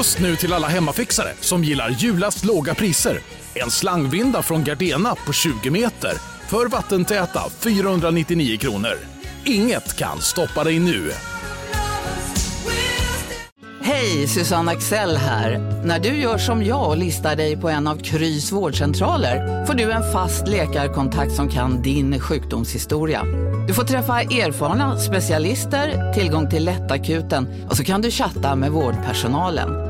Just 0.00 0.20
nu 0.20 0.36
till 0.36 0.52
alla 0.52 0.68
hemmafixare 0.68 1.32
som 1.40 1.64
gillar 1.64 1.90
julast 1.90 2.44
låga 2.44 2.74
priser. 2.74 3.20
En 3.54 3.70
slangvinda 3.70 4.42
från 4.42 4.64
Gardena 4.64 5.14
på 5.26 5.32
20 5.32 5.70
meter 5.70 6.12
för 6.48 6.66
vattentäta 6.66 7.40
499 7.58 8.58
kronor. 8.58 8.98
Inget 9.44 9.96
kan 9.96 10.20
stoppa 10.20 10.64
dig 10.64 10.78
nu. 10.78 11.10
Hej, 13.82 14.28
Susanne 14.28 14.72
Axel 14.72 15.16
här. 15.16 15.58
När 15.84 15.98
du 15.98 16.08
gör 16.08 16.38
som 16.38 16.64
jag 16.64 16.88
och 16.88 16.96
listar 16.96 17.36
dig 17.36 17.56
på 17.56 17.68
en 17.68 17.86
av 17.86 17.96
Krys 17.96 18.52
vårdcentraler 18.52 19.66
får 19.66 19.74
du 19.74 19.92
en 19.92 20.12
fast 20.12 20.48
läkarkontakt 20.48 21.32
som 21.32 21.48
kan 21.48 21.82
din 21.82 22.20
sjukdomshistoria. 22.20 23.24
Du 23.68 23.74
får 23.74 23.84
träffa 23.84 24.20
erfarna 24.20 24.98
specialister, 24.98 26.12
tillgång 26.12 26.50
till 26.50 26.64
lättakuten 26.64 27.66
och 27.70 27.76
så 27.76 27.84
kan 27.84 28.02
du 28.02 28.10
chatta 28.10 28.56
med 28.56 28.70
vårdpersonalen. 28.70 29.89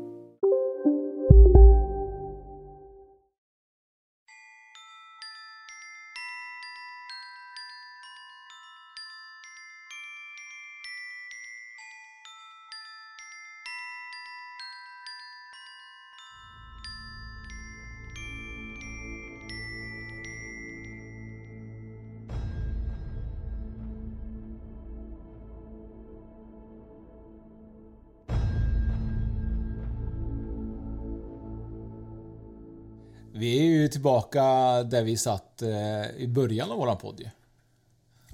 Tillbaka 33.91 34.43
där 34.83 35.03
vi 35.03 35.17
satt 35.17 35.61
eh, 35.61 36.11
i 36.17 36.27
början 36.27 36.71
av 36.71 36.77
våran 36.77 36.97
podd 36.97 37.19
ju. 37.19 37.29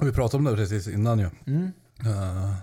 Vi 0.05 0.11
pratade 0.11 0.37
om 0.37 0.43
det 0.43 0.55
precis 0.55 0.87
innan 0.87 1.19
ju. 1.19 1.29
Mm. 1.47 1.71
Eh, 2.05 2.53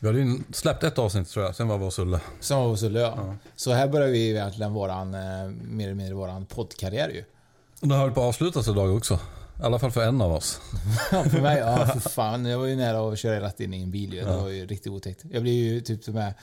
vi 0.00 0.06
hade 0.06 0.20
ju 0.20 0.38
släppt 0.52 0.84
ett 0.84 0.98
avsnitt 0.98 1.28
tror 1.28 1.44
jag, 1.44 1.56
sen 1.56 1.68
var 1.68 1.78
vi 1.78 1.84
hos 1.84 1.98
Ulle. 1.98 2.20
Som 2.40 2.58
var 2.58 2.66
hos 2.66 2.82
Ulle 2.82 3.00
ja. 3.00 3.34
Så 3.56 3.72
här 3.72 3.88
börjar 3.88 4.08
vi 4.08 4.30
egentligen 4.30 4.72
våran, 4.72 5.14
eh, 5.14 5.48
mer 5.48 5.84
eller 5.84 5.94
mindre 5.94 6.14
våran 6.14 6.46
poddkarriär 6.46 7.08
ju. 7.08 7.24
Den 7.80 7.90
höll 7.90 8.12
på 8.12 8.20
att 8.20 8.28
avslutas 8.28 8.68
idag 8.68 8.96
också. 8.96 9.14
I 9.60 9.62
alla 9.62 9.78
fall 9.78 9.90
för 9.90 10.02
en 10.02 10.20
av 10.20 10.32
oss. 10.32 10.60
för 11.10 11.40
mig, 11.40 11.58
ja 11.58 11.86
för 11.92 12.00
fan. 12.00 12.44
Jag 12.44 12.58
var 12.58 12.66
ju 12.66 12.76
nära 12.76 13.12
att 13.12 13.18
köra 13.18 13.40
rätt 13.40 13.60
in 13.60 13.74
i 13.74 13.82
en 13.82 13.90
bil 13.90 14.14
ju. 14.14 14.20
Det 14.24 14.36
var 14.36 14.48
ju 14.48 14.66
riktigt 14.66 14.92
otäckt. 14.92 15.24
Jag 15.30 15.42
blev 15.42 15.54
ju 15.54 15.80
typ 15.80 16.06
med 16.06 16.34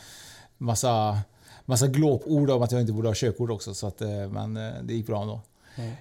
massa, 0.58 1.20
massa 1.66 1.88
glåpord 1.88 2.50
om 2.50 2.62
att 2.62 2.72
jag 2.72 2.82
inte 2.82 2.94
borde 2.94 3.08
ha 3.08 3.14
körkort 3.16 3.50
också. 3.50 3.74
Så 3.74 3.88
att, 3.88 4.02
eh, 4.02 4.08
men 4.10 4.58
eh, 4.58 4.74
det 4.84 4.94
gick 4.94 5.08
bra 5.08 5.22
ändå. 5.22 5.42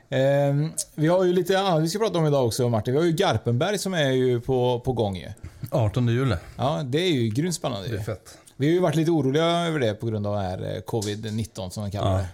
Eh, 0.09 0.71
vi 0.95 1.09
har 1.09 1.25
ju 1.25 1.33
lite 1.33 1.59
annat 1.61 1.83
vi 1.83 1.89
ska 1.89 1.99
prata 1.99 2.19
om 2.19 2.27
idag 2.27 2.47
också 2.47 2.69
Martin. 2.69 2.95
Vi 2.95 3.01
har 3.01 3.07
ju 3.07 3.13
Garpenberg 3.13 3.79
som 3.79 3.95
är 3.95 4.11
ju 4.11 4.41
på, 4.41 4.81
på 4.85 4.93
gång 4.93 5.17
ju. 5.17 5.29
18 5.71 6.09
juli. 6.09 6.35
Ja, 6.57 6.83
det 6.85 6.99
är 6.99 7.11
ju 7.13 7.29
grymt 7.29 7.55
spännande 7.55 7.89
Det 7.89 7.97
är 7.97 8.01
fett. 8.03 8.39
Vi 8.57 8.67
har 8.67 8.73
ju 8.73 8.81
varit 8.81 8.95
lite 8.97 9.11
oroliga 9.11 9.45
över 9.45 9.81
det 9.81 9.95
på 9.95 10.07
grund 10.07 10.27
av 10.27 10.35
det 10.37 10.43
här 10.43 10.75
eh, 10.75 10.81
Covid-19 10.83 11.71
som 11.71 11.83
de 11.85 11.91
kallar 11.91 12.13
Ja. 12.13 12.17
det. 12.19 12.27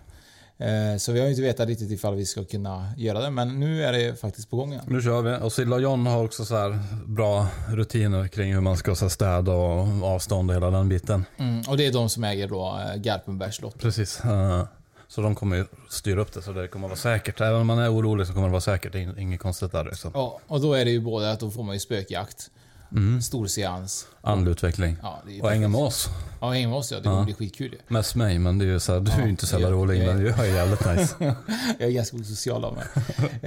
Eh, 0.60 0.96
Så 0.98 1.12
vi 1.12 1.20
har 1.20 1.28
inte 1.28 1.42
vetat 1.42 1.68
riktigt 1.68 1.90
ifall 1.90 2.14
vi 2.14 2.26
ska 2.26 2.44
kunna 2.44 2.92
göra 2.96 3.20
det, 3.20 3.30
men 3.30 3.60
nu 3.60 3.84
är 3.84 3.92
det 3.92 4.20
faktiskt 4.20 4.50
på 4.50 4.56
gång 4.56 4.72
igen. 4.72 4.84
Nu 4.86 5.02
kör 5.02 5.22
vi. 5.22 5.44
Och 5.44 5.52
Silla 5.52 5.76
och 5.76 5.82
John 5.82 6.06
har 6.06 6.24
också 6.24 6.44
så 6.44 6.78
bra 7.06 7.46
rutiner 7.68 8.28
kring 8.28 8.54
hur 8.54 8.60
man 8.60 8.76
ska 8.76 8.94
så 8.94 9.08
städa 9.10 9.52
och 9.52 9.86
avstånd 10.08 10.50
och 10.50 10.56
hela 10.56 10.70
den 10.70 10.88
biten. 10.88 11.24
Mm, 11.38 11.62
och 11.68 11.76
det 11.76 11.86
är 11.86 11.92
de 11.92 12.08
som 12.08 12.24
äger 12.24 12.48
då 12.48 12.80
eh, 12.94 13.00
Garpenbergs 13.00 13.56
slott. 13.56 13.78
Precis. 13.78 14.20
Eh, 14.24 14.64
Så 15.10 15.20
de 15.20 15.34
kommer 15.34 15.56
ju 15.56 15.64
styra 15.90 16.20
upp 16.20 16.32
det 16.32 16.42
så 16.42 16.52
det 16.52 16.68
kommer 16.68 16.86
att 16.86 16.90
vara 16.90 17.14
säkert. 17.16 17.40
Även 17.40 17.60
om 17.60 17.66
man 17.66 17.78
är 17.78 17.92
orolig 17.94 18.26
så 18.26 18.32
kommer 18.32 18.46
det 18.46 18.52
vara 18.52 18.60
säkert. 18.60 18.92
Det 18.92 18.98
är 19.02 19.18
inget 19.18 19.40
konstigt 19.40 19.72
där. 19.72 19.84
Liksom. 19.84 20.10
Ja, 20.14 20.40
och 20.46 20.60
då 20.60 20.74
är 20.74 20.84
det 20.84 20.90
ju 20.90 21.00
både 21.00 21.30
att 21.32 21.40
då 21.40 21.50
får 21.50 21.62
man 21.62 21.74
ju 21.74 21.80
spökjakt, 21.80 22.50
Mm. 22.92 23.22
stor 23.22 23.46
seans. 23.46 24.06
Andlig 24.20 24.52
utveckling. 24.52 24.96
Ja, 25.02 25.22
det 25.26 25.38
är 25.38 25.42
Och 25.42 25.50
hänga 25.50 25.68
med 25.68 25.80
oss. 25.80 26.08
Ja, 26.40 26.50
hänga 26.50 26.68
med 26.68 26.76
oss 26.78 26.92
ja. 26.92 26.96
Det 26.98 27.02
kommer 27.04 27.24
bli 27.24 27.34
skitkul 27.34 27.72
ju. 27.72 27.78
Mest 27.88 28.14
mig, 28.14 28.38
men 28.38 28.58
det 28.58 28.64
är 28.64 28.66
ju 28.66 28.80
så 28.80 28.92
här, 28.92 29.00
du 29.00 29.10
är 29.12 29.22
ju 29.24 29.28
inte 29.30 29.46
så 29.46 29.54
jävla 29.54 29.68
jag- 29.68 29.74
rolig. 29.76 30.02
jag- 30.02 30.14
Men 30.16 30.26
jag 30.26 30.38
är 30.48 30.54
jävligt 30.54 30.86
nice. 30.96 31.14
Jag 31.78 31.88
är 31.88 31.92
ganska 31.92 32.16
osocial 32.16 32.64
av 32.64 32.74
mig. 32.76 32.84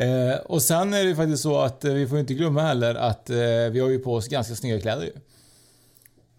eh, 0.09 0.35
och 0.35 0.62
sen 0.62 0.94
är 0.94 1.06
det 1.06 1.16
faktiskt 1.16 1.44
så 1.44 1.59
att 1.62 1.85
eh, 1.85 1.94
vi 1.94 2.07
får 2.07 2.19
inte 2.19 2.34
glömma 2.34 2.62
heller 2.62 2.96
att 2.96 3.29
eh, 3.29 3.35
vi 3.72 3.79
har 3.79 3.90
ju 3.90 4.00
på 4.00 4.16
oss 4.16 4.28
ganska 4.28 4.56
snygga 4.56 4.81
kläder 4.81 5.03
ju. 5.03 5.12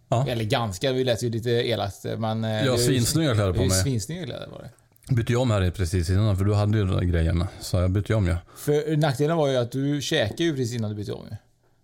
Ja. 0.09 0.27
Eller 0.29 0.45
ganska, 0.45 0.93
vi 0.93 1.05
lät 1.05 1.23
ju 1.23 1.31
lite 1.31 1.51
elakt 1.51 2.05
men... 2.19 2.45
eh, 2.45 2.65
Jag 2.65 2.73
har 2.73 2.79
svinsnygga 2.79 3.35
kläder 3.35 3.53
på 3.53 3.59
mig. 3.61 3.71
Svinsnygga 3.71 4.25
kläder 4.25 4.47
var 4.47 4.59
det. 4.59 5.15
Bytte 5.15 5.33
ju 5.33 5.39
om 5.39 5.51
här 5.51 5.71
precis 5.71 6.11
innan, 6.11 6.37
för 6.37 6.45
du 6.45 6.55
hade 6.55 6.79
ju 6.79 6.85
de 6.85 6.95
där 6.97 7.03
grejerna. 7.03 7.49
Så 7.61 7.77
jag 7.77 7.91
bytte 7.91 8.15
om 8.15 8.27
ju. 8.27 8.37
För 8.57 8.97
nackdelen 8.97 9.37
var 9.37 9.49
ju 9.49 9.57
att 9.57 9.73
du 9.73 10.01
käkade 10.03 10.43
ju 10.45 10.57
precis 10.57 10.75
innan 10.75 10.91
du 10.91 10.97
bytte 10.97 11.13
om 11.13 11.27
ju. 11.31 11.37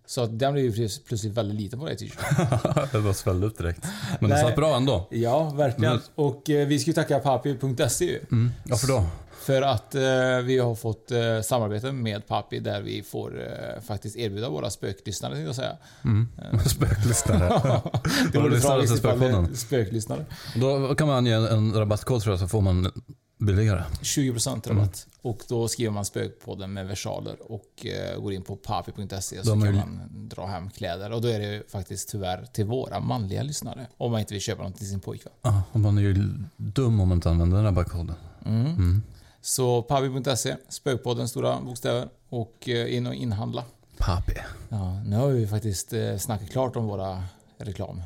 Så 0.09 0.23
att 0.23 0.39
den 0.39 0.53
blev 0.53 0.65
ju 0.65 0.71
plöts- 0.71 1.01
plötsligt 1.05 1.33
väldigt 1.33 1.61
liten 1.61 1.79
på 1.79 1.85
dig 1.85 1.97
t-shirten. 1.97 2.87
det 2.91 2.99
var 2.99 3.13
svällde 3.13 3.47
upp 3.47 3.57
direkt. 3.57 3.85
Men 4.19 4.29
det 4.29 4.35
Nej. 4.35 4.45
satt 4.45 4.55
bra 4.55 4.75
ändå. 4.75 5.07
Ja, 5.11 5.49
verkligen. 5.49 5.91
Mm. 5.91 6.03
Och 6.15 6.49
eh, 6.49 6.67
vi 6.67 6.79
ska 6.79 6.89
ju 6.89 6.93
tacka 6.93 7.19
papi.se. 7.19 8.19
Mm. 8.31 8.51
Varför 8.65 8.87
då? 8.87 9.05
För 9.39 9.61
att 9.61 9.95
eh, 9.95 10.01
vi 10.43 10.59
har 10.59 10.75
fått 10.75 11.11
eh, 11.11 11.41
samarbete 11.41 11.91
med 11.91 12.27
Papi 12.27 12.59
där 12.59 12.81
vi 12.81 13.03
får 13.03 13.41
eh, 13.41 13.81
faktiskt 13.81 14.17
erbjuda 14.17 14.49
våra 14.49 14.69
spöklyssnare, 14.69 15.33
tänkte 15.33 15.47
jag 15.47 15.55
säga. 15.55 15.77
Mm. 16.03 16.27
Spöklyssnare. 16.65 17.81
det 18.31 18.39
vore 18.39 18.55
det 18.55 18.61
tragiskt 18.61 18.95
ifall 18.95 19.19
det 19.19 19.55
spöklyssnare. 19.55 20.25
Då 20.55 20.95
kan 20.95 21.07
man 21.07 21.17
ange 21.17 21.33
en 21.33 21.73
rabattkod 21.73 22.21
tror 22.21 22.33
jag 22.33 22.39
så 22.39 22.47
får 22.47 22.61
man 22.61 22.91
billigare. 23.39 23.83
20% 24.01 24.49
rabatt. 24.49 24.69
Mm. 24.71 24.85
Och 25.21 25.43
då 25.47 25.67
skriver 25.67 25.91
man 25.91 26.05
spökpodden 26.05 26.73
med 26.73 26.87
versaler 26.87 27.51
och 27.51 27.85
eh, 27.85 28.19
går 28.19 28.33
in 28.33 28.43
på 28.43 28.55
papi.se 28.55 29.43
så 29.43 29.51
kan 29.51 29.75
man 29.75 30.09
dra 30.11 30.45
hem 30.45 30.69
kläder. 30.69 31.11
Och 31.11 31.21
då 31.21 31.27
är 31.27 31.39
det 31.39 31.53
ju 31.53 31.63
faktiskt 31.67 32.09
tyvärr 32.09 32.45
till 32.53 32.65
våra 32.65 32.99
manliga 32.99 33.43
lyssnare. 33.43 33.87
Om 33.97 34.11
man 34.11 34.19
inte 34.19 34.33
vill 34.33 34.41
köpa 34.41 34.63
något 34.63 34.77
till 34.77 34.89
sin 34.89 34.99
pojkvän. 34.99 35.33
Ja, 35.41 35.63
och 35.71 35.79
man 35.79 35.97
är 35.97 36.01
ju 36.01 36.13
dum 36.57 36.99
om 36.99 37.07
man 37.07 37.17
inte 37.17 37.29
använder 37.29 37.57
den 37.57 37.65
rabattkoden. 37.65 38.15
Mm. 38.45 38.65
Mm. 38.65 39.03
Så 39.41 39.81
papi.se, 39.81 40.55
spökpodden 40.69 41.27
stora 41.27 41.61
bokstäver. 41.61 42.09
Och 42.29 42.69
eh, 42.69 42.95
in 42.95 43.07
och 43.07 43.13
inhandla. 43.13 43.63
Papi. 43.97 44.33
Ja, 44.69 45.03
nu 45.05 45.15
har 45.15 45.27
vi 45.27 45.47
faktiskt 45.47 45.93
eh, 45.93 46.17
snackat 46.17 46.49
klart 46.49 46.75
om 46.75 46.87
våra 46.87 47.23
reklam. 47.57 48.01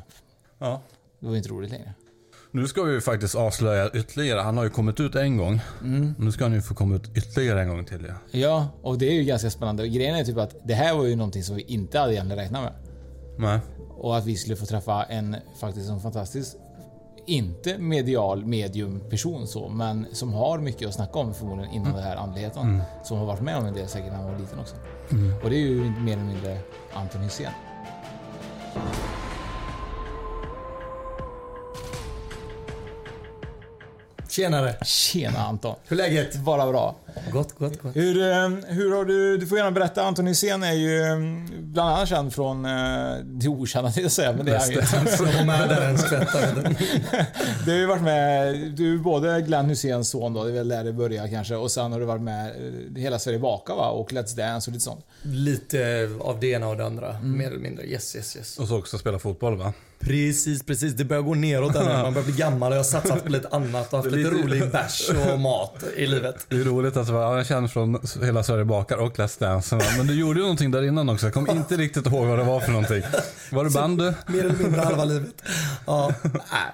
Ja. 0.58 0.82
Det 1.20 1.26
var 1.26 1.36
inte 1.36 1.48
roligt 1.48 1.70
längre. 1.70 1.94
Nu 2.54 2.68
ska 2.68 2.82
vi 2.82 2.92
ju 2.92 3.00
faktiskt 3.00 3.34
avslöja 3.34 3.90
ytterligare. 3.90 4.40
Han 4.40 4.56
har 4.56 4.64
ju 4.64 4.70
kommit 4.70 5.00
ut 5.00 5.14
en 5.14 5.36
gång. 5.36 5.60
Mm. 5.80 6.14
Nu 6.18 6.32
ska 6.32 6.44
han 6.44 6.52
ju 6.52 6.62
få 6.62 6.74
komma 6.74 6.94
ut 6.94 7.16
ytterligare 7.16 7.62
en 7.62 7.68
gång 7.68 7.84
till. 7.84 8.06
Ja. 8.08 8.14
Ja, 8.30 8.68
och 8.82 8.98
det 8.98 9.08
är 9.08 9.12
ju 9.12 9.24
ganska 9.24 9.50
spännande. 9.50 9.88
Grejen 9.88 10.16
är 10.16 10.24
typ 10.24 10.36
att 10.36 10.56
det 10.64 10.74
här 10.74 10.94
var 10.94 11.04
ju 11.04 11.16
någonting 11.16 11.42
som 11.42 11.56
vi 11.56 11.62
inte 11.62 11.98
hade 11.98 12.14
egentligen 12.14 12.42
räknat 12.42 12.62
med. 12.62 12.72
Nej. 13.38 13.60
Och 13.96 14.16
att 14.16 14.26
vi 14.26 14.36
skulle 14.36 14.56
få 14.56 14.66
träffa 14.66 15.02
en 15.02 15.36
faktiskt 15.60 15.90
en 15.90 16.00
fantastisk, 16.00 16.56
inte 17.26 17.78
medial 17.78 18.46
medium 18.46 19.00
person 19.10 19.46
så, 19.46 19.68
men 19.68 20.06
som 20.12 20.32
har 20.32 20.58
mycket 20.58 20.88
att 20.88 20.94
snacka 20.94 21.18
om 21.18 21.34
förmodligen 21.34 21.74
innan 21.74 21.92
det 21.92 22.02
här 22.02 22.16
andligheten. 22.16 22.62
Mm. 22.62 22.80
Som 23.04 23.18
har 23.18 23.26
varit 23.26 23.42
med 23.42 23.56
om 23.56 23.66
en 23.66 23.74
del 23.74 23.88
säkert 23.88 24.10
när 24.10 24.16
han 24.16 24.32
var 24.32 24.38
liten 24.38 24.58
också. 24.58 24.76
Mm. 25.10 25.34
Och 25.42 25.50
det 25.50 25.56
är 25.56 25.60
ju 25.60 25.92
mer 26.00 26.12
eller 26.12 26.24
mindre 26.24 26.58
Anton 26.92 27.22
Hysén. 27.22 27.52
Tjenare! 34.34 34.76
Tjena 34.84 35.38
Anton! 35.38 35.76
Hur 35.88 36.00
är 36.00 36.02
läget? 36.02 36.36
Bara 36.36 36.66
bra. 36.70 36.96
Gott, 37.32 37.58
gott, 37.58 37.82
gott. 37.82 37.96
Hur, 37.96 38.22
eh, 38.22 38.48
hur 38.66 38.94
har 38.96 39.04
du, 39.04 39.38
du 39.38 39.46
får 39.46 39.58
gärna 39.58 39.70
berätta, 39.70 40.02
Anton 40.02 40.26
Hysén 40.26 40.62
är 40.62 40.72
ju 40.72 41.02
eh, 41.02 41.16
bland 41.60 41.90
annat 41.90 42.08
känd 42.08 42.34
från 42.34 42.64
eh, 42.64 43.16
det 43.24 43.48
okända 43.48 43.92
jag 43.96 44.10
säga, 44.10 44.32
men 44.32 44.46
det 44.46 44.54
är 44.54 44.58
han 44.58 44.70
ju. 44.70 44.82
Från 44.82 45.50
en 45.82 45.98
skvätta. 45.98 46.38
Du 47.64 47.70
har 47.70 47.78
ju 47.78 47.86
varit 47.86 48.02
med, 48.02 48.54
du 48.76 48.94
är 48.94 48.98
både 48.98 49.40
Glenn 49.40 49.68
Hyséns 49.68 50.10
son 50.10 50.32
då, 50.34 50.44
det 50.44 50.50
är 50.50 50.54
väl 50.54 50.68
där 50.68 50.84
det 50.84 50.92
börjar 50.92 51.28
kanske, 51.28 51.56
och 51.56 51.70
sen 51.70 51.92
har 51.92 52.00
du 52.00 52.06
varit 52.06 52.22
med 52.22 52.52
Hela 52.96 53.18
Sverige 53.18 53.38
bakar 53.38 53.74
va? 53.74 53.88
Och 53.88 54.12
Let's 54.12 54.36
Dance 54.36 54.70
och 54.70 54.72
lite 54.74 54.84
sånt. 54.84 55.04
Lite 55.22 56.10
av 56.20 56.40
det 56.40 56.46
ena 56.46 56.68
och 56.68 56.76
det 56.76 56.86
andra, 56.86 57.08
Mm. 57.10 57.38
mer 57.38 57.46
eller 57.46 57.58
mindre. 57.58 57.84
Yes, 57.84 58.16
yes, 58.16 58.36
yes. 58.36 58.58
Och 58.58 58.68
så 58.68 58.78
också 58.78 58.98
spela 58.98 59.18
fotboll 59.18 59.56
va? 59.56 59.72
Precis, 60.06 60.62
precis. 60.62 60.92
Det 60.94 61.04
börjar 61.04 61.22
gå 61.22 61.34
neråt 61.34 61.72
där 61.72 61.84
nu. 61.84 61.92
Man 62.02 62.12
börjar 62.14 62.26
bli 62.26 62.36
gammal 62.36 62.72
och 62.72 62.76
jag 62.76 62.78
har 62.78 62.84
satsat 62.84 63.24
på 63.24 63.28
lite 63.30 63.48
annat 63.48 63.92
och 63.92 63.98
haft 63.98 64.10
lite 64.10 64.30
lite- 64.30 64.44
rolig 64.44 64.70
bärs 64.70 65.10
och 65.32 65.40
mat 65.40 65.84
i 65.96 66.06
livet. 66.06 66.46
Det 66.48 66.56
är 66.56 66.64
roligt 66.64 66.96
att 66.96 67.08
ja, 67.08 67.36
jag 67.36 67.46
känner 67.46 67.68
från 67.68 67.98
Hela 68.22 68.42
Sverige 68.42 68.64
bakar 68.64 68.96
och 68.96 69.16
Let's 69.18 69.40
Dance. 69.40 69.78
Men 69.98 70.06
du 70.06 70.14
gjorde 70.14 70.38
ju 70.38 70.42
någonting 70.42 70.70
där 70.70 70.82
innan 70.82 71.08
också. 71.08 71.26
Jag 71.26 71.34
kommer 71.34 71.52
inte 71.52 71.76
riktigt 71.76 72.06
ihåg 72.06 72.26
vad 72.26 72.38
det 72.38 72.44
var 72.44 72.60
för 72.60 72.72
någonting. 72.72 73.02
Var 73.52 73.64
det 73.64 73.70
bandy? 73.70 74.12
Mer 74.26 74.40
eller 74.44 74.54
mindre 74.58 74.80
halva 74.80 75.04
livet. 75.04 75.42
Ja, 75.86 76.12
nej, 76.22 76.32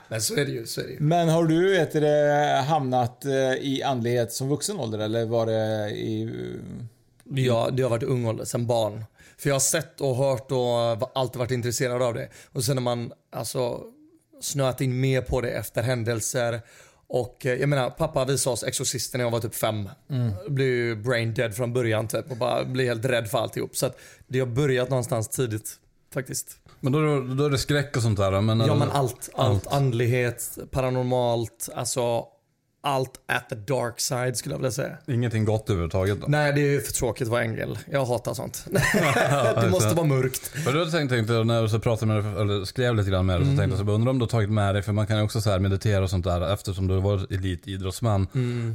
men 0.09 0.21
så 0.23 0.35
är 0.35 0.45
det 0.45 0.51
ju. 0.53 0.67
Så 0.67 0.81
är 0.81 0.85
det 0.85 0.91
ju. 0.93 1.01
Men 1.01 1.29
har 1.29 1.45
du 1.45 1.73
vet 1.79 1.93
det, 1.93 2.65
hamnat 2.69 3.25
eh, 3.25 3.31
i 3.61 3.83
andlighet 3.87 4.33
som 4.33 4.49
vuxen 4.49 4.77
ålder 4.81 4.99
eller 4.99 5.25
var 5.25 5.47
det 5.47 5.91
i... 5.91 6.31
Ja, 7.35 7.69
det 7.73 7.83
har 7.83 7.91
varit 7.91 8.03
ung 8.03 8.27
ålder, 8.27 8.45
sen 8.45 8.67
barn. 8.67 9.05
För 9.41 9.49
jag 9.49 9.55
har 9.55 9.61
sett 9.61 10.01
och 10.01 10.17
hört 10.17 10.53
och 10.53 11.11
alltid 11.19 11.39
varit 11.39 11.51
intresserad 11.51 12.03
av 12.03 12.15
det. 12.15 12.29
Och 12.53 12.65
sen 12.65 12.77
när 12.77 12.83
man 12.83 13.13
alltså 13.33 13.81
snöat 14.41 14.81
in 14.81 15.01
mer 15.01 15.23
på 15.23 15.41
det 15.41 15.51
efter 15.51 15.83
händelser. 15.83 16.61
Och 17.07 17.47
eh, 17.47 17.55
jag 17.55 17.69
menar, 17.69 17.91
pappa 17.91 18.25
visade 18.25 18.55
oss 18.55 18.63
Exorcisten 18.63 19.19
när 19.19 19.25
jag 19.25 19.31
var 19.31 19.41
typ 19.41 19.55
fem. 19.55 19.89
Mm. 20.11 20.33
Blev 20.49 20.69
ju 20.69 20.97
brain 20.97 21.35
dead 21.35 21.57
från 21.57 21.73
början 21.73 22.09
typ 22.09 22.31
och 22.31 22.37
bara 22.37 22.65
blev 22.65 22.87
helt 22.87 23.05
rädd 23.05 23.29
för 23.29 23.39
alltihop. 23.39 23.77
Så 23.77 23.87
att 23.87 23.99
det 24.29 24.39
har 24.39 24.47
börjat 24.47 24.91
någonstans 24.91 25.29
tidigt 25.29 25.77
faktiskt. 26.15 26.57
Men 26.81 26.93
då, 26.93 27.21
då 27.21 27.45
är 27.45 27.51
det 27.51 27.59
skräck 27.59 27.97
och 27.97 28.03
sånt 28.03 28.19
där. 28.19 28.41
Men, 28.41 28.61
Ja 28.61 28.75
men 28.75 28.91
allt, 28.91 29.31
allt. 29.35 29.67
Andlighet, 29.67 30.59
paranormalt, 30.71 31.69
alltså 31.75 32.25
allt 32.83 33.21
at 33.27 33.49
the 33.49 33.55
dark 33.55 34.01
side 34.01 34.37
skulle 34.37 34.53
jag 34.53 34.59
vilja 34.59 34.71
säga. 34.71 34.97
Ingenting 35.07 35.45
gott 35.45 35.71
överhuvudtaget 35.71 36.21
då? 36.21 36.27
Nej 36.29 36.53
det 36.53 36.61
är 36.61 36.81
för 36.81 36.93
tråkigt 36.93 37.23
att 37.23 37.31
vara 37.31 37.43
ängel. 37.43 37.79
Jag 37.91 38.05
hatar 38.05 38.35
sånt. 38.35 38.67
det 39.61 39.71
måste 39.71 39.95
vara 39.95 40.07
mörkt. 40.07 40.47
För 40.47 40.73
du 40.73 40.91
tänkte, 40.91 41.17
tänkte 41.17 41.45
när 41.45 41.63
du 41.63 41.69
så 41.69 41.79
pratade 41.79 42.13
med 42.13 42.25
dig, 42.25 42.43
eller 42.43 42.65
skrev 42.65 42.95
lite 42.95 43.11
grann 43.11 43.27
med 43.27 43.41
dig, 43.41 43.45
så 43.45 43.57
tänkte 43.57 43.79
jag 43.79 43.87
så 43.87 43.93
undrar 43.93 44.11
om 44.11 44.19
du 44.19 44.23
har 44.23 44.31
tagit 44.31 44.51
med 44.51 44.75
dig, 44.75 44.83
för 44.83 44.93
man 44.93 45.07
kan 45.07 45.17
ju 45.17 45.23
också 45.23 45.41
så 45.41 45.59
meditera 45.59 46.03
och 46.03 46.11
sånt 46.11 46.25
där, 46.25 46.53
eftersom 46.53 46.87
du 46.87 46.95
har 46.95 47.01
varit 47.01 47.31
elitidrottsman. 47.31 48.27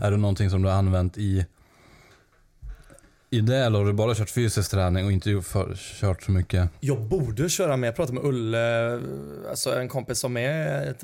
Är 0.04 0.12
det 0.12 0.18
någonting 0.18 0.50
som 0.50 0.62
du 0.62 0.70
har 0.70 0.76
använt 0.76 1.18
i, 1.18 1.46
i 3.36 3.42
det, 3.42 3.58
eller 3.58 3.80
har 3.80 3.86
du 3.86 3.94
bara 3.94 4.16
kört 4.16 4.30
fysisk 4.30 4.72
träning 4.72 5.06
och 5.06 5.12
inte 5.12 5.42
för, 5.42 5.76
kört 5.76 6.24
så 6.24 6.32
mycket? 6.32 6.70
Jag 6.80 7.02
borde 7.02 7.50
köra 7.50 7.78
med. 7.78 7.88
Jag 7.88 7.96
pratade 7.96 8.14
med 8.20 8.26
Ulle, 8.30 9.00
alltså 9.50 9.80
en 9.80 9.88
kompis 9.88 10.20
som 10.20 10.38
är 10.38 10.96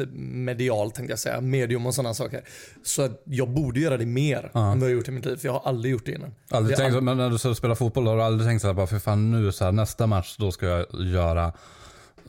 medial 0.44 0.92
tänkte 0.92 1.12
jag 1.12 1.20
säga. 1.20 1.42
Medium 1.42 1.86
och 1.86 1.94
sådana 1.96 2.14
saker. 2.14 2.42
Så 2.84 3.10
jag 3.24 3.50
borde 3.50 3.80
göra 3.80 3.98
det 3.98 4.06
mer 4.06 4.50
Ja. 4.54 4.72
än 4.72 4.80
vad 4.80 4.90
jag 4.90 4.96
gjort 4.96 5.08
i 5.08 5.12
mitt 5.12 5.26
liv. 5.26 5.36
För 5.36 5.48
jag 5.48 5.54
har 5.54 5.62
aldrig 5.70 5.92
gjort 5.92 6.06
det 6.06 6.12
innan. 6.12 6.34
Aldrig 6.50 6.78
Det 6.78 6.82
tänkt, 6.84 6.96
all- 6.96 7.02
men 7.04 7.18
när 7.18 7.30
du 7.50 7.56
spelar 7.56 7.76
fotboll, 7.76 8.08
har 8.08 8.16
du 8.18 8.24
aldrig 8.24 8.50
tänkt 8.50 8.62
så 8.62 8.68
här, 8.68 8.74
bara 8.74 8.88
för 8.88 9.00
fan 9.00 9.32
nu 9.32 9.52
så 9.52 9.64
här, 9.66 9.72
nästa 9.72 10.08
match, 10.08 10.36
då 10.40 10.52
ska 10.52 10.66
jag 10.66 10.86
göra 11.06 11.54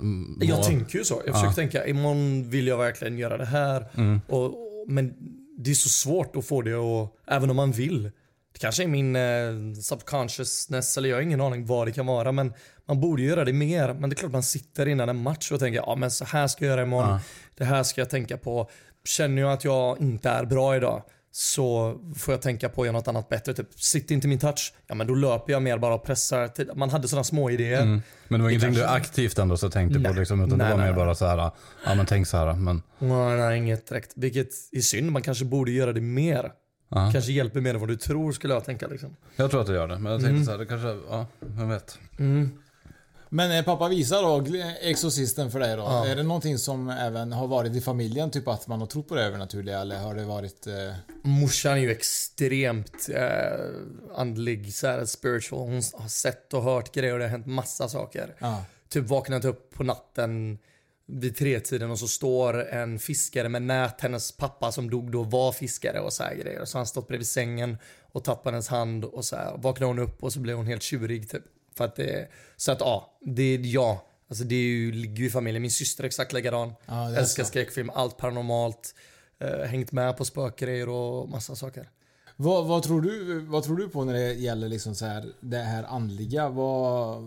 mm, 0.01 0.39
Jag 0.41 0.63
tänker 0.63 0.99
ju 0.99 1.05
så. 1.05 1.23
Jag 1.27 1.35
försöker 1.35 1.55
tänka, 1.55 1.87
imorgon 1.87 2.51
vill 2.51 2.67
jag 2.67 2.79
verkligen 2.79 3.19
göra 3.19 3.37
det 3.37 3.45
här. 3.47 3.87
Mm. 3.95 4.21
Och, 4.29 4.45
och, 4.45 4.55
men 4.89 5.15
det 5.59 5.71
är 5.71 5.75
så 5.75 5.89
svårt 5.89 6.37
att 6.37 6.45
få 6.47 6.63
det 6.63 6.75
att, 6.75 7.11
även 7.27 7.51
om 7.51 7.57
man 7.57 7.73
vill. 7.73 8.11
Kanske 8.63 8.83
är 8.83 8.89
min 8.89 9.17
eh, 9.17 9.81
subconsciousness 9.81 10.99
eller 10.99 11.09
jag 11.09 11.17
har 11.17 11.23
ingen 11.23 11.41
aning 11.41 11.67
vad 11.67 11.87
det 11.87 11.93
kan 11.93 12.07
vara. 12.07 12.33
Men 12.33 12.53
man 12.89 13.01
borde 13.01 13.23
göra 13.23 13.45
det 13.45 13.53
mer. 13.53 13.95
Men 13.95 14.11
det 14.11 14.15
är 14.15 14.19
klart 14.19 14.33
man 14.33 14.43
sitter 14.43 14.89
innan 14.89 15.09
en 15.09 15.23
match 15.23 15.53
och 15.53 15.61
tänker, 15.61 15.81
ja 15.81 15.97
men 15.97 16.11
så 16.11 16.25
här 16.25 16.47
ska 16.47 16.65
jag 16.65 16.71
göra 16.71 16.83
imorgon. 16.83 17.11
Ja. 17.11 17.21
Det 17.57 17.65
här 17.65 17.83
ska 17.83 18.01
jag 18.01 18.11
tänka 18.11 18.37
på. 18.37 18.71
Känner 19.05 19.43
jag 19.43 19.53
att 19.53 19.65
jag 19.65 20.01
inte 20.01 20.31
är 20.31 20.45
bra 20.45 20.77
idag 20.77 21.03
så 21.33 21.95
får 22.17 22.35
jag 22.35 22.43
tänka 22.43 22.69
på 22.69 22.81
att 22.83 22.87
göra 22.87 22.97
något 22.97 23.09
annat 23.09 23.29
bättre. 23.29 23.55
Typ, 23.55 23.67
sitter 23.75 24.15
inte 24.15 24.29
min 24.29 24.39
touch, 24.39 24.75
ja 24.87 24.95
men 24.95 25.07
då 25.07 25.15
löper 25.15 25.53
jag 25.53 25.63
mer 25.63 25.79
bara 25.79 25.95
och 25.95 26.05
pressar. 26.05 26.75
Man 26.75 26.91
hade 26.91 27.09
sådana 27.09 27.25
små 27.25 27.51
idéer. 27.51 27.83
Mm. 27.83 28.03
Men 28.29 28.41
det 28.41 28.45
var 28.45 28.51
ingenting 28.51 28.69
kanske- 28.75 28.83
du 28.83 28.89
aktivt 28.89 29.39
ändå 29.39 29.57
så 29.57 29.71
tänkte 29.71 30.01
på 30.01 30.09
Nej. 30.09 30.19
liksom, 30.19 30.45
utan 30.45 30.59
Nej, 30.59 30.67
det 30.67 30.73
var 30.75 30.81
nej, 30.83 30.91
mer 30.91 30.97
bara 30.97 31.15
så 31.15 31.27
här, 31.27 31.51
ja 31.87 31.95
men 31.95 32.07
tänk 32.07 32.27
så 32.27 32.37
här, 32.37 32.53
men 32.53 32.83
Nej, 32.99 33.37
nej, 33.37 33.59
inget 33.59 33.87
direkt. 33.87 34.13
Vilket 34.17 34.49
är 34.73 34.81
synd. 34.81 35.13
Man 35.13 35.23
kanske 35.23 35.45
borde 35.45 35.71
göra 35.71 35.93
det 35.93 36.01
mer. 36.01 36.53
Ja. 36.93 37.11
Kanske 37.13 37.33
hjälper 37.33 37.61
mer 37.61 37.75
än 37.75 37.81
vad 37.81 37.89
du 37.89 37.97
tror 37.97 38.33
skulle 38.33 38.55
jag 38.55 38.65
tänka. 38.65 38.87
Liksom. 38.87 39.17
Jag 39.37 39.51
tror 39.51 39.61
att 39.61 39.67
det 39.67 39.75
gör 39.75 39.89
det, 39.89 39.99
men 39.99 40.13
jag 40.13 40.23
tänkte 40.23 40.45
så 40.45 40.51
här, 40.51 40.59
det 40.59 40.67
kanske, 40.67 40.89
ja, 40.89 41.27
vem 41.41 41.69
vet. 41.69 41.99
Men 43.35 43.59
eh, 43.59 43.65
pappa 43.65 43.89
visar 43.89 44.23
då 44.23 44.57
Exorcisten 44.81 45.51
för 45.51 45.61
dig 45.61 45.77
då. 45.77 45.83
Ja. 45.83 46.07
Är 46.07 46.17
det 46.17 46.23
någonting 46.23 46.59
som 46.59 46.89
även 46.89 47.33
har 47.33 47.47
varit 47.47 47.77
i 47.77 47.81
familjen? 47.81 48.31
Typ 48.31 48.49
att 48.49 48.69
man 48.69 48.81
har 48.81 48.87
trott 48.87 49.09
på 49.09 49.15
det 49.15 49.23
övernaturliga 49.23 49.81
eller 49.81 49.99
har 49.99 50.15
det 50.15 50.25
varit... 50.25 50.67
Eh... 50.67 50.95
Morsan 51.23 51.73
är 51.73 51.77
ju 51.77 51.91
extremt 51.91 53.09
eh, 53.15 54.17
andlig, 54.17 54.75
så 54.75 54.87
här, 54.87 55.05
spiritual. 55.05 55.61
Hon 55.61 55.83
har 55.95 56.09
sett 56.09 56.55
och 56.55 56.63
hört 56.63 56.95
grejer 56.95 57.13
och 57.13 57.19
det 57.19 57.25
har 57.25 57.31
hänt 57.31 57.47
massa 57.47 57.89
saker. 57.89 58.35
Ja. 58.39 58.65
Typ 58.89 59.09
vaknat 59.09 59.45
upp 59.45 59.75
på 59.75 59.85
natten 59.85 60.59
vid 61.07 61.37
tretiden 61.37 61.91
och 61.91 61.99
så 61.99 62.09
står 62.09 62.65
en 62.65 62.99
fiskare 62.99 63.49
med 63.49 63.63
nät. 63.63 64.01
Hennes 64.01 64.37
pappa 64.37 64.73
som 64.73 64.91
dog 64.91 65.11
då 65.13 65.23
var 65.23 65.53
fiskare 65.53 66.01
och 66.01 66.13
så 66.13 66.23
här 66.23 66.35
grejer. 66.35 66.65
Så 66.65 66.79
han 66.79 66.87
stått 66.87 67.09
bredvid 67.09 67.27
sängen 67.27 67.79
och 68.13 68.25
tappat 68.25 68.53
hennes 68.53 68.69
hand 68.69 69.05
och 69.05 69.25
så 69.25 69.37
här. 69.37 69.57
Vaknade 69.57 69.91
hon 69.91 69.99
upp 69.99 70.23
och 70.23 70.33
så 70.33 70.41
blev 70.41 70.57
hon 70.57 70.67
helt 70.67 70.83
tjurig 70.83 71.31
typ. 71.31 71.43
För 71.77 71.85
att 71.85 71.97
det, 71.97 72.29
så 72.57 72.73
att 72.73 72.81
ja, 72.81 73.19
det 73.21 73.43
är 73.43 73.61
ja. 73.63 74.07
Alltså 74.29 74.45
det 74.45 74.55
är 74.55 74.63
ju, 74.63 74.93
ligger 74.93 75.17
ju 75.17 75.27
i 75.27 75.31
familjen. 75.31 75.63
Min 75.63 75.71
syster 75.71 76.05
är 76.05 76.07
exakt 76.07 76.33
likadan. 76.33 76.73
Ja, 76.87 77.11
är 77.11 77.17
Älskar 77.17 77.43
så. 77.43 77.49
skräckfilm, 77.49 77.91
allt 77.91 78.17
paranormalt. 78.17 78.95
Eh, 79.41 79.67
hängt 79.67 79.93
med 79.93 80.17
på 80.17 80.25
spökgrejer 80.25 80.89
och 80.89 81.29
massa 81.29 81.57
saker. 81.57 81.89
Vad, 82.37 82.67
vad, 82.67 82.83
tror 82.83 83.01
du, 83.03 83.41
vad 83.41 83.65
tror 83.65 83.77
du 83.77 83.89
på 83.89 84.05
när 84.05 84.13
det 84.13 84.33
gäller 84.33 84.69
liksom 84.69 84.95
så 84.95 85.07
här, 85.07 85.33
det 85.41 85.59
här 85.59 85.85
andliga? 85.85 86.49
Vad, 86.49 87.23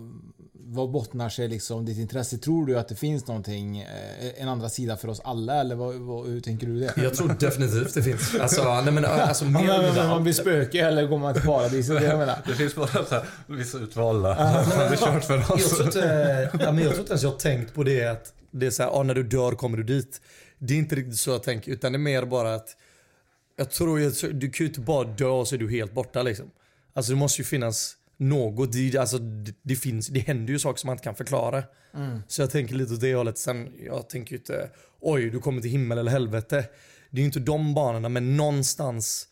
vad 0.68 0.90
bottnar 0.90 1.28
sig 1.28 1.48
liksom 1.48 1.84
ditt 1.84 1.98
intresse? 1.98 2.38
Tror 2.38 2.66
du 2.66 2.78
att 2.78 2.88
det 2.88 2.94
finns 2.94 3.26
någonting, 3.26 3.78
eh, 3.78 4.42
en 4.42 4.48
andra 4.48 4.68
sida 4.68 4.96
för 4.96 5.08
oss 5.08 5.20
alla? 5.24 5.54
Eller 5.60 5.74
vad, 5.74 5.94
vad, 5.94 6.26
hur 6.26 6.40
tänker 6.40 6.66
du 6.66 6.80
det? 6.80 6.92
Jag 6.96 7.14
tror 7.14 7.36
definitivt 7.40 7.94
det 7.94 8.02
finns. 8.02 8.34
Alltså, 8.40 8.80
nej 8.84 8.92
men 8.92 9.04
alltså 9.04 9.44
Ja, 9.44 9.50
men, 9.50 9.94
men, 9.94 10.08
man 10.08 10.22
blir 10.22 10.32
spöke 10.32 10.86
eller 10.86 11.06
går 11.06 11.18
man 11.18 11.34
till 11.34 11.42
paradiset? 11.42 12.00
Det 12.00 12.06
jag 12.06 12.18
menar. 12.18 12.38
Det 12.46 12.54
finns 12.54 12.74
bara 12.74 12.86
så 12.86 13.14
här, 13.14 13.24
vissa 13.46 13.78
utvalda. 13.78 14.28
Det 14.34 14.84
är 14.84 14.96
kört 14.96 15.24
för 15.24 15.38
Jag 15.38 15.50
oss. 15.50 15.76
tror, 15.76 15.86
inte, 15.86 16.50
ja, 16.60 16.72
men 16.72 16.84
jag 16.84 16.90
tror 16.92 17.00
inte 17.00 17.12
ens 17.12 17.22
jag 17.22 17.30
har 17.30 17.38
tänkt 17.38 17.74
på 17.74 17.82
det 17.82 18.04
att 18.04 18.32
det 18.50 18.66
är 18.66 18.70
så 18.70 18.82
här, 18.82 18.90
ah, 18.90 19.02
när 19.02 19.14
du 19.14 19.22
dör 19.22 19.52
kommer 19.52 19.76
du 19.76 19.82
dit. 19.82 20.20
Det 20.58 20.74
är 20.74 20.78
inte 20.78 20.94
riktigt 20.94 21.18
så 21.18 21.30
jag 21.30 21.42
tänker 21.42 21.72
utan 21.72 21.92
det 21.92 21.96
är 21.96 22.00
mer 22.00 22.24
bara 22.24 22.54
att 22.54 22.68
jag 23.56 23.70
tror 23.70 24.06
att 24.06 24.20
du 24.20 24.50
kan 24.50 24.64
ju 24.64 24.66
inte 24.66 24.80
bara 24.80 25.04
dö 25.04 25.26
och 25.26 25.48
så 25.48 25.54
är 25.54 25.58
du 25.58 25.70
helt 25.70 25.92
borta 25.92 26.22
liksom. 26.22 26.50
Alltså 26.94 27.12
det 27.12 27.18
måste 27.18 27.40
ju 27.42 27.44
finnas 27.46 27.95
något. 28.16 28.72
Det, 28.72 28.96
alltså, 28.96 29.18
det, 29.18 29.54
det, 29.62 29.76
finns, 29.76 30.08
det 30.08 30.20
händer 30.20 30.52
ju 30.52 30.58
saker 30.58 30.78
som 30.78 30.88
man 30.88 30.94
inte 30.94 31.04
kan 31.04 31.14
förklara. 31.14 31.62
Så 32.28 32.42
jag 32.42 32.50
tänker 32.50 32.74
lite 32.74 32.94
åt 32.94 33.00
det 33.00 33.14
hållet. 33.14 33.38
Sen 33.38 33.72
jag 33.84 34.08
tänker 34.08 34.32
ju 34.32 34.38
inte 34.38 34.70
oj 35.00 35.30
du 35.30 35.38
kommer 35.38 35.62
till 35.62 35.70
himmel 35.70 35.98
eller 35.98 36.10
helvete. 36.10 36.64
Det 37.10 37.16
är 37.18 37.20
ju 37.20 37.26
inte 37.26 37.40
de 37.40 37.74
banorna 37.74 38.08
men 38.08 38.36
någonstans 38.36 39.28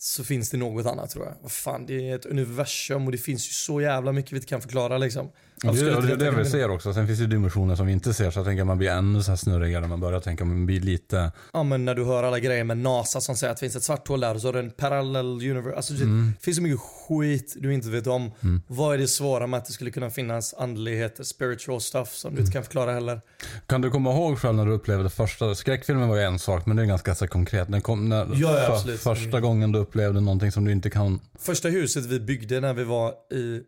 så 0.00 0.24
finns 0.24 0.50
det 0.50 0.56
något 0.56 0.86
annat 0.86 1.10
tror 1.10 1.24
jag. 1.24 1.34
Vad 1.42 1.52
fan, 1.52 1.86
det 1.86 2.10
är 2.10 2.14
ett 2.14 2.26
universum 2.26 3.06
och 3.06 3.12
det 3.12 3.18
finns 3.18 3.48
ju 3.48 3.52
så 3.52 3.80
jävla 3.80 4.12
mycket 4.12 4.32
vi 4.32 4.36
inte 4.36 4.48
kan 4.48 4.60
förklara 4.60 4.98
liksom. 4.98 5.30
Det 5.60 5.66
Varför 5.66 5.78
skulle 5.78 6.12
är 6.12 6.16
det, 6.16 6.24
det 6.24 6.30
vi 6.30 6.44
ser 6.44 6.70
också. 6.70 6.94
Sen 6.94 7.06
finns 7.06 7.18
det 7.18 7.22
ju 7.22 7.30
dimensioner 7.30 7.76
som 7.76 7.86
vi 7.86 7.92
inte 7.92 8.14
ser. 8.14 8.30
Så 8.30 8.38
jag 8.38 8.46
tänker 8.46 8.62
att 8.62 8.66
man 8.66 8.78
blir 8.78 8.90
ännu 8.90 9.22
så 9.22 9.30
här 9.30 9.36
snurrigare 9.36 9.80
när 9.80 9.88
man 9.88 10.00
börjar 10.00 10.20
tänka. 10.20 10.44
Man 10.44 10.66
blir 10.66 10.80
lite... 10.80 11.32
Ja 11.52 11.62
men 11.62 11.84
när 11.84 11.94
du 11.94 12.04
hör 12.04 12.22
alla 12.22 12.38
grejer 12.38 12.64
med 12.64 12.78
NASA 12.78 13.20
som 13.20 13.36
säger 13.36 13.50
att 13.50 13.56
det 13.56 13.60
finns 13.60 13.76
ett 13.76 13.82
svart 13.82 14.08
hål 14.08 14.20
där 14.20 14.34
och 14.34 14.40
så 14.40 14.48
har 14.48 14.52
du 14.52 14.58
en 14.58 14.70
parallell 14.70 15.26
universe. 15.26 15.76
Alltså 15.76 15.94
det 15.94 16.32
finns 16.40 16.56
så 16.56 16.62
mycket 16.62 16.80
skit 16.80 17.56
du 17.58 17.74
inte 17.74 17.88
vet 17.90 18.06
om. 18.06 18.30
Vad 18.66 18.94
är 18.94 18.98
det 18.98 19.08
svåra 19.08 19.46
med 19.46 19.58
att 19.58 19.66
det 19.66 19.72
skulle 19.72 19.90
kunna 19.90 20.10
finnas 20.10 20.54
andligheter, 20.54 21.24
spiritual 21.24 21.80
stuff 21.80 22.08
som 22.14 22.34
du 22.34 22.40
inte 22.40 22.52
kan 22.52 22.62
förklara 22.62 22.92
heller? 22.92 23.20
Kan 23.66 23.80
du 23.80 23.90
komma 23.90 24.12
ihåg 24.12 24.38
själv 24.38 24.54
när 24.54 24.66
du 24.66 24.72
upplevde 24.72 25.10
första... 25.10 25.54
Skräckfilmen 25.54 26.08
var 26.08 26.16
ju 26.16 26.22
en 26.22 26.38
sak, 26.38 26.66
men 26.66 26.76
det 26.76 26.82
är 26.82 26.86
ganska 26.86 27.14
så 27.14 27.28
konkret. 27.28 27.72
Den 27.72 27.80
kom, 27.80 28.08
när, 28.08 28.26
Ja, 28.34 28.58
ja, 28.58 28.78
för-. 28.78 28.96
Första 28.96 29.40
gången 29.40 29.72
du 29.72 29.78
upplevde 29.78 30.20
någonting 30.20 30.52
som 30.52 30.64
du 30.64 30.72
inte 30.72 30.90
kan... 30.90 31.20
Första 31.38 31.68
huset 31.68 32.04
vi 32.04 32.20
byggde 32.20 32.60
när 32.60 32.74
vi 32.74 32.84
var 32.84 33.10
i 33.32 33.60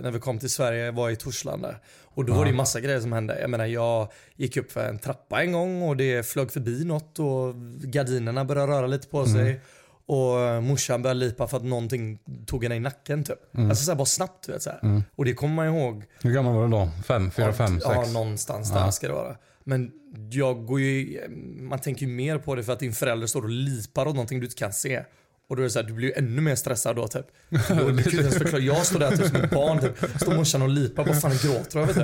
när 0.00 0.10
vi 0.10 0.20
kom 0.20 0.38
till 0.38 0.50
Sverige 0.50 0.90
var 0.90 1.10
i 1.10 1.16
Torslanda. 1.16 1.74
Och 2.04 2.24
då 2.24 2.34
var 2.34 2.44
det 2.44 2.50
ju 2.50 2.56
massa 2.56 2.80
grejer 2.80 3.00
som 3.00 3.12
hände. 3.12 3.40
Jag 3.40 3.50
menar 3.50 3.66
jag 3.66 4.08
gick 4.36 4.56
upp 4.56 4.72
för 4.72 4.88
en 4.88 4.98
trappa 4.98 5.42
en 5.42 5.52
gång 5.52 5.82
och 5.82 5.96
det 5.96 6.26
flög 6.26 6.52
förbi 6.52 6.84
något 6.84 7.18
och 7.18 7.54
gardinerna 7.84 8.44
började 8.44 8.72
röra 8.72 8.86
lite 8.86 9.08
på 9.08 9.26
sig. 9.26 9.60
Och 10.06 10.40
eh, 10.40 10.60
morsan 10.60 11.02
började 11.02 11.20
lipa 11.20 11.46
för 11.46 11.56
att 11.56 11.64
någonting 11.64 12.18
tog 12.46 12.62
henne 12.62 12.76
i 12.76 12.80
nacken 12.80 13.24
typ. 13.24 13.38
Alltså 13.58 13.84
såhär 13.84 13.96
bara 13.96 14.04
snabbt 14.06 14.46
du 14.46 14.52
vet 14.52 14.62
såhär. 14.62 15.02
Och 15.16 15.24
det 15.24 15.34
kommer 15.34 15.54
man 15.54 15.66
ihåg. 15.66 16.04
Hur 16.22 16.32
gammal 16.32 16.54
var 16.54 16.62
du 16.64 16.70
då? 16.70 16.88
Fem, 17.04 17.30
fyra, 17.30 17.52
fem, 17.52 17.80
sex? 17.80 17.84
Ja, 17.94 18.06
någonstans 18.12 18.72
där 18.72 18.90
ska 18.90 19.06
det 19.06 19.12
vara. 19.14 19.36
Men 19.64 19.92
jag 20.30 20.66
går 20.66 20.80
ju, 20.80 21.20
man 21.60 21.78
tänker 21.78 22.06
ju 22.06 22.12
mer 22.12 22.38
på 22.38 22.54
det 22.54 22.62
för 22.64 22.72
att 22.72 22.80
din 22.80 22.92
förälder 22.92 23.26
står 23.26 23.42
och 23.42 23.50
lipar 23.50 24.06
åt 24.06 24.14
någonting 24.14 24.40
du 24.40 24.46
inte 24.46 24.56
kan 24.56 24.72
se. 24.72 25.04
Och 25.48 25.56
då 25.56 25.62
är 25.62 25.64
det 25.64 25.70
så 25.70 25.80
här, 25.80 25.86
du 25.86 25.92
blir 25.92 26.08
ju 26.08 26.14
ännu 26.16 26.40
mer 26.40 26.54
stressad 26.54 26.96
då 26.96 27.08
typ. 27.08 27.26
Då, 27.48 27.56
du 27.74 27.82
kan 27.82 27.88
ju 27.96 27.96
inte 27.96 28.16
ens 28.16 28.38
förklara. 28.38 28.62
Jag 28.62 28.86
står 28.86 28.98
där 28.98 29.16
typ 29.16 29.26
som 29.26 29.36
ett 29.36 29.50
barn 29.50 29.80
typ. 29.80 30.20
Står 30.20 30.34
morsan 30.34 30.62
och 30.62 30.68
lipar, 30.68 31.04
vad 31.04 31.20
fan 31.20 31.36
gråter 31.42 31.80
jag 31.80 31.86
vet 31.86 31.96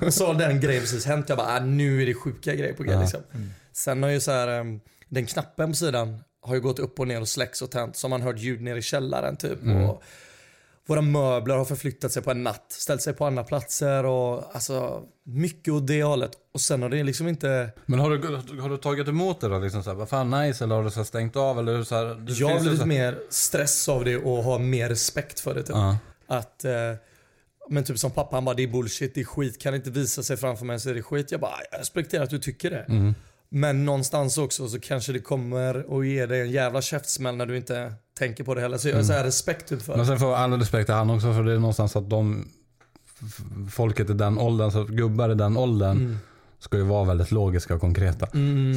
du. 0.00 0.06
Och 0.06 0.14
så 0.14 0.26
har 0.26 0.34
den 0.34 0.60
grejen 0.60 0.80
precis 0.80 1.06
hänt. 1.06 1.28
Jag 1.28 1.38
bara, 1.38 1.56
ah, 1.56 1.60
nu 1.60 2.02
är 2.02 2.06
det 2.06 2.14
sjuka 2.14 2.54
grejer 2.54 2.72
på 2.72 2.82
g 2.82 2.96
liksom. 3.00 3.20
Sen 3.72 4.02
har 4.02 4.10
ju 4.10 4.20
så 4.20 4.30
här, 4.30 4.48
em, 4.48 4.80
den 5.08 5.26
knappen 5.26 5.70
på 5.70 5.76
sidan 5.76 6.18
har 6.42 6.54
ju 6.54 6.60
gått 6.60 6.78
upp 6.78 7.00
och 7.00 7.08
ner 7.08 7.20
och 7.20 7.28
släcks 7.28 7.62
och 7.62 7.70
tänt. 7.70 7.96
Så 7.96 8.08
man 8.08 8.22
hört 8.22 8.38
ljud 8.38 8.60
ner 8.60 8.76
i 8.76 8.82
källaren 8.82 9.36
typ. 9.36 9.58
Och 9.88 10.02
våra 10.88 11.00
möbler 11.00 11.54
har 11.56 11.64
förflyttat 11.64 12.12
sig 12.12 12.22
på 12.22 12.30
en 12.30 12.42
natt, 12.42 12.64
ställt 12.68 13.02
sig 13.02 13.12
på 13.12 13.26
andra 13.26 13.44
platser 13.44 14.04
och 14.04 14.54
alltså 14.54 15.02
mycket 15.24 15.74
åt 15.74 15.86
det 15.86 16.02
hållet. 16.02 16.30
Och 16.54 16.60
sen 16.60 16.82
har 16.82 16.88
det 16.88 17.02
liksom 17.02 17.28
inte... 17.28 17.70
Men 17.86 17.98
har 17.98 18.10
du, 18.10 18.60
har 18.60 18.70
du 18.70 18.76
tagit 18.76 19.08
emot 19.08 19.40
det 19.40 19.48
då? 19.48 19.58
Liksom 19.58 19.82
så 19.82 19.90
här, 19.90 19.96
vad 19.96 20.08
fan 20.08 20.30
nice? 20.30 20.64
Eller 20.64 20.74
har 20.74 20.84
du 20.84 20.90
så 20.90 21.00
här 21.00 21.04
stängt 21.04 21.36
av? 21.36 21.58
Eller 21.58 21.82
så 21.82 21.94
här, 21.94 22.04
det 22.14 22.32
Jag 22.32 22.48
har 22.48 22.60
blivit 22.60 22.80
så- 22.80 22.86
mer 22.86 23.18
stress 23.30 23.88
av 23.88 24.04
det 24.04 24.16
och 24.16 24.44
har 24.44 24.58
mer 24.58 24.88
respekt 24.88 25.40
för 25.40 25.54
det. 25.54 25.62
Typ. 25.62 25.76
Ja. 25.76 25.98
Att, 26.26 26.64
eh, 26.64 26.72
men 27.68 27.84
typ 27.84 27.98
som 27.98 28.10
pappa, 28.10 28.36
han 28.36 28.44
bara 28.44 28.54
det 28.54 28.62
är 28.62 28.68
bullshit, 28.68 29.14
det 29.14 29.20
är 29.20 29.24
skit, 29.24 29.60
kan 29.60 29.74
inte 29.74 29.90
visa 29.90 30.22
sig 30.22 30.36
framför 30.36 30.64
mig 30.64 30.80
så 30.80 30.90
är 30.90 30.94
det 30.94 31.02
skit. 31.02 31.30
Jag 31.32 31.40
bara, 31.40 31.54
jag 31.70 31.80
respekterar 31.80 32.24
att 32.24 32.30
du 32.30 32.38
tycker 32.38 32.70
det. 32.70 32.84
Mm. 32.88 33.14
Men 33.50 33.84
någonstans 33.84 34.38
också 34.38 34.68
så 34.68 34.80
kanske 34.80 35.12
det 35.12 35.18
kommer 35.18 35.98
att 35.98 36.06
ge 36.06 36.26
dig 36.26 36.40
en 36.40 36.50
jävla 36.50 36.82
käftsmäll 36.82 37.36
när 37.36 37.46
du 37.46 37.56
inte 37.56 37.92
tänker 38.18 38.44
på 38.44 38.54
det 38.54 38.60
heller. 38.60 38.78
Så 38.78 38.88
jag 38.88 38.96
har 38.96 39.02
så 39.02 39.12
här 39.12 39.24
respekt 39.24 39.68
typ 39.68 39.82
för 39.82 39.96
Men 39.96 40.06
sen 40.06 40.18
får 40.18 40.34
all 40.34 40.52
respekt 40.58 40.86
till 40.86 40.94
han 40.94 41.10
också 41.10 41.32
för 41.32 41.42
det 41.44 41.52
är 41.52 41.58
någonstans 41.58 41.96
att 41.96 42.10
de 42.10 42.48
folket 43.70 44.10
i 44.10 44.12
den 44.12 44.38
åldern, 44.38 44.70
så 44.70 44.84
gubbar 44.84 45.30
i 45.30 45.34
den 45.34 45.56
åldern 45.56 45.96
Mm. 45.96 46.18
ska 46.58 46.76
ju 46.76 46.82
vara 46.82 47.04
väldigt 47.04 47.30
logiska 47.30 47.74
och 47.74 47.80
konkreta. 47.80 48.26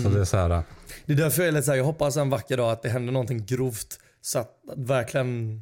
Så 0.04 0.10
det 0.10 0.20
är 0.20 0.26
så 0.26 0.38
här. 0.38 0.64
Det 1.06 1.14
är 1.14 1.18
därför 1.18 1.42
jag 1.42 1.48
är 1.48 1.52
lite 1.52 1.64
så 1.64 1.72
här, 1.72 1.78
jag 1.78 1.86
hoppas 1.86 2.18
en 2.18 2.30
vacker 2.30 2.58
dag 2.58 2.72
att 2.72 2.82
det 2.82 2.90
händer 2.90 3.14
någonting 3.14 3.46
grovt 3.46 4.00
så 4.22 4.40
att 4.40 4.50
verkligen 4.78 5.62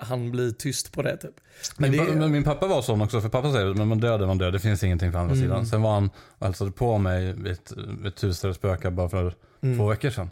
han 0.00 0.30
blir 0.30 0.50
tyst 0.50 0.92
på 0.92 1.02
det 1.02 1.16
typ. 1.16 1.34
Men 1.76 1.90
min, 1.90 2.06
det 2.06 2.12
men 2.16 2.32
min 2.32 2.44
pappa 2.44 2.66
var 2.66 2.82
sån 2.82 3.02
också, 3.02 3.20
för 3.20 3.28
pappa 3.28 3.52
säger 3.52 3.74
men 3.74 3.88
man 3.88 4.00
död 4.00 4.22
är 4.22 4.26
man 4.26 4.38
död, 4.38 4.52
det 4.52 4.58
finns 4.58 4.84
ingenting 4.84 5.12
på 5.12 5.18
andra 5.18 5.32
Mm. 5.34 5.44
sidan. 5.44 5.66
Sen 5.66 5.82
var 5.82 5.92
han 5.94 6.10
och 6.38 6.46
hälsade 6.46 6.70
på 6.70 6.98
mig 6.98 7.32
vid 7.32 7.52
ett, 7.52 7.72
ett 8.06 8.24
hus 8.24 8.40
där 8.40 8.48
det 8.48 8.54
spökade 8.54 8.96
bara 8.96 9.08
för 9.08 9.34
Mm. 9.62 9.78
två 9.78 9.86
veckor 9.88 10.10
sedan. 10.10 10.30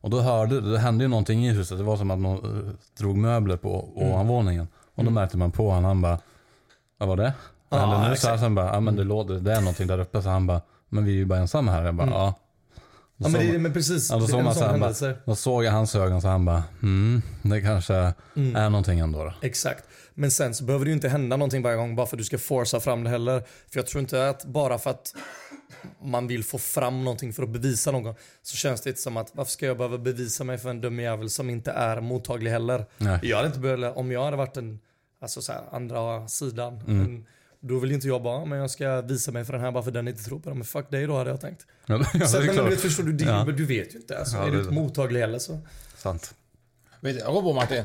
Och 0.00 0.10
då 0.10 0.20
hörde, 0.20 0.60
det 0.60 0.78
hände 0.78 1.04
ju 1.04 1.08
någonting 1.08 1.46
i 1.46 1.52
huset, 1.52 1.78
det 1.78 1.84
var 1.84 1.96
som 1.96 2.10
att 2.10 2.18
någon 2.18 2.66
eh, 2.66 2.72
drog 2.98 3.16
möbler 3.16 3.56
på 3.56 3.88
Mm. 3.96 4.08
ovanvåningen. 4.12 4.68
Och 4.94 5.04
då 5.04 5.10
märkte 5.10 5.36
man 5.36 5.52
på 5.52 5.68
honom, 5.70 5.84
han 5.84 6.02
bara, 6.02 6.18
vad 6.98 7.08
var 7.08 7.16
det? 7.16 7.32
Vad 7.68 7.80
Ja, 7.80 7.86
hände 7.86 8.08
nu? 8.10 8.16
Så 8.16 8.28
här, 8.28 8.38
sen 8.38 8.54
bara, 8.54 8.66
ja 8.66 8.80
men 8.80 8.96
det 8.96 9.02
Mm. 9.02 9.08
låter, 9.08 9.34
det 9.34 9.52
är 9.52 9.60
någonting 9.60 9.86
där 9.86 9.98
uppe. 9.98 10.22
Så 10.22 10.28
han 10.28 10.46
bara, 10.46 10.60
men 10.88 11.04
vi 11.04 11.10
är 11.12 11.16
ju 11.16 11.24
bara 11.24 11.38
ensamma 11.38 11.72
här. 11.72 11.84
Jag 11.84 11.94
bara, 11.94 12.08
ja. 12.10 12.34
Ja, 13.18 13.28
men, 13.28 13.52
det, 13.52 13.58
men 13.58 13.72
precis, 13.72 14.10
Ja, 14.10 14.16
då 14.16 14.26
såg 14.26 14.38
en 14.38 14.44
man 14.44 14.54
så 14.54 14.64
här, 14.64 14.78
bara, 14.78 15.14
då 15.24 15.36
såg 15.36 15.64
jag 15.64 15.72
hans 15.72 15.94
ögon 15.94 16.22
så 16.22 16.28
han 16.28 16.44
bara, 16.44 16.62
mm, 16.82 17.22
det 17.42 17.60
kanske 17.60 17.94
är 18.34 18.70
någonting 18.70 18.98
ändå 18.98 19.24
då. 19.24 19.34
Exakt. 19.42 19.84
Men 20.14 20.30
sen 20.30 20.54
så 20.54 20.64
behöver 20.64 20.84
det 20.84 20.88
ju 20.88 20.94
inte 20.94 21.08
hända 21.08 21.36
någonting 21.36 21.62
varje 21.62 21.76
gång 21.76 21.96
bara 21.96 22.06
för 22.06 22.16
att 22.16 22.18
du 22.18 22.24
ska 22.24 22.38
forsa 22.38 22.80
fram 22.80 23.04
det 23.04 23.10
heller. 23.10 23.40
För 23.40 23.78
jag 23.78 23.86
tror 23.86 24.00
inte 24.00 24.28
att 24.28 24.44
bara 24.44 24.78
för 24.78 24.90
att 24.90 25.14
man 26.02 26.26
vill 26.26 26.44
få 26.44 26.58
fram 26.58 27.04
någonting 27.04 27.32
för 27.32 27.42
att 27.42 27.48
bevisa 27.48 27.92
någon 27.92 28.14
så 28.42 28.56
känns 28.56 28.80
det 28.80 28.90
inte 28.90 29.02
som 29.02 29.16
att 29.16 29.30
varför 29.34 29.52
ska 29.52 29.66
jag 29.66 29.76
behöva 29.76 29.98
bevisa 29.98 30.44
mig 30.44 30.58
för 30.58 30.70
en 30.70 30.80
dum 30.80 31.00
jävel 31.00 31.30
som 31.30 31.50
inte 31.50 31.70
är 31.70 32.00
mottaglig 32.00 32.50
heller. 32.50 32.86
Nej. 32.98 33.18
Jag 33.22 33.36
hade 33.36 33.46
inte 33.46 33.60
behövt, 33.60 33.96
om 33.96 34.12
jag 34.12 34.24
hade 34.24 34.36
varit 34.36 34.54
den 34.54 34.80
alltså 35.20 35.42
så 35.42 35.52
här, 35.52 35.62
andra 35.72 36.28
sidan. 36.28 36.80
Mm. 36.80 36.98
Men 36.98 37.26
då 37.60 37.78
vill 37.78 37.92
inte 37.92 38.06
jag 38.08 38.22
bara, 38.22 38.44
men 38.44 38.58
jag 38.58 38.70
ska 38.70 39.00
visa 39.00 39.32
mig 39.32 39.44
för 39.44 39.52
den 39.52 39.62
här 39.62 39.72
bara 39.72 39.82
för 39.82 39.90
den 39.90 40.08
inte 40.08 40.24
tror 40.24 40.38
på 40.40 40.48
det. 40.48 40.54
Men 40.54 40.64
fuck 40.64 40.90
dig 40.90 41.06
då 41.06 41.16
hade 41.16 41.30
jag 41.30 41.40
tänkt. 41.40 41.66
Ja, 41.86 41.98
det 42.12 42.18
är 42.22 42.26
Sen, 42.26 42.46
men 42.46 42.68
vet, 42.70 42.80
förstår 42.80 43.02
du, 43.04 43.12
det, 43.12 43.24
Ja. 43.24 43.44
men 43.44 43.56
du 43.56 43.64
vet 43.66 43.94
ju 43.94 43.98
inte. 43.98 44.18
Alltså, 44.18 44.36
Ja, 44.36 44.42
är 44.42 44.46
det 44.46 44.52
du 44.52 44.58
är 44.58 44.62
inte 44.62 44.74
mottaglig 44.74 45.20
heller 45.20 45.38
så. 45.38 45.60
Sant. 45.96 46.34
Jag 47.00 47.24
kom 47.24 47.42
på 47.44 47.52
Martin. 47.52 47.84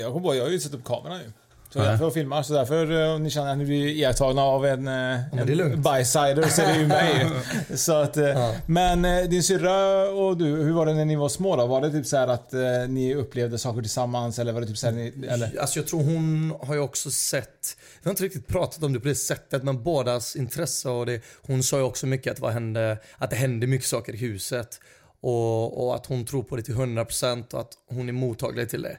Jag 0.00 0.12
kom 0.12 0.22
på, 0.22 0.34
jag 0.34 0.44
har 0.44 0.50
ju 0.50 0.60
satt 0.60 0.74
upp 0.74 0.84
kameran 0.84 1.18
nu. 1.18 1.32
Så 1.76 1.82
Ja. 1.82 1.88
därför 1.90 2.10
filmar. 2.10 2.42
Så 2.42 2.54
därför, 2.54 3.02
eh, 3.02 3.14
om 3.14 3.22
ni 3.22 3.30
känner 3.30 3.52
att 3.52 3.58
ni 3.58 3.64
blir 3.64 3.86
iakttagna 3.88 4.42
av 4.42 4.66
en, 4.66 4.78
eh, 4.78 5.20
men 5.32 5.38
är 5.38 5.60
en 5.60 5.82
bysider 5.82 6.48
så 6.48 6.62
är 6.62 6.66
det 6.74 6.80
ju 6.80 6.86
mig. 6.86 7.26
så 7.74 7.92
att, 7.92 8.16
eh, 8.16 8.50
Men 8.66 9.04
eh, 9.04 9.22
din 9.24 9.42
syrra 9.42 10.08
och 10.10 10.36
du, 10.36 10.44
hur 10.44 10.72
var 10.72 10.86
det 10.86 10.94
när 10.94 11.04
ni 11.04 11.16
var 11.16 11.28
små 11.28 11.56
då? 11.56 11.66
Var 11.66 11.80
det 11.80 11.90
typ 11.90 12.06
så 12.06 12.16
att 12.16 12.54
eh, 12.54 12.60
ni 12.88 13.14
upplevde 13.14 13.58
saker 13.58 13.80
tillsammans 13.80 14.38
eller 14.38 14.52
var 14.52 14.60
det 14.60 14.66
typ 14.66 14.78
så 14.78 14.86
här, 14.86 14.92
ni, 14.94 15.26
eller? 15.28 15.60
Alltså 15.60 15.78
jag 15.78 15.86
tror 15.86 16.02
hon 16.02 16.54
har 16.60 16.74
ju 16.74 16.80
också 16.80 17.10
sett, 17.10 17.76
vi 18.02 18.08
har 18.08 18.10
inte 18.10 18.24
riktigt 18.24 18.46
pratat 18.46 18.82
om 18.82 18.92
det 18.92 19.00
på 19.00 19.08
det 19.08 19.14
sättet, 19.14 19.62
men 19.62 19.82
bådas 19.82 20.36
intresse 20.36 20.88
och 20.88 21.06
det. 21.06 21.20
Hon 21.46 21.62
sa 21.62 21.76
ju 21.76 21.82
också 21.82 22.06
mycket 22.06 22.32
att, 22.32 22.40
vad 22.40 22.52
hände, 22.52 22.98
att 23.18 23.30
det 23.30 23.36
hände 23.36 23.66
mycket 23.66 23.88
saker 23.88 24.14
i 24.14 24.16
huset. 24.16 24.80
Och, 25.20 25.86
och 25.86 25.94
att 25.94 26.06
hon 26.06 26.24
tror 26.24 26.42
på 26.42 26.56
det 26.56 26.62
till 26.62 26.74
100% 26.74 27.54
och 27.54 27.60
att 27.60 27.72
hon 27.90 28.08
är 28.08 28.12
mottaglig 28.12 28.68
till 28.68 28.82
det. 28.82 28.96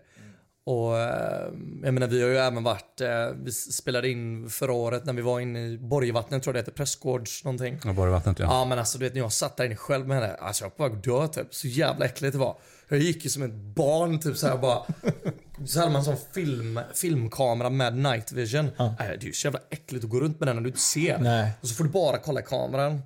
Och 0.67 0.97
eh, 0.97 1.51
jag 1.83 1.93
menar 1.93 2.07
vi 2.07 2.21
har 2.21 2.29
ju 2.29 2.37
även 2.37 2.63
varit, 2.63 3.01
eh, 3.01 3.29
vi 3.43 3.51
spelade 3.51 4.09
in 4.09 4.49
förra 4.49 4.73
året 4.73 5.05
när 5.05 5.13
vi 5.13 5.21
var 5.21 5.39
inne 5.39 5.67
i 5.67 5.77
Borgvattnet 5.77 6.43
tror 6.43 6.55
jag 6.55 6.55
det 6.55 6.67
heter, 6.67 6.71
Prästgårds 6.71 7.43
någonting. 7.43 7.79
Jag 7.83 7.95
bara 7.95 8.11
vattnet 8.11 8.39
ja. 8.39 8.45
Ja 8.45 8.65
men 8.65 8.79
alltså 8.79 8.97
du 8.97 9.05
vet 9.05 9.13
när 9.13 9.21
jag 9.21 9.33
satt 9.33 9.57
där 9.57 9.65
inne 9.65 9.75
själv 9.75 10.07
med 10.07 10.21
henne, 10.21 10.35
alltså 10.35 10.63
jag 10.63 10.69
var 10.69 10.75
på 10.75 10.83
väg 10.83 10.97
att 10.97 11.03
dö 11.03 11.43
typ. 11.43 11.55
Så 11.55 11.67
jävla 11.67 12.05
äckligt 12.05 12.33
det 12.33 12.39
var. 12.39 12.57
Jag 12.87 12.99
gick 12.99 13.23
ju 13.23 13.29
som 13.29 13.43
ett 13.43 13.53
barn 13.53 14.19
typ 14.19 14.37
såhär 14.37 14.57
bara. 14.57 14.83
Så 15.65 15.79
hade 15.79 15.91
man 15.91 16.03
sån 16.03 16.17
film, 16.33 16.79
filmkamera 16.93 17.69
med 17.69 17.97
night 17.97 18.31
vision. 18.31 18.69
Nej, 18.77 18.95
det 18.99 19.05
är 19.05 19.27
ju 19.27 19.33
så 19.33 19.47
jävla 19.47 19.59
äckligt 19.69 20.05
att 20.05 20.11
gå 20.11 20.19
runt 20.19 20.39
med 20.39 20.47
den 20.47 20.55
när 20.55 20.63
du 20.63 20.69
inte 20.69 20.81
ser. 20.81 21.17
Nej. 21.17 21.51
Och 21.61 21.67
så 21.67 21.75
får 21.75 21.83
du 21.83 21.89
bara 21.89 22.17
kolla 22.17 22.41
kameran. 22.41 23.01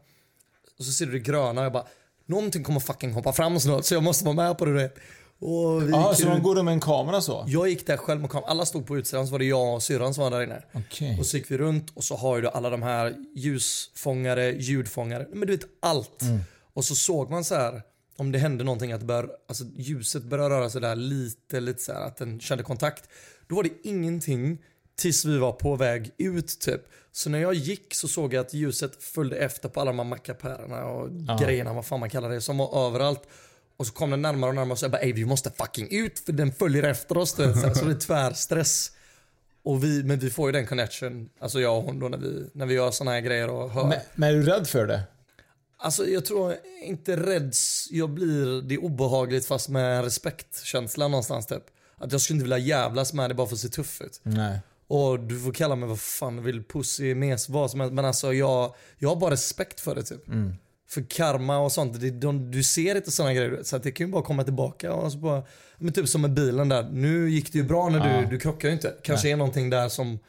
Och 0.79 0.85
så 0.85 0.91
ser 0.91 1.05
du 1.05 1.11
det 1.11 1.19
gröna 1.19 1.61
och 1.61 1.65
jag 1.65 1.73
bara, 1.73 1.85
någonting 2.25 2.63
kommer 2.63 2.79
fucking 2.79 3.13
hoppa 3.13 3.33
fram 3.33 3.59
snart 3.59 3.85
så 3.85 3.93
jag 3.93 4.03
måste 4.03 4.25
vara 4.25 4.35
med 4.35 4.57
på 4.57 4.65
det 4.65 4.71
du 4.71 4.77
vet. 4.77 4.95
Och 5.41 5.87
vi 5.87 5.91
Ja, 5.91 6.09
gick 6.09 6.21
så 6.21 6.29
de 6.29 6.43
går 6.43 6.63
med 6.63 6.71
en 6.71 6.79
kamera 6.79 7.21
så? 7.21 7.45
Jag 7.47 7.69
gick 7.69 7.87
där 7.87 7.97
själv 7.97 8.21
med 8.21 8.29
kameran, 8.29 8.49
alla 8.49 8.65
stod 8.65 8.87
på 8.87 8.97
utsidan 8.97 9.27
så 9.27 9.31
var 9.31 9.39
det 9.39 9.45
jag 9.45 9.75
och 9.75 9.83
syrran 9.83 10.13
som 10.13 10.23
var 10.23 10.31
där 10.31 10.43
inne. 10.43 10.63
Okej. 10.73 11.19
Och 11.19 11.25
så 11.25 11.37
gick 11.37 11.51
vi 11.51 11.57
runt 11.57 11.91
och 11.93 12.03
så 12.03 12.15
har 12.15 12.37
ju 12.37 12.47
alla 12.47 12.69
de 12.69 12.81
här 12.81 13.15
ljusfångare, 13.35 14.51
ljudfångare, 14.51 15.27
men 15.33 15.47
du 15.47 15.55
vet 15.55 15.65
allt. 15.79 16.21
Mm. 16.21 16.39
Och 16.73 16.85
så 16.85 16.95
såg 16.95 17.31
man 17.31 17.43
så 17.43 17.55
här 17.55 17.81
om 18.17 18.31
det 18.31 18.39
hände 18.39 18.63
någonting 18.63 18.91
att 18.91 19.03
bör, 19.03 19.29
alltså 19.47 19.63
ljuset 19.75 20.23
började 20.23 20.55
röra 20.55 20.69
sig 20.69 20.81
där 20.81 20.95
lite, 20.95 21.59
lite 21.59 21.81
så 21.81 21.93
här 21.93 22.01
att 22.01 22.17
den 22.17 22.39
kände 22.39 22.63
kontakt. 22.63 23.09
Då 23.47 23.55
var 23.55 23.63
det 23.63 23.69
ingenting 23.83 24.57
tills 24.95 25.25
vi 25.25 25.37
var 25.37 25.51
på 25.51 25.75
väg 25.75 26.11
ut 26.17 26.59
typ. 26.59 26.81
Så 27.11 27.29
när 27.29 27.39
jag 27.39 27.53
gick 27.53 27.93
så 27.93 28.07
såg 28.07 28.33
jag 28.33 28.45
att 28.45 28.53
ljuset 28.53 29.03
följde 29.03 29.37
efter 29.37 29.69
på 29.69 29.81
alla 29.81 29.91
de 29.91 29.99
här 29.99 30.05
mackapärerna 30.05 30.85
och 30.85 31.09
grejerna, 31.39 31.73
vad 31.73 31.85
fan 31.85 31.99
man 31.99 32.09
kallar 32.09 32.29
det, 32.29 32.41
som 32.41 32.57
var 32.57 32.87
överallt. 32.87 33.21
Och 33.81 33.87
så 33.87 33.93
kom 33.93 34.09
den 34.09 34.21
närmare 34.21 34.49
och 34.49 34.55
närmare 34.55 34.71
och 34.71 34.79
så 34.79 34.85
jag 34.85 34.91
bara 34.91 35.01
ey 35.01 35.13
vi 35.13 35.25
måste 35.25 35.51
fucking 35.51 35.87
ut 35.91 36.19
för 36.19 36.33
den 36.33 36.51
följer 36.51 36.83
efter 36.83 37.17
oss. 37.17 37.31
Så, 37.31 37.43
här, 37.43 37.73
så 37.73 37.85
det 37.85 37.91
är 37.91 37.99
tvärstress. 37.99 38.91
Och 39.63 39.83
vi, 39.83 40.03
men 40.03 40.19
vi 40.19 40.29
får 40.29 40.49
ju 40.49 40.51
den 40.51 40.67
connection, 40.67 41.29
alltså 41.39 41.61
jag 41.61 41.77
och 41.77 41.83
hon 41.83 41.99
då 41.99 42.09
när 42.09 42.17
vi, 42.17 42.49
när 42.53 42.65
vi 42.65 42.73
gör 42.73 42.91
såna 42.91 43.11
här 43.11 43.19
grejer 43.19 43.49
och 43.49 43.69
hör. 43.69 43.87
Men, 43.87 43.99
men 44.15 44.29
är 44.29 44.33
du 44.33 44.43
rädd 44.43 44.67
för 44.67 44.87
det? 44.87 45.03
Alltså 45.77 46.07
jag 46.07 46.25
tror 46.25 46.55
inte 46.83 47.17
rädd, 47.17 47.53
jag 47.89 48.09
blir, 48.09 48.61
det 48.61 48.75
är 48.75 48.83
obehagligt 48.83 49.45
fast 49.45 49.69
med 49.69 50.03
respektkänsla 50.03 51.07
någonstans 51.07 51.47
typ. 51.47 51.63
Att 51.97 52.11
jag 52.11 52.21
skulle 52.21 52.35
inte 52.35 52.43
vilja 52.43 52.57
jävlas 52.57 53.13
med 53.13 53.29
det 53.29 53.33
bara 53.33 53.47
för 53.47 53.55
att 53.55 53.59
se 53.59 53.69
tuff 53.69 54.01
ut. 54.01 54.19
Nej. 54.23 54.59
Och 54.87 55.19
du 55.19 55.39
får 55.39 55.53
kalla 55.53 55.75
mig 55.75 55.89
vad 55.89 55.99
fan 55.99 56.35
du 56.35 56.41
vill, 56.41 56.63
pussy, 56.63 57.15
mes, 57.15 57.49
vad 57.49 57.71
som 57.71 57.79
helst. 57.79 57.93
Men 57.93 58.05
alltså 58.05 58.33
jag, 58.33 58.75
jag 58.97 59.09
har 59.09 59.15
bara 59.15 59.31
respekt 59.31 59.79
för 59.79 59.95
det 59.95 60.03
typ. 60.03 60.27
För 60.91 61.01
karma 61.09 61.57
och 61.59 61.71
sånt, 61.71 61.99
det, 62.01 62.09
de, 62.11 62.51
du 62.51 62.63
ser 62.63 62.95
inte 62.95 63.11
sådana 63.11 63.33
grejer. 63.33 63.59
Så 63.63 63.75
att 63.75 63.83
det 63.83 63.91
kan 63.91 64.07
ju 64.07 64.11
bara 64.13 64.23
komma 64.23 64.43
tillbaka. 64.43 64.93
Och 64.93 65.11
så 65.11 65.17
bara, 65.17 65.43
men 65.77 65.93
typ 65.93 66.07
som 66.09 66.21
med 66.21 66.33
bilen 66.33 66.69
där. 66.69 66.89
Nu 66.91 67.29
gick 67.29 67.51
det 67.53 67.57
ju 67.57 67.63
bra 67.63 67.89
när 67.89 67.99
du, 67.99 68.09
Ja. 68.09 68.29
du 68.29 68.39
krockade 68.39 68.67
ju 68.67 68.73
inte. 68.73 68.93
Kanske 69.03 69.29
är 69.29 69.35
någonting 69.35 69.69
där 69.69 69.89
som 69.89 70.19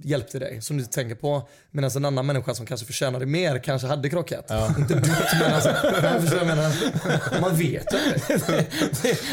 hjälpte 0.00 0.38
dig, 0.38 0.62
som 0.62 0.78
du 0.78 0.84
tänker 0.84 1.14
på. 1.14 1.48
Medan 1.70 1.90
en 1.96 2.04
annan 2.04 2.26
människa 2.26 2.54
som 2.54 2.66
kanske 2.66 2.86
förtjänade 2.86 3.26
mer 3.26 3.58
kanske 3.58 3.86
hade 3.88 4.10
krockat. 4.10 4.50
Inte 4.78 4.94
du, 4.94 5.10
men 5.38 5.52
alltså. 5.52 5.70
Man 7.40 7.56
vet 7.56 7.86
ju 7.92 8.34
inte. 8.34 8.64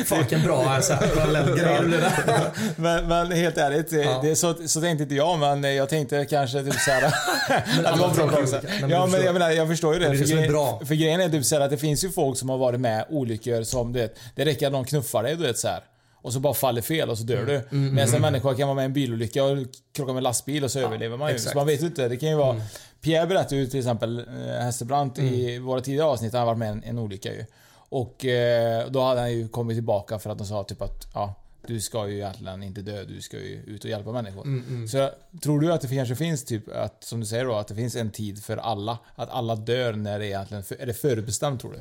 Fucking 0.05 0.43
bra 0.43 0.69
alltså, 0.69 0.93
parallellgrej 1.15 1.77
det 1.81 1.87
blir 1.87 1.97
där. 1.97 2.51
Men, 2.75 3.07
men 3.07 3.31
helt 3.31 3.57
ärligt, 3.57 3.89
det, 3.89 4.03
Ja. 4.03 4.19
det, 4.23 4.35
så, 4.35 4.55
så 4.67 4.81
tänkte 4.81 5.03
inte 5.03 5.15
jag, 5.15 5.39
men 5.39 5.75
jag 5.75 5.89
tänkte 5.89 6.25
kanske 6.25 6.63
typ 6.63 6.73
såhär... 6.73 7.03
att 7.85 7.95
det 7.95 8.01
var 8.01 8.13
bra 8.27 8.39
också. 8.41 8.59
men 8.81 8.89
Ja, 8.89 9.05
men 9.05 9.21
jag 9.25 9.33
menar, 9.33 9.51
jag 9.51 9.67
förstår 9.67 9.93
ju 9.93 9.99
det. 9.99 10.05
Det 10.05 10.11
det 10.11 10.17
för, 10.17 10.25
grejen, 10.35 10.51
bra. 10.51 10.81
för 10.85 10.95
grejen 10.95 11.21
är 11.21 11.29
typ 11.29 11.45
såhär 11.45 11.61
att 11.61 11.71
det 11.71 11.77
finns 11.77 12.03
ju 12.03 12.09
folk 12.09 12.37
som 12.37 12.49
har 12.49 12.57
varit 12.57 12.79
med 12.79 13.05
olyckor 13.09 13.63
som, 13.63 13.93
du 13.93 13.99
vet, 13.99 14.15
det 14.35 14.45
räcker 14.45 14.67
att 14.67 14.73
någon 14.73 14.85
knuffar 14.85 15.23
dig, 15.23 15.35
du 15.35 15.43
vet 15.43 15.57
såhär. 15.57 15.79
Och 16.21 16.33
så 16.33 16.39
bara 16.39 16.53
faller 16.53 16.81
fel 16.81 17.09
och 17.09 17.17
så 17.17 17.23
dör 17.23 17.45
du. 17.45 17.55
Mm, 17.55 17.95
Medan 17.95 18.15
en 18.15 18.21
människa 18.21 18.53
kan 18.55 18.67
vara 18.67 18.75
med 18.75 18.81
i 18.83 18.85
en 18.85 18.93
bilolycka 18.93 19.43
och 19.43 19.57
krocka 19.91 20.13
med 20.13 20.19
en 20.19 20.23
lastbil 20.23 20.63
och 20.63 20.71
så 20.71 20.79
överlever 20.79 21.17
man 21.17 21.29
ju. 21.29 21.35
exakt. 21.35 21.51
Så 21.51 21.57
man 21.57 21.67
vet 21.67 21.81
ju 21.81 21.85
inte. 21.87 22.07
Det 22.07 22.17
kan 22.17 22.29
ju 22.29 22.35
vara... 22.35 22.53
Mm. 22.53 22.63
Pierre 23.01 23.27
berättade 23.27 23.55
ju 23.55 23.67
till 23.67 23.79
exempel, 23.79 24.19
eh, 24.19 24.63
Hestebrant 24.63 25.19
i 25.19 25.59
våra 25.59 25.81
tidigare 25.81 26.07
avsnitt, 26.07 26.33
han 26.33 26.39
har 26.39 26.45
varit 26.45 26.57
med 26.57 26.67
i 26.67 26.71
en, 26.71 26.83
en 26.83 26.99
olycka 26.99 27.33
ju. 27.33 27.45
Och 27.89 28.25
eh, 28.25 28.87
då 28.89 29.01
hade 29.01 29.19
han 29.19 29.31
ju 29.31 29.47
kommit 29.47 29.77
tillbaka 29.77 30.19
för 30.19 30.29
att 30.29 30.37
de 30.37 30.47
sa 30.47 30.63
typ 30.63 30.81
att 30.81 31.07
ja, 31.13 31.35
du 31.67 31.81
ska 31.81 32.07
ju 32.07 32.15
egentligen 32.15 32.63
inte 32.63 32.81
dö, 32.81 33.03
du 33.03 33.21
ska 33.21 33.37
ju 33.37 33.63
ut 33.67 33.83
och 33.83 33.89
hjälpa 33.89 34.11
människor. 34.11 34.43
Mm, 34.43 34.87
Så 34.87 35.09
tror 35.41 35.59
du 35.59 35.73
att 35.73 35.81
det 35.81 35.87
kanske 35.95 36.15
finns 36.15 36.45
typ, 36.45 36.63
att, 36.75 37.03
som 37.03 37.19
du 37.19 37.25
säger 37.25 37.45
då, 37.45 37.55
att 37.55 37.67
det 37.67 37.75
finns 37.75 37.95
en 37.95 38.11
tid 38.11 38.43
för 38.43 38.57
alla? 38.57 38.97
Att 39.15 39.29
alla 39.29 39.55
dör 39.55 39.93
när 39.93 40.19
det 40.19 40.25
är 40.25 40.27
egentligen, 40.27 40.63
är 40.79 40.85
det 40.85 40.93
förutbestämt 40.93 41.61
tror 41.61 41.71
du? 41.71 41.79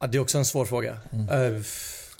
Ja, 0.00 0.06
det 0.06 0.18
är 0.18 0.22
också 0.22 0.38
en 0.38 0.44
svår 0.44 0.64
fråga. 0.64 0.90
Eh, 1.12 1.62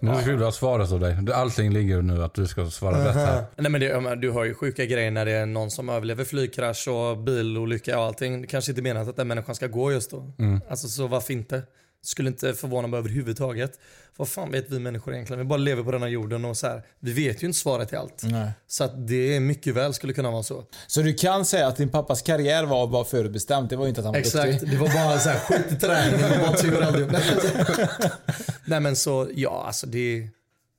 Nu 0.01 0.15
skulle 0.21 0.37
du 0.37 0.45
ha 0.45 0.53
svaret 0.53 0.93
av 0.93 1.01
dig. 1.01 1.17
Allting 1.35 1.73
ligger 1.73 2.03
nu 2.03 2.23
att 2.23 2.35
du 2.35 2.47
ska 2.47 2.71
svara 2.71 3.09
rätt 3.09 3.15
här. 3.15 3.45
Nej 3.57 3.71
men 3.71 3.81
det, 3.81 3.87
jag 3.87 4.21
du 4.21 4.31
har 4.31 4.45
ju 4.45 4.55
sjuka 4.55 4.85
grejer 4.85 5.11
när 5.11 5.25
det 5.25 5.33
är 5.33 5.47
någon 5.47 5.71
som 5.71 5.89
överlever 5.89 6.25
flygkrasch 6.25 6.89
och 6.89 7.19
bilolycka 7.19 7.99
och 7.99 8.05
allting. 8.05 8.41
Det 8.41 8.47
kanske 8.47 8.73
inte 8.73 8.83
menar 8.83 9.01
att 9.01 9.17
den 9.17 9.29
människan 9.29 9.55
ska 9.55 9.67
gå 9.67 9.93
just 9.93 10.11
då. 10.11 10.33
Alltså 10.69 10.89
så 10.89 11.07
varför 11.07 11.33
inte? 11.33 11.63
Skulle 12.07 12.29
inte 12.29 12.55
förvåna 12.55 12.89
mig 12.89 12.99
överhuvudtaget. 12.99 13.79
Vad 14.17 14.29
fan 14.29 14.51
vet 14.51 14.71
vi 14.71 14.79
människor 14.79 15.15
egentligen? 15.15 15.39
Vi 15.39 15.45
bara 15.45 15.57
lever 15.57 15.83
på 15.83 15.93
den 15.93 16.03
här 16.03 16.09
jorden 16.09 16.45
och 16.45 16.57
så 16.57 16.67
här, 16.67 16.83
vi 17.01 17.13
vet 17.13 17.43
ju 17.43 17.47
inte 17.47 17.59
svaret 17.59 17.89
till 17.89 17.99
allt. 17.99 18.23
Nej. 18.23 18.51
Så 18.67 18.85
att 18.85 19.09
det 19.09 19.41
mycket 19.41 19.75
väl 19.75 19.95
skulle 19.95 20.13
kunna 20.13 20.31
vara 20.31 20.43
så. 20.43 20.65
Så 20.87 21.03
du 21.03 21.15
kan 21.15 21.45
säga 21.45 21.67
att 21.67 21.77
din 21.77 21.89
pappas 21.89 22.23
karriär 22.23 22.65
var 22.65 22.87
bara 22.87 23.05
förutbestämt. 23.05 23.71
Det 23.71 23.77
var 23.77 23.85
ju 23.85 23.89
inte 23.89 24.01
att 24.01 24.05
han 24.05 24.13
var 24.13 24.21
Exakt, 24.21 24.53
duktig. 24.53 24.71
det 24.71 24.77
var 24.77 24.89
bara 24.89 25.19
så 25.19 25.29
här 25.29 25.39
skit 25.39 25.73
i 25.73 25.77
träningen 25.77 26.33
och 26.33 26.47
bara 26.47 26.57
tur 26.57 27.03
upp. 27.03 27.13
Nej 28.65 28.81
men 28.81 28.97
så, 28.97 29.31
ja 29.35 29.65
alltså 29.67 29.87
det... 29.87 30.29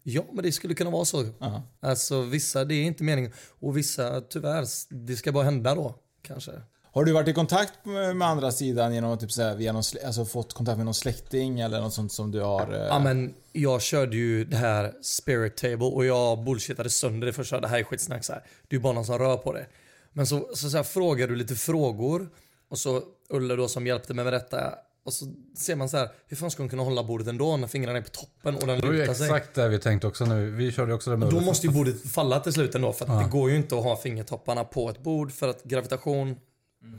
Ja 0.04 0.26
men 0.34 0.44
det 0.44 0.52
skulle 0.52 0.74
kunna 0.74 0.90
vara 0.90 1.06
så. 1.06 1.26
Ja. 1.40 1.64
Alltså 1.82 2.22
vissa, 2.22 2.66
det 2.66 2.76
är 2.76 2.84
inte 2.84 3.04
meningen. 3.04 3.32
Och 3.60 3.78
vissa, 3.78 4.22
tyvärr, 4.22 4.66
det 4.90 5.16
ska 5.16 5.32
bara 5.32 5.44
hända 5.44 5.76
då. 5.76 5.96
Kanske. 6.22 6.52
Har 6.98 7.06
du 7.06 7.12
varit 7.12 7.28
i 7.28 7.34
kontakt 7.34 7.86
med 7.86 8.22
andra 8.28 8.52
sidan 8.52 8.94
genom 8.94 9.12
att 9.12 9.20
typ 9.20 9.32
så 9.32 9.42
här, 9.42 9.56
via 9.56 9.72
någon, 9.72 9.84
alltså 10.06 10.26
fått 10.26 10.54
kontakt 10.54 10.78
med 10.78 10.86
någon 10.86 10.94
släkting 10.94 11.60
eller 11.60 11.82
något 11.82 11.94
sånt 11.94 12.12
som 12.12 12.32
du 12.32 12.42
har... 12.42 12.74
eh, 12.74 12.80
Ja 12.80 13.00
men 13.00 13.34
jag 13.52 13.82
körde 13.82 14.16
ju 14.16 14.46
det 14.46 14.58
här 14.58 14.94
spirit 15.02 15.58
table 15.58 15.86
och 15.86 16.06
jag 16.06 16.44
bullshitade 16.44 16.90
sönder 16.90 17.28
det 17.28 17.34
första. 17.34 17.60
Det 17.60 17.68
här 17.68 17.80
är 17.80 17.84
skitsnack 17.84 18.26
så 18.26 18.34
här. 18.34 18.44
Det 18.68 18.76
är 18.76 18.78
ju 18.78 18.84
bara 18.84 18.94
någon 18.94 19.06
som 19.06 19.20
rör 19.20 19.38
på 19.38 19.54
det. 19.54 19.66
Men 20.14 20.28
så, 20.28 20.50
så, 20.54 20.70
så 20.70 20.78
här, 20.78 20.84
frågar 20.84 21.28
du 21.28 21.36
lite 21.36 21.56
frågor 21.56 22.30
och 22.70 22.78
så 22.78 23.02
Ulle 23.30 23.56
då 23.56 23.68
som 23.68 23.88
hjälpte 23.88 24.14
mig 24.14 24.26
med 24.26 24.34
detta. 24.34 24.74
Och 25.06 25.14
så 25.14 25.26
ser 25.58 25.76
man 25.76 25.90
så 25.90 25.98
här, 25.98 26.10
hur 26.28 26.38
fan 26.38 26.52
ska 26.52 26.64
hon 26.64 26.70
kunna 26.70 26.84
hålla 26.84 27.04
bordet 27.04 27.28
ändå 27.28 27.58
när 27.58 27.68
fingrarna 27.68 27.98
är 27.98 28.02
på 28.02 28.10
toppen 28.10 28.56
och 28.56 28.68
den 28.68 28.80
Det 28.80 28.86
var 28.88 28.94
ju 28.94 29.00
lutar 29.00 29.14
sig? 29.14 29.26
exakt 29.26 29.56
det 29.56 29.70
vi 29.70 29.80
tänkte 29.80 30.08
också 30.08 30.26
nu. 30.26 30.52
Vi 30.52 30.72
körde 30.72 30.94
också 30.94 31.10
det 31.10 31.18
med 31.18 31.30
Då 31.30 31.40
måste 31.40 31.68
ju 31.68 31.74
bordet 31.74 32.12
falla 32.12 32.40
till 32.40 32.54
slut 32.54 32.76
ändå 32.76 32.94
för 32.94 33.06
att 33.06 33.24
det 33.24 33.30
går 33.30 33.50
ju 33.50 33.56
inte 33.56 33.78
att 33.78 33.84
ha 33.84 33.98
fingertopparna 33.98 34.64
på 34.64 34.90
ett 34.90 35.04
bord 35.04 35.32
för 35.32 35.48
att 35.48 35.64
gravitation, 35.64 36.36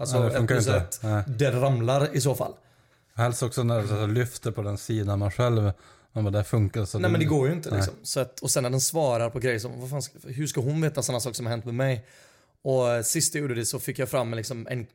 alltså 0.01 0.21
Nej, 0.21 0.25
det 0.25 0.31
ett 0.31 0.37
funkar 0.39 0.55
plus 0.55 0.69
ett, 0.69 1.01
Nej. 1.03 1.23
det 1.27 1.51
ramlar 1.51 2.17
i 2.17 2.21
så 2.21 2.35
fall. 2.35 2.53
Helst 3.15 3.43
också 3.43 3.63
när 3.63 3.83
det 3.83 3.89
så 3.89 3.95
här 3.95 4.07
lyfter 4.07 4.51
på 4.51 4.63
den 4.63 4.79
sidan 4.79 5.19
man 5.19 5.31
själv, 5.31 5.73
man 6.13 6.25
bara, 6.25 6.31
det 6.31 6.45
funkar 6.45 6.85
så. 6.85 6.99
Nej 6.99 7.11
men 7.11 7.21
det 7.21 7.27
går 7.27 7.49
ju 7.49 7.55
inte 7.55 7.71
liksom. 7.71 7.95
Så 8.03 8.21
att, 8.21 8.41
och 8.41 8.51
sen 8.51 8.63
när 8.63 8.71
den 8.71 8.81
svarar 8.81 9.31
på 9.31 9.39
grejer 9.39 9.59
som, 9.59 9.81
vad 9.81 9.91
fan 9.91 10.03
ska, 10.03 10.19
hur 10.25 10.47
ska 10.47 10.61
hon 10.61 10.81
veta 10.81 11.03
sådana 11.03 11.21
saker 11.21 11.35
som 11.35 11.47
har 11.47 11.51
hänt 11.51 11.65
med 11.65 11.75
mig? 11.75 12.07
Och 12.63 12.91
eh, 12.91 13.03
sist 13.03 13.35
jag 13.35 13.43
gjorde 13.43 13.55
det 13.55 13.67
så 13.67 13.79
fick 13.79 13.99
jag 13.99 14.09
fram 14.09 14.35
liksom 14.35 14.67
en 14.71 14.87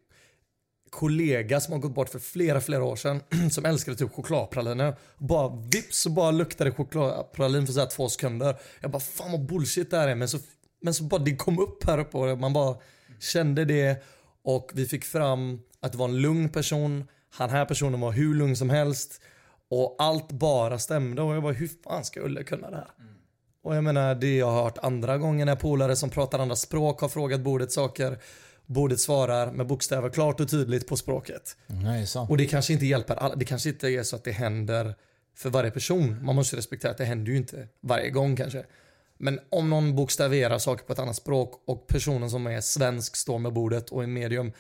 kollega 0.90 1.60
som 1.60 1.74
har 1.74 1.80
gått 1.80 1.96
bort 1.96 2.10
för 2.10 2.20
flera, 2.20 2.62
flera 2.62 2.84
år 2.84 2.96
sedan. 2.96 3.22
som 3.52 3.66
älskade 3.66 3.98
typ 3.98 4.12
chokladpraliner. 4.12 4.96
Bara 5.18 5.56
vips 5.72 6.02
så 6.02 6.10
bara 6.10 6.32
luktade 6.32 6.72
chokladpralin 6.72 7.66
för 7.66 7.74
så 7.74 7.80
här 7.80 7.88
två 7.88 8.10
sekunder. 8.10 8.56
Jag 8.82 8.92
bara 8.92 9.00
fan 9.00 9.32
vad 9.32 9.46
bullshit 9.46 9.92
det 9.92 9.98
här 9.98 10.08
är. 10.08 10.16
Men 10.16 10.30
så, 10.30 10.38
men 10.82 10.94
så 10.94 11.04
bara 11.04 11.22
det 11.22 11.36
kom 11.36 11.60
upp 11.60 11.84
här 11.84 11.98
uppe 11.98 12.18
och 12.18 12.40
man 12.40 12.54
bara 12.54 12.76
kände 13.20 13.66
det. 13.66 14.04
Och 14.44 14.72
vi 14.74 14.86
fick 14.86 15.06
fram 15.06 15.62
att 15.80 15.92
det 15.92 15.98
var 15.98 16.06
en 16.06 16.22
lugn 16.22 16.50
person. 16.50 17.08
Han 17.30 17.50
här 17.50 17.66
personen 17.66 18.00
var 18.00 18.12
hur 18.12 18.36
lugn 18.36 18.56
som 18.56 18.70
helst. 18.70 19.22
Och 19.70 19.96
allt 20.00 20.32
bara 20.32 20.80
stämde 20.80 21.22
och 21.22 21.36
jag 21.36 21.44
bara 21.44 21.54
hur 21.54 21.70
fan 21.84 22.06
ska 22.06 22.22
Ulle 22.22 22.44
kunna 22.44 22.70
det 22.70 22.76
här? 22.76 22.88
Och 23.64 23.76
jag 23.76 23.84
menar 23.84 24.16
det 24.16 24.38
jag 24.38 24.52
har 24.52 24.64
hört 24.64 24.78
andra 24.78 25.18
gånger 25.18 25.46
när 25.46 25.56
polare 25.56 25.96
som 25.96 26.10
pratar 26.10 26.40
andra 26.40 26.56
språk 26.56 27.02
har 27.02 27.10
frågat 27.10 27.42
bordet 27.42 27.72
saker. 27.72 28.18
Bordet 28.66 29.00
svarar 29.00 29.52
med 29.52 29.68
bokstäver 29.68 30.10
klart 30.10 30.40
och 30.40 30.50
tydligt 30.50 30.88
på 30.88 30.98
språket. 30.98 31.58
Nej, 31.68 32.08
sant. 32.08 32.30
Och 32.30 32.38
det 32.38 32.46
kanske 32.46 32.74
inte 32.74 32.86
hjälper 32.86 33.16
alla. 33.16 33.36
Det 33.36 33.46
kanske 33.46 33.70
inte 33.70 33.88
är 33.88 34.04
så 34.04 34.16
att 34.16 34.24
det 34.24 34.32
händer 34.32 34.96
för 35.36 35.50
varje 35.50 35.72
person. 35.72 36.26
Man 36.26 36.36
måste 36.36 36.58
respektera 36.58 36.92
att 36.92 36.98
det 36.98 37.06
händer 37.06 37.32
ju 37.32 37.38
inte 37.38 37.68
varje 37.82 38.10
gång 38.10 38.36
kanske. 38.36 38.66
Men 39.24 39.40
om 39.50 39.70
någon 39.70 39.96
bokstaverar 39.96 40.60
saker 40.60 40.86
på 40.86 40.94
ett 40.94 41.00
annat 41.00 41.16
språk 41.16 41.64
och 41.68 41.88
personen 41.88 42.30
som 42.30 42.48
är 42.48 42.62
svensk 42.62 43.16
står 43.16 43.40
med 43.40 43.54
bordet 43.54 43.90
och 43.90 44.04
är 44.04 44.08
medium. 44.08 44.52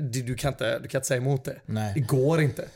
Du, 0.00 0.22
du, 0.22 0.34
kan, 0.34 0.52
inte, 0.52 0.78
du 0.78 0.88
kan 0.88 0.98
inte 0.98 1.08
säga 1.08 1.20
emot 1.20 1.44
det. 1.44 1.60
Nej. 1.66 1.92
Det 1.94 2.00
går 2.00 2.40
inte. 2.40 2.68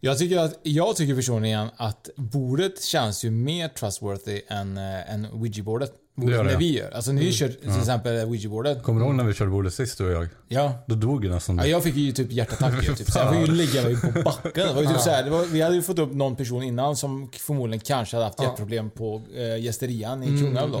Jag 0.00 0.18
tycker, 0.18 0.38
att, 0.38 0.58
jag 0.62 0.96
tycker 0.96 1.14
personligen 1.14 1.68
att 1.76 2.08
bordet 2.16 2.82
känns 2.82 3.24
ju 3.24 3.30
mer 3.30 3.68
trustworthy 3.68 4.42
än, 4.48 4.76
äh, 4.76 5.14
än 5.14 5.26
Ouija-bordet. 5.26 5.92
Det 6.26 6.32
gör 6.32 6.44
det, 6.44 6.52
ja. 6.52 6.58
vi 6.58 6.78
gör. 6.78 6.90
Alltså 6.90 7.12
när 7.12 7.22
vi 7.22 7.32
kör 7.32 7.48
till 7.48 7.78
exempel 7.78 8.26
Ouija-bordet. 8.28 8.82
Kommer 8.82 9.00
du 9.00 9.06
ihåg 9.06 9.14
när 9.14 9.24
vi 9.24 9.34
körde 9.34 9.50
bordet 9.50 9.74
sist 9.74 9.98
du 9.98 10.04
och 10.06 10.12
jag? 10.12 10.28
Ja. 10.48 10.72
Då 10.86 10.94
dog 10.94 11.24
ju 11.24 11.30
nästan 11.30 11.56
Ja, 11.58 11.66
jag 11.66 11.82
fick 11.82 11.96
ju 11.96 12.12
typ 12.12 12.32
hjärtattack 12.32 12.96
typ. 12.96 13.10
Så 13.10 13.18
jag 13.18 13.34
fick 13.34 13.48
ju 13.48 13.54
ligga 13.54 13.82
på 13.82 14.22
backen. 14.22 14.66
Det 14.68 14.72
var 14.74 14.82
ju 14.82 14.88
typ 14.88 15.00
så 15.00 15.10
här, 15.10 15.22
det 15.24 15.30
var, 15.30 15.44
vi 15.44 15.60
hade 15.60 15.74
ju 15.74 15.82
fått 15.82 15.98
upp 15.98 16.12
någon 16.14 16.36
person 16.36 16.62
innan 16.62 16.96
som 16.96 17.30
förmodligen 17.32 17.80
kanske 17.80 18.16
hade 18.16 18.24
haft 18.26 18.42
hjärtproblem 18.42 18.90
på 18.90 19.22
äh, 19.36 19.64
gästerian 19.64 20.22
i 20.22 20.26
Kungälv 20.26 20.72
då. 20.72 20.78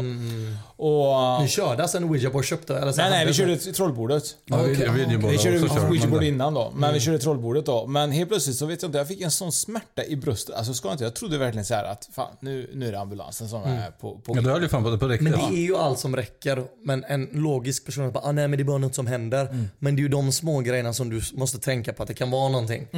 Och... 0.84 1.42
Ni 1.42 1.48
körde 1.48 1.82
alltså 1.82 1.96
en 1.96 2.04
Ouija 2.04 2.30
board 2.30 2.44
köpte? 2.44 2.76
Eller 2.78 2.92
så 2.92 3.00
Nej, 3.00 3.10
nej, 3.10 3.26
vi 3.26 3.32
körde 3.32 3.56
trollbordet. 3.56 4.22
Ja, 4.44 4.56
vi- 4.62 4.74
Okej. 4.74 4.90
vi- 5.30 5.38
körde 5.38 5.58
Ouija-board 5.58 6.10
men- 6.10 6.22
innan 6.24 6.54
då, 6.54 6.72
men 6.76 6.94
vi 6.94 7.00
körde 7.00 7.18
trollbordet 7.18 7.66
då. 7.66 7.86
Men 7.86 8.12
helt 8.12 8.28
plötsligt 8.30 8.56
så 8.56 8.66
vet 8.66 8.82
jag 8.82 8.88
inte, 8.88 8.98
jag 8.98 9.08
fick 9.08 9.20
en 9.20 9.30
sån 9.30 9.52
smärta 9.52 10.04
i 10.04 10.16
bröstet. 10.16 10.54
Alltså 10.54 10.74
ska 10.74 10.88
jag 10.88 10.94
inte, 10.94 11.04
jag 11.04 11.14
trodde 11.14 11.38
verkligen 11.38 11.64
så 11.64 11.74
här 11.74 11.84
att 11.84 12.08
fan, 12.12 12.36
nu, 12.40 12.70
nu 12.74 12.88
är 12.88 12.92
det 12.92 13.00
ambulansen 13.00 13.48
som 13.48 13.62
är 13.62 13.90
på, 14.00 14.14
på 14.18 14.36
Ja, 14.36 14.40
du 14.40 14.50
höll 14.50 14.62
ju 14.62 14.68
fan 14.68 14.84
på 14.84 14.90
det 14.90 14.98
på 14.98 15.08
riktigt. 15.08 15.27
Men 15.30 15.50
det 15.50 15.58
är 15.58 15.62
ju 15.62 15.76
allt 15.76 15.98
som 15.98 16.16
räcker. 16.16 16.64
Men 16.84 17.04
en 17.04 17.28
logisk 17.32 17.84
person 17.84 18.12
bara, 18.12 18.24
ah, 18.24 18.32
nej 18.32 18.48
men 18.48 18.56
det 18.58 18.62
är 18.62 18.64
bara 18.64 18.78
något 18.78 18.94
som 18.94 19.06
händer. 19.06 19.68
Men 19.78 19.96
det 19.96 20.00
är 20.00 20.02
ju 20.02 20.08
de 20.08 20.32
små 20.32 20.60
grejerna 20.60 20.92
som 20.92 21.10
du 21.10 21.20
måste 21.34 21.58
tänka 21.58 21.92
på 21.92 22.02
att 22.02 22.08
det 22.08 22.14
kan 22.14 22.30
vara 22.30 22.48
någonting. 22.48 22.88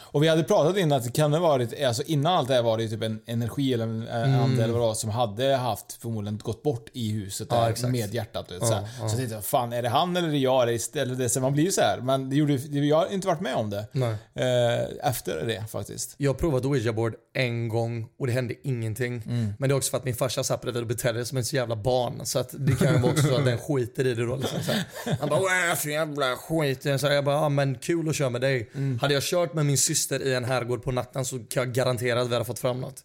Och 0.00 0.22
vi 0.22 0.28
hade 0.28 0.42
pratat 0.42 0.76
innan 0.76 0.98
att 0.98 1.04
det 1.04 1.12
kan 1.12 1.32
ha 1.32 1.40
varit, 1.40 1.82
alltså 1.82 2.02
innan 2.02 2.36
allt 2.36 2.48
det 2.48 2.54
här 2.54 2.62
var 2.62 2.78
det 2.78 2.88
typ 2.88 3.02
en 3.02 3.20
energi 3.26 3.74
eller 3.74 3.84
en 3.84 4.08
mm. 4.08 4.40
ande 4.40 4.64
eller 4.64 4.72
vad 4.72 4.82
det 4.82 4.86
var 4.86 4.94
som 4.94 5.10
hade 5.10 5.56
haft 5.56 5.92
förmodligen 5.92 6.38
gått 6.38 6.62
bort 6.62 6.88
i 6.92 7.10
huset 7.10 7.48
Ja, 7.50 7.72
där 7.80 7.88
med 7.88 8.14
hjärtat. 8.14 8.50
Vet, 8.50 8.66
så 8.66 8.74
här. 8.74 8.82
så 8.82 9.02
jag 9.02 9.16
tänkte, 9.16 9.42
fan 9.42 9.72
är 9.72 9.82
det 9.82 9.88
han 9.88 10.16
eller 10.16 10.28
är 10.28 10.32
det 10.32 10.38
jag? 10.38 10.62
Eller 10.62 10.72
istället 10.72 11.18
det? 11.18 11.28
Så 11.28 11.40
man 11.40 11.52
blir 11.52 11.64
ju 11.64 11.72
så 11.72 11.80
här. 11.80 12.00
Men 12.00 12.30
det 12.30 12.36
gjorde, 12.36 12.54
jag 12.54 12.96
har 12.96 13.12
inte 13.12 13.26
varit 13.26 13.40
med 13.40 13.54
om 13.54 13.70
det. 13.70 13.86
Eh, 14.34 15.08
efter 15.10 15.46
det 15.46 15.64
faktiskt. 15.70 16.14
Jag 16.16 16.30
har 16.30 16.34
provat 16.34 16.64
Ouija 16.64 16.92
board 16.92 17.14
en 17.34 17.68
gång 17.68 18.08
och 18.18 18.26
det 18.26 18.32
hände 18.32 18.54
ingenting. 18.64 19.22
Men 19.58 19.68
det 19.68 19.72
är 19.72 19.76
också 19.76 19.90
för 19.90 19.98
att 19.98 20.04
min 20.04 20.14
farsa 20.14 20.44
satt 20.44 20.60
bredvid 20.60 20.82
och 20.82 20.88
betedde 20.88 21.18
sig 21.18 21.26
som 21.26 21.38
ett 21.38 21.46
så 21.46 21.56
jävla 21.56 21.76
barn. 21.82 22.26
Så 22.26 22.38
att 22.38 22.54
det 22.58 22.74
kan 22.78 22.94
ju 22.94 23.00
vara 23.00 23.12
också 23.12 23.26
så 23.26 23.36
att 23.36 23.44
den 23.44 23.58
skiter 23.58 24.06
i 24.06 24.14
det 24.14 24.26
då. 24.26 24.36
Liksom, 24.36 24.62
så 24.62 24.72
här. 24.72 24.84
Han 25.20 25.28
bara 25.28 25.40
"Åh, 25.40 25.74
för 25.76 25.88
jävla 25.90 26.36
skit. 26.36 26.82
Så 26.82 27.06
jag 27.06 27.24
bara, 27.24 27.34
ja 27.36 27.48
men 27.48 27.74
kul 27.78 28.08
att 28.08 28.16
köra 28.16 28.30
med 28.30 28.40
dig. 28.40 28.70
Hade 29.00 29.14
jag 29.14 29.22
kört 29.22 29.54
med 29.54 29.66
min 29.66 29.78
syster 29.78 30.22
i 30.22 30.34
en 30.34 30.44
herrgård 30.44 30.82
på 30.82 30.92
natten 30.92 31.24
så 31.24 31.38
kan 31.38 31.62
jag 31.64 31.72
garantera 31.72 32.20
att 32.20 32.28
vi 32.28 32.32
hade 32.32 32.44
fått 32.44 32.58
fram 32.58 32.80
något. 32.80 33.04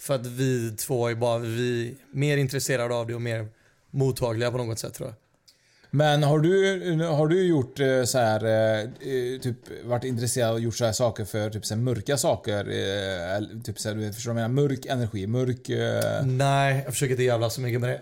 För 0.00 0.14
att 0.14 0.26
vi 0.26 0.70
två 0.76 1.08
är 1.08 1.14
bara 1.14 1.38
vi 1.38 1.88
är 1.88 2.16
mer 2.16 2.36
intresserade 2.36 2.94
av 2.94 3.06
det 3.06 3.14
och 3.14 3.22
mer 3.22 3.48
mottagliga 3.90 4.50
på 4.50 4.58
något 4.58 4.78
sätt 4.78 4.94
tror 4.94 5.08
jag. 5.08 5.16
Men 5.96 6.22
har 6.22 6.38
du, 6.38 7.04
har 7.04 7.28
du 7.28 7.42
gjort 7.42 7.80
eh, 7.80 8.04
så 8.04 8.18
här, 8.18 8.44
eh, 8.44 8.80
eh, 8.80 9.40
typ 9.40 9.56
varit 9.84 10.04
intresserad 10.04 10.52
och 10.52 10.60
gjort 10.60 10.76
så 10.76 10.84
här 10.84 10.92
saker 10.92 11.24
för 11.24 11.50
typ 11.50 11.66
så 11.66 11.74
här 11.74 11.80
mörka 11.80 12.16
saker? 12.16 12.64
Typ 13.62 13.78
så 13.78 13.88
här, 13.88 13.96
du 13.96 14.12
förstår 14.12 14.32
vad 14.32 14.42
jag 14.42 14.50
menar? 14.50 14.68
Mörk 14.68 14.86
energi, 14.86 15.26
mörk... 15.26 15.68
Nej, 16.24 16.82
jag 16.84 16.92
försöker 16.92 17.10
inte 17.10 17.22
jävla 17.22 17.50
så 17.50 17.60
mycket 17.60 17.80
med 17.80 17.90
det. 17.90 18.00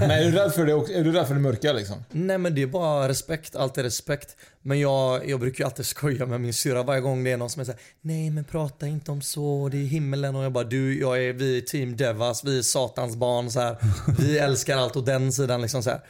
Men 0.00 0.10
är 0.10 0.24
du 0.24 0.30
rädd 0.30 0.52
för 0.52 0.66
det 0.66 0.74
också? 0.74 0.92
Är 0.92 1.04
du 1.04 1.12
rädd 1.12 1.26
för 1.26 1.34
det 1.34 1.40
mörka 1.40 1.72
liksom? 1.72 2.04
Nej 2.10 2.38
men 2.38 2.54
det 2.54 2.62
är 2.62 2.66
bara 2.66 3.08
respekt, 3.08 3.56
allt 3.56 3.78
är 3.78 3.82
respekt. 3.82 4.36
Men 4.62 4.80
jag, 4.80 5.28
jag 5.28 5.40
brukar 5.40 5.64
ju 5.64 5.66
alltid 5.66 5.86
skoja 5.96 6.26
med 6.26 6.40
min 6.40 6.54
syrra 6.54 6.82
varje 6.82 7.00
gång 7.00 7.24
det 7.24 7.32
är 7.32 7.36
någon 7.36 7.50
som 7.50 7.60
är 7.60 7.64
såhär 7.64 7.80
Nej 8.00 8.30
men 8.30 8.44
prata 8.44 8.86
inte 8.86 9.10
om 9.10 9.22
så, 9.22 9.68
det 9.72 9.76
är 9.76 9.86
himmelen 9.86 10.36
och 10.36 10.44
jag 10.44 10.52
bara 10.52 10.64
du, 10.64 11.00
jag 11.00 11.24
är, 11.24 11.32
vi 11.32 11.58
är 11.58 11.60
team 11.60 11.96
Devas, 11.96 12.44
vi 12.44 12.58
är 12.58 12.62
satans 12.62 13.16
barn 13.16 13.50
så 13.50 13.60
här. 13.60 13.76
Vi 14.18 14.38
älskar 14.38 14.76
allt 14.76 14.96
och 14.96 15.04
den 15.04 15.32
sidan 15.32 15.62
liksom 15.62 15.82
så 15.82 15.90
här. 15.90 16.00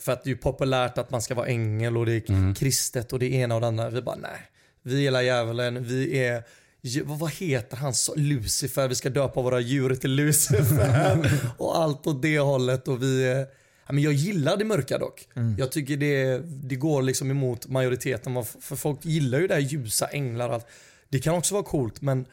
För 0.00 0.12
att 0.12 0.24
det 0.24 0.28
är 0.28 0.32
ju 0.32 0.36
populärt 0.36 0.98
att 0.98 1.10
man 1.10 1.22
ska 1.22 1.34
vara 1.34 1.46
ängel 1.46 1.96
och 1.96 2.06
det 2.06 2.12
är 2.12 2.54
kristet 2.54 3.12
och 3.12 3.18
det 3.18 3.32
ena 3.32 3.54
och 3.54 3.60
det 3.60 3.66
andra. 3.66 3.90
Vi 3.90 4.02
bara 4.02 4.16
nej. 4.16 4.40
Vi 4.82 5.00
gillar 5.00 5.22
djävulen, 5.22 5.84
vi 5.84 6.18
är 6.18 6.42
vad 7.04 7.32
heter 7.32 7.76
han? 7.76 7.94
Lucifer, 8.16 8.88
vi 8.88 8.94
ska 8.94 9.10
döpa 9.10 9.42
våra 9.42 9.60
djur 9.60 9.94
till 9.94 10.10
Lucifer. 10.10 11.30
och 11.58 11.78
allt 11.78 12.06
åt 12.06 12.22
det 12.22 12.38
hållet. 12.38 12.88
Och 12.88 13.02
vi, 13.02 13.44
men 13.88 14.02
jag 14.02 14.12
gillar 14.12 14.56
det 14.56 14.64
mörka 14.64 14.98
dock. 14.98 15.28
Jag 15.58 15.72
tycker 15.72 15.96
det, 15.96 16.38
det 16.44 16.76
går 16.76 17.02
liksom 17.02 17.30
emot 17.30 17.68
majoriteten. 17.68 18.44
För 18.60 18.76
folk 18.76 19.04
gillar 19.04 19.40
ju 19.40 19.46
det 19.46 19.54
här 19.54 19.60
ljusa, 19.60 20.06
änglar 20.06 20.48
och 20.48 20.54
allt. 20.54 20.66
Det 21.08 21.18
kan 21.18 21.34
också 21.34 21.54
vara 21.54 21.64
coolt 21.64 22.00
men 22.00 22.26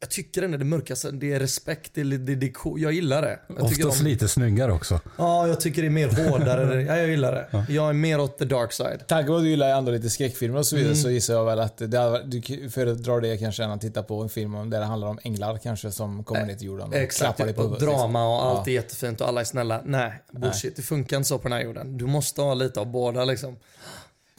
jag 0.00 0.10
tycker 0.10 0.42
ändå 0.42 0.58
det 0.58 0.64
mörkaste, 0.64 1.10
det 1.10 1.32
är 1.32 1.40
respekt, 1.40 1.90
det, 1.94 2.00
är- 2.00 2.04
det, 2.04 2.34
det 2.34 2.46
är. 2.46 2.52
Jag 2.78 2.92
gillar 2.92 3.22
det. 3.22 3.38
Jag 3.48 3.68
tycker 3.68 3.84
Oftast 3.86 4.00
om- 4.00 4.06
lite 4.06 4.28
snyggare 4.28 4.72
också. 4.72 5.00
Ja, 5.18 5.46
jag 5.48 5.60
tycker 5.60 5.82
det 5.82 5.88
är 5.88 5.90
mer 5.90 6.08
hårdare. 6.30 6.82
ja, 6.88 6.96
jag 6.96 7.08
gillar 7.08 7.32
det. 7.32 7.72
Jag 7.72 7.88
är 7.88 7.92
mer 7.92 8.20
åt 8.20 8.38
the 8.38 8.44
dark 8.44 8.72
side. 8.72 9.06
Tanke 9.06 9.28
på 9.28 9.36
att 9.36 9.42
du 9.42 9.48
gillar 9.48 9.78
ändå 9.78 9.92
lite 9.92 10.10
skräckfilmer 10.10 10.58
och 10.58 10.66
så 10.66 10.76
vidare 10.76 10.92
Mm. 10.92 11.02
så 11.02 11.10
gissar 11.10 11.34
jag 11.34 11.44
väl 11.44 11.60
att 11.60 11.76
det 11.78 12.22
du 12.26 12.70
föredrar 12.70 13.20
det 13.20 13.36
kanske 13.36 13.64
än 13.64 13.70
att 13.70 13.80
titta 13.80 14.02
på 14.02 14.22
en 14.22 14.28
film 14.28 14.54
om- 14.54 14.70
där 14.70 14.80
det 14.80 14.86
handlar 14.86 15.08
om 15.08 15.18
änglar 15.22 15.58
kanske 15.58 15.90
som 15.92 16.24
kommer 16.24 16.46
ner 16.46 16.54
till 16.54 16.66
jorden 16.66 16.88
och 16.88 16.94
Exakt, 16.94 17.36
klappar 17.36 17.44
dig 17.44 17.54
på 17.54 17.62
och 17.62 17.78
drama 17.80 18.28
och 18.28 18.46
allt 18.46 18.66
Ja. 18.66 18.70
är 18.70 18.74
jättefint 18.74 19.20
och 19.20 19.28
alla 19.28 19.40
är 19.40 19.44
snälla. 19.44 19.80
Nej, 19.84 20.12
bullshit. 20.32 20.76
Det 20.76 20.82
funkar 20.82 21.16
inte 21.16 21.28
så 21.28 21.38
på 21.38 21.48
den 21.48 21.52
här 21.58 21.64
jorden. 21.64 21.96
Du 21.98 22.06
måste 22.06 22.40
ha 22.42 22.54
lite 22.54 22.80
av 22.80 22.86
båda 22.86 23.24
liksom. 23.24 23.56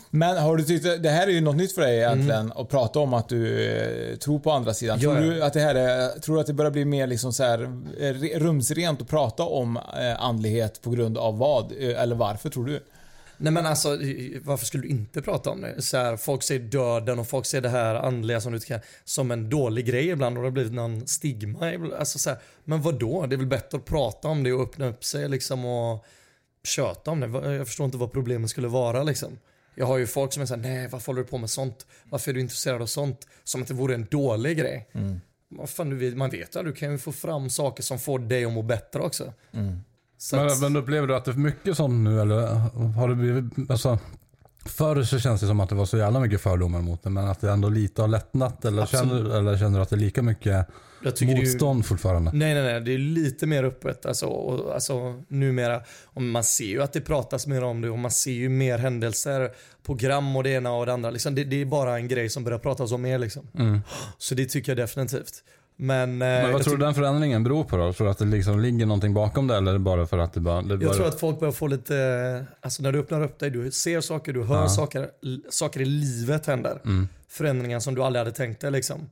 Men 0.10 0.38
har 0.38 0.58
du 0.58 0.64
tyckt, 0.64 0.84
det 1.04 1.10
här 1.10 1.28
är 1.28 1.32
ju 1.32 1.42
något 1.42 1.56
nytt 1.56 1.76
för 1.76 1.82
dig 1.82 1.98
egentligen, 1.98 2.52
att 2.56 2.70
prata 2.70 3.00
om 3.00 3.14
att 3.14 3.30
du 3.30 3.66
eh, 4.12 4.16
tror 4.16 4.40
på 4.40 4.52
andra 4.52 4.74
sidan. 4.74 5.00
Tror 5.00 5.12
Mm. 5.18 5.24
Ja, 5.30 5.34
du 5.36 5.44
att 5.44 5.54
det 5.54 5.60
här 5.60 5.76
är, 5.76 6.20
tror 6.20 6.36
du 6.36 6.42
att 6.42 6.48
det 6.48 6.54
börjar 6.54 6.72
bli 6.72 6.86
mer 6.86 7.08
liksom 7.08 7.34
så 7.34 7.44
här, 7.44 7.62
eh, 8.00 8.14
re- 8.14 8.40
rumsrent 8.40 9.02
att 9.02 9.08
prata 9.08 9.44
om 9.44 9.78
eh, 9.78 10.24
andlighet 10.24 10.82
på 10.82 10.90
grund 10.90 11.18
av 11.18 11.38
vad? 11.38 11.72
Eller 11.72 12.16
varför 12.16 12.50
tror 12.50 12.66
du? 12.66 12.80
Nej 13.42 13.54
men 13.54 13.66
alltså 13.66 13.90
varför 14.44 14.66
skulle 14.66 14.84
du 14.84 14.90
inte 14.90 15.22
prata 15.22 15.50
om 15.50 15.62
det? 15.62 15.82
Så 15.82 15.98
här, 15.98 16.18
folk 16.18 16.44
ser 16.44 16.60
döden 16.60 17.20
och 17.20 17.28
folk 17.28 17.46
ser 17.46 17.62
det 17.62 17.70
här 17.70 17.96
andliga 17.96 18.42
som 18.42 18.52
du 18.54 18.60
kan, 18.60 18.80
som 19.06 19.32
en 19.32 19.50
dålig 19.50 19.86
grej 19.86 20.10
ibland 20.10 20.38
och 20.38 20.44
det 20.44 20.48
har 20.48 20.52
blivit 20.54 20.74
någon 20.74 21.08
stigma. 21.08 21.74
Alltså, 22.00 22.20
så 22.20 22.30
här, 22.30 22.40
men 22.66 22.82
vad 22.82 23.00
då? 23.00 23.26
Det 23.26 23.36
är 23.36 23.38
väl 23.38 23.46
bättre 23.48 23.78
att 23.78 23.86
prata 23.86 24.28
om 24.28 24.44
det 24.44 24.54
och 24.54 24.62
öppna 24.64 24.88
upp 24.88 25.04
sig 25.04 25.30
liksom 25.30 25.66
och 25.66 26.06
köta 26.64 27.12
om 27.12 27.20
det. 27.20 27.56
Jag 27.56 27.68
förstår 27.68 27.86
inte 27.86 27.98
vad 27.98 28.12
problemet 28.12 28.50
skulle 28.50 28.68
vara 28.68 29.04
liksom. 29.04 29.38
Jag 29.80 29.86
har 29.86 29.98
ju 29.98 30.08
folk 30.08 30.34
som 30.34 30.42
är 30.42 30.46
såhär, 30.46 30.62
nej 30.62 30.88
varför 30.92 31.08
håller 31.08 31.22
du 31.22 31.28
på 31.28 31.38
med 31.38 31.50
sånt? 31.50 31.86
Varför 32.10 32.32
är 32.32 32.36
du 32.36 32.42
intresserad 32.42 32.82
av 32.82 32.86
sånt? 32.86 33.28
Som 33.44 33.62
att 33.62 33.68
det 33.68 33.74
vore 33.74 33.96
en 33.96 34.08
dålig 34.12 34.58
grej. 34.58 34.90
Mm. 34.94 35.22
Fan, 35.68 36.18
man 36.18 36.30
vet 36.30 36.56
ju, 36.56 36.64
du 36.64 36.74
kan 36.74 36.92
ju 36.92 36.98
få 36.98 37.12
fram 37.12 37.50
saker 37.50 37.84
som 37.84 38.00
får 38.00 38.20
dig 38.20 38.46
att 38.46 38.52
må 38.52 38.62
bättre 38.62 39.00
också. 39.00 39.34
Mm. 39.52 39.80
Men, 40.32 40.48
att... 40.48 40.62
men 40.62 40.76
upplever 40.76 41.08
du 41.08 41.16
att 41.16 41.26
det 41.26 41.32
är 41.32 41.36
mycket 41.36 41.78
sånt 41.78 42.04
nu 42.04 42.22
eller 42.22 42.48
har 42.96 43.10
det 43.10 43.16
blivit, 43.16 43.72
alltså 43.72 44.00
Förr 44.66 45.04
så 45.04 45.20
känns 45.20 45.42
det 45.42 45.48
som 45.48 45.60
att 45.60 45.70
det 45.70 45.76
var 45.76 45.86
så 45.86 45.98
jävla 45.98 46.20
mycket 46.20 46.42
fördomar 46.42 46.82
mot 46.82 47.04
det, 47.04 47.10
men 47.10 47.28
att 47.28 47.42
det 47.42 47.52
ändå 47.52 47.70
lite 47.70 48.02
har 48.02 48.08
lättnat? 48.08 48.66
Eller, 48.66 48.86
känner, 48.86 49.38
eller 49.38 49.58
känner 49.58 49.78
du 49.78 49.84
att 49.84 49.90
det 49.90 49.96
är 49.96 49.98
lika 49.98 50.22
mycket 50.22 50.68
motstånd 51.22 51.80
ju, 51.80 51.84
fortfarande? 51.84 52.32
Nej, 52.34 52.54
nej, 52.54 52.64
nej. 52.64 52.82
Det 52.82 52.94
är 52.94 52.98
lite 52.98 53.48
mer 53.48 53.64
öppet. 53.64 54.06
Alltså, 54.06 54.26
och, 54.26 54.74
alltså, 54.74 55.24
numera. 55.28 55.82
Och 56.04 56.22
man 56.22 56.44
ser 56.44 56.66
ju 56.66 56.82
att 56.82 56.94
det 56.94 57.02
pratas 57.02 57.48
mer 57.48 57.64
om 57.64 57.82
det 57.82 57.90
och 57.90 58.00
man 58.00 58.12
ser 58.12 58.32
ju 58.32 58.50
mer 58.50 58.78
händelser, 58.78 59.52
program 59.86 60.36
och 60.36 60.44
det 60.44 60.50
ena 60.50 60.72
och 60.72 60.86
det 60.86 60.94
andra. 60.94 61.12
Liksom, 61.12 61.36
det, 61.36 61.44
det 61.44 61.62
är 61.62 61.66
bara 61.66 61.96
en 61.96 62.08
grej 62.08 62.30
som 62.30 62.44
börjar 62.44 62.60
pratas 62.60 62.92
om 62.92 63.02
mer. 63.02 63.20
Liksom. 63.20 63.48
Mm. 63.58 63.80
Så 64.18 64.36
det 64.36 64.46
tycker 64.46 64.72
jag 64.72 64.78
definitivt. 64.78 65.44
Men, 65.82 66.22
eh, 66.22 66.28
Men 66.28 66.54
vad 66.54 66.64
tror 66.64 66.78
du 66.78 66.86
den 66.86 66.94
förändringen 66.94 67.44
beror 67.44 67.64
på 67.64 67.78
då? 67.78 67.94
Tror 67.94 68.06
du 68.08 68.12
att 68.12 68.18
det 68.18 68.26
liksom 68.26 68.60
ligger 68.60 68.86
någonting 68.86 69.14
bakom 69.14 69.48
det 69.48 69.56
eller 69.56 69.78
bara 69.78 70.08
för 70.08 70.18
att 70.18 70.34
det 70.34 70.40
bara... 70.40 70.62
Det 70.62 70.78
bara... 70.78 70.86
Jag 70.86 70.96
tror 70.96 71.08
att 71.08 71.20
folk 71.20 71.40
börjar 71.40 71.52
få 71.52 71.68
lite, 71.68 72.46
alltså 72.62 72.84
när 72.84 72.92
du 72.92 73.00
öppnar 73.00 73.24
upp 73.24 73.40
dig, 73.40 73.50
du 73.50 73.72
ser 73.72 74.02
saker, 74.02 74.34
du 74.34 74.44
hör 74.44 74.62
ja. 74.62 74.70
saker, 74.70 75.10
saker 75.50 75.82
i 75.82 75.86
livet 75.86 76.46
händer. 76.46 76.82
Mm. 76.86 77.08
Förändringar 77.30 77.80
som 77.80 77.96
du 77.96 78.04
aldrig 78.04 78.20
hade 78.20 78.32
tänkt 78.32 78.62
dig 78.62 78.72
liksom. 78.72 79.10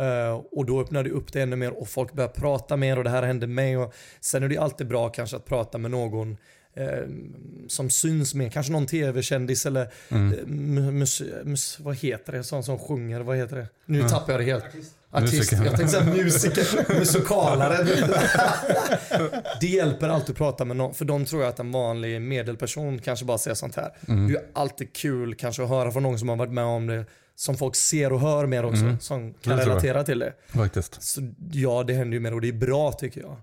Uh, 0.00 0.42
och 0.52 0.66
då 0.66 0.80
öppnar 0.80 1.04
det 1.04 1.10
upp 1.10 1.32
det 1.32 1.42
ännu 1.42 1.56
mer 1.56 1.80
och 1.80 1.88
folk 1.88 2.12
börjar 2.12 2.28
prata 2.28 2.76
mer 2.76 2.98
och 2.98 3.04
det 3.04 3.10
här 3.10 3.22
hände 3.22 3.46
mig. 3.46 3.76
Och 3.76 3.94
sen 4.20 4.42
är 4.42 4.48
det 4.48 4.58
alltid 4.58 4.88
bra 4.88 5.08
kanske 5.08 5.36
att 5.36 5.44
prata 5.44 5.78
med 5.78 5.90
någon 5.90 6.36
eh, 6.74 6.86
som 7.68 7.90
syns 7.90 8.34
mer, 8.34 8.48
kanske 8.48 8.72
någon 8.72 8.86
tv-kändis 8.86 9.66
eller 9.66 9.92
mm. 10.08 10.78
Eh, 10.78 10.92
mus, 10.92 11.22
mus, 11.44 11.80
vad 11.80 11.96
heter 11.96 12.32
det, 12.32 12.44
sån 12.44 12.64
som 12.64 12.78
sjunger, 12.78 13.20
vad 13.20 13.36
heter 13.36 13.56
det? 13.56 13.68
Nu 13.86 13.98
mm. 13.98 14.10
tappar 14.10 14.32
jag 14.32 14.40
det 14.40 14.44
helt. 14.44 14.64
Artist. 14.64 14.94
Musiker. 15.12 15.64
Jag 15.64 15.76
tänkte 15.76 15.88
säga 15.88 16.04
musiker, 16.04 16.94
musikalare. 16.98 17.84
det 19.60 19.66
hjälper 19.66 20.08
alltid 20.08 20.30
att 20.30 20.38
prata 20.38 20.64
med 20.64 20.76
någon, 20.76 20.94
för 20.94 21.04
de 21.04 21.24
tror 21.24 21.42
jag 21.42 21.48
att 21.48 21.58
en 21.58 21.72
vanlig 21.72 22.22
medelperson 22.22 22.98
kanske 22.98 23.24
bara 23.24 23.38
säger 23.38 23.54
sånt 23.54 23.76
här. 23.76 23.90
Mm. 24.08 24.32
Det 24.32 24.38
är 24.38 24.44
alltid 24.52 24.92
kul 24.92 25.34
kanske 25.34 25.62
att 25.62 25.68
höra 25.68 25.92
från 25.92 26.02
någon 26.02 26.18
som 26.18 26.28
har 26.28 26.36
varit 26.36 26.52
med 26.52 26.64
om 26.64 26.86
det, 26.86 27.04
som 27.34 27.56
folk 27.56 27.76
ser 27.76 28.12
och 28.12 28.20
hör 28.20 28.46
mer 28.46 28.64
också, 28.64 28.82
mm. 28.82 29.00
som 29.00 29.34
kan 29.34 29.58
relatera 29.58 30.04
till 30.04 30.18
det. 30.18 30.32
Faktiskt. 30.48 31.02
Så 31.02 31.20
ja, 31.52 31.82
det 31.82 31.92
händer 31.92 32.14
ju 32.14 32.20
mer 32.20 32.34
och 32.34 32.40
det 32.40 32.48
är 32.48 32.52
bra 32.52 32.92
tycker 32.92 33.20
jag. 33.20 33.36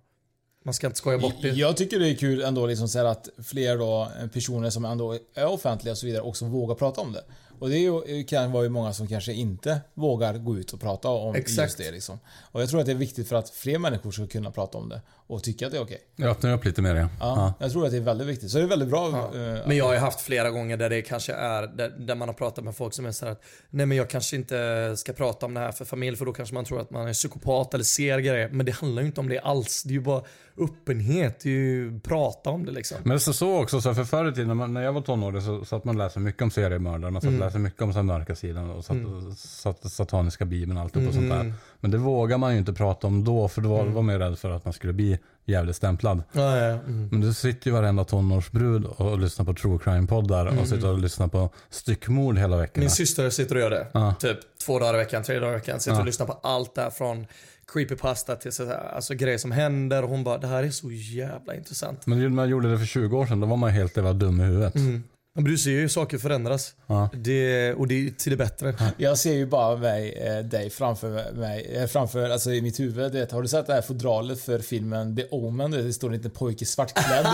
Man 0.68 0.74
ska 0.74 0.88
inte 0.88 0.98
skoja 0.98 1.18
bort 1.18 1.42
det. 1.42 1.48
Jag 1.48 1.78
tycker 1.78 2.00
det 2.00 2.10
är 2.10 2.16
kul 2.16 2.42
ändå 2.42 2.66
liksom 2.66 2.88
så 2.88 3.08
att 3.08 3.30
fler 3.44 3.78
då 3.78 4.12
personer 4.34 4.70
som 4.70 4.86
ändå 4.86 5.18
är 5.36 5.48
offentliga 5.48 5.92
och 5.92 5.98
så 5.98 6.06
vidare 6.06 6.22
också 6.22 6.46
vågar 6.46 6.76
prata 6.76 7.02
om 7.02 7.12
det. 7.12 7.24
Och 7.60 7.70
det 7.70 7.78
ju, 7.78 8.24
kan 8.24 8.52
vara 8.52 8.64
ju 8.64 8.70
många 8.70 8.94
som 8.94 9.08
kanske 9.08 9.34
inte 9.34 9.82
vågar 9.94 10.34
gå 10.34 10.58
ut 10.58 10.74
och 10.74 10.82
prata 10.82 11.10
om 11.10 11.36
Exakt. 11.36 11.66
just 11.66 11.78
det. 11.78 11.92
Liksom. 11.92 12.20
Och 12.52 12.62
jag 12.62 12.70
tror 12.70 12.80
att 12.80 12.86
det 12.86 12.92
är 12.92 12.96
viktigt 12.96 13.30
för 13.30 13.36
att 13.36 13.50
fler 13.50 13.80
människor 13.80 14.12
ska 14.12 14.28
kunna 14.28 14.52
prata 14.52 14.78
om 14.78 14.90
det 14.90 15.02
och 15.28 15.44
tycka 15.44 15.66
att 15.66 15.72
det 15.72 15.78
är 15.78 15.84
okej. 15.84 15.96
Okay. 16.14 16.26
Jag 16.26 16.32
öppnar 16.32 16.54
upp 16.54 16.66
lite 16.66 16.82
mer 16.82 16.96
ja. 16.96 17.10
ja. 17.20 17.36
ja. 17.36 17.54
Jag 17.60 17.72
tror 17.72 17.86
att 17.86 17.92
det 17.92 17.98
är 17.98 18.02
väldigt 18.02 18.28
viktigt. 18.28 18.52
Så 18.52 18.58
det 18.58 18.64
är 18.64 18.68
väldigt 18.68 18.90
bra. 18.90 19.32
Ja. 19.34 19.40
Uh, 19.40 19.68
men 19.68 19.78
jag 19.78 19.86
har 19.86 19.94
ju 19.94 20.00
haft 20.00 20.22
flera 20.22 20.50
gånger 20.50 20.78
där 20.78 20.90
det 20.90 21.02
kanske 21.02 21.34
är, 21.34 21.68
där, 21.68 21.90
där 21.90 22.16
man 22.16 22.30
har 22.30 22.34
pratat 22.34 22.64
med 22.64 22.76
folk 22.76 22.94
som 22.94 23.06
är 23.06 23.12
såhär 23.12 23.32
att 23.32 23.44
Nej 23.70 23.86
men 23.86 23.98
jag 23.98 24.10
kanske 24.10 24.36
inte 24.36 24.94
ska 24.98 25.14
prata 25.14 25.46
om 25.46 25.54
det 25.54 25.60
här 25.60 25.72
för 25.72 25.86
familj 25.86 26.18
för 26.18 26.26
då 26.26 26.34
kanske 26.34 26.56
man 26.56 26.66
tror 26.66 26.82
att 26.82 26.92
man 26.92 27.08
är 27.08 27.14
psykopat 27.14 27.74
eller 27.74 27.84
ser 27.84 28.20
grejer. 28.20 28.50
Men 28.50 28.66
det 28.66 28.72
handlar 28.72 29.02
ju 29.02 29.08
inte 29.08 29.22
om 29.22 29.30
det 29.30 29.40
alls. 29.40 29.84
Det 29.84 29.90
är 29.90 29.94
ju 29.94 30.02
bara 30.02 30.24
öppenhet, 30.58 31.40
det 31.40 31.50
är 31.50 31.54
ju 31.54 32.00
prata 32.00 32.50
om 32.50 32.66
det 32.66 32.72
liksom. 32.72 32.98
Men 33.04 33.20
så, 33.20 33.34
så 33.34 33.62
också, 33.62 33.82
så 33.82 33.94
för 33.94 34.04
förr 34.04 34.30
i 34.30 34.34
tiden 34.34 34.74
när 34.74 34.82
jag 34.82 34.94
var 34.94 35.02
tonåring 35.02 35.42
så 35.42 35.66
satt 35.66 35.84
man 35.84 35.98
läste 35.98 36.20
mycket 36.20 36.42
om 36.42 36.52
seriemördare. 36.52 37.12
Man 37.12 37.22
satt 37.22 37.30
mm. 37.30 37.42
Läste 37.48 37.60
mycket 37.60 37.82
om 37.82 37.94
så 37.94 38.04
mörka 38.04 38.36
sidan 38.36 38.70
och 38.70 38.86
satt, 38.86 38.98
mm. 38.98 39.36
satt, 39.36 39.92
sataniska 39.92 40.46
bibeln 40.46 40.78
och 40.78 40.84
allt 40.84 40.96
mm. 40.96 41.08
och 41.08 41.14
sånt 41.14 41.30
där. 41.30 41.40
Mm. 41.40 41.54
Men 41.80 41.92
det 41.92 41.98
vågar 41.98 42.38
man 42.38 42.54
ju 42.54 42.60
inte 42.60 42.74
prata 42.74 43.08
om 43.08 43.24
då 43.24 43.48
för 43.48 43.62
då 43.62 43.70
var, 43.70 43.82
mm. 43.82 43.94
var 43.94 44.02
man 44.02 44.16
ju 44.16 44.20
rädd 44.20 44.40
för 44.40 44.52
att 44.52 44.66
man 44.66 44.74
skulle 44.74 44.94
bli 44.94 45.20
jävligt 45.46 45.76
stämplad. 45.76 46.24
Ja, 46.32 46.58
ja, 46.58 46.66
mm. 46.66 47.08
Men 47.12 47.22
du 47.22 47.34
sitter 47.34 47.68
ju 47.68 47.74
varenda 47.74 48.04
tonårsbrud 48.04 48.86
och 48.86 49.20
lyssnar 49.20 49.46
på 49.46 49.54
true 49.54 49.78
crime-poddar 49.78 50.48
mm. 50.48 50.60
och 50.60 50.68
sitter 50.68 50.88
och 50.88 51.00
lyssnar 51.00 51.28
på 51.28 51.50
styckmord 51.70 52.38
hela 52.38 52.58
veckan. 52.58 52.80
Min 52.80 52.90
syster 52.90 53.30
sitter 53.30 53.56
och 53.56 53.62
gör 53.62 53.70
det. 53.70 53.88
Ja. 53.94 54.16
Typ 54.20 54.40
två 54.66 54.80
dagar 54.80 54.94
i 54.94 54.98
veckan, 54.98 55.24
tre 55.24 55.40
dagar 55.40 55.52
i 55.52 55.56
veckan. 55.56 55.80
Sitter 55.80 56.00
och 56.00 56.06
lyssnar 56.06 56.26
på 56.26 56.40
allt 56.44 56.76
där 56.76 56.90
från 56.90 57.28
creepypasta 57.74 58.36
till 58.36 58.52
så 58.52 58.66
här, 58.66 58.96
alltså 58.96 59.14
grejer 59.14 59.38
som 59.38 59.52
händer 59.52 60.04
och 60.04 60.10
hon 60.10 60.24
bara 60.24 60.38
det 60.38 60.48
här 60.48 60.64
är 60.64 60.72
så 60.72 60.92
jävla 60.92 61.56
intressant. 61.56 62.06
Men 62.06 62.20
när 62.20 62.30
man 62.30 62.50
gjorde 62.50 62.72
det 62.72 62.78
för 62.78 62.86
20 62.86 63.18
år 63.18 63.26
sedan 63.26 63.40
då 63.40 63.48
var 63.48 63.58
man 63.58 63.70
helt 63.70 63.98
jävla 63.98 64.14
dum 64.14 64.42
i 64.42 64.44
huvudet. 64.44 64.76
Mm. 64.76 65.04
Men 65.38 65.46
du 65.46 65.58
ser 65.58 65.72
ju 65.72 65.90
saker 65.90 66.18
förändras. 66.18 66.74
Ja. 66.88 67.10
Det, 67.14 67.74
och 67.74 67.88
det 67.88 68.08
är 68.08 68.12
till 68.12 68.32
det 68.32 68.38
bättre. 68.38 68.74
Jag 68.98 69.18
ser 69.18 69.34
ju 69.34 69.46
bara 69.46 69.78
mig, 69.78 70.14
eh, 70.14 70.46
dig 70.46 70.70
framför 70.70 71.34
mig, 71.34 71.76
eh, 71.76 71.88
framför, 71.88 72.30
alltså 72.30 72.52
i 72.52 72.62
mitt 72.62 72.80
huvud. 72.80 73.12
Det, 73.12 73.32
har 73.32 73.42
du 73.42 73.48
sett 73.48 73.68
det 73.68 73.74
här 73.74 73.82
fodralet 73.82 74.42
för 74.42 74.60
filmen 74.60 75.16
The 75.16 75.24
Omen? 75.32 75.72
Det 75.72 75.94
står 75.94 76.08
en 76.08 76.14
liten 76.14 76.32
pojke 76.32 76.66
svartklädd. 76.66 77.26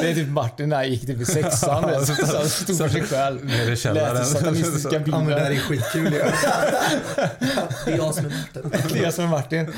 det 0.00 0.10
är 0.10 0.14
typ 0.14 0.28
Martin 0.28 0.68
där 0.68 0.84
gick 0.84 1.06
typ 1.06 1.20
i 1.20 1.24
sexan. 1.24 2.06
Så, 2.06 2.14
så, 2.14 2.48
stod 2.48 2.78
för 2.78 2.88
sig 2.88 3.02
själv. 3.02 3.44
Nere 3.44 3.72
i 3.72 3.76
källaren. 3.76 4.14
Läste 4.14 4.34
satanistiska 4.34 4.98
bibeln. 4.98 5.12
Ja, 5.16 5.22
men 5.22 5.30
det 5.30 5.40
här 5.40 5.50
är 5.50 5.56
skitkul 5.56 6.12
ju. 6.12 6.18
det 7.84 7.92
är 7.92 7.96
jag 7.96 8.14
som 8.14 8.24
är 8.24 8.30
Martin. 8.30 8.70
Det 8.92 8.98
är 8.98 9.02
jag 9.02 9.14
som 9.14 9.24
är 9.24 9.28
Martin. 9.28 9.72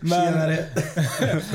men, 0.00 0.56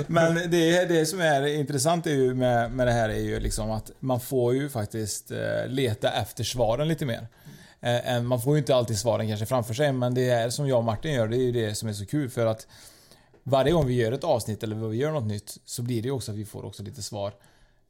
men 0.07 0.51
det, 0.51 0.85
det 0.85 1.05
som 1.05 1.21
är 1.21 1.47
intressant 1.47 2.07
är 2.07 2.11
ju 2.11 2.33
med, 2.33 2.71
med 2.71 2.87
det 2.87 2.93
här 2.93 3.09
är 3.09 3.19
ju 3.19 3.39
liksom 3.39 3.71
att 3.71 3.91
man 3.99 4.19
får 4.19 4.53
ju 4.53 4.69
faktiskt 4.69 4.86
faktiskt 4.87 5.31
eh, 5.31 5.67
leta 5.67 6.11
efter 6.11 6.43
svaren 6.43 6.87
lite 6.87 7.05
mer. 7.05 7.27
Eh, 7.79 8.21
man 8.21 8.41
får 8.41 8.53
ju 8.53 8.59
inte 8.59 8.75
alltid 8.75 8.97
svaren 8.97 9.27
kanske 9.27 9.45
framför 9.45 9.73
sig, 9.73 9.91
men 9.91 10.13
det 10.13 10.29
är 10.29 10.49
som 10.49 10.67
jag 10.67 10.77
och 10.77 10.83
Martin 10.83 11.13
gör, 11.13 11.27
det 11.27 11.37
är 11.37 11.41
ju 11.41 11.51
det 11.51 11.75
som 11.75 11.89
är 11.89 11.93
så 11.93 12.05
kul 12.05 12.29
för 12.29 12.45
att 12.45 12.67
varje 13.43 13.71
gång 13.71 13.87
vi 13.87 13.93
gör 13.93 14.11
ett 14.11 14.23
avsnitt 14.23 14.63
eller 14.63 14.75
vi 14.75 14.97
gör 14.97 15.11
något 15.11 15.27
nytt 15.27 15.57
så 15.65 15.81
blir 15.81 16.01
det 16.01 16.07
ju 16.07 16.11
också 16.11 16.31
att 16.31 16.37
vi 16.37 16.45
får 16.45 16.65
också 16.65 16.83
lite 16.83 17.01
svar 17.01 17.33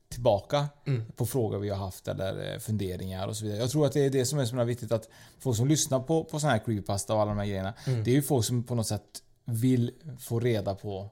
tillbaka 0.10 0.68
mm. 0.86 1.06
på 1.16 1.26
frågor 1.26 1.60
vi 1.60 1.70
har 1.70 1.78
haft 1.78 2.08
eller 2.08 2.54
eh, 2.54 2.60
funderingar 2.60 3.28
och 3.28 3.38
så 3.38 3.46
vidare. 3.46 3.60
Jag 3.60 3.70
tror 3.70 3.86
att 3.86 3.94
det 3.94 4.06
är 4.06 4.10
det 4.10 4.26
som 4.26 4.40
är 4.40 4.46
så 4.46 4.64
viktigt 4.64 4.92
att 4.92 5.10
folk 5.40 5.58
som 5.58 5.68
lyssnar 5.68 6.00
på, 6.00 6.24
på 6.24 6.40
sån 6.40 6.50
här 6.50 6.60
creepypasta 6.60 7.14
och 7.14 7.22
alla 7.22 7.32
de 7.32 7.38
här 7.38 7.46
grejerna. 7.46 7.74
Mm. 7.88 8.04
Det 8.04 8.12
är 8.12 8.16
ju 8.16 8.22
folk 8.22 8.46
som 8.46 8.64
på 8.64 8.76
något 8.76 8.88
sätt 8.88 9.24
vill 9.46 9.92
få 10.20 10.40
reda 10.40 10.76
på 10.76 11.10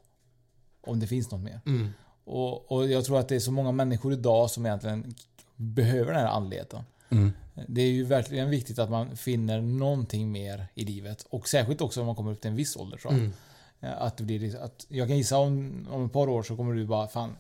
om 0.81 0.99
det 0.99 1.07
finns 1.07 1.31
något 1.31 1.41
mer. 1.41 1.61
Mm. 1.65 1.89
Och, 2.23 2.71
och 2.71 2.87
jag 2.87 3.05
tror 3.05 3.19
att 3.19 3.27
det 3.27 3.35
är 3.35 3.39
så 3.39 3.51
många 3.51 3.71
människor 3.71 4.13
idag 4.13 4.49
som 4.49 4.65
egentligen 4.65 5.15
behöver 5.55 6.11
den 6.11 6.21
här 6.21 6.27
andligheten. 6.27 6.83
Mm. 7.09 7.33
Det 7.67 7.81
är 7.81 7.91
ju 7.91 8.03
verkligen 8.03 8.49
viktigt 8.49 8.79
att 8.79 8.89
man 8.89 9.17
finner 9.17 9.61
någonting 9.61 10.31
mer 10.31 10.67
i 10.73 10.85
livet. 10.85 11.25
Och 11.29 11.49
särskilt 11.49 11.81
också 11.81 11.99
om 11.99 12.05
man 12.05 12.15
kommer 12.15 12.31
upp 12.31 12.41
till 12.41 12.49
en 12.49 12.55
viss 12.55 12.75
ålder 12.75 12.97
jag. 12.97 13.13
Mm. 13.13 13.31
Att 13.79 14.17
det 14.17 14.23
blir, 14.23 14.55
att 14.55 14.85
jag 14.89 15.07
kan 15.07 15.17
gissa 15.17 15.37
om, 15.37 15.87
om 15.91 16.05
ett 16.05 16.13
par 16.13 16.29
år 16.29 16.43
så 16.43 16.55
kommer 16.55 16.73
du 16.73 16.85
bara 16.85 17.07
fan 17.07 17.35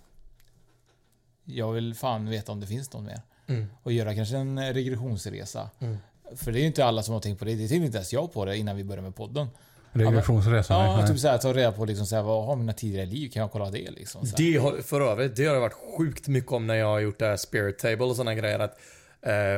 Jag 1.43 1.71
vill 1.71 1.95
fan 1.95 2.29
veta 2.29 2.51
om 2.51 2.59
det 2.59 2.67
finns 2.67 2.93
något 2.93 3.03
mer. 3.03 3.21
Mm. 3.47 3.65
Och 3.83 3.91
göra 3.91 4.15
kanske 4.15 4.37
en 4.37 4.73
regressionsresa. 4.73 5.69
Mm. 5.79 5.97
För 6.35 6.51
det 6.51 6.59
är 6.59 6.61
ju 6.61 6.67
inte 6.67 6.85
alla 6.85 7.03
som 7.03 7.13
har 7.13 7.21
tänkt 7.21 7.39
på 7.39 7.45
det. 7.45 7.51
Det 7.51 7.67
tänkte 7.67 7.85
inte 7.85 7.97
ens 7.97 8.13
jag 8.13 8.33
på 8.33 8.45
det 8.45 8.57
innan 8.57 8.75
vi 8.75 8.83
började 8.83 9.01
med 9.01 9.15
podden. 9.15 9.47
Regressionsresa? 9.95 10.73
Ja, 10.73 11.07
typ 11.07 11.19
såhär 11.19 11.37
ta 11.37 11.53
reda 11.53 11.71
på 11.71 11.85
liksom 11.85 12.05
såhär, 12.05 12.23
vad 12.23 12.45
har 12.45 12.55
mina 12.55 12.73
tidigare 12.73 13.05
liv? 13.05 13.29
Kan 13.29 13.41
jag 13.41 13.51
kolla 13.51 13.71
det 13.71 13.91
liksom? 13.91 14.21
Det 14.37 14.57
har, 14.57 14.81
för 14.81 15.01
övrigt, 15.01 15.35
det 15.35 15.45
har 15.45 15.53
det 15.53 15.59
varit 15.59 15.97
sjukt 15.97 16.27
mycket 16.27 16.51
om 16.51 16.67
när 16.67 16.75
jag 16.75 16.87
har 16.87 16.99
gjort 16.99 17.19
det 17.19 17.25
här 17.25 17.37
spirit 17.37 17.79
table 17.79 18.05
och 18.05 18.15
sådana 18.15 18.35
grejer. 18.35 18.59
Att, 18.59 18.79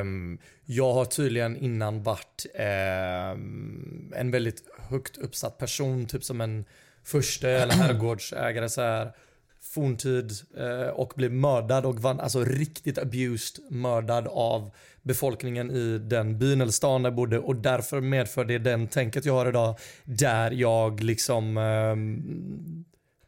um, 0.00 0.38
jag 0.64 0.92
har 0.92 1.04
tydligen 1.04 1.56
innan 1.56 2.02
varit 2.02 2.46
um, 2.54 4.12
en 4.16 4.30
väldigt 4.30 4.62
högt 4.88 5.16
uppsatt 5.16 5.58
person, 5.58 6.06
typ 6.06 6.24
som 6.24 6.40
en 6.40 6.64
första 7.04 7.48
eller 7.48 7.74
herrgårdsägare 7.74 8.68
så 8.68 8.80
här 8.80 9.12
forntid 9.60 10.32
eh, 10.56 10.88
och 10.88 11.12
blev 11.16 11.32
mördad 11.32 11.86
och 11.86 12.00
vann, 12.00 12.20
alltså 12.20 12.44
riktigt 12.44 12.98
abused, 12.98 13.64
mördad 13.70 14.28
av 14.28 14.70
befolkningen 15.02 15.70
i 15.70 15.98
den 15.98 16.38
byn 16.38 16.60
eller 16.60 16.72
stan 16.72 17.02
där 17.02 17.10
jag 17.10 17.16
bodde 17.16 17.38
och 17.38 17.56
därför 17.56 18.00
medför 18.00 18.44
det 18.44 18.58
den 18.58 18.88
tänket 18.88 19.24
jag 19.24 19.34
har 19.34 19.48
idag 19.48 19.78
där 20.04 20.50
jag 20.50 21.02
liksom 21.02 21.56
eh, 21.56 21.96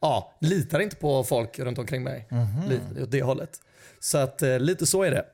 ja, 0.00 0.36
litar 0.40 0.80
inte 0.80 0.96
på 0.96 1.24
folk 1.24 1.58
runt 1.58 1.78
omkring 1.78 2.02
mig. 2.02 2.28
Mm 2.30 2.46
-hmm. 2.46 3.02
Åt 3.02 3.10
det 3.10 3.22
hållet. 3.22 3.60
Så 4.00 4.18
att 4.18 4.42
eh, 4.42 4.58
lite 4.58 4.86
så 4.86 5.02
är 5.02 5.10
det. 5.10 5.24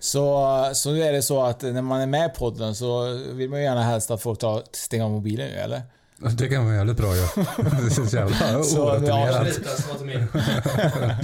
Så, 0.00 0.70
så 0.74 0.94
är 0.94 1.12
det 1.12 1.22
så 1.22 1.42
att 1.42 1.62
när 1.62 1.82
man 1.82 2.00
är 2.00 2.06
med 2.06 2.30
i 2.30 2.38
podden 2.38 2.74
så 2.74 3.12
vill 3.12 3.50
man 3.50 3.58
ju 3.58 3.64
gärna 3.64 3.82
helst 3.82 4.10
att 4.10 4.22
folk 4.22 4.38
tar, 4.38 4.62
stänger 4.72 5.04
av 5.04 5.10
mobilen 5.10 5.48
nu 5.48 5.56
eller? 5.56 5.82
Det 6.18 6.48
kan 6.48 6.64
vara 6.64 6.74
jävligt 6.74 6.96
bra 6.96 7.16
ju. 7.16 7.22
Det 7.84 7.94
känns 7.94 8.14
jävla 8.14 8.62
Så, 8.62 8.90
orutinerat. 8.90 9.58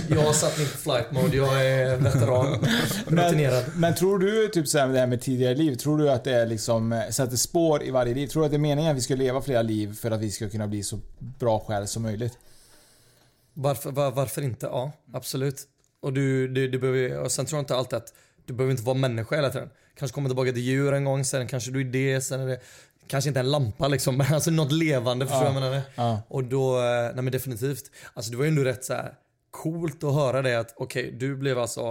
Jag 0.09 0.23
har 0.23 0.33
satt 0.33 0.59
mig 0.59 0.67
på 0.67 0.79
flight 0.79 1.13
mode, 1.13 1.37
jag 1.37 1.67
är 1.67 1.97
veteran. 1.97 2.67
Rutinerad. 3.07 3.65
Men, 3.69 3.81
men 3.81 3.95
tror 3.95 4.19
du, 4.19 4.49
typ 4.49 4.69
så 4.69 4.79
här 4.79 4.87
med 4.87 4.95
det 4.95 5.01
här 5.01 5.07
med 5.07 5.21
tidigare 5.21 5.55
liv, 5.55 5.75
tror 5.75 5.99
du 5.99 6.11
att 6.11 6.25
det 6.25 6.33
är 6.33 6.47
liksom, 6.47 6.93
eh, 6.93 7.09
sätter 7.11 7.37
spår 7.37 7.83
i 7.83 7.91
varje 7.91 8.15
liv? 8.15 8.27
Tror 8.27 8.43
du 8.43 8.47
att 8.47 8.53
det 8.53 8.57
är 8.57 8.59
meningen 8.59 8.91
att 8.91 8.97
vi 8.97 9.01
ska 9.01 9.15
leva 9.15 9.43
flera 9.43 9.63
liv 9.63 9.95
för 9.95 10.11
att 10.11 10.21
vi 10.21 10.31
ska 10.31 10.49
kunna 10.49 10.69
bli 10.69 10.83
så 10.83 11.01
bra 11.19 11.61
själ 11.61 11.89
som 11.89 12.03
möjligt? 12.03 12.39
Varför, 13.55 13.91
var, 13.91 14.11
varför 14.11 14.43
inte? 14.43 14.67
Ja, 14.67 14.93
absolut. 15.13 15.63
Och 16.03 16.13
du, 16.13 16.49
du, 16.49 16.69
du 16.69 16.79
behöver, 16.79 17.19
och 17.19 17.33
sen 17.33 17.47
tror 17.47 17.59
jag 17.59 17.63
inte 17.63 17.77
alltid 17.77 17.97
att 17.97 18.13
du 18.47 18.55
behöver 18.55 18.71
inte 18.71 18.83
vara 18.83 18.97
människa 18.97 19.37
hela 19.37 19.51
tiden. 19.51 19.71
Kanske 19.99 20.15
kommer 20.15 20.29
tillbaka 20.29 20.53
till 20.53 20.63
djur 20.63 20.95
en 20.95 21.05
gång, 21.05 21.25
sen 21.25 21.49
kanske 21.49 21.71
du 21.71 21.81
är 21.81 21.85
det, 21.85 22.21
sen 22.21 22.41
är 22.41 22.47
det 22.47 22.61
Kanske 23.09 23.29
inte 23.29 23.41
en 23.41 23.51
lampa 23.51 23.89
liksom, 23.89 24.17
men 24.19 24.35
alltså 24.35 24.51
något 24.51 24.73
levande 24.73 25.27
förstår 25.27 25.45
Ja, 25.45 25.53
jag 25.55 25.63
menar? 25.63 25.81
ja. 25.95 26.23
Och 26.29 26.45
då, 26.45 26.79
eh, 26.79 26.83
nej 27.15 27.23
men 27.25 27.33
definitivt. 27.33 27.91
Alltså 28.15 28.31
det 28.31 28.37
var 28.37 28.45
ju 28.45 28.49
ändå 28.49 28.63
rätt 28.63 28.85
så 28.85 28.93
här 28.95 29.13
coolt 29.51 30.05
att 30.05 30.15
höra 30.15 30.43
det 30.43 30.55
att 30.61 30.75
okej, 30.77 31.17
du 31.21 31.37
blev 31.37 31.59
alltså 31.59 31.83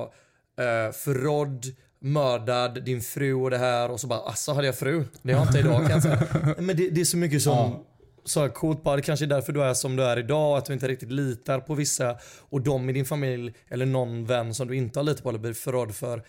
eh, 0.60 0.92
förrådd, 0.94 1.66
mördad, 2.00 2.84
din 2.84 3.02
fru 3.02 3.34
och 3.34 3.50
det 3.52 3.58
här 3.58 3.92
och 3.92 4.00
så 4.00 4.08
bara 4.08 4.20
alltså 4.20 4.54
hade 4.54 4.66
jag 4.68 4.76
fru. 4.78 5.04
Det 5.22 5.34
har 5.34 5.40
jag 5.40 5.50
inte 5.50 5.60
idag 5.60 5.82
kan 5.82 5.90
jag 5.92 6.02
säga. 6.04 6.28
Men 6.58 6.78
det, 6.78 6.90
det 6.90 7.02
är 7.02 7.06
så 7.06 7.18
mycket 7.18 7.42
som 7.42 7.52
Ja. 7.58 7.86
så 8.26 8.50
coolt 8.50 8.84
bara. 8.84 8.96
Det 8.96 9.02
kanske 9.02 9.26
är 9.26 9.28
därför 9.28 9.54
du 9.54 9.64
är 9.64 9.74
som 9.74 9.96
du 9.96 10.04
är 10.04 10.20
idag. 10.20 10.58
Att 10.58 10.66
du 10.66 10.74
inte 10.74 10.88
riktigt 10.88 11.12
litar 11.12 11.60
på 11.60 11.74
vissa. 11.76 12.18
Och 12.50 12.62
de 12.62 12.90
i 12.90 12.94
din 12.94 13.06
familj 13.06 13.54
eller 13.70 13.86
någon 13.86 14.26
vän 14.26 14.54
som 14.54 14.68
du 14.68 14.76
inte 14.76 15.00
har 15.00 15.04
litat 15.04 15.24
på 15.24 15.30
eller 15.30 15.40
blivit 15.40 15.58
förrådd 15.58 15.96
för. 15.96 16.24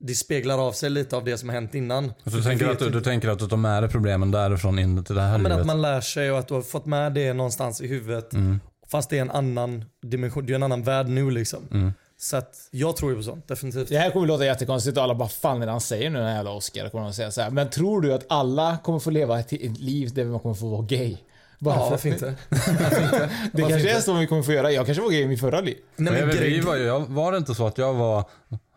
Det 0.00 0.14
speglar 0.14 0.58
av 0.68 0.72
sig 0.72 0.90
lite 0.90 1.16
av 1.16 1.24
det 1.24 1.38
som 1.38 1.48
har 1.48 1.54
hänt 1.54 1.74
innan. 1.74 2.12
Så 2.24 2.30
du, 2.30 2.42
tänker 2.42 2.68
att, 2.68 2.78
du, 2.78 2.90
du 2.90 3.00
tänker 3.00 3.28
att 3.28 3.38
du 3.38 3.48
tar 3.48 3.56
med 3.56 3.82
dig 3.82 3.90
problemen 3.90 4.30
därifrån 4.30 4.78
in 4.78 5.04
till 5.04 5.14
det 5.14 5.20
här 5.22 5.32
Men 5.38 5.42
livet? 5.42 5.58
att 5.60 5.66
man 5.66 5.82
lär 5.82 6.00
sig 6.00 6.30
och 6.32 6.38
att 6.38 6.48
du 6.48 6.54
har 6.54 6.62
fått 6.62 6.86
med 6.86 7.12
det 7.12 7.32
någonstans 7.32 7.80
i 7.80 7.86
huvudet. 7.86 8.32
Mm. 8.32 8.60
Fast 8.90 9.10
det 9.10 9.16
är 9.18 9.22
en 9.22 9.30
annan 9.30 9.84
dimension. 10.02 10.46
Det 10.46 10.52
är 10.52 10.54
en 10.54 10.62
annan 10.62 10.82
värld 10.82 11.08
nu 11.08 11.30
liksom. 11.30 11.60
Mm. 11.72 11.92
Så 12.18 12.36
att 12.36 12.54
jag 12.70 12.96
tror 12.96 13.10
ju 13.10 13.16
på 13.16 13.22
sånt. 13.22 13.48
Definitivt. 13.48 13.88
Det 13.88 13.98
här 13.98 14.10
kommer 14.10 14.26
låta 14.26 14.44
jättekonstigt 14.44 14.96
och 14.96 15.02
alla 15.04 15.14
bara 15.14 15.28
fan 15.28 15.62
är 15.62 15.66
det 15.66 15.72
han 15.72 15.80
säger 15.80 16.10
nu 16.10 16.18
den 16.18 16.28
här 16.28 16.34
jävla 16.36 16.50
Oscar? 16.52 16.88
Kommer 16.88 17.04
de 17.04 17.12
säga 17.14 17.30
så 17.30 17.40
här. 17.40 17.50
Men 17.50 17.70
tror 17.70 18.00
du 18.00 18.14
att 18.14 18.24
alla 18.28 18.76
kommer 18.84 18.98
få 18.98 19.10
leva 19.10 19.40
ett 19.40 19.52
liv 19.80 20.14
där 20.14 20.24
man 20.24 20.40
kommer 20.40 20.54
få 20.54 20.68
vara 20.68 20.82
gay? 20.82 21.16
Bara 21.58 21.74
Ja, 21.74 21.82
för- 21.84 21.90
varför 21.90 22.08
inte? 22.08 22.34
Varför 22.50 23.02
inte? 23.02 23.18
Det 23.18 23.28
Varför 23.52 23.68
kanske 23.68 23.78
inte? 23.78 23.90
är 23.90 24.00
så 24.00 24.14
vi 24.14 24.26
kommer 24.26 24.42
få 24.42 24.52
göra. 24.52 24.72
Jag 24.72 24.86
kanske 24.86 25.02
var 25.02 25.10
gay 25.10 25.20
i 25.22 25.28
mitt 25.28 25.40
förra 25.40 25.60
liv. 25.60 25.76
Nej, 25.96 26.12
Men 26.12 26.26
men 26.28 26.36
vi 26.36 26.42
grej- 26.42 26.60
var, 26.60 26.76
ju, 26.76 26.82
jag, 26.84 27.00
var 27.00 27.32
det 27.32 27.38
inte 27.38 27.54
så 27.54 27.66
att 27.66 27.78
jag 27.78 27.94
var 27.94 28.24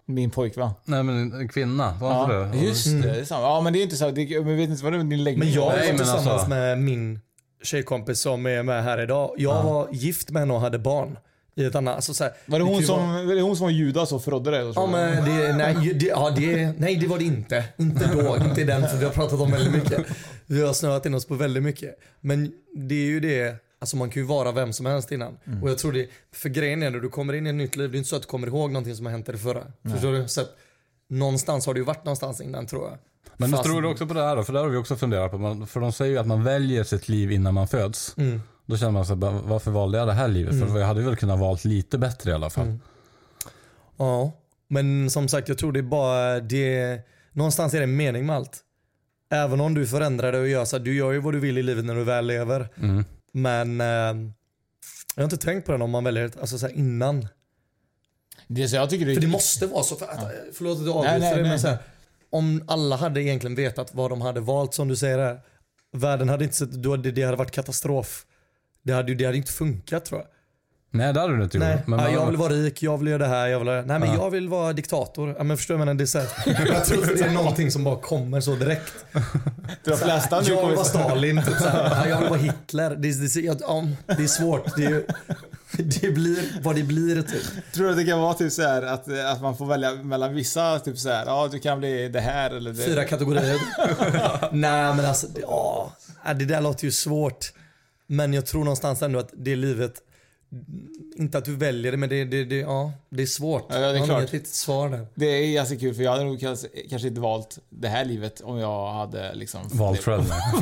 Min 0.09 0.29
pojkvän. 0.29 0.69
nej, 0.85 1.03
men 1.03 1.33
en 1.33 1.47
kvinna? 1.47 1.93
Var 2.01 2.23
inte 2.23 2.33
Ja, 2.35 2.39
det? 2.61 2.67
just 2.67 2.85
det. 2.85 3.01
det 3.01 3.19
är 3.19 3.23
samma. 3.25 3.41
Ja, 3.41 3.61
men 3.61 3.73
det 3.73 3.79
är 3.79 3.83
inte 3.83 3.95
så. 3.95 4.11
Det, 4.11 4.41
men 4.45 4.57
vet 4.57 4.69
inte 4.69 4.83
vad 4.83 4.93
det 4.93 4.95
är 4.97 5.03
med 5.03 5.09
din 5.09 5.23
läggning 5.23 5.39
Men 5.39 5.53
jag 5.53 5.61
var. 5.65 5.75
Nej, 5.77 5.87
tillsammans 5.97 6.27
alltså- 6.27 6.49
med 6.49 6.77
min 6.79 7.19
tjejkompis 7.63 8.19
som 8.19 8.45
är 8.45 8.63
med 8.63 8.83
här 8.83 9.01
idag. 9.03 9.35
Jag 9.37 9.63
var 9.63 9.87
gift 9.91 10.29
med 10.29 10.41
henne 10.41 10.53
och 10.53 10.61
hade 10.61 10.79
barn. 10.79 11.17
I 11.55 11.65
ett 11.65 11.75
annat, 11.75 11.95
alltså 11.95 12.13
så 12.13 12.23
här, 12.23 12.33
Var 12.45 12.59
det 12.59 12.65
hon 12.65 12.83
som, 12.83 13.09
vara- 13.13 13.23
var 13.23 13.35
det 13.35 13.41
hon 13.41 13.55
som 13.57 13.63
var 13.63 13.71
judas 13.71 14.11
och 14.11 14.23
förrådde 14.23 14.51
dig? 14.51 14.71
Ja 14.75 14.87
men 14.87 15.25
det, 15.25 15.53
nej, 15.53 15.93
det, 15.93 16.05
ja, 16.05 16.29
det, 16.37 16.73
nej 16.77 16.95
det 16.95 17.07
var 17.07 17.17
det 17.17 17.23
inte. 17.23 17.63
Inte 17.77 18.09
då, 18.13 18.37
inte 18.37 18.63
den 18.63 18.87
för 18.89 18.97
vi 18.97 19.05
har 19.05 19.11
pratat 19.11 19.39
om 19.39 19.51
väldigt 19.51 19.73
mycket. 19.73 20.05
Vi 20.45 20.65
har 20.65 20.73
snöat 20.73 21.05
in 21.05 21.13
oss 21.13 21.25
på 21.25 21.35
väldigt 21.35 21.63
mycket. 21.63 21.95
Men 22.21 22.51
det 22.75 22.95
är 22.95 23.05
ju 23.05 23.19
det, 23.19 23.55
alltså 23.79 23.97
man 23.97 24.09
kan 24.09 24.21
ju 24.21 24.27
vara 24.27 24.51
vem 24.51 24.73
som 24.73 24.85
helst 24.85 25.11
innan. 25.11 25.37
Mm. 25.45 25.63
Och 25.63 25.69
jag 25.69 25.77
tror 25.77 25.91
det, 25.91 26.09
för 26.31 26.49
grejen 26.49 26.83
är 26.83 26.89
när 26.89 26.99
du 26.99 27.09
kommer 27.09 27.33
in 27.33 27.47
i 27.47 27.49
ett 27.49 27.55
nytt 27.55 27.75
liv, 27.75 27.91
det 27.91 27.95
är 27.95 27.97
inte 27.97 28.09
så 28.09 28.15
att 28.15 28.21
du 28.21 28.27
kommer 28.27 28.47
ihåg 28.47 28.71
någonting 28.71 28.95
som 28.95 29.05
har 29.05 29.11
hänt 29.11 29.29
i 29.29 29.31
det 29.31 29.37
förra. 29.37 29.63
Förstår 29.91 30.13
du? 30.13 30.27
Så 30.27 30.41
att, 30.41 30.55
någonstans 31.09 31.65
har 31.65 31.73
du 31.73 31.79
ju 31.79 31.85
varit 31.85 32.05
någonstans 32.05 32.41
innan 32.41 32.65
tror 32.65 32.89
jag. 32.89 32.97
Men 33.37 33.51
Fast- 33.51 33.63
tror 33.63 33.81
du 33.81 33.87
också 33.87 34.07
på 34.07 34.13
det 34.13 34.21
här 34.21 34.35
då? 34.35 34.43
För 34.43 34.53
det 34.53 34.59
har 34.59 34.67
vi 34.67 34.77
också 34.77 34.95
funderat 34.95 35.31
på. 35.31 35.37
Man, 35.37 35.67
för 35.67 35.79
de 35.79 35.91
säger 35.91 36.11
ju 36.11 36.17
att 36.17 36.27
man 36.27 36.43
väljer 36.43 36.83
sitt 36.83 37.09
liv 37.09 37.31
innan 37.31 37.53
man 37.53 37.67
föds. 37.67 38.17
Mm. 38.17 38.41
Då 38.65 38.77
känner 38.77 38.91
man 38.91 39.05
sig 39.05 39.15
varför 39.43 39.71
valde 39.71 39.97
jag 39.97 40.07
det 40.07 40.13
här 40.13 40.27
livet? 40.27 40.59
För 40.59 40.79
jag 40.79 40.87
hade 40.87 41.01
väl 41.01 41.15
kunnat 41.15 41.39
valt 41.39 41.65
lite 41.65 41.97
bättre 41.97 42.31
i 42.31 42.33
alla 42.33 42.49
fall. 42.49 42.65
Mm. 42.65 42.79
Ja, 43.97 44.31
men 44.67 45.09
som 45.09 45.27
sagt 45.27 45.49
jag 45.49 45.57
tror 45.57 45.71
det 45.71 45.79
är 45.79 45.83
bara 45.83 46.39
det, 46.39 46.99
någonstans 47.31 47.73
är 47.73 47.77
det 47.77 47.83
en 47.83 47.95
mening 47.95 48.25
med 48.25 48.35
allt. 48.35 48.59
Även 49.31 49.61
om 49.61 49.73
du 49.73 49.87
förändrar 49.87 50.31
dig 50.31 50.41
och 50.41 50.47
gör 50.47 50.65
så 50.65 50.75
att 50.75 50.85
du 50.85 50.95
gör 50.95 51.11
ju 51.11 51.19
vad 51.19 51.33
du 51.33 51.39
vill 51.39 51.57
i 51.57 51.63
livet 51.63 51.85
när 51.85 51.95
du 51.95 52.03
väl 52.03 52.25
lever. 52.27 52.69
Men 53.31 53.81
eh, 53.81 53.87
jag 55.15 55.21
har 55.21 55.23
inte 55.23 55.37
tänkt 55.37 55.65
på 55.65 55.71
den 55.71 55.81
om 55.81 55.91
man 55.91 56.03
väljer 56.03 56.31
alltså 56.41 56.57
så 56.57 56.67
här 56.67 56.73
innan. 56.73 57.27
Det 58.47 58.67
så 58.67 58.75
jag 58.75 58.89
tycker 58.89 59.05
det. 59.05 59.13
För 59.13 59.21
det 59.21 59.27
måste 59.27 59.67
vara 59.67 59.83
så. 59.83 59.95
För 59.95 60.05
att, 60.05 60.31
Förlåt 60.53 60.77
att 60.79 60.85
Nej, 60.85 60.93
avbryter 60.93 61.35
dig 61.35 61.43
men 61.43 61.59
så 61.59 61.67
här, 61.67 61.77
om 62.29 62.63
alla 62.67 62.95
hade 62.95 63.21
egentligen 63.23 63.55
vetat 63.55 63.93
vad 63.93 64.11
de 64.11 64.21
hade 64.21 64.39
valt 64.39 64.73
som 64.73 64.87
du 64.87 64.95
säger 64.95 65.17
här. 65.17 65.41
Världen 65.91 66.29
hade 66.29 66.43
inte 66.43 66.55
sett, 66.55 66.71
då 66.71 66.91
hade, 66.91 67.11
det 67.11 67.23
hade 67.23 67.37
varit 67.37 67.51
katastrof. 67.51 68.25
Det 68.83 68.93
hade, 68.93 69.11
ju- 69.11 69.15
det 69.17 69.25
hade 69.25 69.37
inte 69.37 69.51
funkat 69.51 70.05
tror 70.05 70.19
jag. 70.21 70.27
Nej, 70.91 71.13
det 71.13 71.19
hade 71.19 71.37
du 71.37 71.43
inte 71.43 71.57
gjort. 71.57 71.65
Nej, 71.67 71.83
Men 71.87 71.99
ja, 71.99 72.09
jag 72.09 72.25
vill 72.27 72.37
vara 72.37 72.53
rik, 72.53 72.83
jag 72.83 72.97
vill 72.97 73.07
göra 73.07 73.17
det 73.17 73.27
här, 73.27 73.47
jag 73.47 73.59
vill 73.59 73.67
göra... 73.67 73.81
Nej 73.81 73.99
men 73.99 74.09
Ja. 74.09 74.15
jag 74.15 74.29
vill 74.29 74.49
vara 74.49 74.73
diktator. 74.73 75.35
Ja, 75.37 75.43
men 75.43 75.57
förstår 75.57 75.73
du 75.73 75.77
vad 75.77 75.87
jag 75.87 75.95
menar? 75.95 75.97
Det 75.97 76.03
är 76.03 76.05
så 76.05 76.19
här, 76.19 76.67
Jag 76.73 76.85
tror 76.85 77.03
att 77.03 77.17
det 77.17 77.25
är 77.25 77.31
någonting 77.33 77.71
som 77.71 77.83
bara 77.83 77.95
kommer 77.99 78.41
så 78.41 78.55
direkt. 78.55 78.93
de 79.83 79.97
flesta 79.97 80.41
nu 80.41 80.47
Jag 80.49 80.67
vill 80.67 80.75
vara 80.75 80.85
Stalin, 80.85 81.43
typ 81.45 81.57
så 81.59 81.67
här. 81.67 81.89
Ja, 81.89 82.07
jag 82.09 82.19
vill 82.19 82.29
vara 82.29 82.39
Hitler. 82.39 82.95
Det, 82.95 83.07
är- 83.09 83.41
det, 83.41 83.61
ja, 83.61 83.87
det 84.17 84.23
är 84.23 84.27
svårt. 84.27 84.75
Det, 84.77 84.85
är, 84.85 85.03
det 86.01 86.09
blir 86.11 86.61
vad 86.63 86.75
det 86.75 86.83
blir 86.83 87.21
typ. 87.21 87.71
Tror 87.73 87.85
du 87.85 87.91
att 87.91 87.97
det 87.97 88.05
kan 88.05 88.19
vara 88.19 88.33
typ 88.33 88.51
så 88.53 88.61
här 88.61 88.81
att, 88.81 89.07
att 89.25 89.41
man 89.41 89.57
får 89.57 89.65
välja 89.65 89.93
mellan 89.95 90.33
vissa, 90.35 90.79
typ 90.79 90.97
så 90.97 91.09
här, 91.09 91.25
ja 91.25 91.49
du 91.51 91.59
kan 91.59 91.79
bli 91.79 92.09
det 92.09 92.19
här 92.21 92.49
eller 92.51 92.71
det. 92.73 92.83
Fyra 92.83 93.03
kategorier. 93.03 93.57
Nej 94.51 94.95
men 94.95 95.05
alltså, 95.05 95.27
det- 95.27 95.41
ja. 95.41 95.91
Ja, 96.25 96.33
Det 96.33 96.45
där 96.45 96.61
låter 96.61 96.85
ju 96.85 96.91
svårt. 96.91 97.53
Men 98.07 98.33
jag 98.33 98.45
tror 98.45 98.63
någonstans 98.63 99.01
ändå 99.01 99.19
att 99.19 99.29
det 99.37 99.55
livet, 99.55 99.93
inte 101.17 101.37
att 101.37 101.45
du 101.45 101.55
väljer 101.55 101.91
det 101.91 101.97
men 101.97 102.09
det, 102.09 102.25
det, 102.25 102.45
det, 102.45 102.55
ja, 102.55 102.91
det 103.09 103.21
är 103.21 103.27
svårt. 103.27 103.65
Ja, 103.69 103.75
det 103.75 103.85
är 103.85 103.93
jag 103.93 103.99
har 103.99 104.05
klart. 104.05 104.19
inget 104.19 104.33
riktigt 104.33 104.53
svar 104.53 104.89
där. 104.89 105.07
Det 105.15 105.25
är 105.25 105.53
ganska 105.53 105.77
kul 105.77 105.93
för 105.93 106.03
jag 106.03 106.11
hade 106.11 106.23
nog 106.23 106.39
kanske, 106.39 106.67
kanske 106.89 107.07
inte 107.07 107.21
valt 107.21 107.59
det 107.69 107.87
här 107.87 108.05
livet 108.05 108.41
om 108.41 108.57
jag 108.57 108.93
hade 108.93 109.35
liksom... 109.35 109.61
Valt 109.71 110.03
själv. 110.03 110.23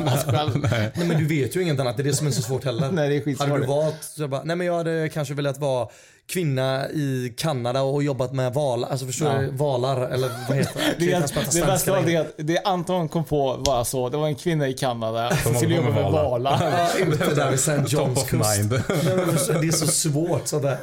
nej. 0.70 0.92
Nej 0.96 1.08
men 1.08 1.18
du 1.18 1.26
vet 1.26 1.56
ju 1.56 1.62
inget 1.62 1.80
annat, 1.80 1.96
det 1.96 2.02
är 2.02 2.04
det 2.04 2.12
som 2.12 2.26
är 2.26 2.30
så 2.30 2.42
svårt 2.42 2.64
heller. 2.64 2.90
Nej, 2.92 3.08
det 3.08 3.16
är 3.16 3.20
skitsvårt. 3.20 3.48
Hade 3.48 3.60
du 3.60 3.66
valt, 3.66 4.04
så 4.04 4.22
jag 4.22 4.30
bara, 4.30 4.44
nej 4.44 4.56
men 4.56 4.66
jag 4.66 4.74
hade 4.74 5.08
kanske 5.08 5.34
velat 5.34 5.58
vara 5.58 5.88
kvinna 6.28 6.88
i 6.90 7.34
Kanada 7.36 7.82
och 7.82 8.02
jobbat 8.02 8.32
med 8.32 8.54
valar, 8.54 8.88
alltså 8.88 9.06
förstår 9.06 9.28
Ja. 9.28 9.38
du? 9.38 9.50
Valar 9.50 10.00
eller 10.08 10.30
vad 10.48 10.56
heter 10.56 10.74
det? 10.80 10.94
Det, 10.98 11.04
Jag 11.04 11.22
är, 11.22 11.28
kan 11.28 11.44
prata 11.44 12.00
det 12.00 12.10
det 12.12 12.16
att 12.16 12.32
det 12.36 12.58
Anton 12.64 13.08
kom 13.08 13.24
på 13.24 13.56
var 13.58 13.84
så, 13.84 14.08
det 14.08 14.16
var 14.16 14.26
en 14.26 14.34
kvinna 14.34 14.68
i 14.68 14.72
Kanada 14.72 15.36
som 15.44 15.54
skulle 15.54 15.74
jobba 15.76 15.88
med 15.90 16.02
valar. 16.02 16.24
valar. 16.24 16.88
Ja, 16.98 17.04
ute 17.06 17.34
där 17.34 17.50
vid 17.50 17.58
St. 17.58 17.96
Johns 17.96 18.24
kust. 18.24 18.68
Det 19.60 19.66
är 19.68 19.72
så 19.72 19.86
svårt 19.86 20.46
sådär. 20.46 20.78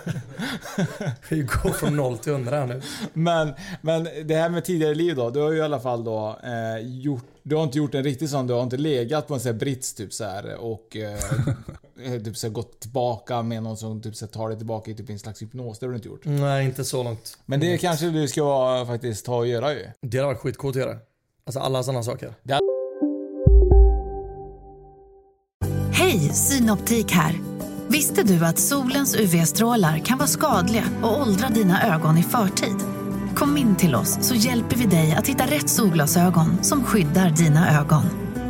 Vi 1.30 1.42
går 1.42 1.70
från 1.74 1.96
noll 1.96 2.18
till 2.18 2.32
hundra 2.34 2.60
här 2.60 2.66
nu. 2.68 2.82
Men, 3.14 3.54
men 3.82 4.08
det 4.26 4.36
här 4.36 4.50
med 4.50 4.66
tidigare 4.66 4.96
liv 4.96 5.16
då, 5.16 5.30
du 5.30 5.40
har 5.42 5.52
ju 5.52 5.58
i 5.58 5.62
alla 5.62 5.80
fall 5.80 6.04
då 6.04 6.40
eh, 6.44 6.88
gjort, 6.88 7.24
du 7.48 7.56
har 7.56 7.64
inte 7.64 7.78
gjort 7.78 7.96
en 7.96 8.04
riktig 8.04 8.30
sån, 8.30 8.48
du 8.48 8.54
har 8.54 8.64
inte 8.64 8.78
legat 8.78 9.28
på 9.28 9.34
en 9.34 9.40
sån 9.40 9.52
här 9.52 9.60
brits 9.60 9.94
typ 9.94 10.14
så 10.14 10.24
här 10.24 10.56
och 10.56 10.98
eh, 10.98 12.20
typ 12.24 12.38
så 12.38 12.48
här, 12.48 12.54
gått 12.54 12.80
tillbaka 12.80 13.42
med 13.42 13.64
någon 13.64 13.78
som 13.78 14.02
typ 14.02 14.16
så 14.16 14.26
här, 14.26 14.32
tar 14.32 14.50
dig 14.50 14.58
tillbaka 14.58 14.92
i 14.92 14.96
typ 14.96 15.10
en 15.10 15.20
slags 15.20 15.42
hypnos, 15.42 15.80
det 15.80 15.86
har 15.86 15.92
du 15.92 15.96
inte 15.96 16.08
gjort. 16.08 16.22
Nej, 16.24 16.66
inte 16.66 16.86
så 16.86 17.04
långt. 17.04 17.38
Men 17.46 17.60
det 17.60 17.78
kanske 17.78 18.06
du 18.06 18.28
ska 18.28 18.86
faktiskt 18.88 19.26
ta 19.26 19.38
och 19.38 19.48
göra 19.48 19.74
ju. 19.74 19.88
Det 20.02 20.18
hade 20.18 20.28
varit 20.28 20.40
skitcoolt 20.40 20.76
att 20.76 20.82
göra. 20.82 20.98
Alltså 21.46 21.60
alla 21.60 21.84
sådana 21.84 22.04
saker. 22.04 22.34
Hej, 25.92 26.20
Synoptik 26.20 27.12
här. 27.12 27.40
Visste 27.88 28.24
du 28.24 28.46
att 28.46 28.60
solens 28.60 29.16
UV-strålar 29.16 29.98
kan 29.98 30.18
vara 30.18 30.28
skadliga 30.28 30.84
och 31.04 31.22
åldra 31.22 31.50
dina 31.50 31.96
ögon 31.96 32.18
i 32.18 32.24
förtid? 32.24 32.95
Kom 33.36 33.58
in 33.58 33.76
till 33.76 33.96
oss 33.96 34.18
så 34.22 34.36
hjälper 34.36 34.76
vi 34.76 34.86
dig 34.86 35.16
att 35.18 35.28
hitta 35.28 35.46
rätt 35.46 35.70
solglasögon 35.70 36.64
som 36.64 36.84
skyddar 36.84 37.30
dina 37.30 37.80
ögon. 37.80 38.04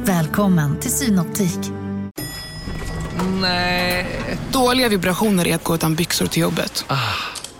Välkommen 0.04 0.80
till 0.80 0.92
Synoptik. 0.92 1.60
Dåliga 4.52 4.90
vibrationer 4.90 5.48
är 5.48 5.56
att 5.56 5.64
gå 5.64 5.76
utan 5.76 5.96
byxor 5.96 6.26
till 6.26 6.42
jobbet. 6.42 6.86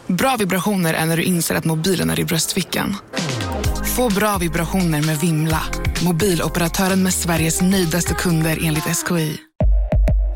Bra 0.08 0.36
vibrationer 0.40 0.94
är 0.94 1.06
när 1.06 1.18
du 1.18 1.24
inser 1.24 1.56
att 1.56 1.66
mobilen 1.66 2.10
är 2.10 2.20
i 2.20 2.26
bröstfickan. 2.26 2.96
Få 3.96 4.10
bra 4.10 4.38
vibrationer 4.38 5.02
med 5.02 5.18
Vimla. 5.18 5.62
Mobiloperatören 6.04 7.04
med 7.04 7.14
Sveriges 7.14 7.62
nöjdaste 7.62 8.14
kunder 8.14 8.60
enligt 8.64 8.84
SKI. 8.84 9.38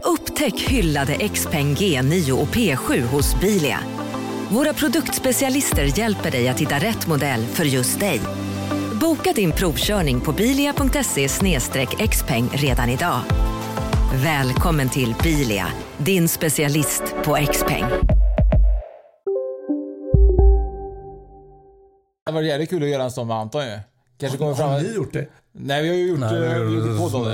Upptäck 0.04 0.60
hyllade 0.60 1.30
XPeng 1.30 1.76
G9 1.76 2.32
och 2.32 2.48
P7 2.48 3.06
hos 3.06 3.40
Bilia. 3.40 3.80
Våra 4.52 4.74
produktspecialister 4.74 6.00
hjälper 6.00 6.32
dig 6.32 6.48
att 6.48 6.60
hitta 6.60 6.76
rätt 6.76 7.08
modell 7.08 7.42
för 7.46 7.64
just 7.64 8.00
dig. 8.00 8.22
Boka 9.02 9.34
din 9.34 9.52
provkörning 9.52 10.22
på 10.22 10.32
bilia.se 10.32 11.28
xpeng 12.08 12.50
redan 12.54 12.90
idag. 12.90 13.22
Välkommen 14.14 14.90
till 14.90 15.16
Bilia, 15.24 15.68
din 15.98 16.28
specialist 16.28 17.04
på 17.24 17.38
XPeng. 17.52 17.84
Det 22.26 22.32
var 22.32 22.42
jävligt 22.42 22.70
kul 22.70 22.84
att 22.84 22.90
göra 22.90 23.04
en 23.04 23.12
sån 23.12 23.28
med 23.28 23.38
Anton 23.38 23.66
ju. 23.66 23.80
Kanske 24.20 24.38
kommer 24.38 24.54
fram... 24.54 24.70
Har 24.70 24.82
ni 24.82 24.94
gjort 24.96 25.14
det? 25.14 25.28
Nej, 25.52 25.82
vi 25.84 25.90
har 25.90 25.96
ju 25.96 26.08
gjort, 26.08 26.20
Nej, 26.20 26.36
eh, 26.36 26.42
vi 26.42 26.48
vi 26.48 26.54
har 26.54 26.60
gjort 26.60 26.88
gjorde 26.88 26.98
podd 27.00 27.16
av 27.16 27.26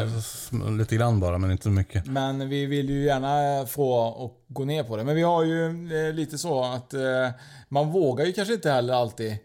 det. 0.71 0.71
lite 0.78 0.95
grann 0.95 1.19
bara, 1.19 1.38
men 1.38 1.52
inte 1.52 1.63
så 1.63 1.69
mycket. 1.69 2.06
Men 2.06 2.50
vi 2.50 2.65
vill 2.65 2.89
ju 2.89 3.04
gärna 3.06 3.65
få 3.67 3.93
och 4.00 4.43
gå 4.48 4.65
ner 4.65 4.84
på 4.84 4.98
det. 4.98 5.04
Men 5.04 5.15
vi 5.15 5.21
har 5.21 5.43
ju 5.43 5.65
eh, 6.08 6.13
lite 6.13 6.38
så 6.38 6.63
att 6.63 6.93
eh, 6.93 7.02
man 7.69 7.91
vågar 7.91 8.26
ju 8.26 8.34
kanske 8.34 8.54
inte 8.54 8.71
heller 8.71 8.93
alltid 8.93 9.38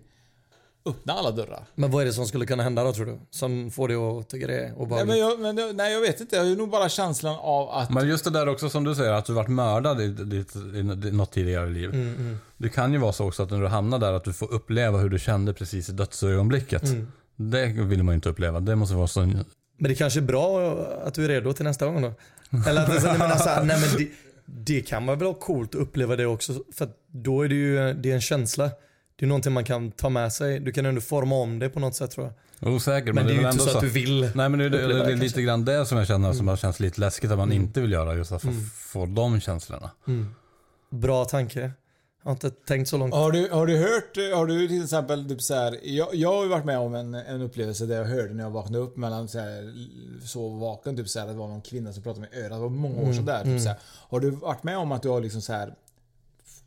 öppna 0.87 1.13
alla 1.13 1.31
dörrar. 1.31 1.65
Men 1.75 1.91
vad 1.91 2.03
är 2.03 2.07
det 2.07 2.13
som 2.13 2.27
skulle 2.27 2.47
kunna 2.47 2.63
hända 2.63 2.85
då 2.85 2.93
tror 2.93 3.07
du? 3.07 3.19
Som 3.31 3.71
får 3.71 3.89
dig 3.89 3.97
att 3.97 4.29
tycka 4.29 4.47
det 4.47 4.55
är 4.59 4.63
Nej, 4.63 4.73
obehagligt? 4.77 5.09
men 5.09 5.19
jag, 5.19 5.41
men, 5.41 5.77
nej, 5.77 5.93
jag 5.93 6.01
vet 6.01 6.21
inte. 6.21 6.37
Jag 6.37 6.45
har 6.45 6.57
nog 6.57 6.71
bara 6.71 6.89
känslan 6.89 7.37
av 7.41 7.71
att... 7.71 7.91
Men 7.91 8.09
just 8.09 8.25
det 8.25 8.31
där 8.31 8.49
också 8.49 8.71
som 8.71 8.85
du 8.85 8.95
säger, 8.95 9.13
att 9.13 9.25
du 9.25 9.33
varit 9.33 9.49
mördad 9.49 10.01
i, 10.01 10.07
ditt- 10.09 10.57
i, 10.57 10.79
i 11.09 11.13
något 11.13 11.33
tidigare 11.33 11.71
liv. 11.71 11.95
Mm, 11.95 12.39
Det 12.57 12.69
kan 12.69 12.93
ju 12.93 12.99
vara 12.99 13.13
så 13.13 13.27
också 13.29 13.43
att 13.43 13.51
när 13.51 13.61
du 13.61 13.67
hamnar 13.67 13.99
där 13.99 14.13
att 14.13 14.25
du 14.25 14.33
får 14.33 14.53
uppleva 14.53 14.99
hur 14.99 15.09
du 15.09 15.19
kände 15.19 15.53
precis 15.55 15.89
i 15.89 15.93
dödsögonblicket. 15.93 16.83
Mm. 16.83 17.13
Det 17.41 17.67
vill 17.67 18.03
man 18.03 18.13
ju 18.13 18.15
inte 18.15 18.29
uppleva. 18.29 18.61
Det 18.61 18.77
måste 18.77 18.95
vara 18.95 19.07
så... 19.07 19.21
Men 19.27 19.45
det 19.89 19.95
kanske 19.95 20.21
är 20.21 20.25
bra 20.25 20.77
att 21.05 21.15
du 21.15 21.25
är 21.25 21.29
redo 21.29 21.53
till 21.53 21.65
nästa 21.65 21.87
gång 21.87 22.03
då? 22.03 22.13
Eller 22.69 22.83
att 22.83 23.05
jag 23.05 23.19
menar 23.19 23.37
så 23.37 23.49
här, 23.49 23.65
nej 23.65 23.81
men 23.81 23.99
det, 23.99 24.09
det 24.47 24.81
kan 24.81 25.07
vara 25.07 25.17
väl 25.17 25.27
ha 25.27 25.35
coolt 25.35 25.75
att 25.75 25.81
uppleva 25.81 26.17
det 26.17 26.27
också. 26.27 26.53
För 26.77 26.85
att 26.85 26.97
då 27.07 27.43
är 27.43 27.49
det 27.49 27.55
ju 27.55 27.93
det 27.95 28.11
är 28.11 28.15
en 28.15 28.21
känsla. 28.21 28.71
Det 29.17 29.25
är 29.25 29.29
någonting 29.29 29.53
man 29.53 29.65
kan 29.65 29.91
ta 29.91 30.09
med 30.09 30.33
sig. 30.33 30.61
Du 30.61 30.73
kan 30.73 30.87
ändå 30.87 31.01
forma 31.01 31.35
om 31.35 31.59
det 31.59 31.69
på 31.69 31.81
något 31.81 31.95
sätt 31.95 32.11
tror 32.11 32.27
jag. 32.61 32.73
Osäker, 32.75 33.13
Men 33.13 33.27
det 33.27 33.31
är 33.33 33.35
ju 33.35 33.39
inte 33.39 33.49
ändå 33.51 33.65
så 33.65 33.77
att 33.79 33.85
du 33.85 33.89
vill 33.91 34.31
Nej 34.35 34.49
men 34.49 34.59
det, 34.59 34.69
det, 34.69 34.87
det, 34.87 35.05
det 35.05 35.13
är 35.13 35.17
lite 35.17 35.43
grann 35.43 35.65
det 35.65 35.87
som 35.87 35.99
jag 35.99 36.07
känner 36.07 36.33
som 36.33 36.49
har 36.49 36.57
känts 36.57 36.81
lite 36.81 37.01
läskigt 37.01 37.31
att 37.31 37.39
man 37.39 37.51
Mm. 37.53 37.63
inte 37.63 37.81
vill 37.81 37.93
göra. 37.93 38.15
Just 38.15 38.33
att 38.33 38.43
få, 38.43 38.49
Mm. 38.49 38.65
få 38.65 39.07
de 39.07 39.41
känslorna. 39.41 39.91
Bra 40.91 41.25
tanke. 41.25 41.71
Jag 42.23 42.29
har 42.31 42.33
inte 42.33 42.51
tänkt 42.51 42.89
så 42.89 42.97
långt. 42.97 43.15
Har 43.15 43.33
du, 43.33 43.49
har 43.53 43.67
du 43.67 43.77
hört, 43.77 44.17
har 44.37 44.47
du 44.47 44.69
till 44.69 44.83
exempel 44.85 45.29
typ 45.29 45.43
så 45.43 45.55
här, 45.55 45.79
jag, 45.83 46.15
jag 46.15 46.33
har 46.33 46.43
ju 46.43 46.49
varit 46.49 46.65
med 46.65 46.79
om 46.79 46.95
en, 46.95 47.15
en 47.15 47.43
upplevelse 47.43 47.87
där 47.87 47.97
jag 47.97 48.05
hörde 48.05 48.35
när 48.35 48.45
jag 48.45 48.51
vaknade 48.51 48.85
upp 48.85 48.97
mellan 48.97 49.29
så 49.29 49.39
här, 49.39 49.75
så 50.27 50.49
vaken, 50.49 50.97
typ 50.97 51.09
så 51.09 51.19
här, 51.19 51.27
att 51.27 51.33
det 51.33 51.39
var 51.39 51.49
någon 51.49 51.61
kvinna 51.63 51.93
som 51.93 52.03
pratade 52.03 52.21
med 52.33 52.39
örat. 52.45 52.51
Det 52.51 52.59
var 52.59 52.69
många 52.69 52.97
år 52.97 53.03
Mm, 53.03 53.15
sedan 53.15 53.25
där. 53.25 53.43
mm. 53.43 53.57
Typ 53.57 53.63
så 53.63 53.69
här. 53.69 53.79
Har 54.09 54.21
du 54.21 54.31
varit 54.31 54.63
med 54.63 54.79
om 54.79 54.93
att 54.93 55.03
du 55.03 55.09
har 55.09 55.21
liksom 55.21 55.43
så 55.43 55.53
här 55.53 55.75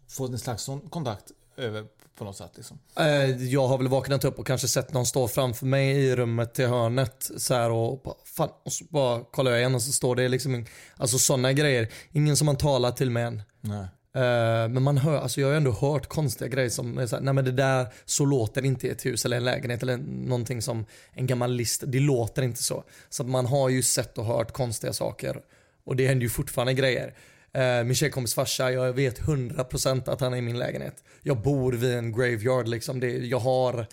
fått 0.08 0.32
en 0.32 0.40
slags 0.40 0.64
sån 0.64 0.80
kontakt 0.82 1.32
över 1.58 1.86
på 2.18 2.24
något 2.26 2.38
sätt 2.38 2.52
liksom? 2.56 2.80
Eh, 3.00 3.44
Jag 3.46 3.68
har 3.68 3.78
väl 3.78 3.88
vaknat 3.88 4.26
upp 4.26 4.40
och 4.40 4.48
kanske 4.48 4.68
sett 4.68 4.94
någon 4.94 5.06
stå 5.06 5.28
framför 5.28 5.66
mig 5.66 5.90
i 6.06 6.16
rummet 6.16 6.54
till 6.54 6.68
hörnet 6.68 7.30
så 7.38 7.54
här 7.54 7.70
och 7.72 8.02
bara, 8.04 8.16
fan, 8.26 8.50
och 8.64 8.74
så 8.74 8.86
bara 8.90 9.24
kollar 9.24 9.52
jag 9.52 9.60
igen 9.60 9.76
och 9.76 9.82
så 9.82 9.92
står 9.92 10.16
det 10.16 10.28
liksom, 10.28 10.66
alltså 10.98 11.18
sådana 11.18 11.54
grejer. 11.54 11.90
Ingen 12.12 12.38
som 12.38 12.46
man 12.46 12.58
talar 12.58 12.92
till 12.92 13.10
med 13.10 13.28
än. 13.28 13.42
Nej. 13.62 13.86
Eh, 14.16 14.70
men 14.70 14.84
man 14.84 14.98
hör, 14.98 15.18
alltså 15.18 15.42
jag 15.42 15.48
har 15.48 15.56
ändå 15.56 15.72
hört 15.72 16.08
konstiga 16.08 16.48
grejer 16.48 16.70
som 16.70 16.98
är 16.98 17.08
så 17.08 17.16
här, 17.16 17.24
nej 17.24 17.34
men 17.34 17.46
det 17.46 17.52
där, 17.52 17.88
så 18.06 18.26
låter 18.26 18.62
det 18.62 18.68
inte 18.68 18.88
i 18.88 18.90
ett 18.90 19.06
hus 19.06 19.26
eller 19.26 19.38
en 19.38 19.46
lägenhet 19.46 19.84
eller 19.84 19.98
någonting 19.98 20.62
som 20.62 20.86
en 21.14 21.28
gammal 21.28 21.52
list, 21.52 21.84
det 21.88 22.00
låter 22.00 22.42
inte 22.42 22.64
så. 22.64 22.84
Så 23.10 23.24
att 23.24 23.30
man 23.30 23.46
har 23.46 23.70
ju 23.70 23.84
sett 23.84 24.18
och 24.18 24.26
hört 24.26 24.52
konstiga 24.52 24.94
saker 24.94 25.42
och 25.86 25.96
det 25.96 26.08
händer 26.08 26.24
ju 26.24 26.30
fortfarande 26.30 26.74
grejer. 26.74 27.14
Uh, 27.58 27.84
min 27.86 27.96
tjejkompis 27.96 28.36
farsa, 28.36 28.72
jag 28.72 28.94
vet 28.94 29.20
100% 29.20 30.10
att 30.10 30.22
han 30.22 30.34
är 30.34 30.38
i 30.38 30.42
min 30.42 30.60
lägenhet. 30.60 31.04
Jag 31.22 31.42
bor 31.42 31.74
vid 31.74 31.94
en 31.94 32.12
graveyard 32.12 32.68
liksom. 32.68 33.00
Det, 33.00 33.10
jag 33.10 33.40
har 33.40 33.86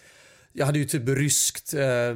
jag 0.53 0.67
hade 0.67 0.79
ju 0.79 0.85
typ 0.85 1.09
ryskt 1.09 1.75
eh, 1.75 2.15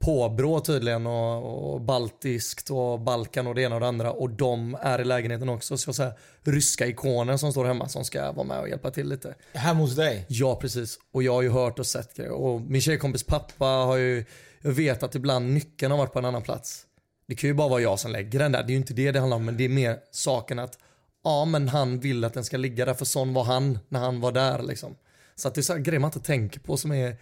påbrå 0.00 0.60
tydligen 0.60 1.06
och, 1.06 1.74
och 1.74 1.80
baltiskt 1.80 2.70
och 2.70 3.00
Balkan 3.00 3.46
och 3.46 3.54
det 3.54 3.62
ena 3.62 3.74
och 3.74 3.80
det 3.80 3.86
andra 3.86 4.12
och 4.12 4.30
de 4.30 4.76
är 4.80 5.00
i 5.00 5.04
lägenheten 5.04 5.48
också. 5.48 5.78
Så 5.78 5.88
jag 5.88 5.94
säger 5.94 6.12
ryska 6.42 6.86
ikoner 6.86 7.36
som 7.36 7.52
står 7.52 7.64
hemma 7.64 7.88
som 7.88 8.04
ska 8.04 8.32
vara 8.32 8.46
med 8.46 8.60
och 8.60 8.68
hjälpa 8.68 8.90
till 8.90 9.08
lite. 9.08 9.34
Hemma 9.52 9.80
hos 9.80 9.96
dig? 9.96 10.26
Ja 10.28 10.56
precis. 10.56 10.98
Och 11.12 11.22
jag 11.22 11.32
har 11.32 11.42
ju 11.42 11.50
hört 11.50 11.78
och 11.78 11.86
sett 11.86 12.16
grejer. 12.16 12.32
Och 12.32 12.60
min 12.60 12.80
tjejkompis 12.80 13.22
pappa 13.22 13.64
har 13.64 13.96
ju, 13.96 14.24
jag 14.60 14.70
vet 14.70 15.02
att 15.02 15.14
ibland 15.14 15.52
nyckeln 15.52 15.90
har 15.90 15.98
varit 15.98 16.12
på 16.12 16.18
en 16.18 16.24
annan 16.24 16.42
plats. 16.42 16.86
Det 17.28 17.34
kan 17.34 17.48
ju 17.48 17.54
bara 17.54 17.68
vara 17.68 17.80
jag 17.80 17.98
som 17.98 18.10
lägger 18.12 18.38
den 18.38 18.52
där. 18.52 18.62
Det 18.62 18.70
är 18.70 18.74
ju 18.74 18.76
inte 18.76 18.94
det 18.94 19.12
det 19.12 19.20
handlar 19.20 19.36
om 19.36 19.44
men 19.44 19.56
det 19.56 19.64
är 19.64 19.68
mer 19.68 19.98
saken 20.10 20.58
att 20.58 20.78
ja 21.24 21.44
men 21.44 21.68
han 21.68 22.00
vill 22.00 22.24
att 22.24 22.34
den 22.34 22.44
ska 22.44 22.56
ligga 22.56 22.84
där 22.84 22.94
för 22.94 23.04
sån 23.04 23.34
var 23.34 23.44
han 23.44 23.78
när 23.88 24.00
han 24.00 24.20
var 24.20 24.32
där 24.32 24.62
liksom. 24.62 24.96
Så 25.34 25.48
att 25.48 25.54
det 25.54 25.60
är 25.60 25.62
så 25.62 25.76
grejer 25.76 26.00
man 26.00 26.08
inte 26.08 26.20
tänker 26.20 26.60
på 26.60 26.76
som 26.76 26.92
är 26.92 27.16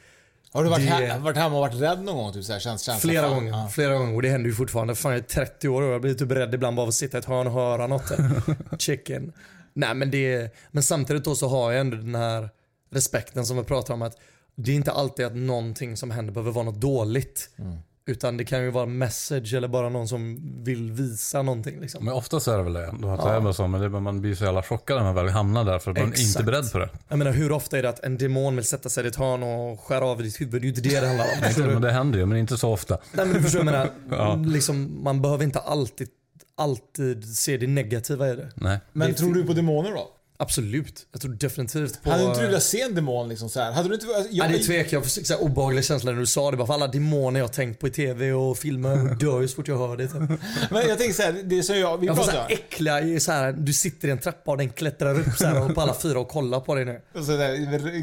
Har 0.54 0.64
du 0.64 0.70
varit, 0.70 0.86
det- 0.86 0.92
he- 0.92 1.18
varit 1.22 1.36
hemma 1.36 1.54
och 1.54 1.60
varit 1.60 1.74
rädd 1.80 2.02
någon 2.04 2.16
gång? 2.16 2.32
Typ 2.32 2.44
så 2.44 2.52
här, 2.52 2.60
känns, 2.60 2.82
känsla, 2.82 3.10
Flera 3.10 3.22
fan, 3.28 3.34
gånger, 3.34 3.50
ja. 3.50 3.68
flera 3.72 3.94
gånger 3.98 4.14
och 4.14 4.22
det 4.22 4.28
händer 4.28 4.48
ju 4.50 4.54
fortfarande. 4.54 4.94
Fan 4.94 5.12
jag 5.12 5.18
är 5.18 5.24
30 5.24 5.68
år 5.68 5.82
och 5.82 5.94
jag 5.94 6.00
blir 6.00 6.14
typ 6.14 6.30
rädd 6.30 6.54
ibland 6.54 6.76
bara 6.76 6.82
av 6.82 6.88
att 6.88 6.94
sitta 6.94 7.18
i 7.18 7.20
ett 7.20 7.24
hörn 7.24 7.46
och 7.46 7.52
höra 7.52 7.86
något. 7.86 8.12
Chicken. 8.78 9.32
Nej 9.72 9.94
men 9.94 10.10
det 10.10 10.54
men 10.70 10.82
samtidigt 10.82 11.24
då 11.24 11.34
så 11.34 11.48
har 11.48 11.72
jag 11.72 11.80
ändå 11.80 11.96
den 11.96 12.14
här 12.14 12.48
respekten 12.90 13.46
som 13.46 13.56
vi 13.56 13.62
pratar 13.64 13.94
om 13.94 14.02
att 14.02 14.16
det 14.56 14.70
är 14.70 14.76
inte 14.76 14.92
alltid 14.92 15.26
att 15.26 15.36
någonting 15.36 15.96
som 15.96 16.10
händer 16.10 16.32
behöver 16.32 16.52
vara 16.52 16.64
något 16.64 16.80
dåligt. 16.80 17.50
Mm. 17.58 17.76
Utan 18.06 18.36
det 18.36 18.44
kan 18.44 18.62
ju 18.62 18.70
vara 18.70 18.84
en 18.84 18.98
message 18.98 19.54
eller 19.54 19.68
bara 19.68 19.88
någon 19.88 20.08
som 20.08 20.40
vill 20.64 20.92
visa 20.92 21.42
någonting 21.42 21.80
liksom. 21.80 22.04
Men 22.04 22.14
ofta 22.14 22.40
så 22.40 22.52
är 22.52 22.56
det 22.58 22.62
väl 22.64 22.72
det. 22.72 22.86
ändå 22.86 23.08
Att 23.08 23.20
Ja. 23.24 23.40
det 23.40 23.48
är 23.48 23.52
så, 23.52 23.66
men 23.68 23.80
det, 23.80 23.88
man 23.88 24.20
blir 24.20 24.34
så 24.34 24.44
jävla 24.44 24.62
chockad 24.62 24.96
när 24.96 25.04
man 25.04 25.14
väl 25.14 25.28
hamnar 25.28 25.64
där 25.64 25.78
för 25.78 25.90
att 25.90 25.96
man 25.96 26.04
är 26.04 26.08
inte 26.08 26.20
Exakt. 26.20 26.46
beredd 26.46 26.72
på 26.72 26.78
det. 26.78 26.88
Jag 27.08 27.18
menar 27.18 27.32
hur 27.32 27.52
ofta 27.52 27.78
är 27.78 27.82
det 27.82 27.88
att 27.88 28.00
en 28.04 28.18
demon 28.18 28.56
vill 28.56 28.64
sätta 28.64 28.88
sig 28.88 29.04
i 29.04 29.08
ett 29.08 29.16
hörn 29.16 29.42
och 29.42 29.80
skära 29.80 30.04
av 30.06 30.22
ditt 30.22 30.40
huvud? 30.40 30.52
Det 30.52 30.58
är 30.58 30.62
ju 30.62 30.68
inte 30.68 30.80
det 30.80 31.00
det 31.00 31.06
handlar 31.06 31.24
om. 31.24 31.30
Nej, 31.40 31.54
men 31.72 31.82
det 31.82 31.92
händer 31.92 32.18
ju, 32.18 32.26
men 32.26 32.38
inte 32.38 32.58
så 32.58 32.72
ofta. 32.72 32.98
Nej 33.12 33.26
men 33.26 33.34
du 33.36 33.42
förstår 33.42 33.58
jag 33.58 33.64
menar. 33.66 33.90
Ja. 34.10 34.34
liksom, 34.46 35.04
man 35.04 35.22
behöver 35.22 35.44
inte 35.44 35.58
alltid, 35.58 36.08
alltid 36.56 37.36
se 37.36 37.56
det 37.56 37.66
negativa 37.66 38.30
i 38.30 38.36
det. 38.36 38.48
Nej. 38.54 38.78
Men 38.92 39.08
Det 39.08 39.14
tror 39.14 39.34
du 39.34 39.44
på 39.46 39.52
demoner 39.52 39.90
då? 39.90 40.08
Absolut. 40.36 41.06
Jag 41.12 41.20
tror 41.20 41.32
definitivt 41.32 42.02
på... 42.02 42.10
Hade 42.10 42.24
inte 42.24 42.40
du 42.40 42.46
velat 42.46 42.62
se 42.62 42.80
en 42.80 42.94
demon 42.94 43.28
liksom 43.28 43.48
så 43.48 43.60
här? 43.60 43.72
Hade 43.72 43.88
du 43.88 43.94
inte... 43.94 44.06
Jag, 44.06 44.26
Ja, 44.30 44.48
det 44.48 44.58
tvekar 44.58 44.96
jag. 44.96 45.06
fick 45.06 45.26
så 45.26 45.34
här 45.34 45.42
obehaglig 45.42 45.84
känsla 45.84 46.12
när 46.12 46.20
du 46.20 46.26
sa 46.26 46.50
det. 46.50 46.56
Bara 46.56 46.66
för 46.66 46.74
alla 46.74 46.86
demoner 46.86 47.40
jag 47.40 47.46
har 47.46 47.52
tänkt 47.52 47.80
på 47.80 47.86
i 47.86 47.90
tv 47.90 48.32
och 48.32 48.58
filmer 48.58 49.10
och 49.10 49.16
dör 49.18 49.40
ju 49.40 49.48
så 49.48 49.54
fort 49.56 49.68
jag 49.68 49.78
hör 49.78 49.96
det. 49.96 50.06
Typ. 50.08 50.40
Men 50.70 50.88
jag 50.88 50.98
tänker 50.98 51.14
så 51.14 51.22
här, 51.22 51.32
det 51.44 51.62
som 51.62 51.78
jag... 51.78 51.98
Vi 51.98 52.06
Jag 52.06 52.16
får 52.16 52.22
så 52.24 52.30
pratar 52.30 52.48
här 52.48 52.52
äckliga, 52.54 53.20
så 53.20 53.32
här, 53.32 53.52
du 53.52 53.72
sitter 53.72 54.08
i 54.08 54.10
en 54.10 54.18
trappa 54.18 54.50
och 54.50 54.58
den 54.58 54.70
klättrar 54.70 55.20
upp 55.20 55.36
så 55.38 55.46
här 55.46 55.64
och 55.64 55.74
på 55.74 55.80
alla 55.80 55.94
fyra 55.94 56.18
och 56.20 56.28
kollar 56.28 56.60
på 56.60 56.74
dig 56.74 56.84
nu. 56.84 57.00
Så 57.24 57.36
där, 57.36 57.48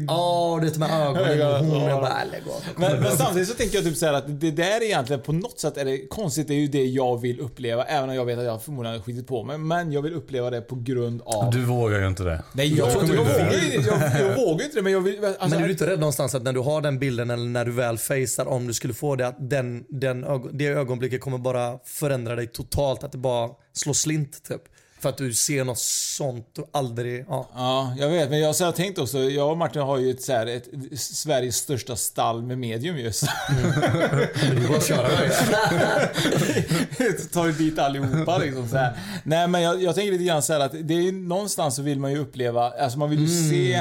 Ja, 0.06 0.58
det 0.62 0.76
är 0.76 0.78
med 0.78 0.90
ögonen 0.90 1.54
och 1.60 1.66
hon 1.66 1.82
Ja. 1.82 1.88
jag 1.88 2.00
bara, 2.00 2.22
"Äh, 2.22 2.30
lägg 2.30 2.42
av." 2.42 2.62
Men, 2.76 3.00
men 3.02 3.16
samtidigt 3.16 3.48
så 3.48 3.54
tänker 3.54 3.76
jag 3.76 3.84
typ 3.84 3.96
så 3.96 4.06
här 4.06 4.12
att 4.12 4.40
det 4.40 4.50
där 4.50 4.82
egentligen 4.82 5.22
på 5.22 5.32
något 5.32 5.60
sätt 5.60 5.76
är 5.76 5.84
det 5.84 6.06
konstigt. 6.06 6.48
Det 6.48 6.54
är 6.54 6.58
ju 6.58 6.66
det 6.68 6.84
jag 6.84 7.20
vill 7.20 7.40
uppleva. 7.40 7.84
Även 7.84 8.10
om 8.10 8.14
jag 8.16 8.24
vet 8.24 8.38
att 8.38 8.44
jag 8.44 8.62
förmodligen 8.62 8.96
har 8.98 9.02
skitit 9.04 9.26
på 9.26 9.44
mig. 9.44 9.58
Men 9.58 9.92
jag 9.92 10.02
vill 10.02 10.12
uppleva 10.14 10.50
det 10.50 10.60
på 10.60 10.74
grund 10.74 11.22
av... 11.24 11.50
Du 11.52 11.64
vågar 11.64 12.00
ju 12.00 12.06
inte 12.06 12.21
det. 12.24 12.42
Nej, 12.52 12.74
jag, 12.78 12.90
tror 12.90 13.04
jag, 13.04 13.10
inte 13.10 13.16
jag, 13.16 13.26
du 13.26 13.32
vågar, 13.44 13.52
ju- 13.62 14.20
jag, 14.20 14.30
jag 14.30 14.36
vågar 14.36 14.64
inte 14.64 14.76
det. 14.78 14.82
Men 14.82 14.92
jag 14.92 15.00
vill... 15.00 15.24
Alltså, 15.24 15.48
Men 15.48 15.58
är 15.58 15.64
du 15.64 15.70
inte 15.72 15.86
rädd 15.86 15.98
någonstans 16.00 16.34
att 16.34 16.42
när 16.42 16.52
du 16.52 16.60
har 16.60 16.80
den 16.80 16.98
bilden 16.98 17.30
eller 17.30 17.44
när 17.46 17.64
du 17.64 17.70
väl 17.72 17.98
facear 17.98 18.48
om 18.48 18.66
du 18.66 18.74
skulle 18.74 18.94
få 18.94 19.16
det 19.16 19.26
att 19.26 19.50
den, 19.50 19.84
den, 19.88 20.24
det 20.52 20.66
ögonblicket 20.66 21.20
kommer 21.20 21.38
bara 21.38 21.78
förändra 21.84 22.36
dig 22.36 22.46
totalt? 22.46 23.04
Att 23.04 23.12
det 23.12 23.18
bara 23.18 23.50
slår 23.72 23.92
slint 23.94 24.42
typ? 24.44 24.62
För 25.02 25.08
att 25.08 25.16
du 25.16 25.34
ser 25.34 25.64
något 25.64 25.78
sånt 25.78 26.46
du 26.52 26.64
aldrig... 26.72 27.24
Ja. 27.28 27.48
Ja, 27.54 27.94
jag 27.98 28.08
vet. 28.08 28.30
Men 28.30 28.38
jag 28.40 28.56
så 28.56 28.64
har 28.64 28.72
tänkt 28.72 28.98
också. 28.98 29.18
Jag 29.18 29.50
och 29.50 29.56
Martin 29.58 29.82
har 29.82 29.98
ju 29.98 30.10
ett, 30.10 30.22
så 30.22 30.32
här, 30.32 30.46
ett 30.46 30.68
Sveriges 30.96 31.56
största 31.56 31.96
stall 31.96 32.42
med 32.42 32.58
medium 32.58 32.98
just. 32.98 33.24
Men 33.48 33.62
det 34.56 34.64
är 34.64 34.68
bara 34.68 34.78
att 34.78 34.86
köra 34.86 35.08
tar 37.32 37.46
ju 37.46 37.52
dit 37.52 37.78
allihopa 37.78 38.38
liksom 38.38 38.68
så 38.68 38.76
här. 38.76 38.92
Nej 39.24 39.48
men 39.48 39.62
jag, 39.62 39.82
jag 39.82 39.94
tänker 39.94 40.12
lite 40.12 40.24
grann 40.24 40.42
så 40.42 40.52
här 40.52 40.60
att 40.60 40.72
det 40.82 40.94
är 40.94 41.12
någonstans 41.12 41.76
så 41.76 41.82
vill 41.82 42.00
man 42.00 42.12
ju 42.12 42.18
uppleva, 42.18 42.70
alltså 42.70 42.98
man 42.98 43.10
vill 43.10 43.20
ju 43.20 43.50
se, 43.50 43.74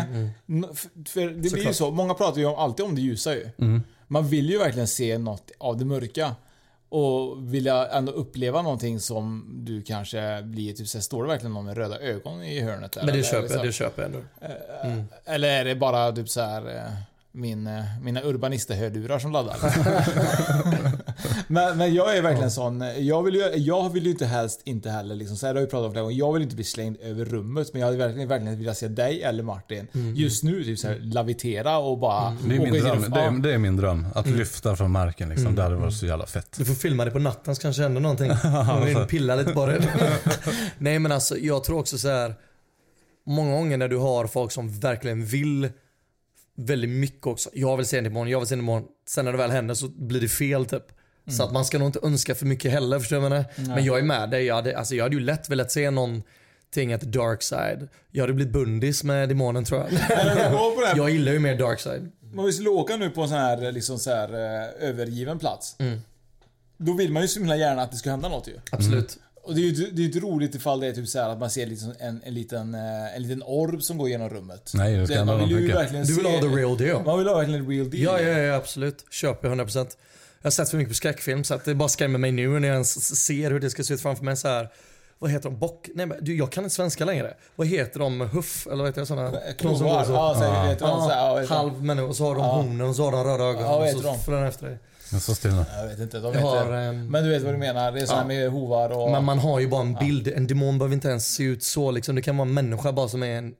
n- 0.49 0.65
för, 1.07 1.21
det 1.21 1.33
blir 1.33 1.43
ju 1.43 1.49
Såklart. 1.49 1.75
så, 1.75 1.91
många 1.91 2.13
pratar 2.13 2.39
ju 2.39 2.45
alltid 2.47 2.85
om 2.85 2.95
det 2.95 3.01
ljusa 3.01 3.33
ju. 3.35 3.49
Man 4.07 4.27
vill 4.27 4.49
ju 4.49 4.57
verkligen 4.57 4.87
se 4.87 5.17
något 5.17 5.51
av 5.59 5.77
det 5.77 5.85
mörka. 5.85 6.35
Och 6.93 7.53
vill 7.53 7.65
jag 7.65 7.97
ändå 7.97 8.11
uppleva 8.11 8.61
någonting 8.61 8.99
som 8.99 9.45
du 9.65 9.81
kanske 9.83 10.41
blir 10.43 10.73
typ 10.73 10.87
såhär, 10.87 11.01
står 11.03 11.23
det 11.23 11.29
verkligen 11.29 11.53
någon 11.53 11.65
med 11.65 11.77
röda 11.77 11.99
ögon 11.99 12.43
i 12.43 12.59
hörnet 12.61 12.91
där? 12.91 13.03
Men 13.05 13.15
det 13.15 13.23
köper 13.23 13.47
så- 13.47 13.53
jag, 13.53 13.65
det 13.65 13.71
köper 13.71 14.01
jag 14.01 14.11
ändå. 14.13 14.19
Eller 15.25 15.47
är 15.49 15.65
det 15.65 15.75
bara 15.75 16.11
typ 16.11 16.29
så 16.29 16.41
här 16.41 16.75
eh, 16.75 16.91
min, 17.33 17.67
eh, 17.67 17.83
mina 18.01 18.21
urbanister-hörlurar 18.21 19.19
som 19.19 19.31
laddar? 19.31 19.55
men, 21.47 21.77
men 21.77 21.93
jag 21.93 22.17
är 22.17 22.21
verkligen 22.21 22.51
sån. 22.51 22.83
Jag 22.97 23.23
vill 23.23 23.35
ju, 23.35 23.41
jag 23.55 23.89
vill 23.89 24.05
ju 24.05 24.11
inte 24.11 24.25
helst 24.25 24.61
inte 24.63 24.89
heller 24.89 25.15
liksom, 25.15 25.37
så 25.37 25.47
här 25.47 25.53
har 25.53 25.61
vi 25.61 25.67
pratat 25.67 25.85
om 25.85 25.91
flera 25.91 26.03
gånger. 26.03 26.17
Jag 26.17 26.33
vill 26.33 26.41
inte 26.41 26.55
bli 26.55 26.65
slängd 26.65 26.97
över 27.01 27.25
rummet. 27.25 27.69
Men 27.73 27.79
jag 27.79 27.87
hade 27.87 27.97
verkligen, 27.97 28.27
verkligen 28.27 28.59
velat 28.59 28.77
se 28.77 28.87
dig 28.87 29.23
eller 29.23 29.43
Martin 29.43 29.87
just 30.15 30.43
nu 30.43 30.63
typ 30.63 30.79
så 30.79 30.87
här, 30.87 30.99
lavitera 30.99 31.77
och 31.77 31.97
bara 31.97 32.37
Det 32.47 32.55
är, 32.55 32.59
min 32.59 32.73
dröm. 32.73 33.11
Det, 33.11 33.19
är, 33.19 33.41
det 33.41 33.53
är 33.53 33.57
min 33.57 33.75
dröm. 33.75 34.07
Att 34.15 34.27
lyfta 34.27 34.75
från 34.75 34.91
marken 34.91 35.29
liksom. 35.29 35.55
Det 35.55 35.63
hade 35.63 35.75
varit 35.75 35.93
så 35.93 36.05
jävla 36.05 36.25
fett. 36.25 36.55
Du 36.57 36.65
får 36.65 36.73
filma 36.73 37.05
det 37.05 37.11
på 37.11 37.19
natten 37.19 37.55
så 37.55 37.61
kanske 37.61 37.81
händer 37.81 38.01
någonting. 38.01 38.31
Man 38.43 38.85
vill 38.85 38.95
pilla 38.95 39.35
lite 39.35 39.53
på 39.53 39.65
det. 39.65 39.83
Nej 40.77 40.99
men 40.99 41.11
alltså 41.11 41.37
jag 41.37 41.63
tror 41.63 41.79
också 41.79 41.97
så 41.97 42.09
här. 42.09 42.35
Många 43.25 43.51
gånger 43.51 43.77
när 43.77 43.87
du 43.87 43.97
har 43.97 44.27
folk 44.27 44.51
som 44.51 44.79
verkligen 44.79 45.25
vill 45.25 45.69
väldigt 46.65 46.89
mycket 46.89 47.27
också. 47.27 47.49
Jag 47.53 47.77
vill 47.77 47.85
se 47.85 47.97
en 47.97 48.05
imorgon, 48.05 48.29
jag 48.29 48.39
vill 48.39 48.47
se 48.47 48.55
en 48.55 48.59
imorgon. 48.59 48.87
Sen 49.07 49.25
när 49.25 49.31
det 49.31 49.37
väl 49.37 49.51
händer 49.51 49.75
så 49.75 49.87
blir 49.87 50.21
det 50.21 50.27
fel 50.27 50.65
typ. 50.65 50.83
Så 51.37 51.43
att 51.43 51.51
man 51.51 51.65
ska 51.65 51.79
nog 51.79 51.87
inte 51.87 51.99
önska 52.03 52.35
för 52.35 52.45
mycket 52.45 52.71
heller 52.71 52.99
förstår 52.99 53.15
du 53.15 53.21
vad 53.21 53.31
jag 53.31 53.45
menar? 53.57 53.75
Men 53.75 53.85
jag 53.85 53.99
är 53.99 54.03
med 54.03 54.29
dig. 54.29 54.45
Jag 54.45 54.55
hade, 54.55 54.77
alltså, 54.77 54.95
jag 54.95 55.03
hade 55.03 55.15
ju 55.15 55.21
lätt 55.21 55.49
velat 55.49 55.71
se 55.71 55.91
någonting 55.91 56.93
at 56.93 57.01
the 57.01 57.07
dark 57.07 57.41
side. 57.41 57.87
Jag 58.11 58.23
hade 58.23 58.33
blivit 58.33 58.53
bundis 58.53 59.03
med 59.03 59.29
demonen 59.29 59.63
tror 59.65 59.79
jag. 59.79 59.91
Jag 60.97 61.09
gillar 61.09 61.31
ju 61.31 61.39
mer 61.39 61.57
dark 61.57 61.79
side. 61.79 62.11
om 62.37 62.45
vi 62.45 62.53
skulle 62.53 62.69
åka 62.69 62.97
nu 62.97 63.09
på 63.09 63.21
en 63.21 63.27
sån 63.29 63.37
här, 63.37 63.71
liksom 63.71 63.99
så 63.99 64.09
här 64.09 64.33
eh, 64.33 64.89
övergiven 64.89 65.39
plats. 65.39 65.75
Mm. 65.79 66.01
Då 66.77 66.93
vill 66.93 67.11
man 67.11 67.21
ju 67.21 67.27
så 67.27 67.39
himla 67.39 67.55
gärna 67.55 67.81
att 67.81 67.91
det 67.91 67.97
ska 67.97 68.09
hända 68.09 68.29
något 68.29 68.47
ju. 68.47 68.53
Absolut. 68.71 69.17
Och 69.43 69.55
det 69.55 69.61
är 69.61 69.63
ju 69.63 69.91
det 69.91 70.01
är 70.01 70.05
inte 70.05 70.19
roligt 70.19 70.55
ifall 70.55 70.79
det 70.79 70.87
är 70.87 70.93
typ 70.93 71.07
så 71.07 71.19
här 71.19 71.29
att 71.29 71.39
man 71.39 71.49
ser 71.49 71.65
liksom 71.65 71.93
en, 71.99 72.21
en, 72.23 72.33
liten, 72.33 72.75
eh, 72.75 73.15
en 73.15 73.21
liten 73.21 73.43
orb 73.43 73.83
som 73.83 73.97
går 73.97 74.09
genom 74.09 74.29
rummet. 74.29 74.71
Nej, 74.73 74.97
det 74.97 75.13
hända 75.13 75.37
man 75.37 75.49
vill 75.49 75.59
ju 75.59 75.73
verkligen 75.73 76.05
Du 76.05 76.13
vill 76.13 76.25
se, 76.25 76.31
ha 76.31 76.41
the 76.41 76.47
real 76.47 76.77
deal. 76.77 77.05
Man 77.05 77.17
vill 77.17 77.27
ha 77.27 77.37
verkligen 77.37 77.65
the 77.65 77.71
real 77.71 77.89
deal. 77.89 78.03
Ja, 78.03 78.29
ja, 78.29 78.37
ja, 78.39 78.55
absolut. 78.55 79.05
Köper 79.11 79.47
jag 79.49 79.57
100%. 79.57 79.75
Jag 80.41 80.45
har 80.45 80.51
sett 80.51 80.69
för 80.69 80.77
mycket 80.77 80.89
på 80.89 80.95
skräckfilm 80.95 81.43
så 81.43 81.53
att 81.53 81.65
det 81.65 81.75
bara 81.75 81.89
skrämmer 81.89 82.19
mig 82.19 82.31
nu 82.31 82.59
när 82.59 82.67
jag 82.67 82.73
ens 82.75 83.23
ser 83.25 83.51
hur 83.51 83.59
det 83.59 83.69
ska 83.69 83.83
se 83.83 83.93
ut 83.93 84.01
framför 84.01 84.25
mig 84.25 84.37
så 84.37 84.47
här. 84.47 84.69
Vad 85.19 85.31
heter 85.31 85.49
de? 85.49 85.59
Bock? 85.59 85.89
Nej 85.95 86.05
men 86.05 86.17
du, 86.21 86.37
jag 86.37 86.51
kan 86.51 86.63
inte 86.63 86.75
svenska 86.75 87.05
längre. 87.05 87.33
Vad 87.55 87.67
heter 87.67 87.99
de? 87.99 88.21
Huff? 88.21 88.67
Eller 88.67 88.77
vad 88.77 88.85
heter 88.85 89.01
det? 89.01 89.07
Såna? 89.07 89.31
Knovar. 89.57 90.05
Ja, 90.09 90.35
så 90.37 90.43
här, 90.43 91.41
du. 91.41 91.47
halv 91.47 91.83
människa 91.83 92.07
och 92.07 92.15
så 92.15 92.25
har 92.25 92.35
de 92.35 92.43
hornen 92.43 92.87
och 92.87 92.95
så 92.95 93.03
har 93.03 93.11
de 93.11 93.23
röda 93.23 93.43
ögon. 93.43 93.61
Ja, 93.61 93.69
vad 93.69 93.79
och 93.79 93.85
heter 93.85 93.99
så 94.01 94.07
de? 94.07 94.19
följer 94.19 94.39
den 94.39 94.49
efter 94.49 94.67
dig. 94.67 94.77
Jag 95.11 95.21
står 95.21 95.33
still 95.33 95.51
nu. 95.51 95.65
Jag 95.77 95.87
vet 95.87 95.99
inte. 95.99 96.19
De 96.19 96.33
Jag 96.33 96.41
heter, 96.41 96.65
har, 96.65 96.73
ehm, 96.73 97.07
men 97.07 97.23
du 97.23 97.29
vet 97.29 97.43
vad 97.43 97.53
du 97.53 97.57
menar. 97.57 97.91
Det 97.91 97.99
är 98.01 98.05
så 98.05 98.13
här 98.13 98.21
ja. 98.21 98.27
med 98.27 98.49
hovar 98.51 98.89
och... 98.89 99.11
Men 99.11 99.23
man 99.23 99.39
har 99.39 99.59
ju 99.59 99.67
bara 99.67 99.81
en 99.81 99.93
bild. 99.93 100.27
En 100.27 100.47
demon 100.47 100.77
behöver 100.77 100.93
inte 100.95 101.07
ens 101.07 101.33
se 101.35 101.43
ut 101.43 101.63
så 101.63 101.91
liksom. 101.91 102.15
Det 102.15 102.21
kan 102.21 102.37
vara 102.37 102.47
en 102.47 102.53
människa 102.53 102.91
bara 102.91 103.07
som 103.07 103.23
är 103.23 103.37
en 103.37 103.53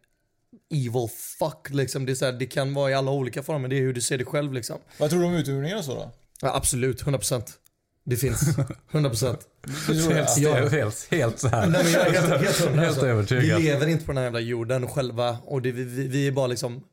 evil 0.74 1.08
fuck 1.40 1.70
liksom. 1.70 2.06
Det, 2.06 2.12
är 2.12 2.16
så 2.16 2.26
här, 2.26 2.32
det 2.32 2.46
kan 2.46 2.74
vara 2.74 2.92
i 2.92 2.94
alla 2.94 3.12
olika 3.12 3.44
former. 3.44 3.68
Det 3.68 3.76
är 3.78 3.82
hur 3.82 3.94
du 3.94 4.02
ser 4.02 4.18
det 4.18 4.26
själv 4.26 4.54
liksom. 4.54 4.78
Vad 4.98 5.10
tror 5.10 5.20
du 5.20 5.26
om 5.26 5.34
utomjordingar 5.34 5.78
och 5.78 5.86
så 5.86 5.94
då? 5.96 6.12
Ja, 6.42 6.56
absolut, 6.56 7.04
100%. 7.04 7.44
Det 8.04 8.16
finns. 8.16 8.42
100%. 8.92 9.38
Helt, 10.14 10.38
Ja. 10.38 10.54
helt, 10.54 10.72
helt, 10.72 11.08
helt 11.12 11.40
så 11.40 11.48
här. 11.48 11.68
Nej, 11.68 11.84
men 11.84 11.92
jag 11.92 12.08
är 12.08 12.12
helt, 12.12 12.30
helt, 12.30 12.60
Helt 12.60 12.80
alltså. 12.88 13.08
övertygad. 13.08 13.44
Vi 13.58 13.64
lever 13.64 13.88
inte 13.88 14.06
på 14.06 14.12
den 14.12 14.18
här 14.18 14.24
jävla 14.24 14.40
jorden 14.40 14.88
själva. 14.88 15.38
Och 15.46 15.62
det, 15.62 15.72
vi, 15.72 15.84
vi, 15.84 16.08
vi 16.08 16.28
är 16.28 16.32
bara 16.32 16.48
liksom 16.48 16.84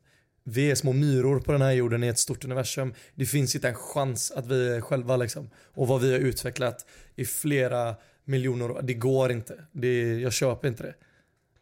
vi 0.49 0.71
är 0.71 0.75
små 0.75 0.93
myror 0.93 1.39
på 1.39 1.51
den 1.51 1.61
här 1.61 1.71
jorden 1.71 2.03
i 2.03 2.07
ett 2.07 2.19
stort 2.19 2.45
universum. 2.45 2.93
Det 3.15 3.25
finns 3.25 3.55
inte 3.55 3.67
en 3.67 3.75
chans 3.75 4.31
att 4.31 4.47
vi 4.47 4.69
är 4.69 4.81
själva 4.81 5.17
liksom. 5.17 5.49
Och 5.73 5.87
vad 5.87 6.01
vi 6.01 6.11
har 6.11 6.19
utvecklat 6.19 6.85
i 7.15 7.25
flera 7.25 7.95
miljoner 8.25 8.71
år. 8.71 8.81
Det 8.83 8.93
går 8.93 9.31
inte. 9.31 9.65
Det, 9.71 10.19
jag 10.19 10.33
köper 10.33 10.67
inte 10.67 10.83
det. 10.83 10.95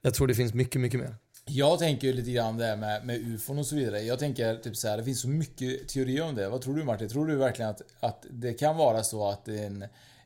Jag 0.01 0.13
tror 0.13 0.27
det 0.27 0.35
finns 0.35 0.53
mycket, 0.53 0.81
mycket 0.81 0.99
mer. 0.99 1.15
Jag 1.45 1.79
tänker 1.79 2.13
lite 2.13 2.31
grann 2.31 2.57
det 2.57 2.65
här 2.65 2.77
med, 2.77 3.05
med 3.05 3.17
ufon 3.17 3.59
och 3.59 3.65
så 3.65 3.75
vidare. 3.75 4.01
Jag 4.01 4.19
tänker 4.19 4.55
typ 4.55 4.75
så 4.75 4.87
här, 4.87 4.97
det 4.97 5.03
finns 5.03 5.21
så 5.21 5.27
mycket 5.27 5.87
teorier 5.87 6.23
om 6.23 6.35
det. 6.35 6.49
Vad 6.49 6.61
tror 6.61 6.75
du 6.75 6.83
Martin? 6.83 7.09
Tror 7.09 7.27
du 7.27 7.35
verkligen 7.35 7.71
att, 7.71 7.81
att 7.99 8.25
det 8.29 8.53
kan 8.53 8.77
vara 8.77 9.03
så 9.03 9.29
att 9.29 9.45
det 9.45 9.59
är 9.59 9.65
en 9.65 9.85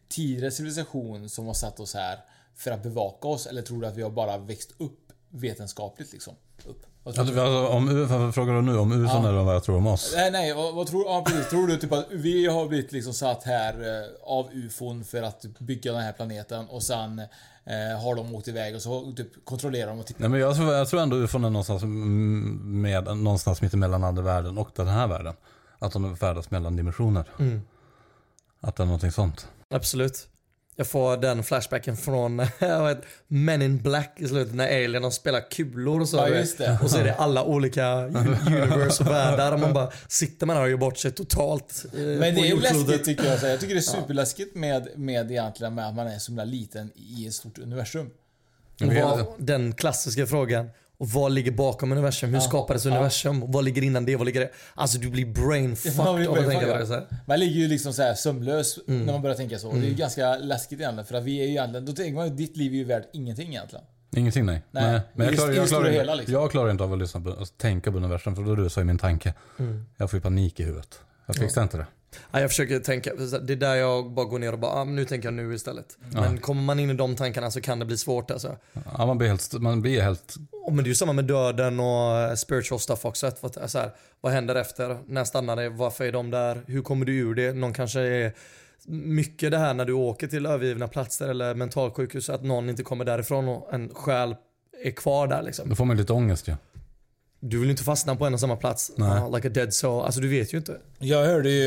tidigare 0.10 0.52
civilisation 0.52 1.30
som 1.30 1.46
har 1.46 1.54
satt 1.54 1.80
oss 1.80 1.94
här 1.94 2.20
för 2.56 2.72
att 2.72 2.84
bevaka 2.84 3.28
oss? 3.28 3.48
Eller 3.48 3.62
tror 3.62 3.82
du 3.82 3.88
att 3.88 3.98
vi 3.98 4.02
har 4.02 4.10
bara 4.10 4.38
växt 4.38 4.74
upp 4.78 5.12
vetenskapligt 5.30 6.14
liksom? 6.14 6.36
Upp? 6.66 6.86
Alltså, 7.04 7.22
alltså, 7.22 7.68
om, 7.68 8.08
vad 8.08 8.36
frågar 8.36 8.54
du 8.54 8.62
nu 8.62 8.78
om 8.78 8.92
UFOn 8.92 9.26
eller 9.26 9.44
vad 9.44 9.56
jag 9.56 9.64
tror 9.64 9.78
om 9.78 9.88
oss? 9.88 10.14
Nej, 10.16 10.32
nej, 10.32 10.54
vad, 10.54 10.76
vad 10.76 10.88
tror, 10.88 11.04
ja, 11.06 11.24
precis. 11.28 11.50
tror 11.50 11.68
du 11.68 11.78
typ 11.78 11.92
att 11.92 12.08
vi 12.12 12.48
har 12.48 12.68
blivit 12.68 12.92
liksom 12.92 13.14
satt 13.14 13.44
här 13.44 13.74
eh, 13.74 14.10
av 14.24 14.50
ufon 14.54 15.04
för 15.04 15.22
att 15.22 15.46
bygga 15.60 15.92
den 15.92 16.02
här 16.02 16.14
planeten 16.14 16.66
och 16.70 16.84
sen 16.84 17.20
eh, 17.20 18.02
har 18.04 18.16
de 18.16 18.36
åkt 18.36 18.48
iväg 18.48 18.76
och 18.76 18.82
så 18.82 19.12
typ 19.12 19.46
kontrollerar 19.46 19.90
de 19.90 20.00
och 20.00 20.06
tittar. 20.06 20.22
Nej, 20.22 20.30
men 20.30 20.40
jag, 20.40 20.56
tror, 20.56 20.74
jag 20.74 20.90
tror 20.90 21.02
ändå 21.02 21.16
UFOn 21.18 21.44
är 21.44 21.50
någonstans, 21.50 21.84
med, 21.84 23.18
någonstans 23.18 23.62
mitt 23.62 23.74
emellan 23.74 24.04
andevärlden 24.04 24.58
och 24.58 24.70
den 24.76 24.88
här 24.88 25.08
världen. 25.08 25.34
Att 25.80 25.94
de 25.94 26.18
färdas 26.18 26.52
mellan 26.52 26.76
dimensioner. 26.76 27.26
Mm. 27.40 27.62
Att 28.60 28.76
det 28.76 28.84
är 28.84 28.86
någonting 28.86 29.12
sånt. 29.12 29.48
Absolut. 29.70 30.28
Jag 30.82 30.88
får 30.88 31.18
den 31.18 31.44
flashbacken 31.44 31.98
från 31.98 32.38
vet, 32.60 33.02
Men 33.28 33.62
in 33.62 33.82
Black 33.82 34.14
i 34.18 34.28
slutet 34.28 34.56
när 34.56 34.66
Alien 34.68 35.02
de 35.02 35.12
spelar 35.12 35.52
kulor 35.52 36.02
och 36.02 36.10
så. 36.10 36.18
Ja. 36.60 36.80
Och 36.84 36.92
så 36.92 36.98
är 36.98 37.04
det 37.04 37.16
alla 37.18 37.44
olika 37.44 37.94
universe 37.94 39.04
och 39.04 39.10
världar 39.10 39.58
man 39.58 39.74
bara 39.74 39.92
sitter 40.08 40.46
man 40.46 40.56
här 40.56 40.64
och 40.64 40.70
gör 40.70 40.78
bort 40.78 40.98
sig 40.98 41.12
totalt. 41.12 41.86
eh, 41.94 42.00
Men 42.00 42.20
det 42.20 42.42
är 42.42 42.46
ju 42.46 42.60
läskigt 42.60 43.06
tycker 43.06 43.26
jag. 43.26 43.40
Så 43.40 43.48
Jag 43.48 43.60
tycker 43.60 43.74
det 43.74 43.80
är 43.80 43.82
superläskigt 43.82 44.56
med, 44.56 44.88
med 44.96 45.32
egentligen 45.32 45.76
med 45.76 45.88
att 45.88 45.96
man 45.96 46.08
är 46.08 46.20
så 46.20 46.32
himla 46.32 46.44
liten 46.44 46.92
i 46.96 47.28
ett 47.28 47.34
stort 47.34 47.58
universum. 47.58 48.10
Och 48.82 48.94
vad, 48.94 49.26
den 49.38 49.74
klassiska 49.74 50.28
frågan. 50.28 50.70
Och 51.02 51.10
vad 51.10 51.32
ligger 51.32 51.52
bakom 51.52 51.92
universum? 51.92 52.34
Hur 52.34 52.40
skapades 52.40 52.86
universum? 52.86 53.52
Vad 53.52 53.64
ligger 53.66 53.82
innan 53.82 54.06
det? 54.06 54.16
Vad 54.16 54.26
ligger 54.26 54.40
det? 54.40 54.50
Alltså 54.74 54.98
du 54.98 55.10
blir 55.10 55.26
brainfucked 55.26 55.98
Man 55.98 56.16
blir 56.16 56.28
av 56.28 56.38
att 56.38 56.50
tänka 56.50 56.66
på 56.66 56.78
det. 56.78 56.88
Så 56.88 56.94
här. 56.94 57.08
Man 57.26 57.40
ligger 57.40 57.56
ju 57.56 57.68
liksom 57.68 57.94
så 57.94 58.02
här 58.02 58.14
sömnlös 58.14 58.80
Mm. 58.88 59.06
när 59.06 59.14
man 59.14 59.22
börjar 59.22 59.36
tänka 59.38 59.60
så. 59.60 59.72
Det 59.72 59.78
är 59.78 59.84
ju 59.84 59.94
ganska 59.94 60.38
läskigt 60.38 60.80
egentligen. 60.80 61.06
För 61.06 61.16
att 61.16 61.24
vi 61.24 61.40
är 61.42 61.44
ju 61.44 61.50
egentligen, 61.50 61.86
då 61.86 61.92
tänker 61.94 62.14
man 62.14 62.28
ju 62.28 62.34
ditt 62.34 62.58
liv 62.58 62.72
är 62.74 62.76
ju 62.76 62.84
värt 62.84 63.10
ingenting 63.14 63.50
egentligen. 63.50 63.86
Ingenting 64.16 64.46
nej. 64.46 64.62
Nej, 64.72 65.02
Men 65.14 65.26
jag 65.28 65.36
klarar, 65.36 65.54
jag, 65.54 65.68
klarar, 65.68 65.90
hela, 65.90 66.16
liksom. 66.16 66.34
jag 66.34 66.52
klarar 66.52 66.72
inte 66.72 66.84
av 66.84 66.94
att 66.94 67.00
lyssna 67.00 67.22
på, 67.22 67.30
att 67.30 67.58
tänka 67.58 67.92
på 67.92 67.98
universum 67.98 68.36
för 68.36 68.44
då 68.44 68.56
rusar 68.56 68.82
ju 68.82 68.86
min 68.86 68.98
tanke. 68.98 69.34
Mm. 69.60 69.86
Jag 69.98 70.10
får 70.10 70.18
ju 70.18 70.22
panik 70.22 70.60
i 70.60 70.64
huvudet. 70.64 71.00
Jag 71.26 71.36
fixar 71.36 71.64
inte 71.64 71.78
det. 71.78 71.86
Ja, 72.32 72.40
jag 72.40 72.50
försöker 72.50 72.80
tänka, 72.80 73.14
det 73.16 73.54
är 73.54 73.58
där 73.58 73.76
jag 73.76 74.12
bara 74.12 74.26
går 74.26 74.40
ner 74.40 74.54
och 74.54 74.60
bara, 74.60 74.72
ah, 74.72 74.84
nu 74.84 75.06
tänker 75.06 75.28
jag 75.28 75.34
nu 75.34 75.54
istället. 75.54 75.98
Ja. 76.14 76.22
Men 76.22 76.38
kommer 76.38 76.62
man 76.62 76.80
in 76.80 76.90
i 76.90 76.94
de 76.94 77.16
tankarna 77.16 77.52
så 77.52 77.62
kan 77.62 77.80
det 77.80 77.86
bli 77.86 77.98
svårt 77.98 78.32
alltså. 78.32 78.58
Ja, 78.98 79.06
man 79.06 79.18
blir 79.18 79.28
helt, 79.28 79.54
man 79.54 79.82
blir 79.82 80.02
helt 80.02 80.36
Och 80.66 80.74
men 80.74 80.84
det 80.84 80.88
är 80.88 80.90
ju 80.90 80.96
samma 80.96 81.14
med 81.14 81.26
döden 81.26 81.80
och 81.80 82.18
eh, 82.20 82.36
spiritual 82.36 82.80
stuff 82.80 83.06
också. 83.06 83.32
Så 83.68 83.80
här, 83.80 83.92
vad 84.22 84.34
händer 84.34 84.56
efter? 84.56 84.98
När 85.08 85.24
stannar 85.24 85.56
det? 85.56 85.70
Varför 85.70 86.06
är 86.06 86.12
de 86.12 86.32
där? 86.32 86.62
Hur 86.68 86.82
kommer 86.82 87.06
du 87.06 87.18
ur 87.18 87.36
det? 87.36 87.54
Någon 87.54 87.74
kanske 87.74 88.02
är 88.02 88.34
mycket 88.88 89.52
det 89.52 89.58
här 89.58 89.74
när 89.74 89.86
du 89.86 89.94
åker 89.94 90.28
till 90.28 90.46
övergivna 90.46 90.88
platser 90.88 91.30
eller 91.30 91.56
mentalsjukhus 91.56 92.30
att 92.30 92.44
någon 92.44 92.70
inte 92.70 92.84
kommer 92.84 93.06
därifrån 93.06 93.48
och 93.48 93.74
en 93.74 93.90
själ 93.94 94.36
är 94.84 94.92
kvar 94.92 95.28
där 95.28 95.42
liksom. 95.42 95.70
Då 95.70 95.76
får 95.76 95.86
man 95.86 95.98
lite 95.98 96.14
ångest 96.14 96.48
ju. 96.48 96.56
Du 97.44 97.60
vill 97.60 97.70
inte 97.70 97.84
fastna 97.84 98.16
på 98.16 98.26
en 98.26 98.34
och 98.34 98.40
samma 98.40 98.56
plats. 98.56 98.92
Ja, 98.98 99.30
like 99.30 99.48
a 99.48 99.52
dead 99.54 99.74
soul. 99.74 100.06
Alltså 100.06 100.22
du 100.22 100.28
vet 100.28 100.54
ju 100.54 100.58
inte. 100.58 100.78
Jag 101.00 101.26
hörde 101.26 101.50
ju, 101.50 101.66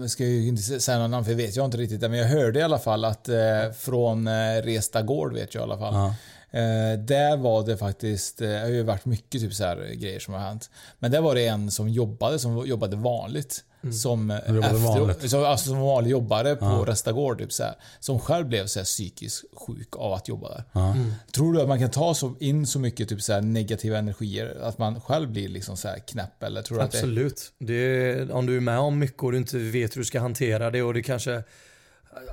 jag 0.00 0.10
ska 0.10 0.24
ju 0.24 0.48
inte 0.48 0.62
säga 0.62 0.98
någon 0.98 1.10
namn 1.10 1.24
för 1.24 1.32
det 1.32 1.36
vet 1.36 1.56
jag 1.56 1.64
inte 1.64 1.78
riktigt, 1.78 2.00
men 2.00 2.14
jag 2.14 2.26
hörde 2.26 2.58
i 2.58 2.62
alla 2.62 2.78
fall 2.78 3.04
att 3.04 3.28
eh, 3.28 3.36
från 3.78 4.26
eh, 4.26 4.62
Resta 4.62 5.02
Gård 5.02 5.34
vet 5.34 5.54
jag 5.54 5.60
i 5.60 5.64
alla 5.64 5.78
fall. 5.78 5.94
Ja. 5.94 6.14
Eh, 6.58 6.98
där 6.98 7.36
var 7.36 7.66
det 7.66 7.76
faktiskt, 7.76 8.38
det 8.38 8.58
har 8.58 8.68
ju 8.68 8.82
varit 8.82 9.04
mycket 9.04 9.40
typ 9.40 9.54
så 9.54 9.64
här 9.64 9.94
grejer 9.94 10.20
som 10.20 10.34
har 10.34 10.40
hänt. 10.40 10.70
Men 10.98 11.10
där 11.10 11.20
var 11.20 11.34
det 11.34 11.46
en 11.46 11.70
som 11.70 11.88
jobbade, 11.88 12.38
som 12.38 12.66
jobbade 12.66 12.96
vanligt. 12.96 13.64
Som, 13.92 14.30
eh, 14.30 14.52
vanligt? 14.72 15.30
Som, 15.30 15.44
alltså 15.44 15.68
som 15.68 15.80
vanlig 15.80 16.10
jobbare 16.10 16.56
på 16.56 16.64
Ja. 16.64 16.84
Resta 16.86 17.12
Gård, 17.12 17.38
typ 17.38 17.52
så 17.52 17.62
här, 17.62 17.74
Som 18.00 18.20
själv 18.20 18.46
blev 18.46 18.66
så 18.66 18.78
här 18.78 18.84
psykiskt 18.84 19.44
sjuk 19.54 19.96
av 19.96 20.12
att 20.12 20.28
jobba 20.28 20.48
där. 20.48 20.64
Ja. 20.72 20.96
Tror 21.34 21.52
du 21.52 21.60
att 21.60 21.68
man 21.68 21.78
kan 21.78 21.90
ta 21.90 22.14
så, 22.14 22.34
in 22.40 22.66
så 22.66 22.78
mycket 22.78 23.08
typ 23.08 23.22
så 23.22 23.32
här 23.32 23.40
negativa 23.40 23.98
energier, 23.98 24.58
att 24.62 24.78
man 24.78 25.00
själv 25.00 25.30
blir 25.30 25.48
liksom 25.48 25.76
så 25.76 25.88
här 25.88 25.98
knäpp? 25.98 26.42
Eller 26.42 26.62
tror 26.62 26.78
du 26.78 26.84
att 26.84 26.90
det, 26.90 26.98
Absolut. 26.98 27.52
Det 27.58 27.74
är, 27.74 28.32
om 28.32 28.46
du 28.46 28.56
är 28.56 28.60
med 28.60 28.78
om 28.78 28.98
mycket 28.98 29.22
och 29.22 29.32
du 29.32 29.38
inte 29.38 29.58
vet 29.58 29.96
hur 29.96 30.00
du 30.00 30.04
ska 30.04 30.20
hantera 30.20 30.70
det 30.70 30.82
och 30.82 30.94
det 30.94 31.02
kanske... 31.02 31.42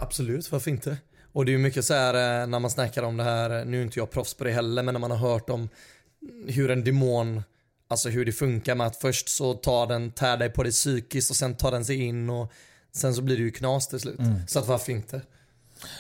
Absolut, 0.02 0.52
varför 0.52 0.72
inte? 0.72 0.98
Och 1.32 1.46
det 1.46 1.54
är 1.54 1.58
mycket 1.58 1.86
så 1.86 1.94
här 1.94 2.42
eh, 2.42 2.48
när 2.48 2.60
man 2.60 2.72
snackar 2.72 3.04
om 3.04 3.18
det 3.18 3.24
här, 3.24 3.66
nu 3.66 3.80
är 3.80 3.84
inte 3.84 4.00
jag 4.00 4.12
proffs 4.12 4.34
på 4.34 4.44
det 4.44 4.52
heller, 4.52 4.84
men 4.84 4.94
när 4.94 5.00
man 5.00 5.12
har 5.12 5.18
hört 5.18 5.50
om 5.50 5.70
hur 6.48 6.72
en 6.72 6.84
demon, 6.84 7.44
alltså 7.88 8.10
hur 8.10 8.26
det 8.26 8.32
funkar 8.32 8.76
med 8.76 8.88
att 8.88 8.96
först 8.96 9.30
så 9.30 9.54
tar 9.54 9.88
den, 9.88 10.12
tär 10.12 10.38
dig 10.38 10.50
på 10.50 10.64
dig 10.64 10.72
psykiskt 10.72 11.30
och 11.30 11.36
sen 11.36 11.56
tar 11.56 11.72
den 11.72 11.86
sig 11.86 11.96
in 11.96 12.30
och 12.30 12.52
sen 12.92 13.16
så 13.16 13.22
blir 13.22 13.38
det 13.38 13.44
ju 13.44 13.52
knas 13.52 13.88
till 13.88 14.00
slut. 14.00 14.20
Så 14.48 14.60
att 14.60 14.68
varför 14.68 14.92
inte? 14.92 15.22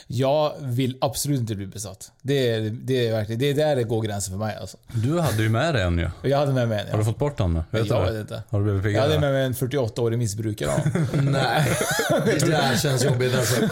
Jag 0.07 0.53
vill 0.61 0.97
absolut 1.01 1.39
inte 1.39 1.55
bli 1.55 1.67
besatt. 1.67 2.11
Det 2.21 2.49
är, 2.49 2.61
det 2.69 3.07
är 3.07 3.11
verkligen, 3.11 3.39
det 3.39 3.49
är 3.49 3.53
där 3.53 3.76
det 3.76 3.84
går 3.84 4.01
gränsen 4.01 4.32
för 4.32 4.39
mig 4.45 4.57
alltså. 4.61 4.78
Du 4.93 5.19
hade 5.19 5.43
ju 5.43 5.49
med 5.49 5.73
dig 5.76 5.84
en 5.84 5.97
ju. 5.97 6.09
Jag 6.30 6.38
hade 6.38 6.53
med 6.53 6.67
mig 6.69 6.80
en. 6.86 6.91
Har 6.91 6.97
du 6.97 7.05
fått 7.05 7.17
bort 7.19 7.38
den 7.38 7.53
nu? 7.53 7.63
Vet 7.71 7.88
jag 7.88 8.07
du 8.07 8.11
vet 8.11 8.21
inte. 8.21 8.43
Har 8.49 8.59
du 8.59 8.63
blivit 8.65 8.84
Jag 8.84 8.89
piggare? 8.91 9.07
hade 9.07 9.19
med 9.19 9.34
mig 9.34 9.43
en 9.45 9.53
48-årig 9.53 10.19
missbrukare. 10.19 10.69
ja. 10.93 11.01
Nej, 11.21 11.65
det 12.26 12.45
där 12.47 12.78
känns 12.78 13.03
jobbigt 13.03 13.36
alltså. 13.36 13.61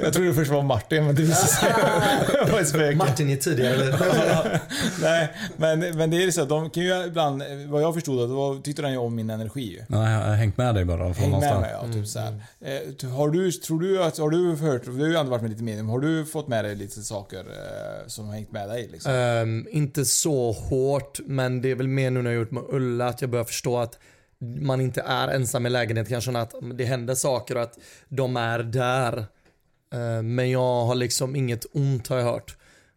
jag 0.00 0.12
trodde 0.12 0.28
det 0.28 0.34
först 0.34 0.50
var 0.50 0.62
Martin, 0.62 1.04
men 1.06 1.14
det 1.14 1.22
visade 1.22 1.48
sig 1.48 1.72
vara 2.50 2.60
ett 2.60 2.68
spöke. 2.68 2.96
Martin 2.96 3.30
är 3.30 3.36
tidigare? 3.36 3.98
Nej, 5.02 5.32
men, 5.56 5.80
men 5.96 6.10
det 6.10 6.24
är 6.24 6.30
så 6.30 6.42
att 6.42 6.48
de 6.48 6.70
kan 6.70 6.82
ju 6.82 7.04
ibland, 7.06 7.42
vad 7.68 7.82
jag 7.82 7.94
förstod, 7.94 8.24
att 8.24 8.30
var, 8.30 8.62
tyckte 8.62 8.82
den 8.82 8.92
ju 8.92 8.98
om 8.98 9.14
min 9.14 9.30
energi. 9.30 9.80
Nej, 9.88 10.12
jag 10.12 10.20
har 10.20 10.34
hängt 10.34 10.56
med 10.58 10.74
dig 10.74 10.84
bara. 10.84 10.98
Från 10.98 11.14
Häng 11.14 11.22
med 11.22 11.30
någonstans. 11.30 11.60
mig, 11.60 11.70
ja. 11.82 11.92
Typ 11.92 12.06
så 12.06 12.18
här. 12.18 12.40
Eh, 13.04 13.10
har 13.10 13.28
du, 13.30 13.52
tror 13.52 13.80
du 13.80 14.02
att, 14.02 14.18
har 14.18 14.30
du 14.30 14.56
hört, 14.56 14.84
du 14.84 15.00
har 15.00 15.08
ju 15.08 15.16
ändå 15.16 15.35
varit 15.38 15.42
med 15.42 15.50
lite 15.50 15.64
medium, 15.64 15.88
har 15.88 15.98
du 15.98 16.26
fått 16.26 16.48
med 16.48 16.64
dig 16.64 16.74
lite 16.74 17.02
saker 17.02 17.38
eh, 17.38 18.06
som 18.06 18.26
har 18.26 18.34
hängt 18.34 18.52
med 18.52 18.68
dig 18.68 18.88
liksom? 18.92 19.12
Ehm, 19.12 19.66
inte 19.70 20.04
så 20.04 20.52
hårt, 20.52 21.20
men 21.26 21.62
det 21.62 21.70
är 21.70 21.74
väl 21.74 21.88
mer 21.88 22.10
nu 22.10 22.22
när 22.22 22.30
jag 22.30 22.38
gjort 22.38 22.50
med 22.50 22.62
Ulla 22.68 23.06
att 23.06 23.20
jag 23.20 23.30
börjar 23.30 23.44
förstå 23.44 23.78
att 23.78 23.98
man 24.38 24.80
inte 24.80 25.00
är 25.00 25.28
ensam 25.28 25.66
i 25.66 25.70
lägenheten. 25.70 26.10
Kanske 26.10 26.38
att 26.38 26.54
det 26.74 26.84
händer 26.84 27.14
saker 27.14 27.56
och 27.56 27.62
att 27.62 27.78
de 28.08 28.36
är 28.36 28.58
där. 28.58 29.26
Ehm, 29.92 30.34
men 30.34 30.50
jag 30.50 30.84
har 30.84 30.94
liksom 30.94 31.36
inget 31.36 31.66
ont 31.72 32.08
har 32.08 32.16
jag 32.16 32.24
hört. 32.24 32.56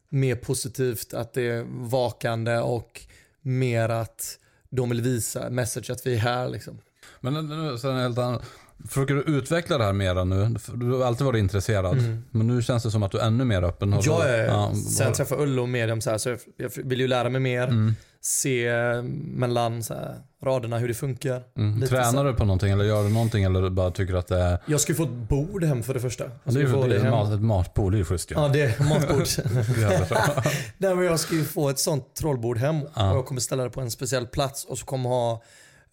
Mer 0.09 0.35
positivt 0.35 1.13
att 1.13 1.33
det 1.33 1.41
är 1.41 1.65
vakande 1.69 2.57
och 2.57 3.01
mer 3.41 3.89
att 3.89 4.39
de 4.69 4.89
vill 4.89 5.01
visa 5.01 5.49
message 5.49 5.89
att 5.89 6.07
vi 6.07 6.13
är 6.13 6.19
här 6.19 6.49
liksom. 6.49 6.81
Men 7.19 7.33
sen 7.79 7.95
är 7.95 8.01
helt 8.01 8.17
annan. 8.17 8.41
Försöker 8.87 9.13
du 9.15 9.21
utveckla 9.21 9.77
det 9.77 9.83
här 9.83 9.93
mera 9.93 10.23
nu? 10.23 10.55
Du 10.75 10.91
har 10.91 11.05
alltid 11.05 11.25
varit 11.25 11.39
intresserad. 11.39 11.97
Men 12.31 12.47
nu 12.47 12.61
känns 12.61 12.83
det 12.83 12.91
som 12.91 13.03
att 13.03 13.11
du 13.11 13.17
är 13.19 13.25
ännu 13.27 13.45
mer 13.45 13.63
öppen. 13.63 13.91
Ja, 13.91 14.27
ja, 14.27 14.37
ja. 14.37 14.43
ja, 14.45 14.73
Sen 14.75 15.13
träffar 15.13 15.41
Ulla 15.41 15.61
och 15.61 15.69
medium 15.69 16.01
så 16.01 16.09
här, 16.09 16.17
så 16.17 16.29
jag- 16.57 16.71
vill 16.75 16.99
ju 16.99 17.07
lära 17.07 17.29
mig 17.29 17.41
mer. 17.41 17.93
se 18.21 18.67
eh, 18.67 19.01
mellan 19.23 19.83
så 19.83 19.93
här, 19.93 20.15
raderna 20.43 20.77
hur 20.77 20.87
det 20.87 20.93
funkar. 20.93 21.43
Mm. 21.57 21.81
Så 21.81 21.87
Tränar 21.87 22.25
du 22.25 22.33
på 22.33 22.45
någonting 22.45 22.71
eller 22.71 22.83
gör 22.85 23.03
du 23.03 23.09
någonting 23.09 23.43
eller 23.43 23.69
bara 23.69 23.91
tycker 23.91 24.13
att 24.13 24.27
det 24.27 24.39
är... 24.41 24.57
Jag 24.65 24.81
ska 24.81 24.91
ju 24.91 24.95
få 24.97 25.03
ett 25.03 25.09
bord 25.29 25.63
hem 25.63 25.83
för 25.83 25.93
det 25.93 25.99
första. 25.99 26.23
Jag 26.43 26.53
Det 26.53 26.61
är 26.61 26.87
ju 26.87 26.99
hem. 26.99 27.11
mat, 27.11 27.33
ett 27.33 27.41
matbord, 27.41 27.91
det 27.91 27.95
är 27.95 27.99
ju 27.99 28.05
schysst 28.05 28.31
ju. 28.31 28.35
Ja, 28.35 28.47
det 28.47 28.61
är 28.61 28.83
matbord. 28.89 29.25
Nej, 30.77 30.95
men 30.95 31.05
jag 31.05 31.19
ska 31.19 31.35
ju 31.35 31.43
få 31.45 31.69
ett 31.69 31.79
sånt 31.79 32.13
trollbord 32.15 32.57
hem 32.57 32.75
Ja. 32.95 33.11
och 33.11 33.17
jag 33.17 33.25
kommer 33.25 33.41
ställa 33.41 33.63
det 33.63 33.69
på 33.69 33.81
en 33.81 33.91
speciell 33.91 34.27
plats 34.27 34.65
och 34.65 34.77
så 34.77 34.85
kommer 34.85 35.09
ha 35.09 35.43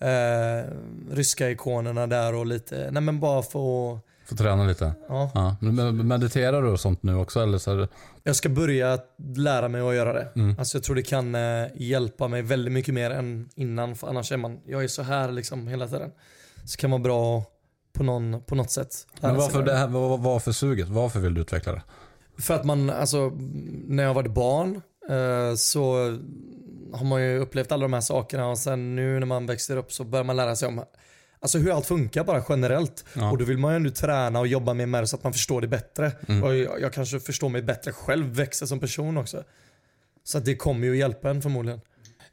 eh, 0.01 0.73
ryska 1.11 1.51
ikonerna 1.51 2.07
där 2.07 2.35
och 2.35 2.47
lite, 2.47 2.89
nej 2.91 3.03
men 3.03 3.21
bara 3.21 3.43
få, 3.43 3.99
Får 4.29 4.37
träna 4.37 4.65
lite. 4.65 4.95
ja. 5.09 5.31
Ja. 5.35 5.57
Mediterar 5.93 6.63
du 6.63 6.69
och 6.69 6.81
sånt 6.81 7.03
nu 7.03 7.15
också 7.15 7.41
eller? 7.41 7.59
Så 7.59 7.75
det... 7.75 7.89
Jag 8.23 8.37
ska 8.37 8.49
börja 8.49 8.99
lära 9.37 9.69
mig 9.69 9.81
att 9.81 9.95
göra 9.95 10.13
det. 10.13 10.29
Mm. 10.37 10.57
Alltså 10.59 10.77
jag 10.77 10.85
tror 10.85 10.97
det 10.97 11.03
kan 11.03 11.35
eh, 11.35 11.67
hjälpa 11.75 12.29
mig 12.29 12.43
väldigt 12.43 12.73
mycket 12.73 12.95
mer 12.95 13.11
än 13.11 13.49
innan 13.55 13.97
för 13.97 14.09
annars 14.09 14.33
är 14.33 14.37
man, 14.37 14.61
jag 14.67 14.85
är 14.85 14.89
så 14.89 15.03
här 15.03 15.33
liksom 15.33 15.69
hela 15.69 15.89
tiden. 15.89 16.11
Så 16.65 16.77
kan 16.77 16.91
vara 16.91 17.03
bra 17.03 17.45
på, 17.93 18.03
någon, 18.03 18.43
på 18.47 18.55
något 18.55 18.71
sätt. 18.71 19.07
Men 19.21 19.37
varför, 19.37 19.63
det 19.63 19.77
här, 19.77 19.89
vad, 19.89 20.21
varför 20.21 20.53
suget? 20.53 20.89
Varför 20.89 21.21
vill 21.21 21.35
du 21.35 21.41
utveckla 21.41 21.73
det? 21.73 21.83
För 22.39 22.55
att 22.55 22.65
man, 22.65 22.91
alltså 22.91 23.33
när 23.87 24.03
jag 24.03 24.15
var 24.15 24.23
barn 24.23 24.81
eh, 25.09 25.55
så 25.57 26.19
har 26.93 27.05
man 27.05 27.23
ju 27.23 27.39
upplevt 27.39 27.73
alla 27.73 27.83
de 27.83 27.93
här 27.93 28.01
sakerna 28.01 28.49
och 28.49 28.59
sen 28.59 28.97
nu 28.97 29.19
när 29.19 29.27
man 29.27 29.47
växer 29.47 29.77
upp 29.77 29.93
så 29.93 30.05
börjar 30.05 30.25
man 30.25 30.37
lära 30.37 30.57
sig 30.57 30.69
om 30.69 30.85
Alltså 31.41 31.59
hur 31.59 31.73
allt 31.73 31.87
funkar 31.87 32.25
bara 32.25 32.45
generellt. 32.49 33.05
Ja. 33.15 33.31
Och 33.31 33.39
då 33.39 33.45
vill 33.45 33.59
man 33.59 33.73
ju 33.73 33.79
nu 33.79 33.91
träna 33.91 34.41
och 34.41 34.47
jobba 34.47 34.75
mer 34.75 34.87
med 34.87 35.03
det 35.03 35.07
så 35.07 35.17
att 35.17 35.25
man 35.25 35.33
förstår 35.33 35.61
det 35.61 35.69
bättre. 35.69 36.13
Mm. 36.29 36.43
Och 36.43 36.57
jag, 36.57 36.81
jag 36.81 36.93
kanske 36.93 37.21
förstår 37.21 37.49
mig 37.49 37.63
bättre 37.63 37.93
själv, 37.93 38.27
växer 38.27 38.67
som 38.67 38.81
person 38.81 39.17
också. 39.17 39.45
Så 40.25 40.39
att 40.39 40.45
det 40.45 40.57
kommer 40.57 40.87
ju 40.87 40.97
hjälpa 40.97 41.31
en 41.31 41.43
förmodligen. 41.43 41.81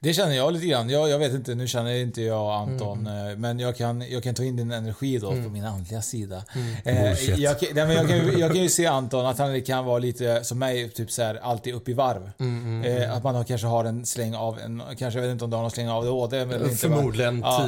Det 0.04 0.14
känner 0.14 0.36
jag 0.36 0.54
lite 0.54 0.66
grann. 0.66 0.89
Jag, 0.89 1.10
jag 1.10 1.20
vet 1.20 1.34
inte, 1.34 1.56
nu 1.56 1.68
känner 1.68 1.93
inte 1.95 2.22
jag 2.22 2.51
Anton, 2.54 3.08
Mm. 3.08 3.28
eh, 3.32 3.38
men 3.38 3.60
jag 3.60 3.76
kan, 3.78 4.01
jag 4.10 4.24
kan 4.24 4.36
ta 4.36 4.43
in 4.43 4.56
din 4.56 4.72
energi 4.72 5.18
då 5.18 5.30
på 5.32 5.36
min 5.38 5.66
andliga 5.66 6.01
sida. 6.01 6.43
Mm. 6.56 7.06
Bullshit. 7.10 7.38
jag, 7.38 7.56
nej, 7.62 7.88
men 7.88 7.95
jag, 7.95 8.08
kan, 8.08 8.18
ju- 8.18 8.39
jag 8.39 8.51
kan 8.54 8.62
ju 8.62 8.70
se 8.70 8.86
Anton 8.86 9.26
att 9.26 9.38
han 9.39 9.62
kan 9.62 9.86
vara 9.86 9.99
lite 9.99 10.43
som 10.43 10.60
mig, 10.60 10.89
typ 10.89 11.12
så 11.12 11.22
här, 11.24 11.36
alltid 11.43 11.74
upp 11.74 11.89
i 11.89 11.93
varv. 11.93 12.32
Mm, 12.39 12.84
Eh, 12.84 13.16
att 13.18 13.24
man 13.24 13.36
har, 13.36 13.43
kanske 13.43 13.68
har 13.68 13.86
en 13.86 14.06
släng 14.06 14.36
av, 14.36 14.60
en, 14.60 14.82
kanske, 14.97 15.20
jag 15.20 15.26
vet 15.28 15.32
inte 15.32 15.43
om 15.43 15.49
du 15.51 15.56
har 15.58 15.62
någon 15.62 15.72
släng 15.72 15.89
av 15.89 16.04
ADHD. 16.04 16.38
eller 16.38 16.64
inte, 16.64 16.76
Förmodligen 16.76 17.39
Ja. 17.45 17.68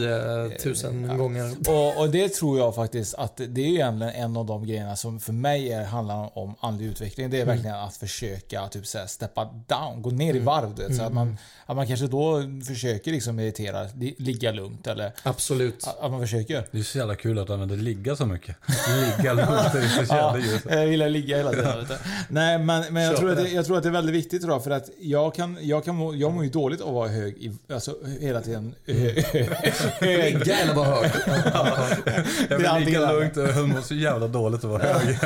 10 0.60 0.90
000 0.92 1.18
gånger. 1.18 1.52
Och, 1.70 2.02
och 2.02 2.10
det 2.10 2.30
tror 2.34 2.60
jag 2.60 2.76
faktiskt 2.76 3.14
att 3.16 3.38
det 3.48 3.62
är 3.62 3.66
egentligen 3.68 4.14
en 4.16 4.38
av 4.38 4.46
de 4.46 4.66
grejerna 4.68 4.96
som 4.96 5.20
för 5.20 5.34
mig 5.34 5.72
är, 5.74 5.84
handlar 5.84 6.38
om 6.38 6.56
andlig 6.60 6.86
utveckling. 6.86 7.30
Det 7.30 7.38
är 7.38 7.42
Mm. 7.42 7.56
verkligen 7.56 7.76
att 7.76 7.96
försöka 7.98 8.68
typ 8.68 8.88
så 8.88 8.98
här, 8.98 9.08
steppa 9.08 9.46
down, 9.68 10.02
gå 10.02 10.10
ner 10.10 10.34
i 10.36 10.40
varv. 10.40 10.76
Du 10.76 10.88
vet, 10.88 10.96
så 10.98 11.04
att, 11.04 11.14
man, 11.14 11.38
att 11.66 11.76
man 11.76 11.88
kanske 11.88 12.08
då 12.08 12.25
försöker 12.68 13.12
liksom 13.12 13.36
meditera, 13.36 13.84
li- 14.00 14.16
ligga 14.18 14.52
lugnt 14.52 14.88
eller 14.88 15.12
Absolut. 15.24 15.88
att 16.00 16.12
man 16.12 16.22
försöker. 16.22 16.64
Det 16.72 16.80
är 16.80 16.84
så 16.84 16.98
jävla 16.98 17.16
kul 17.16 17.40
att 17.40 17.48
du 17.48 17.54
använder 17.54 17.76
ligga 17.78 18.16
så 18.16 18.26
mycket. 18.26 18.56
Ligga 19.18 19.34
lugnt, 19.34 19.50
det 19.74 19.80
är 19.80 20.06
så 20.06 20.06
Ja, 20.16 20.16
jävla 20.38 20.52
ljus. 20.52 20.62
jag 20.70 20.88
gillar 20.88 21.10
ligga 21.10 21.38
hela 21.38 21.52
tiden. 21.52 21.86
Nej, 22.30 22.60
men, 22.60 22.84
men 22.94 23.04
jag, 23.04 23.18
tror 23.18 23.30
att 23.32 23.38
det, 23.38 23.44
det. 23.44 23.50
jag 23.50 23.66
tror 23.66 23.78
att 23.78 23.84
det 23.84 23.90
är 23.90 23.94
väldigt 23.94 24.16
viktigt 24.16 24.42
tror 24.42 24.54
jag, 24.54 24.64
för 24.64 24.72
att 24.72 24.90
jag 25.00 25.36
kan, 25.36 25.58
jag 25.62 25.86
kan 25.86 25.96
må, 25.96 26.16
jag 26.16 26.32
mår 26.34 26.44
ju 26.44 26.50
dåligt 26.50 26.82
av 26.82 26.88
att 26.88 26.94
vara 26.94 27.08
hög, 27.10 27.34
i, 27.38 27.52
alltså 27.74 27.96
hela 28.20 28.42
tiden 28.42 28.76
hög. 28.88 29.16
Ligga 30.02 30.58
eller 30.60 30.74
vara 30.74 30.86
hög. 30.86 31.12
Jag 32.50 32.60
Det 32.60 32.66
är 32.68 32.80
ligga 32.80 33.02
det. 33.02 33.14
lugnt 33.14 33.38
och 33.38 33.44
jag 33.44 33.70
mår 33.70 33.82
så 33.82 33.96
jävla 33.96 34.28
dåligt 34.28 34.64
att 34.64 34.70
vara 34.70 34.84
hög. 34.84 35.18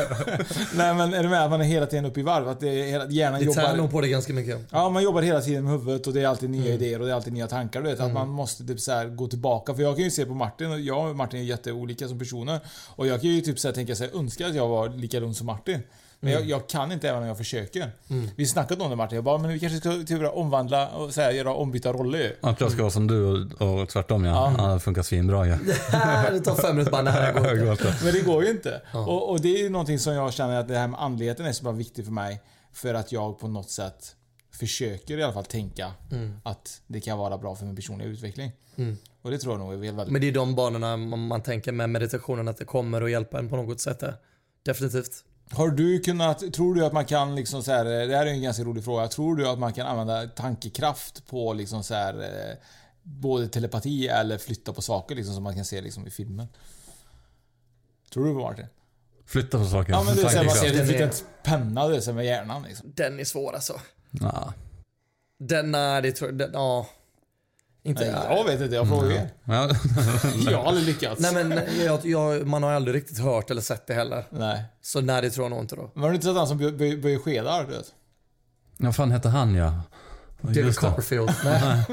Nej 0.75 0.93
men 0.93 1.13
är 1.13 1.23
du 1.23 1.29
med? 1.29 1.43
Att 1.43 1.49
man 1.51 1.61
är 1.61 1.65
hela 1.65 1.85
tiden 1.85 2.05
uppe 2.05 2.19
i 2.19 2.23
varv. 2.23 2.47
Att 2.49 2.59
det 2.59 2.67
är 2.69 2.85
hela, 2.85 3.05
hjärnan 3.09 3.39
Det 3.45 3.53
tär 3.53 3.61
jobbar... 3.61 3.75
nog 3.77 3.91
på 3.91 4.01
det 4.01 4.07
ganska 4.07 4.33
mycket. 4.33 4.59
Ja, 4.71 4.89
man 4.89 5.03
jobbar 5.03 5.21
hela 5.21 5.41
tiden 5.41 5.63
med 5.63 5.73
huvudet 5.73 6.07
och 6.07 6.13
det 6.13 6.21
är 6.21 6.27
alltid 6.27 6.49
nya 6.49 6.59
Mm. 6.69 6.73
idéer 6.73 6.88
och 6.97 7.05
det 7.05 7.11
är 7.11 7.15
alltid 7.15 7.33
nya 7.33 7.47
tankar. 7.47 7.81
Du 7.81 7.89
vet, 7.89 7.99
att 7.99 8.13
man 8.13 8.29
måste 8.29 8.63
typ 8.65 8.79
så 8.79 8.91
här 8.91 9.05
gå 9.05 9.27
tillbaka. 9.27 9.73
För 9.73 9.81
jag 9.81 9.95
kan 9.95 10.03
ju 10.03 10.11
se 10.11 10.25
på 10.25 10.33
Martin, 10.33 10.71
och 10.71 10.79
jag 10.79 11.09
och 11.09 11.15
Martin 11.15 11.39
är 11.39 11.43
jätteolika 11.43 12.07
som 12.07 12.19
personer. 12.19 12.59
Och 12.95 13.07
jag 13.07 13.21
kan 13.21 13.29
ju 13.29 13.41
typ 13.41 13.59
så 13.59 13.67
här 13.67 13.75
tänka 13.75 13.95
så 13.95 14.03
här, 14.03 14.19
önska 14.19 14.47
att 14.47 14.55
jag 14.55 14.67
var 14.67 14.89
lika 14.89 15.19
lugn 15.19 15.35
som 15.35 15.47
Martin. 15.47 15.79
Men 16.19 16.31
Mm. 16.31 16.41
jag, 16.41 16.59
jag 16.59 16.69
kan 16.69 16.91
inte 16.91 17.09
även 17.09 17.21
om 17.21 17.27
jag 17.27 17.37
försöker. 17.37 17.91
Vi 18.35 18.45
snackade 18.45 18.83
om 18.83 18.89
det 18.89 18.95
Martin, 18.95 19.15
jag 19.15 19.23
bara, 19.23 19.37
men 19.37 19.51
vi 19.51 19.59
kanske 19.59 19.77
ska 19.79 19.91
typ 19.91 20.33
omvandla 20.33 20.87
och 20.87 21.13
så 21.13 21.21
här, 21.21 21.31
göra 21.31 21.53
ombytta 21.53 21.93
roller 21.93 22.19
ju. 22.19 22.35
Att 22.41 22.61
jag 22.61 22.71
ska 22.71 22.81
vara 22.81 22.91
som 22.91 23.07
du 23.07 23.25
och, 23.25 23.61
och 23.81 23.89
tvärtom 23.89 24.25
ja. 24.25 24.53
ja. 24.57 24.73
Det 24.73 24.79
funkar 24.79 25.01
svinbra 25.01 25.47
ja. 25.47 25.55
det 26.31 26.39
tar 26.39 26.55
fem 26.55 26.75
minuter 26.75 26.91
bara, 26.91 27.01
nej 27.01 27.33
det 27.33 27.55
går 27.57 27.71
inte. 27.71 27.95
Men 28.03 28.13
det 28.13 28.21
går 28.21 28.43
ju 28.43 28.49
inte. 28.49 28.81
Och, 28.93 29.29
och 29.29 29.41
det 29.41 29.55
är 29.55 29.63
ju 29.63 29.69
någonting 29.69 29.99
som 29.99 30.13
jag 30.13 30.33
känner 30.33 30.59
att 30.59 30.67
det 30.67 30.77
här 30.77 30.87
med 30.87 31.01
andligheten 31.01 31.45
är 31.45 31.51
så 31.51 31.63
bara 31.63 31.73
viktigt 31.73 32.05
för 32.05 32.13
mig. 32.13 32.41
För 32.73 32.93
att 32.93 33.11
jag 33.11 33.39
på 33.39 33.47
något 33.47 33.69
sätt 33.69 34.15
försöker 34.59 35.17
i 35.17 35.23
alla 35.23 35.33
fall 35.33 35.45
tänka 35.45 35.93
att 36.43 36.81
det 36.87 37.01
kan 37.01 37.17
vara 37.17 37.37
bra 37.37 37.55
för 37.55 37.65
min 37.65 37.75
personliga 37.75 38.07
utveckling. 38.07 38.51
Och 39.21 39.31
det 39.31 39.37
tror 39.37 39.53
jag 39.53 39.59
nog 39.59 39.73
är 39.73 39.77
väldigt... 39.77 40.11
Men 40.11 40.21
det 40.21 40.27
är 40.27 40.31
de 40.31 40.55
banorna 40.55 40.97
man, 40.97 41.27
man 41.27 41.41
tänker 41.41 41.71
med 41.71 41.89
meditationen 41.89 42.47
att 42.47 42.57
det 42.57 42.65
kommer 42.65 43.01
att 43.01 43.11
hjälpa 43.11 43.39
en 43.39 43.49
på 43.49 43.55
något 43.55 43.81
sätt. 43.81 43.99
där. 43.99 44.15
Definitivt. 44.63 45.23
Har 45.51 45.69
du 45.69 45.99
kunnat, 45.99 46.53
tror 46.53 46.75
du 46.75 46.85
att 46.85 46.93
man 46.93 47.05
kan 47.05 47.35
liksom 47.35 47.63
så 47.63 47.71
här, 47.71 47.85
det 47.85 48.15
här 48.15 48.25
är 48.25 48.29
en 48.29 48.41
ganska 48.41 48.63
rolig 48.63 48.83
fråga. 48.83 49.07
Tror 49.07 49.35
du 49.35 49.47
att 49.47 49.59
man 49.59 49.73
kan 49.73 49.87
använda 49.87 50.27
tankekraft 50.27 51.27
på 51.27 51.53
liksom 51.53 51.83
så 51.83 51.93
här 51.93 52.21
eh, 52.21 52.55
både 53.03 53.47
telepati 53.47 54.07
eller 54.07 54.37
flytta 54.37 54.73
på 54.73 54.81
saker 54.81 55.15
liksom 55.15 55.33
som 55.33 55.43
man 55.43 55.55
kan 55.55 55.65
se 55.65 55.81
liksom 55.81 56.07
i 56.07 56.09
filmen? 56.09 56.47
Tror 58.13 58.25
du 58.25 58.33
på 58.33 58.39
Martin? 58.39 58.65
Flytta 59.25 59.59
på 59.59 59.65
saker. 59.65 59.91
Ja 59.91 60.03
men 60.03 60.15
det 60.15 60.21
är 60.21 60.29
såhär, 60.29 60.45
man 60.45 60.55
ser 60.55 60.61
Tankekraft. 60.61 60.87
det 60.89 60.97
flytta 60.97 61.03
en 61.03 61.27
penna 61.43 61.87
det 61.87 62.05
här 62.05 62.13
med 62.13 62.25
hjärnan 62.25 62.63
liksom. 62.63 62.91
Den 62.95 63.19
är 63.19 63.23
svår 63.23 63.53
alltså. 63.53 63.79
Ja. 64.11 64.53
Den, 65.39 65.71
nej 65.71 66.01
det 66.01 66.11
tror 66.11 66.41
jag, 66.41 66.49
ja. 66.53 66.87
Inte, 67.83 68.11
Nej, 68.11 68.37
jag 68.37 68.43
vet 68.45 68.61
inte, 68.61 68.75
jag 68.75 68.87
frågar 68.87 69.11
er. 69.11 69.29
Ja. 69.43 69.69
Jag 70.51 70.57
har 70.57 70.65
aldrig 70.65 70.85
lyckats. 70.85 71.21
Nej 71.21 71.33
men 71.45 71.59
jag, 71.85 72.05
jag, 72.05 72.47
man 72.47 72.63
har 72.63 72.71
aldrig 72.71 72.95
riktigt 72.95 73.19
hört 73.19 73.51
eller 73.51 73.61
sett 73.61 73.87
det 73.87 73.93
heller. 73.93 74.25
Nej. 74.29 74.63
Så 74.81 75.01
nej 75.01 75.21
det 75.21 75.29
tror 75.29 75.45
jag 75.45 75.49
nog 75.51 75.59
inte 75.59 75.75
då. 75.75 75.91
Men 75.93 76.03
har 76.03 76.09
du 76.09 76.15
inte 76.15 76.27
sett 76.27 76.35
han 76.35 76.47
som 76.47 76.61
bö- 76.61 76.77
bö- 76.77 77.01
böjer 77.01 77.19
skedar? 77.19 77.63
Du 77.65 77.71
vet? 77.71 77.93
Vad 78.77 78.95
fan 78.95 79.11
hette 79.11 79.29
han 79.29 79.55
ja? 79.55 79.81
David 80.41 80.57
Just 80.57 80.81
det. 80.81 80.87
Copperfield. 80.87 81.31
Nej. 81.43 81.85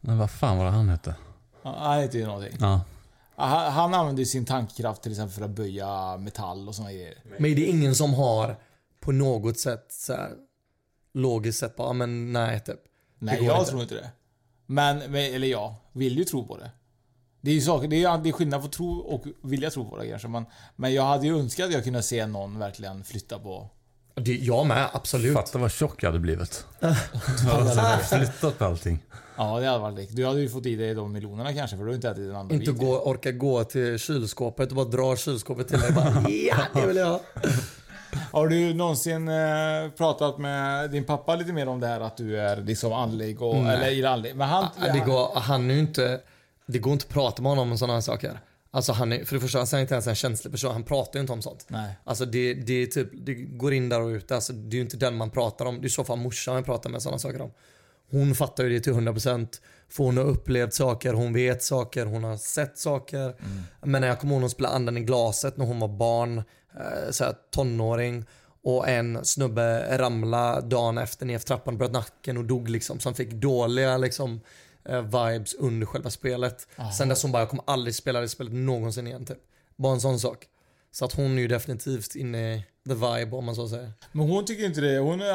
Men 0.00 0.18
vad 0.18 0.30
fan 0.30 0.58
var 0.58 0.64
det 0.64 0.70
han 0.70 0.88
hette? 0.88 1.14
Ja, 1.62 1.76
Han 1.78 2.00
heter 2.00 2.18
ju 2.18 2.26
någonting. 2.26 2.56
Ja. 2.60 2.80
Han, 3.36 3.72
han 3.72 3.94
använder 3.94 4.20
ju 4.20 4.26
sin 4.26 4.44
tankekraft 4.44 5.02
till 5.02 5.12
exempel 5.12 5.34
för 5.38 5.44
att 5.44 5.50
böja 5.50 6.16
metall 6.16 6.68
och 6.68 6.74
såna 6.74 6.92
grejer. 6.92 7.14
Men 7.38 7.54
det 7.54 7.62
är 7.68 7.70
ingen 7.70 7.94
som 7.94 8.14
har 8.14 8.56
på 9.00 9.12
något 9.12 9.58
sätt 9.58 9.86
så 9.88 10.12
här, 10.12 10.30
logiskt 11.16 11.58
sett 11.58 11.76
bara, 11.76 11.92
men 11.92 12.32
nej 12.32 12.60
typ. 12.60 12.80
Nej, 13.18 13.44
jag 13.44 13.58
inte. 13.58 13.70
tror 13.70 13.82
inte 13.82 13.94
det. 13.94 14.10
Men, 14.66 15.14
eller 15.14 15.48
jag, 15.48 15.74
vill 15.92 16.18
ju 16.18 16.24
tro 16.24 16.46
på 16.46 16.56
det. 16.56 16.70
Det 17.40 17.50
är 17.50 17.54
ju 17.54 17.60
saker, 17.60 17.88
det 17.88 18.04
är, 18.04 18.18
det 18.18 18.28
är 18.28 18.32
skillnad 18.32 18.62
på 18.62 18.68
tro 18.68 18.98
och 18.98 19.24
vilja 19.42 19.70
tro 19.70 19.90
på 19.90 19.96
det 19.96 20.08
kanske. 20.08 20.28
Men, 20.28 20.44
men 20.76 20.94
jag 20.94 21.02
hade 21.02 21.26
ju 21.26 21.38
önskat 21.38 21.66
att 21.66 21.72
jag 21.72 21.84
kunde 21.84 22.02
se 22.02 22.26
någon 22.26 22.58
verkligen 22.58 23.04
flytta 23.04 23.38
på... 23.38 23.70
Det, 24.14 24.36
jag 24.36 24.66
med, 24.66 24.88
absolut. 24.92 25.34
Fatta 25.34 25.58
vad 25.58 25.72
tjock 25.72 26.02
jag 26.02 26.08
hade 26.08 26.18
blivit. 26.18 26.66
Du 26.80 26.86
hade 27.50 28.04
flyttat 28.04 28.58
på 28.58 28.64
allting. 28.64 28.98
Ja, 29.36 29.60
det 29.60 29.66
hade 29.66 29.78
varit 29.78 29.98
likt. 29.98 30.16
Du 30.16 30.26
hade 30.26 30.40
ju 30.40 30.48
fått 30.48 30.66
i 30.66 30.76
dig 30.76 30.94
de 30.94 31.12
miljonerna 31.12 31.52
kanske 31.52 31.76
för 31.76 31.84
du 31.84 31.90
har 31.90 31.94
inte 31.94 32.08
ätit 32.08 32.30
en 32.30 32.36
andra 32.36 32.54
Inte 32.54 32.72
gå, 32.72 33.00
orka 33.00 33.32
gå 33.32 33.64
till 33.64 33.98
kylskåpet 33.98 34.68
och 34.68 34.76
bara 34.76 34.86
dra 34.86 35.16
kylskåpet 35.16 35.68
till 35.68 35.80
dig. 35.80 35.92
Bara, 35.92 36.24
ja, 36.28 36.56
det 36.74 36.86
vill 36.86 36.96
jag 36.96 37.06
ha. 37.06 37.20
Har 38.32 38.48
du 38.48 38.74
någonsin 38.74 39.28
eh, 39.28 39.90
pratat 39.96 40.38
med 40.38 40.90
din 40.90 41.04
pappa 41.04 41.36
lite 41.36 41.52
mer 41.52 41.68
om 41.68 41.80
det 41.80 41.86
här 41.86 42.00
att 42.00 42.16
du 42.16 42.40
är 42.40 42.56
liksom 42.56 42.92
andlig 42.92 43.42
och... 43.42 43.56
Nej. 43.56 43.76
Eller 43.76 43.90
gillar 43.90 44.12
andlig? 44.12 44.36
Men 44.36 44.48
han... 44.48 44.68
Det 44.92 45.02
går, 45.06 45.40
han 45.40 45.70
är 45.70 45.74
inte, 45.74 46.20
det 46.66 46.78
går 46.78 46.92
inte 46.92 47.04
att 47.08 47.14
prata 47.14 47.42
med 47.42 47.50
honom 47.50 47.72
om 47.72 47.78
sådana 47.78 47.94
här 47.94 48.00
saker. 48.00 48.40
Alltså 48.70 48.92
han 48.92 49.12
är, 49.12 49.24
för 49.24 49.34
det 49.34 49.40
första, 49.40 49.58
han 49.58 49.66
är 49.72 49.78
inte 49.78 49.94
ens 49.94 50.06
en 50.06 50.14
känslig 50.14 50.52
person. 50.52 50.72
Han 50.72 50.82
pratar 50.82 51.14
ju 51.14 51.20
inte 51.20 51.32
om 51.32 51.42
sånt. 51.42 51.66
Nej. 51.68 51.94
Alltså 52.04 52.24
det, 52.24 52.54
det 52.54 52.82
är 52.82 52.86
typ, 52.86 53.08
det 53.12 53.34
går 53.34 53.72
in 53.72 53.88
där 53.88 54.00
och 54.00 54.08
ut. 54.08 54.32
Alltså 54.32 54.52
det 54.52 54.74
är 54.74 54.76
ju 54.76 54.82
inte 54.82 54.96
den 54.96 55.16
man 55.16 55.30
pratar 55.30 55.66
om. 55.66 55.74
Det 55.74 55.84
är 55.84 55.86
i 55.86 55.90
så 55.90 56.04
fall 56.04 56.18
morsan 56.18 56.54
man 56.54 56.64
pratar 56.64 56.90
med 56.90 57.02
sådana 57.02 57.18
saker 57.18 57.40
om. 57.40 57.50
Hon 58.10 58.34
fattar 58.34 58.64
ju 58.64 58.70
det 58.70 58.80
till 58.80 58.92
100% 58.92 59.48
för 59.88 60.04
hon 60.04 60.16
har 60.16 60.24
upplevt 60.24 60.74
saker, 60.74 61.12
hon 61.12 61.32
vet 61.32 61.62
saker, 61.62 62.06
hon 62.06 62.24
har 62.24 62.36
sett 62.36 62.78
saker. 62.78 63.36
Men 63.82 64.00
när 64.00 64.08
jag 64.08 64.20
kommer 64.20 64.34
ihåg 64.34 64.40
hon 64.40 64.50
spelade 64.50 64.74
anden 64.74 64.96
i 64.96 65.00
glaset 65.00 65.56
när 65.56 65.64
hon 65.64 65.80
var 65.80 65.88
barn, 65.88 66.42
så 67.10 67.24
här, 67.24 67.34
tonåring. 67.50 68.24
Och 68.62 68.88
en 68.88 69.24
snubbe 69.24 69.98
ramlade 69.98 70.66
dagen 70.68 70.98
efter 70.98 71.26
ner 71.26 71.38
för 71.38 71.46
trappan, 71.46 71.78
bröt 71.78 71.92
nacken 71.92 72.36
och 72.36 72.44
dog 72.44 72.68
liksom. 72.68 73.00
Så 73.00 73.08
han 73.08 73.14
fick 73.14 73.30
dåliga 73.32 73.96
liksom, 73.96 74.40
eh, 74.84 75.02
vibes 75.02 75.54
under 75.54 75.86
själva 75.86 76.10
spelet. 76.10 76.68
Sen 76.98 77.08
dess 77.08 77.22
hon 77.22 77.32
bara, 77.32 77.42
jag 77.42 77.48
kommer 77.48 77.64
aldrig 77.66 77.94
spela 77.94 78.20
det 78.20 78.28
spelet 78.28 78.52
någonsin 78.52 79.06
igen 79.06 79.24
typ. 79.24 79.38
Bara 79.76 79.92
en 79.92 80.00
sån 80.00 80.20
sak. 80.20 80.46
Så 80.92 81.04
att 81.04 81.12
hon 81.12 81.38
är 81.38 81.42
ju 81.42 81.48
definitivt 81.48 82.14
inne 82.14 82.54
i 82.54 82.64
the 82.88 82.94
vibe 82.94 83.36
om 83.36 83.44
man 83.44 83.54
så 83.54 83.68
säger. 83.68 83.92
Men 84.12 84.28
hon 84.28 84.44
tycker 84.44 84.64
inte 84.64 84.80
det. 84.80 84.98
Hon 84.98 85.20
har 85.20 85.28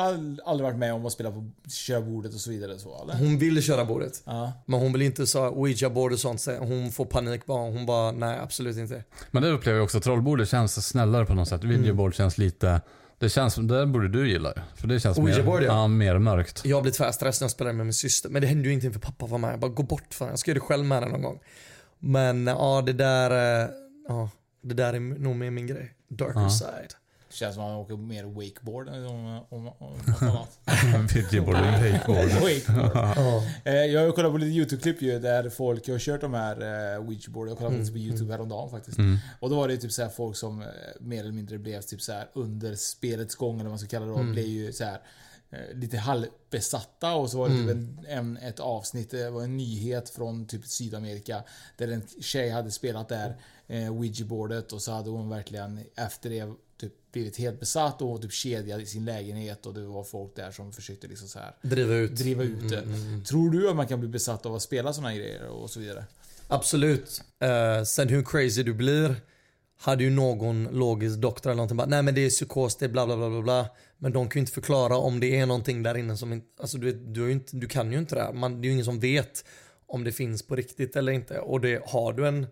aldrig 0.45 0.64
varit 0.64 0.78
med 0.78 0.93
om 0.93 1.06
att 1.06 1.12
spela 1.14 1.32
på 1.32 1.52
körbordet 1.70 2.34
och 2.34 2.39
så 2.39 2.49
vidare 2.49 2.80
så 2.80 3.04
eller? 3.04 3.14
Hon 3.18 3.38
vill 3.38 3.64
köra 3.64 3.86
bordet. 3.86 4.22
Ja. 4.26 4.54
Men 4.66 4.80
hon 4.80 4.93
vill 4.93 5.02
inte 5.02 5.28
så 5.28 5.49
ouija-board 5.49 6.12
och 6.14 6.20
sånt. 6.20 6.41
så 6.41 6.58
Hon 6.58 6.91
får 6.91 7.06
panik 7.06 7.45
bara. 7.45 7.72
Hon 7.72 7.86
bara, 7.86 8.12
nej 8.12 8.39
absolut 8.43 8.78
inte. 8.78 9.04
Men 9.32 9.43
det 9.43 9.49
upplever 9.49 9.78
jag 9.80 9.84
också. 9.84 9.99
Trollbordet 9.99 10.49
känns 10.49 10.88
snällare 10.88 11.26
på 11.26 11.34
något 11.34 11.47
sätt. 11.47 11.64
Videoboard 11.64 12.16
känns 12.16 12.38
lite... 12.38 12.82
Det 13.18 13.30
känns 13.30 13.54
som, 13.54 13.68
det 13.68 13.86
borde 13.86 14.08
du 14.08 14.30
gilla 14.30 14.54
För 14.76 14.88
det 14.88 14.99
känns 14.99 15.18
Ouija 15.18 15.38
mer, 15.38 15.43
board, 15.43 15.62
ja. 15.64 15.66
ja, 15.66 15.88
mer 15.88 16.18
mörkt. 16.20 16.62
Jag 16.66 16.82
blivit 16.84 16.97
tvärstressad 16.97 17.41
när 17.41 17.45
jag 17.45 17.52
spelar 17.52 17.74
med 17.74 17.86
min 17.86 17.93
syster. 17.93 18.30
Men 18.30 18.41
det 18.41 18.47
hände 18.47 18.64
ju 18.64 18.70
ingenting 18.70 18.93
för 18.93 18.99
pappa 18.99 19.26
var 19.26 19.38
med. 19.38 19.52
Jag 19.54 19.60
bara 19.60 19.72
gå 19.72 19.84
bort 19.84 20.14
från 20.14 20.28
Jag 20.28 20.39
ska 20.39 20.52
göra 20.52 20.56
det 20.56 20.66
själv 20.66 20.86
med 20.86 20.99
henne 20.99 21.12
någon 21.12 21.22
gång. 21.22 21.39
Men 21.99 22.47
ja, 22.47 22.84
det 22.86 22.93
där, 22.93 23.62
eh, 23.64 23.70
ja, 24.08 24.30
det 24.64 24.74
där 24.74 24.93
är 24.93 24.99
nog 24.99 25.36
mer 25.36 25.52
min 25.52 25.68
grej. 25.68 25.93
Darker 26.10 26.39
Ja. 26.41 26.49
side. 26.49 26.93
Känns 27.34 27.56
som 27.56 27.64
att 27.64 27.70
han 27.70 27.78
åker 27.80 27.98
mer 27.98 28.24
wakeboard 28.24 28.88
än 28.88 29.06
om, 29.06 29.26
om, 29.50 29.68
om 29.68 29.94
något 30.08 30.22
annat. 30.22 30.60
Wakeboard. 31.16 31.56
wakeboard. 32.42 32.92
Ja. 33.16 33.44
Eh, 33.66 33.74
Jag 33.74 34.06
har 34.06 34.12
kollat 34.12 34.32
på 34.32 34.38
lite 34.38 34.52
YouTube-klipp 34.52 35.02
ju 35.02 35.20
där 35.20 35.50
folk 35.50 35.88
har 35.90 36.00
kört 36.00 36.22
de 36.22 36.34
här 36.34 36.62
uh, 36.62 37.02
Ouija-board. 37.10 37.50
Jag 37.50 37.58
kollade 37.58 37.76
Mm, 37.76 37.92
på 37.94 37.98
YouTube 38.00 38.32
häromdagen 38.32 38.70
faktiskt. 38.70 38.98
Mm. 38.98 39.18
Och 39.40 39.50
då 39.50 39.56
var 39.56 39.68
det 39.68 39.78
typ 39.78 39.92
så 39.92 40.02
här 40.02 40.10
folk 40.10 40.36
som 40.38 40.62
eh, 40.62 40.68
mer 41.00 41.20
eller 41.20 41.32
mindre 41.32 41.58
blev 41.58 41.82
typ 41.82 42.02
så 42.02 42.12
här 42.12 42.28
under 42.34 42.76
spelets 42.76 43.36
gång 43.36 43.54
eller 43.56 43.64
vad 43.64 43.72
man 43.72 43.80
ska 43.80 43.88
kalla 43.88 44.06
det 44.06 44.12
Mm. 44.20 44.32
blev 44.34 44.46
ju 44.46 44.74
så 44.74 44.84
här 44.84 45.02
eh, 45.52 45.78
lite 45.78 45.98
halvbesatta 45.98 47.14
och 47.16 47.30
så 47.30 47.38
var 47.38 47.50
det 47.50 47.56
Mm. 47.56 47.68
typ 47.98 48.06
en, 48.10 48.18
en, 48.18 48.38
ett 48.38 48.60
avsnitt, 48.60 49.12
det 49.12 49.30
var 49.30 49.44
en 49.44 49.58
nyhet 49.58 50.10
från 50.10 50.46
typ 50.46 50.66
Sydamerika 50.66 51.44
där 51.78 51.88
en 51.88 52.04
tjej 52.22 52.50
hade 52.50 52.72
spelat 52.72 53.10
där, 53.10 53.36
eh, 53.68 53.92
Ouija-boardet 53.94 54.72
och 54.74 54.82
så 54.82 54.92
hade 54.92 55.10
hon 55.10 55.30
verkligen 55.30 55.80
efter 55.96 56.30
det 56.30 56.54
typ 56.82 57.12
blivit 57.12 57.38
helt 57.38 57.60
besatt 57.60 58.02
och 58.02 58.22
typ 58.22 58.32
kedjad 58.32 58.82
i 58.82 58.86
sin 58.86 59.06
lägenhet 59.06 59.66
och 59.66 59.74
det 59.74 59.82
var 59.86 60.04
folk 60.04 60.36
där 60.36 60.52
som 60.52 60.74
försökte 60.74 61.08
liksom 61.08 61.28
så 61.28 61.40
här 61.40 61.56
Driva 61.62 61.94
ut. 61.94 62.16
driva 62.16 62.44
ut 62.44 62.70
det. 62.70 62.78
Mm, 62.78 62.94
mm, 62.94 63.08
mm. 63.08 63.24
Tror 63.24 63.50
du 63.50 63.70
att 63.70 63.76
man 63.76 63.88
kan 63.88 64.00
bli 64.00 64.10
besatt 64.10 64.46
av 64.46 64.56
att 64.56 64.62
spela 64.62 64.94
såna 64.94 65.10
här 65.10 65.16
grejer 65.16 65.48
och 65.48 65.70
så 65.70 65.80
vidare? 65.80 66.06
Absolut. 66.48 67.22
Eh, 67.40 67.84
sen 67.84 68.10
hur 68.10 68.24
crazy 68.24 68.64
du 68.64 68.74
blir 68.74 69.16
hade 69.80 70.04
ju 70.04 70.10
någon 70.10 70.64
logisk 70.64 71.18
doktor 71.18 71.50
eller 71.50 71.56
någonting 71.58 71.78
bara 71.78 71.88
nej 71.88 72.04
men 72.04 72.16
det 72.16 72.26
är 72.26 72.30
psykos, 72.30 72.76
det 72.76 72.86
är 72.86 72.90
bla 72.90 73.06
bla 73.06 73.18
bla 73.18 73.30
bla 73.30 73.42
bla. 73.42 73.70
Men 73.98 74.12
de 74.14 74.30
kan 74.30 74.40
ju 74.40 74.42
inte 74.42 74.52
förklara 74.52 74.98
om 74.98 75.20
det 75.20 75.40
är 75.40 75.46
någonting 75.46 75.84
där 75.84 75.98
inne 75.98 76.18
som 76.18 76.34
inte, 76.34 76.48
alltså 76.62 76.78
du, 76.78 76.92
vet, 76.92 77.14
du, 77.14 77.32
inte, 77.32 77.58
du 77.58 77.68
kan 77.68 77.92
ju 77.92 77.98
inte 78.00 78.16
det 78.16 78.22
här. 78.22 78.34
Man, 78.34 78.62
det 78.62 78.66
är 78.66 78.68
ju 78.68 78.74
ingen 78.74 78.86
som 78.86 79.00
vet 79.00 79.46
om 79.88 80.04
det 80.04 80.12
finns 80.12 80.48
på 80.48 80.56
riktigt 80.56 80.96
eller 80.96 81.12
inte. 81.12 81.40
Och 81.40 81.62
det 81.62 81.82
har 81.86 82.14
du 82.14 82.28
en, 82.28 82.48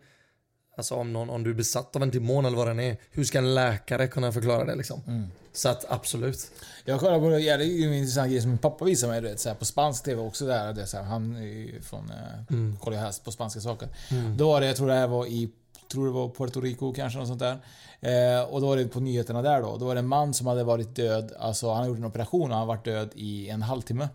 alltså 0.79 0.95
om, 0.95 1.13
någon, 1.13 1.29
om 1.29 1.43
du 1.43 1.49
är 1.49 1.53
besatt 1.53 1.95
av 1.95 2.03
en 2.03 2.11
demon 2.11 2.45
eller 2.45 2.57
vad 2.57 2.67
den 2.67 2.79
är, 2.79 2.97
hur 3.11 3.23
ska 3.23 3.37
en 3.37 3.55
läkare 3.55 4.07
kunna 4.07 4.31
förklara 4.31 4.65
det 4.65 4.75
liksom? 4.75 5.01
Mm. 5.07 5.27
Så 5.53 5.69
att 5.69 5.85
absolut. 5.89 6.51
Jag 6.85 6.99
kollade 6.99 7.19
på 7.19 7.39
ja, 7.39 7.57
det 7.57 7.65
är 7.65 7.87
en 7.87 7.93
intressant 7.93 8.31
grej 8.31 8.41
som 8.41 8.49
min 8.49 8.57
pappa 8.57 8.85
visade 8.85 9.11
mig, 9.11 9.21
du 9.21 9.27
vet, 9.27 9.39
så 9.39 9.49
här, 9.49 9.55
på 9.55 9.65
spansk 9.65 10.03
TV 10.03 10.21
också. 10.21 10.45
Där, 10.45 10.73
det, 10.73 10.87
så 10.87 10.97
här, 10.97 11.03
han 11.03 11.35
är 11.35 11.81
från, 11.81 12.09
eh, 12.09 12.55
Mm. 12.55 12.77
kollar 12.77 12.97
helst 12.97 13.25
på 13.25 13.31
spanska 13.31 13.59
saker. 13.59 13.87
Mm. 14.11 14.37
Då 14.37 14.47
var 14.47 14.61
det, 14.61 14.67
jag 14.67 14.75
tror 14.75 14.87
det 14.87 14.93
här 14.93 15.07
var 15.07 15.25
i, 15.25 15.49
tror 15.91 16.05
det 16.05 16.11
var 16.11 16.29
Puerto 16.29 16.61
Rico 16.61 16.93
kanske, 16.93 17.19
något 17.19 17.27
sånt 17.27 17.39
där. 17.39 17.57
Eh, 18.01 18.43
och 18.43 18.61
då 18.61 18.67
var 18.67 18.77
det 18.77 18.87
på 18.87 18.99
nyheterna 18.99 19.41
där 19.41 19.61
då. 19.61 19.77
Då 19.77 19.85
var 19.85 19.95
det 19.95 19.99
en 19.99 20.07
man 20.07 20.33
som 20.33 20.47
hade 20.47 20.63
varit 20.63 20.95
död, 20.95 21.31
alltså 21.39 21.67
han 21.67 21.77
hade 21.77 21.89
gjort 21.89 21.97
en 21.97 22.05
operation 22.05 22.51
och 22.51 22.57
han 22.57 22.67
varit 22.67 22.85
död 22.85 23.09
i 23.15 23.49
en 23.49 23.61
halvtimme. 23.61 24.07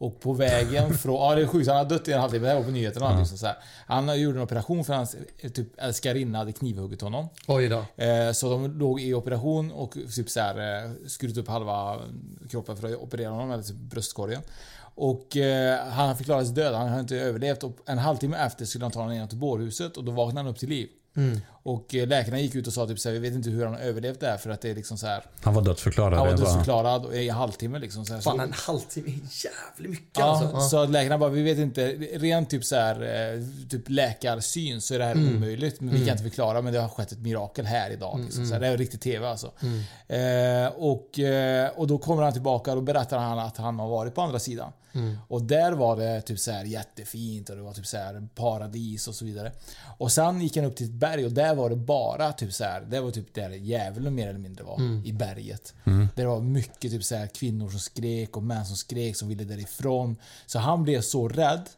Och 0.00 0.20
på 0.20 0.32
vägen 0.32 0.94
från, 0.98 1.14
ja 1.14 1.34
det 1.34 1.42
är 1.42 1.46
sjukt, 1.46 1.68
han 1.68 1.76
hade 1.76 1.94
dött 1.94 2.08
i 2.08 2.12
en 2.12 2.20
halvtimme, 2.20 2.44
det 2.46 2.48
här 2.52 2.58
var 2.58 2.64
på 2.64 2.70
nyheterna. 2.70 3.12
Ja. 3.12 3.18
Liksom, 3.18 3.38
så 3.38 3.46
här. 3.46 3.56
Han 3.86 4.20
gjorde 4.20 4.38
en 4.38 4.42
operation 4.42 4.84
för 4.84 4.94
hans 4.94 5.16
eh, 5.38 5.50
typ, 5.50 5.66
älskarinna 5.76 6.38
hade 6.38 6.52
knivhuggit 6.52 7.00
honom. 7.00 7.28
Oj 7.48 7.68
då. 7.68 8.04
Eh, 8.04 8.32
Så 8.32 8.50
de 8.50 8.78
låg 8.78 9.00
i 9.00 9.14
operation 9.14 9.72
och 9.72 9.92
typ 10.14 10.30
så 10.30 10.40
här, 10.40 10.84
eh, 10.84 10.90
skurit 11.06 11.36
upp 11.36 11.48
halva 11.48 11.96
kroppen 12.50 12.76
för 12.76 12.88
att 12.88 12.94
operera 12.96 13.30
honom, 13.30 13.50
eller 13.50 13.62
typ 13.62 13.76
bröstkorgen. 13.76 14.42
Och 14.94 15.36
eh, 15.36 15.86
han 15.88 16.16
förklarades 16.16 16.48
död, 16.48 16.74
han 16.74 16.88
hade 16.88 17.00
inte 17.00 17.16
överlevt. 17.16 17.62
Och 17.64 17.76
en 17.86 17.98
halvtimme 17.98 18.36
efter 18.36 18.64
skulle 18.64 18.84
han 18.84 18.92
ta 18.92 18.98
honom 18.98 19.12
igenom 19.12 19.28
till 19.28 19.38
bårhuset 19.38 19.96
och 19.96 20.04
då 20.04 20.12
vaknade 20.12 20.38
han 20.44 20.46
upp 20.52 20.58
till 20.58 20.68
liv. 20.68 20.88
Mm. 21.16 21.40
Och 21.62 21.94
eh, 21.94 22.06
läkarna 22.08 22.40
gick 22.40 22.54
ut 22.54 22.66
och 22.66 22.72
sa 22.72 22.86
typ 22.86 22.98
så 22.98 23.08
här, 23.08 23.14
vi 23.14 23.18
vet 23.18 23.34
inte 23.34 23.50
hur 23.50 23.64
han 23.64 23.74
har 23.74 23.80
överlevt 23.80 24.20
det 24.20 24.26
här 24.26 24.36
för 24.36 24.50
att 24.50 24.60
det 24.60 24.70
är 24.70 24.74
liksom 24.74 24.98
så 24.98 25.06
här. 25.06 25.24
Han 25.42 25.54
var 25.54 25.62
dödsförklarad. 25.62 26.18
Han 26.18 26.26
var 26.26 26.36
dödsförklarad 26.36 27.14
i 27.14 27.28
en 27.28 27.34
halvtimme 27.34 27.78
liksom. 27.78 28.06
Så 28.06 28.14
här, 28.14 28.20
Fan 28.20 28.36
så, 28.36 28.42
en 28.42 28.52
halvtimme 28.52 29.08
är 29.08 29.12
jävligt 29.44 29.90
mycket 29.90 30.18
Ja, 30.18 30.24
alltså. 30.24 30.60
så 30.68 30.82
att 30.82 30.90
läkarna 30.90 31.18
bara, 31.18 31.30
vi 31.30 31.42
vet 31.42 31.58
inte. 31.58 31.88
Rent 32.12 32.50
typ 32.50 32.64
så 32.64 32.76
här, 32.76 33.02
eh, 33.34 33.40
typ 33.68 33.88
läkarsyn 33.88 34.80
så 34.80 34.94
är 34.94 34.98
det 34.98 35.04
här 35.04 35.12
Mm. 35.14 35.36
omöjligt. 35.36 35.80
Men 35.80 35.88
vi 35.90 35.96
Mm. 35.96 36.06
kan 36.08 36.12
inte 36.16 36.24
förklara, 36.30 36.62
men 36.62 36.72
det 36.72 36.78
har 36.80 36.88
skett 36.88 37.12
ett 37.12 37.18
mirakel 37.20 37.66
här 37.66 37.90
idag. 37.90 38.14
Mm, 38.14 38.26
Liksom. 38.26 38.44
Så 38.46 38.50
mm. 38.54 38.62
här, 38.62 38.68
det 38.70 38.74
är 38.74 38.78
riktigt 38.78 39.00
TV 39.00 39.26
alltså. 39.28 39.52
Mm. 39.62 40.64
Eh, 40.66 40.72
och, 40.76 41.18
eh, 41.18 41.70
och 41.76 41.86
då 41.86 41.98
kommer 41.98 42.22
han 42.22 42.32
tillbaka 42.32 42.70
och 42.70 42.76
då 42.76 42.82
berättar 42.82 43.18
han 43.18 43.38
att 43.38 43.56
han 43.56 43.78
har 43.78 43.88
varit 43.88 44.14
på 44.14 44.22
andra 44.22 44.38
sidan. 44.38 44.72
Mm. 44.92 45.16
Och 45.28 45.42
där 45.42 45.72
var 45.72 45.96
det 45.96 46.20
typ 46.20 46.38
så 46.38 46.50
här 46.50 46.64
jättefint 46.64 47.50
och 47.50 47.56
det 47.56 47.62
var 47.62 47.72
typ 47.72 47.86
så 47.86 47.96
här 47.96 48.28
paradis 48.34 49.08
och 49.08 49.14
så 49.14 49.24
vidare. 49.24 49.52
Och 49.98 50.12
sen 50.12 50.40
gick 50.40 50.56
han 50.56 50.64
upp 50.66 50.76
till 50.76 50.86
ett 50.86 50.92
berg 50.92 51.24
och 51.24 51.32
där 51.32 51.49
var 51.54 51.70
det 51.70 51.76
bara 51.76 52.32
typ 52.32 52.52
så 52.52 52.64
här, 52.64 52.80
det 52.80 53.00
var 53.00 53.10
typ 53.10 53.34
där 53.34 53.50
djävulen 53.50 54.14
mer 54.14 54.28
eller 54.28 54.38
mindre 54.38 54.64
var. 54.64 54.76
Mm. 54.76 55.02
I 55.04 55.12
berget. 55.12 55.74
Mm. 55.84 56.08
Där 56.14 56.22
det 56.22 56.28
var 56.28 56.40
mycket 56.40 56.90
typ 56.90 57.04
så 57.04 57.14
här 57.16 57.26
kvinnor 57.26 57.68
som 57.70 57.80
skrek 57.80 58.36
och 58.36 58.42
män 58.42 58.66
som 58.66 58.76
skrek 58.76 59.16
som 59.16 59.28
ville 59.28 59.44
därifrån. 59.44 60.16
Så 60.46 60.58
han 60.58 60.82
blev 60.82 61.00
så 61.00 61.28
rädd 61.28 61.68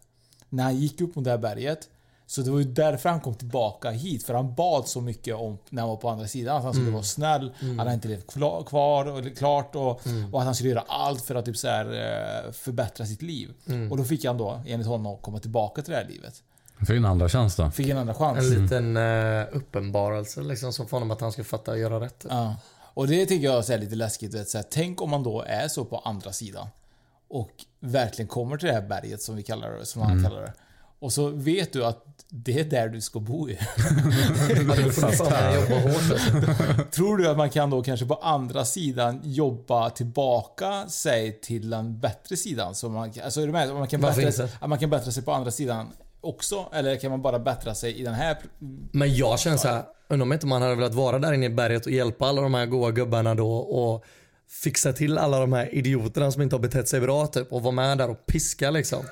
när 0.48 0.62
han 0.62 0.76
gick 0.76 1.00
upp 1.00 1.14
mot 1.14 1.24
det 1.24 1.30
här 1.30 1.38
berget. 1.38 1.88
Så 2.26 2.42
det 2.42 2.50
var 2.50 2.58
ju 2.58 2.64
därför 2.64 3.08
han 3.08 3.20
kom 3.20 3.34
tillbaka 3.34 3.90
hit. 3.90 4.26
För 4.26 4.34
han 4.34 4.54
bad 4.54 4.88
så 4.88 5.00
mycket 5.00 5.34
om 5.34 5.58
när 5.70 5.82
han 5.82 5.88
var 5.88 5.96
på 5.96 6.08
andra 6.10 6.26
sidan. 6.28 6.56
Att 6.56 6.62
han 6.62 6.72
skulle 6.72 6.84
Mm. 6.84 6.94
vara 6.94 7.04
snäll, 7.04 7.52
Mm. 7.60 7.78
han 7.78 7.86
hade 7.86 7.94
inte 7.94 8.08
levt 8.08 8.32
klar, 8.32 8.62
kvar 8.62 9.04
och 9.04 9.36
klart. 9.36 9.74
Och, 9.76 10.06
Mm. 10.06 10.34
och 10.34 10.40
att 10.40 10.44
han 10.46 10.54
skulle 10.54 10.70
göra 10.70 10.84
allt 10.88 11.24
för 11.24 11.34
att 11.34 11.44
typ 11.44 11.56
så 11.56 11.68
här, 11.68 11.86
eh, 11.86 12.52
förbättra 12.52 13.06
sitt 13.06 13.22
liv. 13.22 13.50
Mm. 13.68 13.90
Och 13.90 13.96
då 13.96 14.04
fick 14.04 14.24
han 14.24 14.38
då, 14.38 14.60
enligt 14.66 14.86
honom, 14.88 15.18
komma 15.18 15.38
tillbaka 15.38 15.82
till 15.82 15.90
det 15.92 15.98
här 15.98 16.08
livet. 16.08 16.42
Fick 16.86 16.96
en 16.96 17.04
andra 17.04 17.28
chans 17.28 17.56
då. 17.56 17.70
Fick 17.70 17.88
en 17.88 17.98
andra 17.98 18.14
chans. 18.14 18.38
En 18.38 18.62
liten 18.62 18.96
uh, 18.96 19.46
uppenbarelse 19.52 20.40
liksom 20.40 20.72
som 20.72 20.88
får 20.88 20.96
honom 20.96 21.10
att 21.10 21.20
han 21.20 21.32
ska 21.32 21.44
fatta 21.44 21.70
och 21.70 21.78
göra 21.78 22.00
rätt. 22.00 22.26
Ja. 22.28 22.56
Och 22.94 23.08
det 23.08 23.26
tycker 23.26 23.44
jag 23.44 23.70
är 23.70 23.78
lite 23.78 23.94
läskigt. 23.94 24.34
Vet, 24.34 24.48
så 24.48 24.58
här, 24.58 24.64
tänk 24.70 25.02
om 25.02 25.10
man 25.10 25.22
då 25.22 25.42
är 25.42 25.68
så 25.68 25.84
på 25.84 25.98
andra 25.98 26.32
sidan. 26.32 26.66
Och 27.28 27.50
verkligen 27.80 28.28
kommer 28.28 28.56
till 28.56 28.68
det 28.68 28.74
här 28.74 28.82
berget 28.88 29.22
som 29.22 29.36
vi 29.36 29.42
kallar 29.42 29.70
det, 29.70 29.86
som 29.86 30.02
han 30.02 30.10
Mm. 30.10 30.24
kallar 30.24 30.42
det. 30.42 30.52
Och 30.98 31.12
så 31.12 31.28
vet 31.28 31.72
du 31.72 31.84
att 31.84 32.04
det 32.28 32.60
är 32.60 32.64
där 32.64 32.88
du 32.88 33.00
ska 33.00 33.20
bo 33.20 33.48
i. 33.48 33.58
Alltså. 35.02 35.24
Tror 36.90 37.16
du 37.16 37.28
att 37.28 37.36
man 37.36 37.50
kan 37.50 37.70
då 37.70 37.82
kanske 37.82 38.06
på 38.06 38.14
andra 38.14 38.64
sidan 38.64 39.20
jobba 39.24 39.90
tillbaka 39.90 40.88
sig 40.88 41.40
till 41.40 41.70
den 41.70 42.00
bättre 42.00 42.36
sidan? 42.36 42.74
Så 42.74 42.88
man, 42.88 43.12
alltså 43.24 43.40
är 43.40 43.46
du 43.46 43.52
med? 43.52 43.74
Man 43.74 43.88
kan, 43.88 44.00
bättra, 44.00 44.44
att 44.60 44.68
man 44.68 44.78
kan 44.78 44.90
bättra 44.90 45.12
sig 45.12 45.22
på 45.22 45.32
andra 45.32 45.50
sidan 45.50 45.88
också? 46.22 46.68
Eller 46.72 46.96
kan 46.96 47.10
man 47.10 47.22
bara 47.22 47.38
bättra 47.38 47.74
sig 47.74 48.00
i 48.00 48.04
den 48.04 48.14
här... 48.14 48.36
Men 48.92 49.14
jag 49.14 49.40
känner 49.40 49.56
så 49.56 49.68
här, 49.68 49.82
undrar 50.08 50.22
om 50.22 50.32
inte 50.32 50.46
man 50.46 50.62
hade 50.62 50.74
velat 50.74 50.94
vara 50.94 51.18
där 51.18 51.32
inne 51.32 51.46
i 51.46 51.50
berget 51.50 51.86
och 51.86 51.92
hjälpa 51.92 52.26
alla 52.26 52.42
de 52.42 52.54
här 52.54 52.66
goa 52.66 52.90
gubbarna 52.90 53.34
då 53.34 53.56
och 53.56 54.04
fixa 54.52 54.92
till 54.92 55.18
alla 55.18 55.40
de 55.40 55.52
här 55.52 55.74
idioterna 55.74 56.30
som 56.30 56.42
inte 56.42 56.56
har 56.56 56.60
betett 56.60 56.88
sig 56.88 57.00
bra 57.00 57.26
typ 57.26 57.52
och 57.52 57.62
vara 57.62 57.74
med 57.74 57.98
där 57.98 58.10
och 58.10 58.26
piska 58.26 58.70
liksom. 58.70 59.04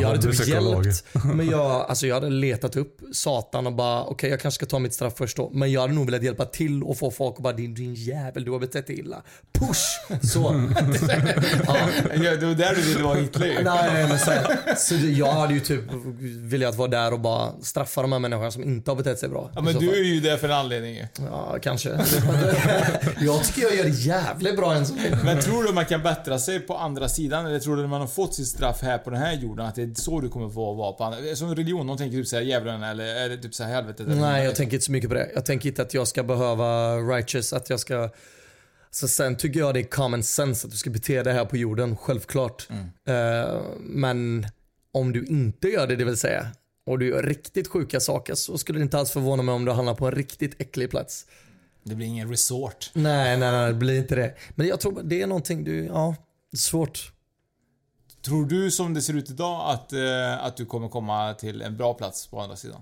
Jag 0.00 0.08
hade 0.08 0.22
typ 0.22 0.46
hjälpt. 0.46 1.04
Men 1.34 1.50
jag, 1.50 1.60
alltså 1.60 2.06
jag 2.06 2.14
hade 2.14 2.30
letat 2.30 2.76
upp 2.76 3.00
Satan 3.12 3.66
och 3.66 3.72
bara 3.72 4.04
okej 4.04 4.30
jag 4.30 4.40
kanske 4.40 4.56
ska 4.56 4.66
ta 4.66 4.78
mitt 4.78 4.94
straff 4.94 5.14
först 5.16 5.36
då. 5.36 5.50
Men 5.54 5.72
jag 5.72 5.80
hade 5.80 5.92
nog 5.92 6.06
velat 6.06 6.22
hjälpa 6.22 6.44
till 6.44 6.82
och 6.82 6.98
få 6.98 7.10
folk 7.10 7.34
att 7.36 7.42
bara 7.42 7.52
din, 7.52 7.74
din 7.74 7.94
jävel 7.94 8.44
du 8.44 8.50
har 8.50 8.58
betett 8.58 8.86
dig 8.86 8.98
illa. 8.98 9.22
Push! 9.52 10.20
Så. 10.32 10.40
ja. 11.66 11.76
Ja, 12.14 12.36
det 12.36 12.46
var 12.46 12.54
där 12.54 12.74
du 12.74 12.80
ville 12.80 13.02
vara 13.02 13.18
Hitler. 13.18 13.62
Nej, 13.64 14.08
men 14.08 14.18
så, 14.18 14.32
så 14.76 14.94
jag 14.94 15.32
hade 15.32 15.54
ju 15.54 15.60
typ 15.60 15.84
velat 16.40 16.74
vara 16.74 16.88
där 16.88 17.12
och 17.12 17.20
bara 17.20 17.52
straffa 17.62 18.02
de 18.02 18.12
här 18.12 18.18
människorna 18.18 18.50
som 18.50 18.62
inte 18.62 18.90
har 18.90 18.96
betett 18.96 19.18
sig 19.18 19.28
bra. 19.28 19.50
Ja, 19.54 19.60
men 19.60 19.74
du 19.74 19.90
är 19.90 20.04
ju 20.04 20.20
där 20.20 20.36
för 20.36 20.48
en 20.48 20.54
anledning. 20.54 21.06
Ja, 21.30 21.58
kanske. 21.62 21.88
jag 23.20 23.44
tycker 23.44 23.62
jag 23.62 23.74
gör 23.76 23.84
det 23.84 23.90
jävligt 23.90 24.56
bra. 24.56 24.83
Men 25.24 25.40
tror 25.40 25.64
du 25.64 25.72
man 25.72 25.86
kan 25.86 26.02
bättra 26.02 26.38
sig 26.38 26.60
på 26.60 26.76
andra 26.76 27.08
sidan? 27.08 27.46
Eller 27.46 27.58
tror 27.58 27.76
du 27.76 27.86
man 27.86 28.00
har 28.00 28.08
fått 28.08 28.34
sitt 28.34 28.46
straff 28.46 28.82
här 28.82 28.98
på 28.98 29.10
den 29.10 29.20
här 29.20 29.32
jorden 29.32 29.66
att 29.66 29.74
det 29.74 29.82
är 29.82 29.94
så 29.94 30.20
du 30.20 30.28
kommer 30.28 30.50
få 30.50 30.74
vara 30.74 30.92
på 30.92 31.04
andra... 31.04 31.36
Som 31.36 31.54
religion, 31.54 31.86
de 31.86 31.96
tänker 31.96 32.18
typ 32.18 32.26
såhär 32.26 32.42
djävulen 32.42 32.82
eller, 32.82 33.24
eller 33.24 33.36
typ 33.36 33.54
såhär 33.54 33.74
helvetet. 33.74 34.06
eller 34.06 34.20
Nej, 34.20 34.44
jag 34.44 34.54
tänker 34.54 34.74
inte 34.74 34.86
så 34.86 34.92
mycket 34.92 35.10
på 35.10 35.14
det. 35.14 35.30
Jag 35.34 35.46
tänker 35.46 35.68
inte 35.68 35.82
att 35.82 35.94
jag 35.94 36.08
ska 36.08 36.22
behöva 36.22 36.96
righteous, 36.96 37.52
att 37.52 37.70
jag 37.70 37.80
ska... 37.80 38.10
Så 38.90 39.08
sen 39.08 39.36
tycker 39.36 39.60
jag 39.60 39.74
det 39.74 39.80
är 39.80 39.84
common 39.84 40.22
sense 40.22 40.66
att 40.66 40.70
du 40.70 40.76
ska 40.76 40.90
bete 40.90 41.22
dig 41.22 41.34
här 41.34 41.44
på 41.44 41.56
jorden, 41.56 41.96
självklart. 41.96 42.68
Eh, 43.08 43.60
men 43.80 44.46
om 44.92 45.12
du 45.12 45.24
inte 45.24 45.68
gör 45.68 45.86
det, 45.86 45.96
det 45.96 46.04
vill 46.04 46.16
säga, 46.16 46.46
och 46.86 46.98
du 46.98 47.08
gör 47.08 47.22
riktigt 47.22 47.68
sjuka 47.68 48.00
saker 48.00 48.34
så 48.34 48.58
skulle 48.58 48.78
det 48.78 48.82
inte 48.82 48.98
alls 48.98 49.10
förvåna 49.10 49.42
mig 49.42 49.54
om 49.54 49.64
du 49.64 49.72
hamnar 49.72 49.94
på 49.94 50.06
en 50.06 50.12
riktigt 50.12 50.60
äcklig 50.60 50.90
plats. 50.90 51.26
Det 51.84 51.94
blir 51.94 52.06
ingen 52.06 52.30
resort. 52.30 52.90
Nej, 52.92 53.38
nej, 53.38 53.52
nej, 53.52 53.66
det 53.66 53.74
blir 53.74 53.98
inte 53.98 54.14
det. 54.14 54.34
Men 54.54 54.66
jag 54.66 54.80
tror 54.80 55.02
det 55.02 55.22
är 55.22 55.26
någonting 55.26 55.64
du, 55.64 55.84
ja, 55.84 56.14
svårt. 56.56 57.12
Tror 58.24 58.46
du 58.46 58.70
som 58.70 58.94
det 58.94 59.02
ser 59.02 59.14
ut 59.14 59.30
idag 59.30 59.70
att, 59.70 59.92
eh, 59.92 60.44
att 60.44 60.56
du 60.56 60.66
kommer 60.66 60.88
komma 60.88 61.34
till 61.34 61.62
en 61.62 61.76
bra 61.76 61.94
plats 61.94 62.26
på 62.26 62.40
andra 62.40 62.56
sidan? 62.56 62.80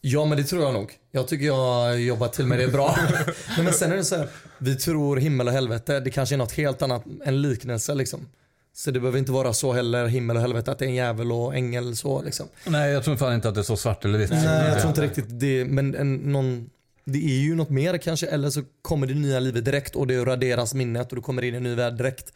Ja 0.00 0.24
men 0.24 0.38
det 0.38 0.44
tror 0.44 0.62
jag 0.62 0.74
nog. 0.74 0.92
Jag 1.10 1.28
tycker 1.28 1.46
jag 1.46 1.56
har 1.56 1.92
jobbat 1.92 2.32
till 2.32 2.46
med 2.46 2.58
det 2.58 2.68
bra. 2.68 2.98
Nej, 3.56 3.64
men 3.64 3.72
sen 3.72 3.92
är 3.92 3.96
det 3.96 4.04
så 4.04 4.16
här, 4.16 4.28
vi 4.58 4.76
tror 4.76 5.16
himmel 5.16 5.48
och 5.48 5.52
helvete, 5.52 6.00
det 6.00 6.10
kanske 6.10 6.34
är 6.34 6.36
något 6.36 6.52
helt 6.52 6.82
annat 6.82 7.04
än 7.24 7.42
liknelse 7.42 7.94
liksom. 7.94 8.28
Så 8.76 8.90
det 8.90 9.00
behöver 9.00 9.18
inte 9.18 9.32
vara 9.32 9.52
så 9.52 9.72
heller, 9.72 10.06
himmel 10.06 10.36
och 10.36 10.42
helvete, 10.42 10.72
att 10.72 10.78
det 10.78 10.84
är 10.84 10.88
en 10.88 10.94
jävel 10.94 11.32
och 11.32 11.54
ängel 11.54 11.96
så 11.96 12.22
liksom. 12.22 12.46
Nej, 12.66 12.92
jag 12.92 13.04
tror 13.04 13.16
fan 13.16 13.34
inte 13.34 13.48
att 13.48 13.54
det 13.54 13.60
är 13.60 13.62
så 13.62 13.76
svart 13.76 14.04
eller 14.04 14.18
vitt. 14.18 14.30
Nej, 14.30 14.68
jag 14.68 14.78
tror 14.78 14.88
inte 14.88 15.02
riktigt 15.02 15.40
det, 15.40 15.64
men 15.64 15.94
en, 15.94 16.14
någon 16.14 16.70
det 17.04 17.18
är 17.18 17.40
ju 17.40 17.54
något 17.54 17.70
mer 17.70 17.98
kanske. 17.98 18.26
Eller 18.26 18.50
så 18.50 18.62
kommer 18.82 19.06
det 19.06 19.14
nya 19.14 19.40
livet 19.40 19.64
direkt 19.64 19.96
och 19.96 20.06
det 20.06 20.24
raderas 20.24 20.74
minnet 20.74 21.10
och 21.12 21.16
du 21.16 21.22
kommer 21.22 21.44
in 21.44 21.54
i 21.54 21.56
en 21.56 21.62
ny 21.62 21.74
värld 21.74 21.96
direkt. 21.96 22.32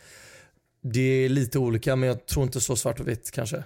Det 0.80 1.00
är 1.00 1.28
lite 1.28 1.58
olika 1.58 1.96
men 1.96 2.08
jag 2.08 2.26
tror 2.26 2.44
inte 2.44 2.60
så 2.60 2.76
svart 2.76 3.00
och 3.00 3.08
vitt 3.08 3.30
kanske. 3.30 3.62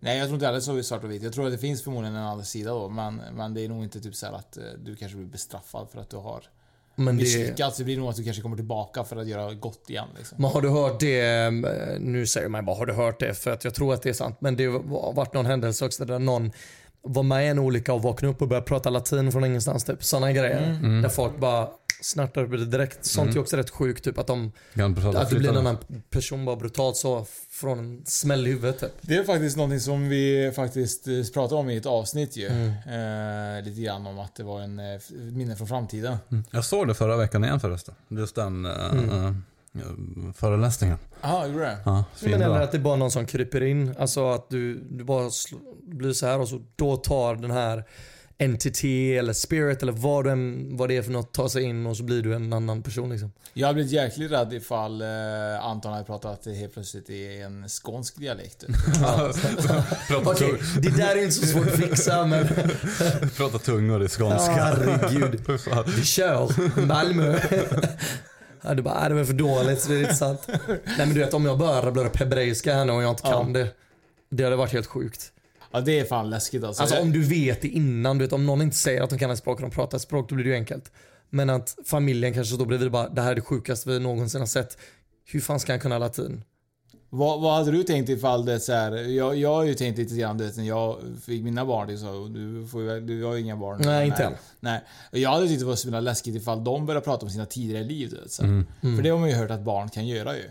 Nej, 0.00 0.18
jag 0.18 0.26
tror 0.26 0.34
inte 0.34 0.46
heller 0.46 0.60
så 0.60 0.82
svart 0.82 1.04
och 1.04 1.10
vitt. 1.10 1.22
Jag 1.22 1.32
tror 1.32 1.46
att 1.46 1.52
det 1.52 1.58
finns 1.58 1.84
förmodligen 1.84 2.16
en 2.16 2.22
annan 2.22 2.44
sida 2.44 2.70
då, 2.70 2.88
men, 2.88 3.20
men 3.32 3.54
det 3.54 3.64
är 3.64 3.68
nog 3.68 3.84
inte 3.84 4.00
typ 4.00 4.14
så 4.14 4.26
här 4.26 4.32
att 4.32 4.56
eh, 4.56 4.64
du 4.84 4.96
kanske 4.96 5.16
blir 5.16 5.26
bestraffad 5.26 5.88
för 5.92 6.00
att 6.00 6.10
du 6.10 6.16
har 6.16 6.42
Men 6.94 7.06
det, 7.06 7.12
misslyckats. 7.12 7.78
Det 7.78 7.84
blir 7.84 7.96
nog 7.96 8.08
att 8.08 8.16
du 8.16 8.24
kanske 8.24 8.42
kommer 8.42 8.56
tillbaka 8.56 9.04
för 9.04 9.16
att 9.16 9.28
göra 9.28 9.54
gott 9.54 9.90
igen. 9.90 10.08
Liksom. 10.18 10.36
men 10.40 10.50
har 10.50 10.62
du 10.62 10.68
hört 10.68 11.00
det, 11.00 11.20
eh, 11.20 11.50
nu 12.00 12.26
säger 12.26 12.48
man 12.48 12.64
bara 12.64 12.76
har 12.76 12.86
du 12.86 12.92
hört 12.92 13.20
det 13.20 13.34
för 13.34 13.50
att 13.50 13.64
jag 13.64 13.74
tror 13.74 13.94
att 13.94 14.02
det 14.02 14.08
är 14.08 14.12
sant. 14.14 14.36
Men 14.40 14.56
det 14.56 14.66
har 14.66 15.12
varit 15.12 15.34
någon 15.34 15.46
händelse 15.46 15.84
också 15.84 16.04
där 16.04 16.18
någon 16.18 16.52
var 17.06 17.22
med 17.22 17.44
i 17.44 17.48
en 17.48 17.58
olycka 17.58 17.92
och 17.92 18.02
vaknade 18.02 18.34
upp 18.34 18.42
och 18.42 18.48
började 18.48 18.66
prata 18.66 18.90
latin 18.90 19.32
från 19.32 19.44
ingenstans. 19.44 19.84
Typ. 19.84 20.04
Sådana 20.04 20.32
grejer. 20.32 21.02
Där 21.02 21.08
folk 21.08 21.38
bara 21.38 21.68
snärtar 22.00 22.44
upp 22.44 22.50
det 22.50 22.66
direkt. 22.66 23.04
Sånt 23.04 23.36
är 23.36 23.40
också 23.40 23.56
rätt 23.56 23.70
sjukt. 23.70 24.04
Typ, 24.04 24.18
att, 24.18 24.26
de, 24.26 24.52
att 25.16 25.30
det 25.30 25.36
blir 25.36 25.50
en 25.50 25.56
annan 25.56 25.76
person 26.10 26.44
bara 26.44 26.56
brutalt 26.56 26.96
så 26.96 27.26
från 27.50 27.78
en 27.78 28.02
smäll 28.06 28.46
i 28.46 28.50
huvudet. 28.50 28.80
Typ. 28.80 28.92
Det 29.00 29.16
är 29.16 29.24
faktiskt 29.24 29.56
någonting 29.56 29.80
som 29.80 30.08
vi 30.08 30.52
faktiskt 30.56 31.08
eh, 31.08 31.14
pratade 31.34 31.60
om 31.60 31.70
i 31.70 31.76
ett 31.76 31.86
avsnitt 31.86 32.36
ju. 32.36 32.46
Mm. 32.46 33.58
Eh, 33.58 33.64
lite 33.64 33.80
grann 33.80 34.06
om 34.06 34.18
att 34.18 34.34
det 34.34 34.42
var 34.42 34.60
en 34.60 34.78
eh, 34.78 35.00
minne 35.32 35.56
från 35.56 35.68
framtiden. 35.68 36.16
Jag 36.50 36.64
såg 36.64 36.88
det 36.88 36.94
förra 36.94 37.16
veckan 37.16 37.44
igen 37.44 37.60
förresten. 37.60 37.94
Just 38.08 38.34
den 38.34 38.66
uh, 38.66 39.32
Föreläsningen. 40.36 40.98
gjorde 41.46 41.58
det? 41.64 41.78
Ja, 41.84 42.04
Men 42.20 42.32
eller 42.32 42.60
att 42.60 42.72
det 42.72 42.78
är 42.78 42.82
bara 42.82 42.96
någon 42.96 43.10
som 43.10 43.26
kryper 43.26 43.62
in. 43.62 43.94
Alltså 43.98 44.30
att 44.30 44.50
du, 44.50 44.74
du 44.90 45.04
bara 45.04 45.28
sl- 45.28 45.58
blir 45.82 46.12
så 46.12 46.26
här 46.26 46.40
och 46.40 46.48
så 46.48 46.60
då 46.76 46.96
tar 46.96 47.34
den 47.36 47.50
här 47.50 47.84
entity 48.38 49.16
eller 49.16 49.32
spirit 49.32 49.82
eller 49.82 49.92
vad, 49.92 50.24
du 50.24 50.30
än, 50.30 50.76
vad 50.76 50.88
det 50.88 50.96
är 50.96 51.02
för 51.02 51.10
något 51.12 51.34
tar 51.34 51.48
sig 51.48 51.62
in 51.62 51.86
och 51.86 51.96
så 51.96 52.02
blir 52.02 52.22
du 52.22 52.34
en 52.34 52.52
annan 52.52 52.82
person 52.82 53.10
liksom. 53.10 53.32
Jag 53.52 53.66
hade 53.66 53.74
blivit 53.74 53.92
jäkligt 53.92 54.30
rädd 54.32 54.52
ifall 54.52 55.02
eh, 55.02 55.08
Anton 55.60 55.92
hade 55.92 56.04
pratat 56.04 56.32
att 56.32 56.42
det 56.44 56.54
helt 56.54 56.74
plötsligt 56.74 57.10
är 57.10 57.44
en 57.44 57.68
skånsk 57.68 58.16
dialekt. 58.18 58.64
Okej, 60.24 60.48
tung, 60.48 60.58
det 60.82 60.96
där 60.96 61.16
är 61.16 61.22
inte 61.22 61.34
så 61.34 61.46
svårt 61.46 61.66
att 61.66 61.76
fixa 61.76 62.26
men 62.26 62.46
prata 63.36 63.58
tungor 63.58 64.00
i 64.02 64.04
Ja, 64.04 64.08
skånska. 64.08 64.52
herregud. 64.52 65.40
Vi 65.96 66.04
kör 66.04 66.50
Malmö. 66.86 67.38
Ja, 68.66 68.74
du 68.74 68.82
bara, 68.82 68.94
"Ah, 69.04 69.08
det 69.08 69.14
var 69.14 69.24
för 69.24 69.32
dåligt 69.32 69.80
så 69.80 69.88
det 69.88 69.96
är 69.96 70.00
inte 70.00 70.14
sant. 70.14 70.40
Nej 70.68 70.78
men 70.98 71.08
du 71.14 71.20
vet 71.20 71.34
om 71.34 71.44
jag 71.44 71.58
börjar 71.58 71.82
rabbla 71.82 72.02
upp 72.06 72.16
hebreiska 72.16 72.74
här 72.74 72.84
nu 72.84 72.92
och 72.92 73.02
jag 73.02 73.10
inte 73.10 73.22
kan 73.22 73.52
det. 73.52 73.68
Det 74.30 74.44
hade 74.44 74.56
varit 74.56 74.72
helt 74.72 74.86
sjukt. 74.86 75.32
Ja, 75.72 75.80
det 75.80 75.98
är 76.00 76.04
fan 76.04 76.30
läskigt 76.30 76.64
alltså. 76.64 76.82
Alltså 76.82 76.98
om 76.98 77.12
du 77.12 77.22
vet 77.22 77.62
det 77.62 77.68
innan, 77.68 78.18
du 78.18 78.24
vet 78.24 78.32
om 78.32 78.46
någon 78.46 78.62
inte 78.62 78.76
säger 78.76 79.02
att 79.02 79.10
de 79.10 79.18
kan 79.18 79.30
ett 79.30 79.38
språk 79.38 79.56
och 79.56 79.62
de 79.62 79.70
pratar 79.70 79.98
ett 79.98 80.02
språk, 80.02 80.28
då 80.28 80.34
blir 80.34 80.44
det 80.44 80.50
ju 80.50 80.56
enkelt. 80.56 80.92
Men 81.30 81.50
att 81.50 81.74
familjen 81.86 82.34
kanske 82.34 82.54
står 82.54 82.66
bredvid 82.66 82.86
och 82.86 82.92
bara, 82.92 83.08
det 83.08 83.22
här 83.22 83.30
är 83.30 83.34
det 83.34 83.40
sjukaste 83.40 83.88
vi 83.88 83.98
någonsin 84.00 84.40
har 84.40 84.46
sett. 84.46 84.78
Hur 85.24 85.40
fan 85.40 85.60
ska 85.60 85.72
han 85.72 85.80
kunna 85.80 85.98
latin? 85.98 86.42
Vad, 87.10 87.40
vad 87.40 87.54
hade 87.54 87.70
du 87.70 87.82
tänkt 87.82 88.08
ifall 88.08 88.44
det 88.44 88.60
så 88.60 88.72
här, 88.72 88.92
jag, 88.92 89.36
jag 89.36 89.54
har 89.54 89.64
ju 89.64 89.74
tänkt 89.74 89.98
lite 89.98 90.14
grann, 90.14 90.38
du 90.38 90.44
vet, 90.44 90.56
när 90.56 90.64
jag 90.64 90.96
fick 91.24 91.44
mina 91.44 91.64
barn, 91.64 91.88
det 91.88 91.98
så, 91.98 92.28
du, 92.28 92.66
får 92.66 93.00
du 93.00 93.24
har 93.24 93.34
ju 93.34 93.40
inga 93.40 93.56
barn. 93.56 93.80
Nej, 93.84 94.06
inte 94.06 94.24
än. 94.24 94.32
Nej. 94.60 94.84
Jag 95.10 95.30
hade 95.30 95.48
tyckt 95.48 95.60
det 95.60 95.66
var 95.66 95.76
så 95.76 95.88
himla 95.88 96.00
läskigt 96.00 96.34
ifall 96.34 96.64
de 96.64 96.86
började 96.86 97.04
prata 97.04 97.26
om 97.26 97.30
sina 97.30 97.46
tidigare 97.46 97.84
liv. 97.84 98.10
Du 98.10 98.16
vet, 98.16 98.32
så. 98.32 98.42
här. 98.42 98.50
Mm. 98.50 98.96
För 98.96 99.02
det 99.02 99.08
har 99.08 99.18
man 99.18 99.28
ju 99.28 99.34
hört 99.34 99.50
att 99.50 99.60
barn 99.60 99.88
kan 99.88 100.06
göra 100.06 100.32
ju. 100.36 100.44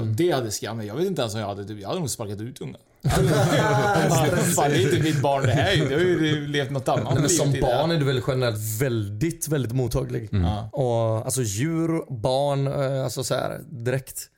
Och 0.00 0.06
det 0.06 0.30
hade 0.30 0.50
skam 0.50 0.86
Jag 0.86 0.94
vet 0.94 1.06
inte 1.06 1.22
ens 1.22 1.34
om 1.34 1.40
jag 1.40 1.48
hade, 1.48 1.74
jag 1.74 1.88
hade 1.88 2.00
nog 2.00 2.10
sparkat 2.10 2.40
ut 2.40 2.60
ungen. 2.60 2.80
Fan, 3.06 4.70
det 4.70 4.76
är 4.76 4.92
inte 4.92 5.02
mitt 5.02 5.22
barn 5.22 5.42
det 5.42 5.52
här 5.52 5.72
ju. 5.72 5.88
Det 5.88 5.94
har 5.94 6.00
ju 6.00 6.46
levt 6.46 6.70
något 6.70 6.88
annat 6.88 7.04
Nej, 7.04 7.20
men 7.20 7.30
som 7.30 7.52
barn 7.60 7.90
är 7.90 7.98
du 7.98 8.04
väl 8.04 8.22
generellt 8.26 8.80
väldigt, 8.80 9.48
väldigt 9.48 9.72
mottaglig. 9.72 10.28
Ja. 10.32 10.68
Och 10.72 11.24
alltså 11.24 11.42
djur, 11.42 12.20
barn, 12.20 12.66
eh, 12.66 13.04
alltså 13.04 13.24
så 13.24 13.34
här 13.34 13.60
direkt. 13.68 14.30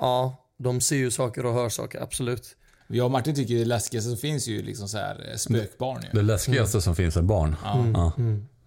Ja, 0.00 0.47
de 0.58 0.80
ser 0.80 0.96
ju 0.96 1.10
saker 1.10 1.46
och 1.46 1.54
hör 1.54 1.68
saker, 1.68 2.02
absolut. 2.02 2.56
Jag 2.86 3.04
och 3.04 3.10
Martin 3.10 3.34
tycker 3.34 3.54
det 3.54 3.64
läskigaste 3.64 4.10
som 4.10 4.18
finns 4.18 4.48
ju 4.48 4.62
liksom 4.62 4.88
så 4.88 4.98
här 4.98 5.30
eh, 5.30 5.36
spökbarn 5.36 6.02
ju. 6.02 6.08
Det 6.12 6.22
läskigaste 6.22 6.80
som 6.80 6.96
finns 6.96 7.16
är 7.16 7.22
barn. 7.22 7.56
Ja. 7.94 8.12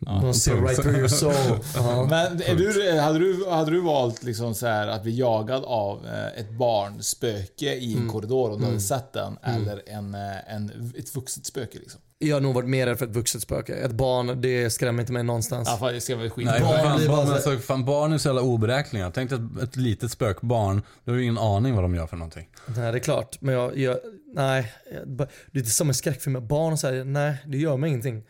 De 0.06 0.34
ser 0.34 0.56
right 0.56 0.82
through 0.82 0.98
your 0.98 1.08
soul. 1.08 1.60
Ja. 1.76 2.06
Men 2.10 2.42
är 2.42 2.56
du, 2.56 3.00
hade, 3.00 3.20
du, 3.20 3.46
hade 3.50 3.72
du 3.72 3.82
valt 3.82 4.24
liksom 4.24 4.56
så 4.56 4.68
här 4.68 4.88
att 4.88 5.04
bli 5.04 5.20
jagad 5.20 5.64
av 5.66 6.06
eh, 6.06 6.40
ett 6.40 6.52
barn, 6.52 7.04
spöke 7.04 7.74
i 7.76 7.94
en 7.98 8.10
korridor 8.10 8.52
och 8.52 8.60
du 8.60 8.66
hade 8.66 8.80
sett 8.80 9.14
den, 9.14 9.38
eller 9.44 9.82
en, 9.90 10.14
eh, 10.16 10.54
en, 10.56 10.94
ett 10.98 11.16
vuxet 11.16 11.46
spöke 11.46 11.80
liksom? 11.80 12.02
Jag 12.24 12.36
har 12.36 12.42
nog 12.42 12.54
varit 12.56 12.70
mer 12.70 12.88
rädd 12.88 13.00
för 13.00 13.06
ett 13.06 13.16
vuxet 13.16 13.42
spöke. 13.42 13.74
Ett 13.74 13.92
barn, 13.92 14.42
det 14.42 14.70
skrämmer 14.70 15.02
inte 15.02 15.14
mig 15.14 15.24
någonstans. 15.24 15.68
Ja, 15.72 15.78
fan, 15.78 15.94
det 16.08 16.16
vara 16.16 16.30
skit. 16.30 16.46
Nej, 16.46 16.62
Barn 16.62 16.78
fan, 16.78 17.08
barn, 17.08 17.28
så- 17.28 17.34
alltså, 17.34 17.58
fan, 17.58 17.86
barn 17.86 18.14
är 18.14 18.18
så 18.18 18.28
jävla 18.28 18.42
oberäkneliga. 18.42 19.12
Tänk 19.12 19.30
dig 19.30 19.40
ett, 19.58 19.64
ett 19.64 19.76
litet 19.76 20.12
spökbarn. 20.12 20.82
Du 21.06 21.12
har 21.12 21.18
ju 21.18 21.24
ingen 21.24 21.38
aning 21.38 21.76
vad 21.76 21.84
de 21.84 21.96
gör 21.96 22.08
för 22.08 22.18
någonting. 22.18 22.48
Nej, 22.66 22.92
det 22.92 22.98
är 22.98 23.00
klart. 23.00 23.38
Men 23.42 23.56
jag, 23.56 23.78
jag 23.78 23.98
nej. 24.34 24.74
Jag, 24.94 25.28
det 25.52 25.60
är 25.60 25.64
som 25.64 25.88
en 25.88 25.94
skräckfilm 25.94 26.34
med 26.34 26.44
barn 26.44 26.74
och 26.74 26.80
säger 26.80 27.04
nej, 27.04 27.36
det 27.48 27.58
gör 27.58 27.78
mig 27.78 27.90
ingenting. 27.90 28.24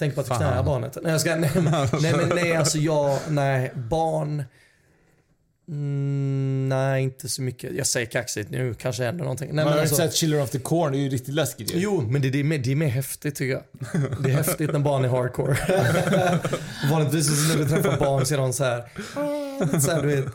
Tänk 0.00 0.14
på 0.14 0.20
att 0.20 0.28
du 0.28 0.34
knäar 0.36 0.62
barnet. 0.62 0.98
Nej, 1.02 1.12
jag 1.12 1.20
ska, 1.20 1.36
nej, 1.36 1.50
men- 1.54 1.64
nej, 2.02 2.12
men 2.16 2.28
nej, 2.34 2.56
alltså 2.56 2.78
jag, 2.78 3.18
nej, 3.28 3.72
barn. 3.74 4.44
Mm, 5.68 6.68
nej, 6.68 7.02
inte 7.02 7.28
så 7.28 7.42
mycket. 7.42 7.72
Jag 7.74 7.86
säger 7.86 8.06
kaxigt 8.06 8.50
nu, 8.50 8.74
kanske 8.74 9.04
händer 9.04 9.24
någonting. 9.24 9.48
Nej, 9.52 9.54
Man 9.54 9.64
har 9.64 9.70
men 9.70 9.76
ju 9.78 9.80
alltså, 9.80 9.96
sett 9.96 10.14
Children 10.14 10.42
of 10.42 10.50
the 10.50 10.58
Corn, 10.58 10.92
det 10.92 10.98
är 10.98 11.00
ju 11.00 11.08
riktigt 11.08 11.34
läskigt 11.34 11.74
ju. 11.74 11.78
Jo, 11.78 12.00
men 12.08 12.22
det, 12.22 12.30
det, 12.30 12.40
är 12.40 12.44
mer, 12.44 12.58
det 12.58 12.72
är 12.72 12.76
mer 12.76 12.88
häftigt 12.88 13.34
tycker 13.34 13.52
jag. 13.52 13.62
Det 14.24 14.30
är 14.30 14.34
häftigt 14.36 14.72
när 14.72 14.78
barn 14.78 15.04
är 15.04 15.08
hardcore. 15.08 15.56
Vanligtvis 16.90 17.26
så 17.26 17.48
när 17.58 17.64
du 17.64 17.68
träffar 17.70 17.96
barn 17.98 18.26
så 18.26 18.34
är 18.34 18.38
de 18.38 18.52
så 18.52 18.64
här. 18.64 18.78
"Ah", 19.14 19.80
så 19.80 19.90
här, 19.90 20.02
du 20.02 20.08
vet. 20.16 20.26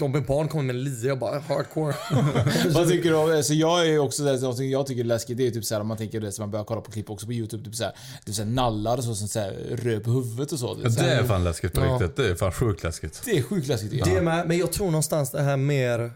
Om 0.00 0.14
ett 0.14 0.26
barn 0.26 0.48
kommer 0.48 0.64
med 0.64 0.76
en 0.76 0.84
lia 0.84 1.12
och 1.12 1.18
bara 1.18 1.38
hardcore. 1.40 1.94
Vad 2.74 2.88
tycker 2.88 3.10
du 3.10 3.16
om, 3.16 3.30
alltså 3.36 3.52
jag 3.54 3.80
är 3.80 3.84
ju 3.84 3.98
också 3.98 4.22
där, 4.24 4.40
någonting 4.40 4.70
jag 4.70 4.86
tycker 4.86 5.00
är 5.00 5.04
läskigt, 5.04 5.36
det 5.36 5.46
är 5.46 5.50
typ 5.50 5.64
såhär 5.64 5.80
om 5.80 5.86
man 5.86 5.96
tänker 5.96 6.20
det, 6.20 6.32
så 6.32 6.42
man 6.42 6.50
börjar 6.50 6.64
kolla 6.64 6.80
på 6.80 6.90
klipp 6.92 7.10
också 7.10 7.26
på 7.26 7.32
YouTube, 7.32 7.64
typ 7.64 7.74
såhär, 7.74 7.92
typ 8.24 8.34
såhär 8.34 8.48
nallar 8.50 8.96
och 8.98 9.04
så, 9.04 9.14
som 9.14 9.28
såhär 9.28 9.50
rör 9.72 10.00
på 10.00 10.10
huvudet 10.10 10.52
och 10.52 10.58
så. 10.58 10.78
Ja, 10.82 10.90
så 10.90 11.00
det 11.00 11.06
här. 11.06 11.22
är 11.22 11.24
fan 11.24 11.44
läskigt 11.44 11.72
på 11.72 11.80
Ja. 11.80 11.92
riktigt. 11.94 12.16
Det 12.16 12.28
är 12.30 12.34
fan 12.34 12.52
sjukt 12.52 12.82
läskigt. 12.82 13.22
det 13.24 13.38
är 13.38 13.42
sjukt 13.42 13.66
läskigt 13.68 13.90
tycker 13.90 14.04
Det 14.04 14.16
är 14.16 14.22
med, 14.22 14.48
men 14.48 14.58
jag 14.58 14.72
tror 14.72 14.86
någonstans 14.86 15.30
det 15.30 15.42
här 15.42 15.56
mer 15.56 16.10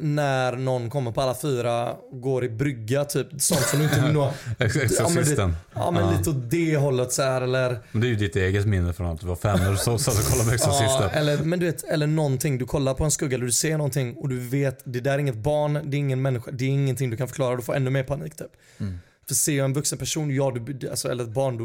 när 0.00 0.56
någon 0.56 0.90
kommer 0.90 1.12
på 1.12 1.20
alla 1.20 1.34
fyra, 1.34 1.96
går 2.12 2.44
i 2.44 2.48
brygga, 2.48 3.04
typ 3.04 3.26
sånt 3.38 3.60
som 3.60 3.78
du 3.78 3.84
inte 3.84 4.00
vill 4.00 4.12
nå. 4.12 4.32
Ex- 4.58 4.74
Ja 4.76 4.80
men, 5.08 5.18
Exorcisten. 5.18 5.56
ja, 5.74 5.90
men 5.90 6.02
Ja. 6.02 6.18
lite 6.18 6.30
åt 6.30 6.50
det 6.50 6.76
hållet 6.76 7.12
så 7.12 7.22
här 7.22 7.42
eller... 7.42 7.78
Men 7.92 8.00
det 8.00 8.06
är 8.06 8.08
ju 8.08 8.16
ditt 8.16 8.36
eget 8.36 8.66
minne 8.66 8.92
från 8.92 9.06
att 9.06 9.20
du 9.20 9.26
var 9.26 9.36
fem 9.36 9.58
när 9.58 9.70
du 9.70 9.76
så- 9.76 9.98
satt 9.98 10.14
och 10.18 10.24
kollade 10.24 10.44
på 10.44 10.50
Ja, 10.50 10.54
Exorcisten. 10.54 11.10
eller, 11.10 11.38
men 11.44 11.58
du 11.60 11.66
vet, 11.66 11.84
eller 11.84 12.06
någonting, 12.06 12.58
du 12.58 12.64
kollar 12.66 12.94
på 12.94 13.04
en 13.04 13.10
skugga 13.10 13.34
eller 13.36 13.46
du 13.46 13.52
ser 13.52 13.76
någonting 13.78 14.14
och 14.16 14.28
du 14.28 14.38
vet, 14.40 14.80
det 14.84 15.00
där 15.00 15.12
är 15.14 15.18
inget 15.18 15.36
barn, 15.38 15.72
det 15.84 15.96
är 15.96 15.98
ingen 15.98 16.22
människa, 16.22 16.50
det 16.50 16.64
är 16.64 16.68
ingenting 16.68 17.10
du 17.10 17.16
kan 17.16 17.28
förklara, 17.28 17.56
du 17.56 17.62
får 17.62 17.74
ännu 17.76 17.90
mer 17.90 18.02
panik 18.04 18.36
typ. 18.36 18.50
För 19.28 19.34
ser 19.34 19.56
jag 19.56 19.64
en 19.64 19.72
vuxen 19.74 19.98
person, 19.98 20.34
ja, 20.34 20.50
du, 20.50 20.88
alltså, 20.90 21.08
eller 21.10 21.24
ett 21.24 21.30
barn, 21.30 21.56
du, 21.56 21.64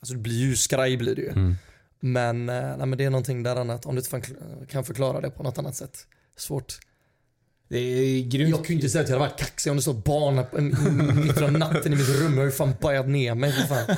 alltså, 0.00 0.14
du 0.14 0.20
blir 0.20 0.38
ju 0.40 0.56
skraj 0.56 0.96
blir 0.96 1.14
det 1.16 1.22
ju. 1.22 1.54
Men, 2.00 2.48
eh, 2.48 2.54
nej, 2.76 2.86
men 2.86 2.98
det 2.98 3.04
är 3.04 3.10
någonting 3.10 3.42
där 3.42 3.56
annat, 3.56 3.86
om 3.86 3.94
du 3.94 4.00
inte 4.00 4.22
kan 4.70 4.84
förklara 4.84 5.20
det 5.20 5.30
på 5.30 5.42
något 5.42 5.58
annat 5.58 5.76
sätt. 5.76 5.98
Svårt. 6.36 6.78
Det 7.74 7.80
är 7.80 8.22
grymt. 8.28 8.50
Jag 8.50 8.68
ju 8.70 8.74
inte 8.74 8.88
säga 8.88 9.02
att 9.04 9.08
jag 9.10 9.18
hade 9.18 9.28
varit 9.30 9.38
kaxig 9.40 9.70
om 9.70 9.76
det 9.76 9.82
stod 9.82 9.96
barn 10.02 10.34
mitt 11.24 11.38
från 11.38 11.52
natten 11.52 11.92
i 11.92 11.96
mitt 11.96 12.08
rum. 12.08 12.32
Jag 12.32 12.38
har 12.40 12.44
ju 12.44 12.50
fan 12.50 12.74
bajat 12.80 13.08
ner 13.08 13.34
mig 13.34 13.52
fan. 13.52 13.96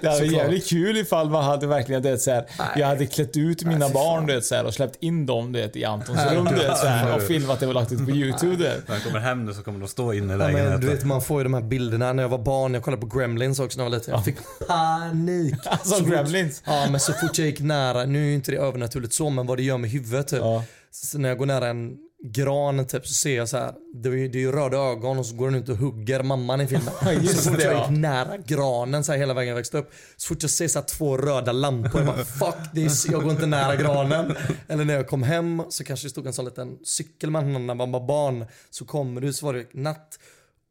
Det 0.00 0.08
hade 0.08 0.20
varit 0.20 0.32
jävligt 0.32 0.68
kul 0.68 0.96
ifall 0.96 1.30
man 1.30 1.44
hade 1.44 1.66
verkligen 1.66 2.02
det 2.02 2.18
så 2.18 2.30
här, 2.30 2.44
jag 2.76 2.86
hade 2.86 3.06
klätt 3.06 3.36
ut 3.36 3.64
mina 3.64 3.88
barn 3.88 4.26
det, 4.26 4.42
så 4.42 4.54
här, 4.54 4.64
och 4.64 4.74
släppt 4.74 4.96
in 5.02 5.26
dem 5.26 5.52
det, 5.52 5.76
i 5.76 5.84
Antons 5.84 6.20
rum 6.32 6.44
det, 6.44 6.76
så 6.76 6.86
här, 6.86 7.16
och 7.16 7.22
filmat 7.22 7.60
det 7.60 7.66
och 7.66 7.74
lagt 7.74 7.92
ut 7.92 8.04
på 8.04 8.10
YouTube. 8.10 8.56
Det. 8.64 8.74
När 8.86 8.94
han 8.94 9.00
kommer 9.04 9.18
hem 9.20 9.44
nu 9.44 9.54
så 9.54 9.62
kommer 9.62 9.78
de 9.80 9.88
stå 9.88 10.12
inne 10.12 10.26
i 10.34 10.36
Ja, 10.36 10.46
lägenheten. 10.46 10.80
du 10.80 10.86
vet 10.86 11.04
man 11.04 11.22
får 11.22 11.40
ju 11.40 11.44
de 11.44 11.54
här 11.54 11.60
bilderna 11.62 12.12
när 12.12 12.22
jag 12.22 12.30
var 12.30 12.38
barn. 12.38 12.74
Jag 12.74 12.82
kollade 12.82 13.06
på 13.06 13.18
Gremlins 13.18 13.58
också 13.60 13.78
när 13.78 13.84
jag 13.84 13.90
var 13.90 13.98
liten. 13.98 14.14
Jag 14.14 14.24
fick 14.24 14.36
panik. 14.68 15.54
Alltså 15.66 15.88
Så 15.94 15.96
fort- 16.04 16.08
Gremlins. 16.08 16.62
Ja 16.66 16.86
men 16.90 17.00
så 17.00 17.12
fort 17.12 17.38
jag 17.38 17.46
gick 17.46 17.60
nära, 17.60 18.04
nu 18.04 18.22
är 18.22 18.28
ju 18.28 18.34
inte 18.34 18.50
det 18.50 18.56
övernaturligt 18.56 19.12
så 19.14 19.30
men 19.30 19.46
vad 19.46 19.58
det 19.58 19.62
gör 19.62 19.78
med 19.78 19.90
huvudet 19.90 20.28
typ. 20.28 20.38
Ja. 20.40 20.64
Så 20.90 21.18
när 21.18 21.28
jag 21.28 21.38
går 21.38 21.46
nära 21.46 21.68
en 21.68 21.96
gran 22.32 22.86
typ 22.86 23.06
så 23.06 23.14
ser 23.14 23.36
jag 23.36 23.48
så 23.48 23.56
här. 23.56 23.74
Det 23.94 24.08
är 24.08 24.12
ju, 24.12 24.28
det 24.28 24.38
är 24.38 24.40
ju 24.40 24.52
röda 24.52 24.76
ögon 24.76 25.18
och 25.18 25.26
så 25.26 25.36
går 25.36 25.50
den 25.50 25.62
ut 25.62 25.68
och 25.68 25.76
hugger 25.76 26.22
mamman 26.22 26.60
i 26.60 26.66
filmen. 26.66 26.94
så 27.26 27.50
fort 27.50 27.62
jag 27.62 27.72
ja. 27.72 27.88
gick 27.88 27.98
nära 27.98 28.36
granen 28.36 29.04
så 29.04 29.12
här 29.12 29.18
hela 29.18 29.34
vägen 29.34 29.48
jag 29.48 29.56
växte 29.56 29.78
upp. 29.78 29.92
Så 30.16 30.28
fort 30.28 30.42
jag 30.42 30.50
ser 30.50 30.68
så 30.68 30.78
här 30.78 30.86
två 30.86 31.16
röda 31.16 31.52
lampor, 31.52 32.00
jag 32.00 32.06
bara 32.06 32.24
fuck 32.24 32.72
this, 32.74 33.06
jag 33.10 33.22
går 33.22 33.32
inte 33.32 33.46
nära 33.46 33.76
granen. 33.76 34.34
Eller 34.68 34.84
när 34.84 34.94
jag 34.94 35.08
kom 35.08 35.22
hem 35.22 35.62
så 35.68 35.84
kanske 35.84 36.06
det 36.06 36.10
stod 36.10 36.26
en 36.26 36.32
sån 36.32 36.44
liten 36.44 36.78
cykel 36.84 37.30
med 37.30 37.46
när 37.46 37.74
man 37.74 37.92
var 37.92 38.06
barn. 38.06 38.46
Så 38.70 38.84
kommer 38.84 39.20
du 39.20 39.32
så 39.32 39.46
var 39.46 39.54
det 39.54 39.74
natt. 39.74 40.18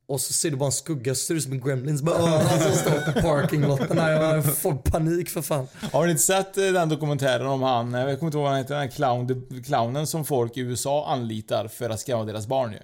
Och 0.08 0.22
så 0.22 0.34
ser 0.34 0.52
du 0.52 0.58
bara 0.58 0.66
en 0.66 0.72
skugga, 0.72 1.16
så 1.16 1.20
ser 1.26 1.36
ut 1.36 1.44
som 1.44 1.52
en 1.52 1.60
gremlins. 1.62 2.02
Bara, 2.02 2.16
"Åh", 2.24 2.60
som 2.62 2.72
står 2.72 3.12
på 3.14 3.22
parkinglotten. 3.22 3.98
Jag 3.98 4.58
får 4.58 4.74
panik 4.76 5.30
för 5.30 5.42
fan. 5.42 5.68
Har 5.92 6.06
ni 6.06 6.12
inte 6.12 6.24
sett 6.24 6.58
eh, 6.58 6.64
den 6.66 6.90
dokumentären 6.90 7.48
om 7.48 7.62
han, 7.64 7.94
jag 7.94 8.20
kommer 8.20 8.28
inte 8.28 8.38
ihåg 8.38 8.44
vad 8.44 8.52
han 8.52 8.58
heter, 8.62 8.74
den 8.76 8.84
här 8.84 8.90
clown, 8.90 9.44
clownen 9.66 10.08
som 10.08 10.26
folk 10.26 10.58
i 10.58 10.60
USA 10.60 11.06
anlitar 11.08 11.68
för 11.68 11.90
att 11.90 12.00
skrämma 12.00 12.24
deras 12.24 12.48
barn 12.48 12.72
ju. 12.72 12.80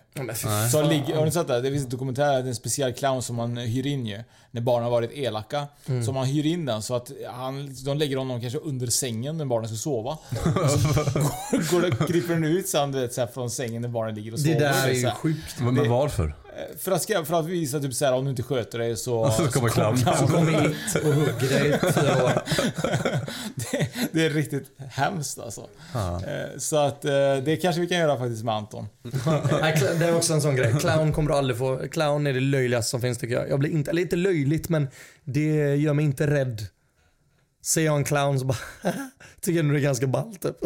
Så 0.71 0.81
ligger, 0.81 1.15
har 1.15 1.25
ni 1.25 1.31
sett 1.31 1.47
det? 1.47 1.61
Det 1.61 1.71
finns 1.71 1.83
en 1.83 1.89
dokumentär, 1.89 2.25
det 2.33 2.39
är 2.39 2.47
en 2.47 2.55
speciell 2.55 2.93
clown 2.93 3.21
som 3.23 3.35
man 3.35 3.57
hyr 3.57 3.87
in 3.87 4.05
ju. 4.05 4.23
När 4.51 4.61
barnen 4.61 4.83
har 4.83 4.91
varit 4.91 5.11
elaka. 5.11 5.67
Mm. 5.85 6.03
Så 6.03 6.11
man 6.11 6.25
hyr 6.25 6.45
in 6.45 6.65
den 6.65 6.81
så 6.81 6.95
att 6.95 7.11
han, 7.31 7.75
de 7.85 7.97
lägger 7.97 8.17
honom 8.17 8.41
kanske 8.41 8.59
under 8.59 8.87
sängen 8.87 9.37
när 9.37 9.45
barnen 9.45 9.67
ska 9.69 9.77
sova. 9.77 10.11
Och 10.11 10.69
så 10.69 10.87
går, 11.19 11.71
går 11.71 11.81
det, 11.81 12.13
kryper 12.13 12.33
den 12.33 12.43
ut 12.43 12.67
sen 12.69 12.91
du 12.91 12.99
vet, 13.01 13.13
så 13.13 13.21
här, 13.21 13.27
från 13.27 13.49
sängen 13.51 13.81
när 13.81 13.89
barnen 13.89 14.15
ligger 14.15 14.33
och 14.33 14.39
sover. 14.39 14.53
Det 14.53 14.59
där 14.59 14.87
är 14.87 14.93
så 14.93 14.99
ju 14.99 15.11
sjukt. 15.11 15.55
Men, 15.59 15.73
men 15.73 15.89
varför? 15.89 16.35
För 16.79 16.91
att, 16.91 17.05
för 17.27 17.39
att 17.39 17.45
visa 17.45 17.79
typ 17.79 17.93
såhär, 17.93 18.13
om 18.13 18.23
du 18.25 18.29
inte 18.29 18.43
sköter 18.43 18.79
dig 18.79 18.97
så... 18.97 19.31
Så 19.31 19.47
kommer 19.47 19.69
clown. 19.69 19.97
Så 19.97 20.27
kommer 20.27 20.51
hit 20.51 20.95
och 21.03 21.13
hugger 21.13 21.49
dig 21.59 21.67
i 21.69 21.91
fyra 21.93 22.23
år. 22.23 22.31
det, 23.55 23.87
det 24.11 24.25
är 24.25 24.29
riktigt 24.29 24.65
hemskt 24.89 25.39
alltså. 25.39 25.61
Eh, 25.95 26.57
Så 26.57 26.77
att 26.77 27.05
eh, 27.05 27.11
det 27.45 27.59
kanske 27.61 27.81
vi 27.81 27.87
kan 27.87 27.97
göra 27.97 28.17
faktiskt 28.17 28.43
med 28.43 28.55
Anton. 28.55 28.87
Det 29.99 30.05
är 30.05 30.15
också 30.15 30.33
en 30.33 30.41
sån 30.41 30.55
grej. 30.55 30.73
Clown 30.79 31.13
kommer 31.13 31.29
du 31.29 31.35
aldrig 31.37 31.57
få. 31.57 31.87
Clown 31.91 32.27
är 32.27 32.33
det 32.33 32.39
löjligaste 32.39 32.89
som 32.89 33.01
finns 33.01 33.17
tycker 33.17 33.35
jag. 33.35 33.49
Jag 33.49 33.59
blir 33.59 33.69
inte, 33.69 33.91
eller 33.91 34.01
inte 34.01 34.15
löjligt 34.15 34.69
men 34.69 34.87
det 35.23 35.75
gör 35.75 35.93
mig 35.93 36.05
inte 36.05 36.27
rädd. 36.27 36.61
Ser 37.65 37.85
jag 37.85 37.95
en 37.95 38.03
clown 38.03 38.39
så 38.39 38.45
bara 38.45 38.57
tycker 39.41 39.57
jag 39.57 39.65
nog 39.65 39.75
det 39.75 39.79
är 39.79 39.83
ganska 39.83 40.07
ballt 40.07 40.41
typ. 40.41 40.61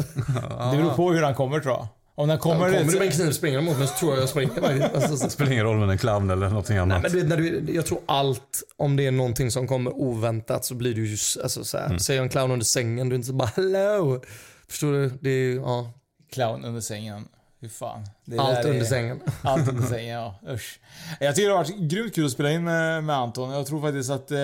Det 0.71 0.77
beror 0.77 0.93
på 0.95 1.11
hur 1.11 1.21
han 1.23 1.35
kommer 1.35 1.59
tror 1.59 1.73
jag. 1.73 1.87
Om 2.15 2.27
den 2.27 2.37
kommer... 2.37 2.55
Kommer 2.55 2.69
du 2.69 2.85
med 2.99 3.01
en 3.07 3.11
kniv 3.11 3.27
och 3.27 3.33
springer 3.35 3.61
mot 3.61 3.77
mig 3.79 3.87
så 3.87 3.93
tror 3.93 4.13
jag 4.13 4.21
jag 4.21 4.29
springer. 4.29 4.89
Alltså, 4.95 5.17
så- 5.17 5.23
Det 5.25 5.29
spelar 5.31 5.51
ingen 5.51 5.63
roll 5.65 5.77
med 5.77 5.89
en 5.89 5.97
clown 5.97 6.29
eller 6.29 6.49
någonting 6.49 6.75
Nej, 6.75 6.81
annat. 6.81 7.01
men 7.01 7.11
du 7.11 7.19
vet, 7.19 7.27
när 7.29 7.37
du, 7.37 7.73
jag 7.73 7.85
tror 7.85 7.99
allt, 8.05 8.63
om 8.77 8.95
det 8.95 9.05
är 9.07 9.11
någonting 9.11 9.51
som 9.51 9.67
kommer 9.67 9.91
oväntat 9.95 10.65
så 10.65 10.75
blir 10.75 10.93
du 10.93 11.07
ju, 11.07 11.17
alltså 11.43 11.63
så 11.63 11.77
här, 11.77 11.85
Mm. 11.85 11.99
ser 11.99 12.15
jag 12.15 12.23
en 12.23 12.29
clown 12.29 12.51
under 12.51 12.65
sängen, 12.65 13.09
du 13.09 13.13
är 13.13 13.17
inte 13.17 13.27
så 13.27 13.33
bara 13.33 13.49
hello. 13.55 14.21
Förstår 14.67 14.91
du? 14.91 15.09
Det 15.21 15.29
är 15.29 15.33
ju, 15.43 15.55
ja, 15.55 15.93
Clown 16.33 16.65
under 16.65 16.81
sängen. 16.81 17.25
Hur 17.63 17.69
fan. 17.69 18.03
Det 18.25 18.37
allt 18.39 18.55
där 18.55 18.63
är- 18.69 18.69
under 18.73 18.85
sängen. 18.85 19.19
Allt 19.41 19.69
under 19.69 19.83
sängen, 19.87 20.13
ja. 20.15 20.35
Usch. 20.49 20.79
Jag 21.19 21.35
tycker 21.35 21.49
det 21.49 21.55
har 21.55 21.63
varit 21.63 21.77
grymt 21.77 22.15
kul 22.15 22.25
att 22.25 22.31
spela 22.31 22.51
in 22.51 22.63
med, 22.63 23.03
med 23.03 23.15
Anton. 23.15 23.51
Jag 23.51 23.65
tror 23.67 23.81
faktiskt 23.81 24.09
att 24.09 24.31
eh, 24.31 24.37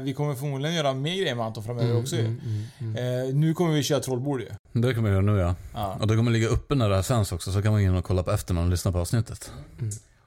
vi 0.00 0.14
kommer 0.16 0.34
förmodligen 0.34 0.76
göra 0.76 0.92
mer 0.94 1.16
grejer 1.16 1.34
med 1.34 1.46
Anton 1.46 1.64
framöver 1.64 1.88
Mm, 1.90 2.02
också 2.02 2.16
ju. 2.16 2.24
Eh, 2.80 3.34
nu 3.34 3.54
kommer 3.54 3.72
vi 3.74 3.82
köra 3.82 4.00
trollbord 4.00 4.40
ju. 4.40 4.48
Det 4.72 4.94
kommer 4.94 5.08
vi 5.08 5.14
göra 5.14 5.24
nu 5.24 5.38
ja. 5.38 5.54
Ja. 5.74 5.96
Och 6.00 6.06
det 6.06 6.16
kommer 6.16 6.30
ligga 6.30 6.48
uppe 6.48 6.74
när 6.74 6.88
det 6.88 6.94
här 6.94 7.02
sänds 7.02 7.32
också 7.32 7.52
så 7.52 7.62
kan 7.62 7.72
man 7.72 7.80
gå 7.80 7.86
in 7.88 7.94
och 7.96 8.04
kolla 8.04 8.22
på 8.22 8.30
efter 8.30 8.54
man 8.54 8.70
lyssnar 8.70 8.92
på 8.92 8.98
avsnittet. 8.98 9.52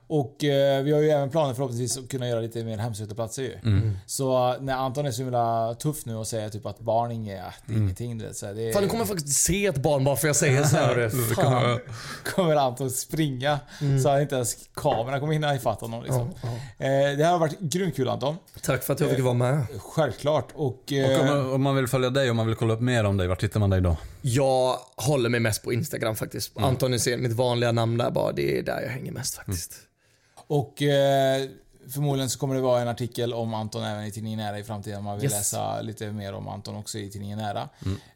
Och 0.08 0.44
eh, 0.44 0.84
vi 0.84 0.92
har 0.92 1.00
ju 1.00 1.10
även 1.10 1.30
planer 1.30 1.54
förhoppningsvis 1.54 1.98
att 1.98 2.10
kunna 2.10 2.28
göra 2.28 2.40
lite 2.42 2.64
mer 2.64 2.78
hemsökta 2.78 3.16
platser 3.16 3.42
ju. 3.44 3.54
Mm. 3.64 3.98
Så 4.06 4.54
eh, 4.54 4.62
när 4.62 4.74
Anton 4.74 5.06
är 5.06 5.12
så 5.12 5.22
himla 5.22 5.76
tuff 5.76 6.06
nu 6.06 6.16
och 6.16 6.28
säger 6.28 6.50
typ 6.50 6.66
att 6.66 6.80
barn 6.80 7.12
är 7.12 7.16
inget, 7.16 7.38
ja, 7.46 7.54
det 7.66 7.74
är 7.74 7.78
ingenting. 7.78 8.18
Du 8.18 8.26
vet, 8.26 8.36
så 8.38 8.46
här, 8.46 8.54
det, 8.54 8.74
Fan 8.74 8.84
du 8.84 8.90
kommer 8.90 9.06
faktiskt 9.06 9.44
se 9.44 9.66
ett 9.66 9.78
barn 9.78 10.04
bara 10.04 10.16
för 10.16 10.28
jag 10.28 10.36
säger 10.36 10.64
så 10.64 10.76
här. 10.78 11.10
Fan. 11.36 11.80
kommer 12.36 12.56
Anton 12.56 12.90
springa 12.92 13.60
så 14.04 14.10
att 14.10 14.22
inte 14.22 14.36
ens 14.36 14.58
kameran 14.76 15.20
kommer 15.20 15.34
hinna 15.34 15.56
ifatt 15.56 15.82
honom. 15.82 16.04
Liksom. 16.04 16.30
Ja, 16.42 16.50
Eh, 16.78 17.18
det 17.18 17.24
här 17.26 17.32
har 17.32 17.40
varit 17.40 17.60
grymt 17.60 17.96
kul 17.96 18.10
Anton. 18.10 18.36
Tack 18.62 18.84
för 18.84 18.94
att 18.94 19.00
jag 19.00 19.10
fick 19.10 19.20
vara 19.24 19.34
med. 19.34 19.66
Självklart. 19.80 20.48
Och, 20.56 20.66
Och 20.66 20.94
eh, 20.94 21.20
om, 21.22 21.28
man- 21.28 21.54
om 21.54 21.62
man 21.62 21.76
vill 21.76 21.88
följa 21.88 22.10
dig, 22.10 22.30
om 22.30 22.38
man 22.38 22.48
vill 22.48 22.56
kolla 22.56 22.74
upp 22.74 22.82
mer 22.82 23.04
om 23.04 23.18
dig, 23.18 23.28
vart 23.28 23.44
hittar 23.44 23.60
man 23.60 23.70
dig 23.70 23.82
då? 23.82 23.98
Jag 24.22 24.78
håller 24.98 25.30
mig 25.30 25.40
mest 25.40 25.64
på 25.64 25.74
Instagram 25.74 26.16
faktiskt. 26.16 26.52
Anton 26.58 26.94
Hysén, 26.94 27.22
mitt 27.22 27.32
vanliga 27.32 27.72
namn 27.72 27.98
där 27.98 28.12
bara. 28.12 28.32
Det 28.32 28.58
är 28.60 28.64
där 28.64 28.82
jag 28.82 28.90
hänger 28.90 29.12
mest 29.12 29.36
faktiskt. 29.36 29.74
Och 30.48 30.82
eh, 30.82 31.50
förmodligen 31.90 32.30
så 32.30 32.40
kommer 32.40 32.56
det 32.56 32.62
vara 32.62 32.82
en 32.82 32.88
artikel 32.88 33.34
om 33.34 33.54
Anton 33.54 33.84
även 33.84 34.04
i 34.06 34.12
Tidningen 34.12 34.40
Nära 34.40 34.60
i 34.60 34.64
framtiden. 34.64 34.98
Om 35.00 35.04
man 35.06 35.16
vill 35.16 35.24
Yes. 35.26 35.34
läsa 35.34 35.82
lite 35.82 36.12
mer 36.12 36.34
om 36.34 36.48
Anton 36.48 36.76
också 36.76 36.98
i 36.98 37.10
Tidningen 37.12 37.38
Nära. 37.40 37.70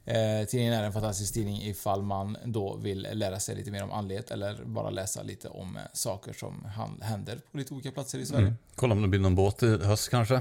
Eh, 0.06 0.48
tidningen 0.48 0.74
Nära 0.74 0.82
är 0.84 0.88
en 0.88 0.94
fantastisk 0.94 1.34
tidning 1.34 1.62
ifall 1.62 2.02
man 2.02 2.38
då 2.46 2.76
vill 2.76 3.08
lära 3.14 3.40
sig 3.40 3.56
lite 3.56 3.72
mer 3.72 3.84
om 3.84 3.92
andlighet 3.92 4.32
eller 4.32 4.64
bara 4.66 4.90
läsa 4.90 5.24
lite 5.24 5.48
om 5.50 5.78
eh, 5.78 5.82
saker 5.94 6.34
som 6.34 6.66
han, 6.76 7.02
händer 7.02 7.40
på 7.52 7.58
lite 7.58 7.74
olika 7.74 7.92
platser 7.92 8.20
i 8.20 8.26
Sverige. 8.26 8.44
Mm. 8.48 8.58
Kolla 8.76 8.94
om 8.94 9.02
det 9.02 9.08
blir 9.08 9.20
någon 9.20 9.36
båt 9.36 9.64
i 9.64 9.78
höst 9.78 10.10
kanske? 10.10 10.34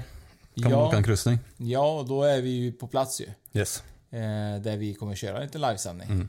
Kan 0.54 0.62
man 0.62 0.72
Ja. 0.72 0.86
åka 0.88 0.96
en 0.96 1.04
kryssning? 1.04 1.38
Ja, 1.56 1.98
och 1.98 2.06
då 2.08 2.22
är 2.22 2.42
vi 2.42 2.50
ju 2.50 2.72
på 2.72 2.86
plats 2.86 3.20
ju. 3.20 3.26
Yes. 3.60 3.82
Eh, 4.10 4.18
där 4.62 4.76
vi 4.76 4.94
kommer 4.94 5.14
köra 5.14 5.40
lite 5.40 5.58
livesändning. 5.58 6.08
Mm. 6.08 6.28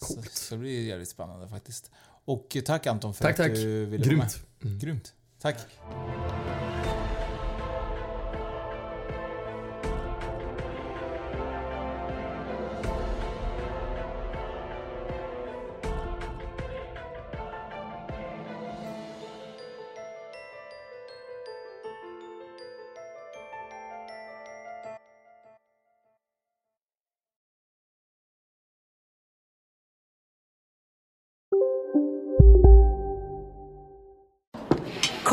Så, 0.00 0.14
så 0.32 0.54
det 0.54 0.58
blir 0.58 0.86
jävligt 0.88 1.08
spännande 1.08 1.48
faktiskt. 1.48 1.90
Och 2.24 2.56
tack 2.64 2.86
Anton 2.86 3.14
för 3.14 3.24
Tack, 3.24 3.30
att 3.32 3.36
tack. 3.46 3.54
du 3.54 3.84
ville 3.86 4.04
Grymt. 4.04 4.18
vara 4.18 4.26
med. 4.26 4.49
Grymt. 4.60 5.14
Tack. 5.38 5.56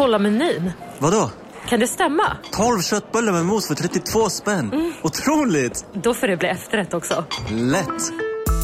Kolla 0.07 0.19
menyn. 0.19 0.71
Vadå? 0.99 1.31
Kan 1.69 1.79
det 1.79 1.87
stämma? 1.87 2.37
12 2.51 2.81
köttbullar 2.81 3.33
med 3.33 3.45
mos 3.45 3.67
för 3.67 3.75
32 3.75 4.29
spänn. 4.29 4.93
Otroligt! 5.03 5.85
Då 5.93 6.13
får 6.13 6.27
det 6.27 6.37
bli 6.37 6.47
efterrätt 6.47 6.93
också. 6.93 7.25
Lätt! 7.51 8.11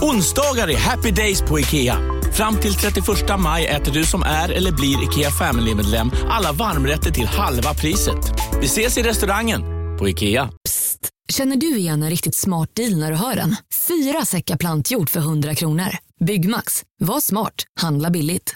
Onsdagar 0.01 0.69
är 0.69 0.77
happy 0.77 1.11
days 1.11 1.41
på 1.41 1.59
IKEA. 1.59 1.95
Fram 2.33 2.55
till 2.57 2.73
31 2.73 3.05
maj 3.39 3.67
äter 3.67 3.91
du 3.91 4.03
som 4.03 4.23
är 4.23 4.49
eller 4.49 4.71
blir 4.71 5.03
IKEA 5.03 5.31
Family-medlem 5.31 6.11
alla 6.29 6.51
varmrätter 6.51 7.11
till 7.11 7.27
halva 7.27 7.73
priset. 7.73 8.31
Vi 8.61 8.65
ses 8.65 8.97
i 8.97 9.03
restaurangen 9.03 9.61
på 9.99 10.09
IKEA. 10.09 10.49
Känner 11.29 11.55
du 11.55 11.77
igen 11.77 12.03
en 12.03 12.09
riktigt 12.09 12.35
smart 12.35 12.69
deal 12.75 12.97
när 12.99 13.11
du 13.11 13.17
hör 13.17 13.35
den? 13.35 13.55
Fyra 13.87 14.25
säckar 14.25 14.57
plantjord 14.57 15.09
för 15.09 15.19
100 15.19 15.55
kronor. 15.55 15.97
Byggmax. 16.25 16.83
Var 16.99 17.19
smart. 17.19 17.53
Handla 17.81 18.09
billigt. 18.09 18.55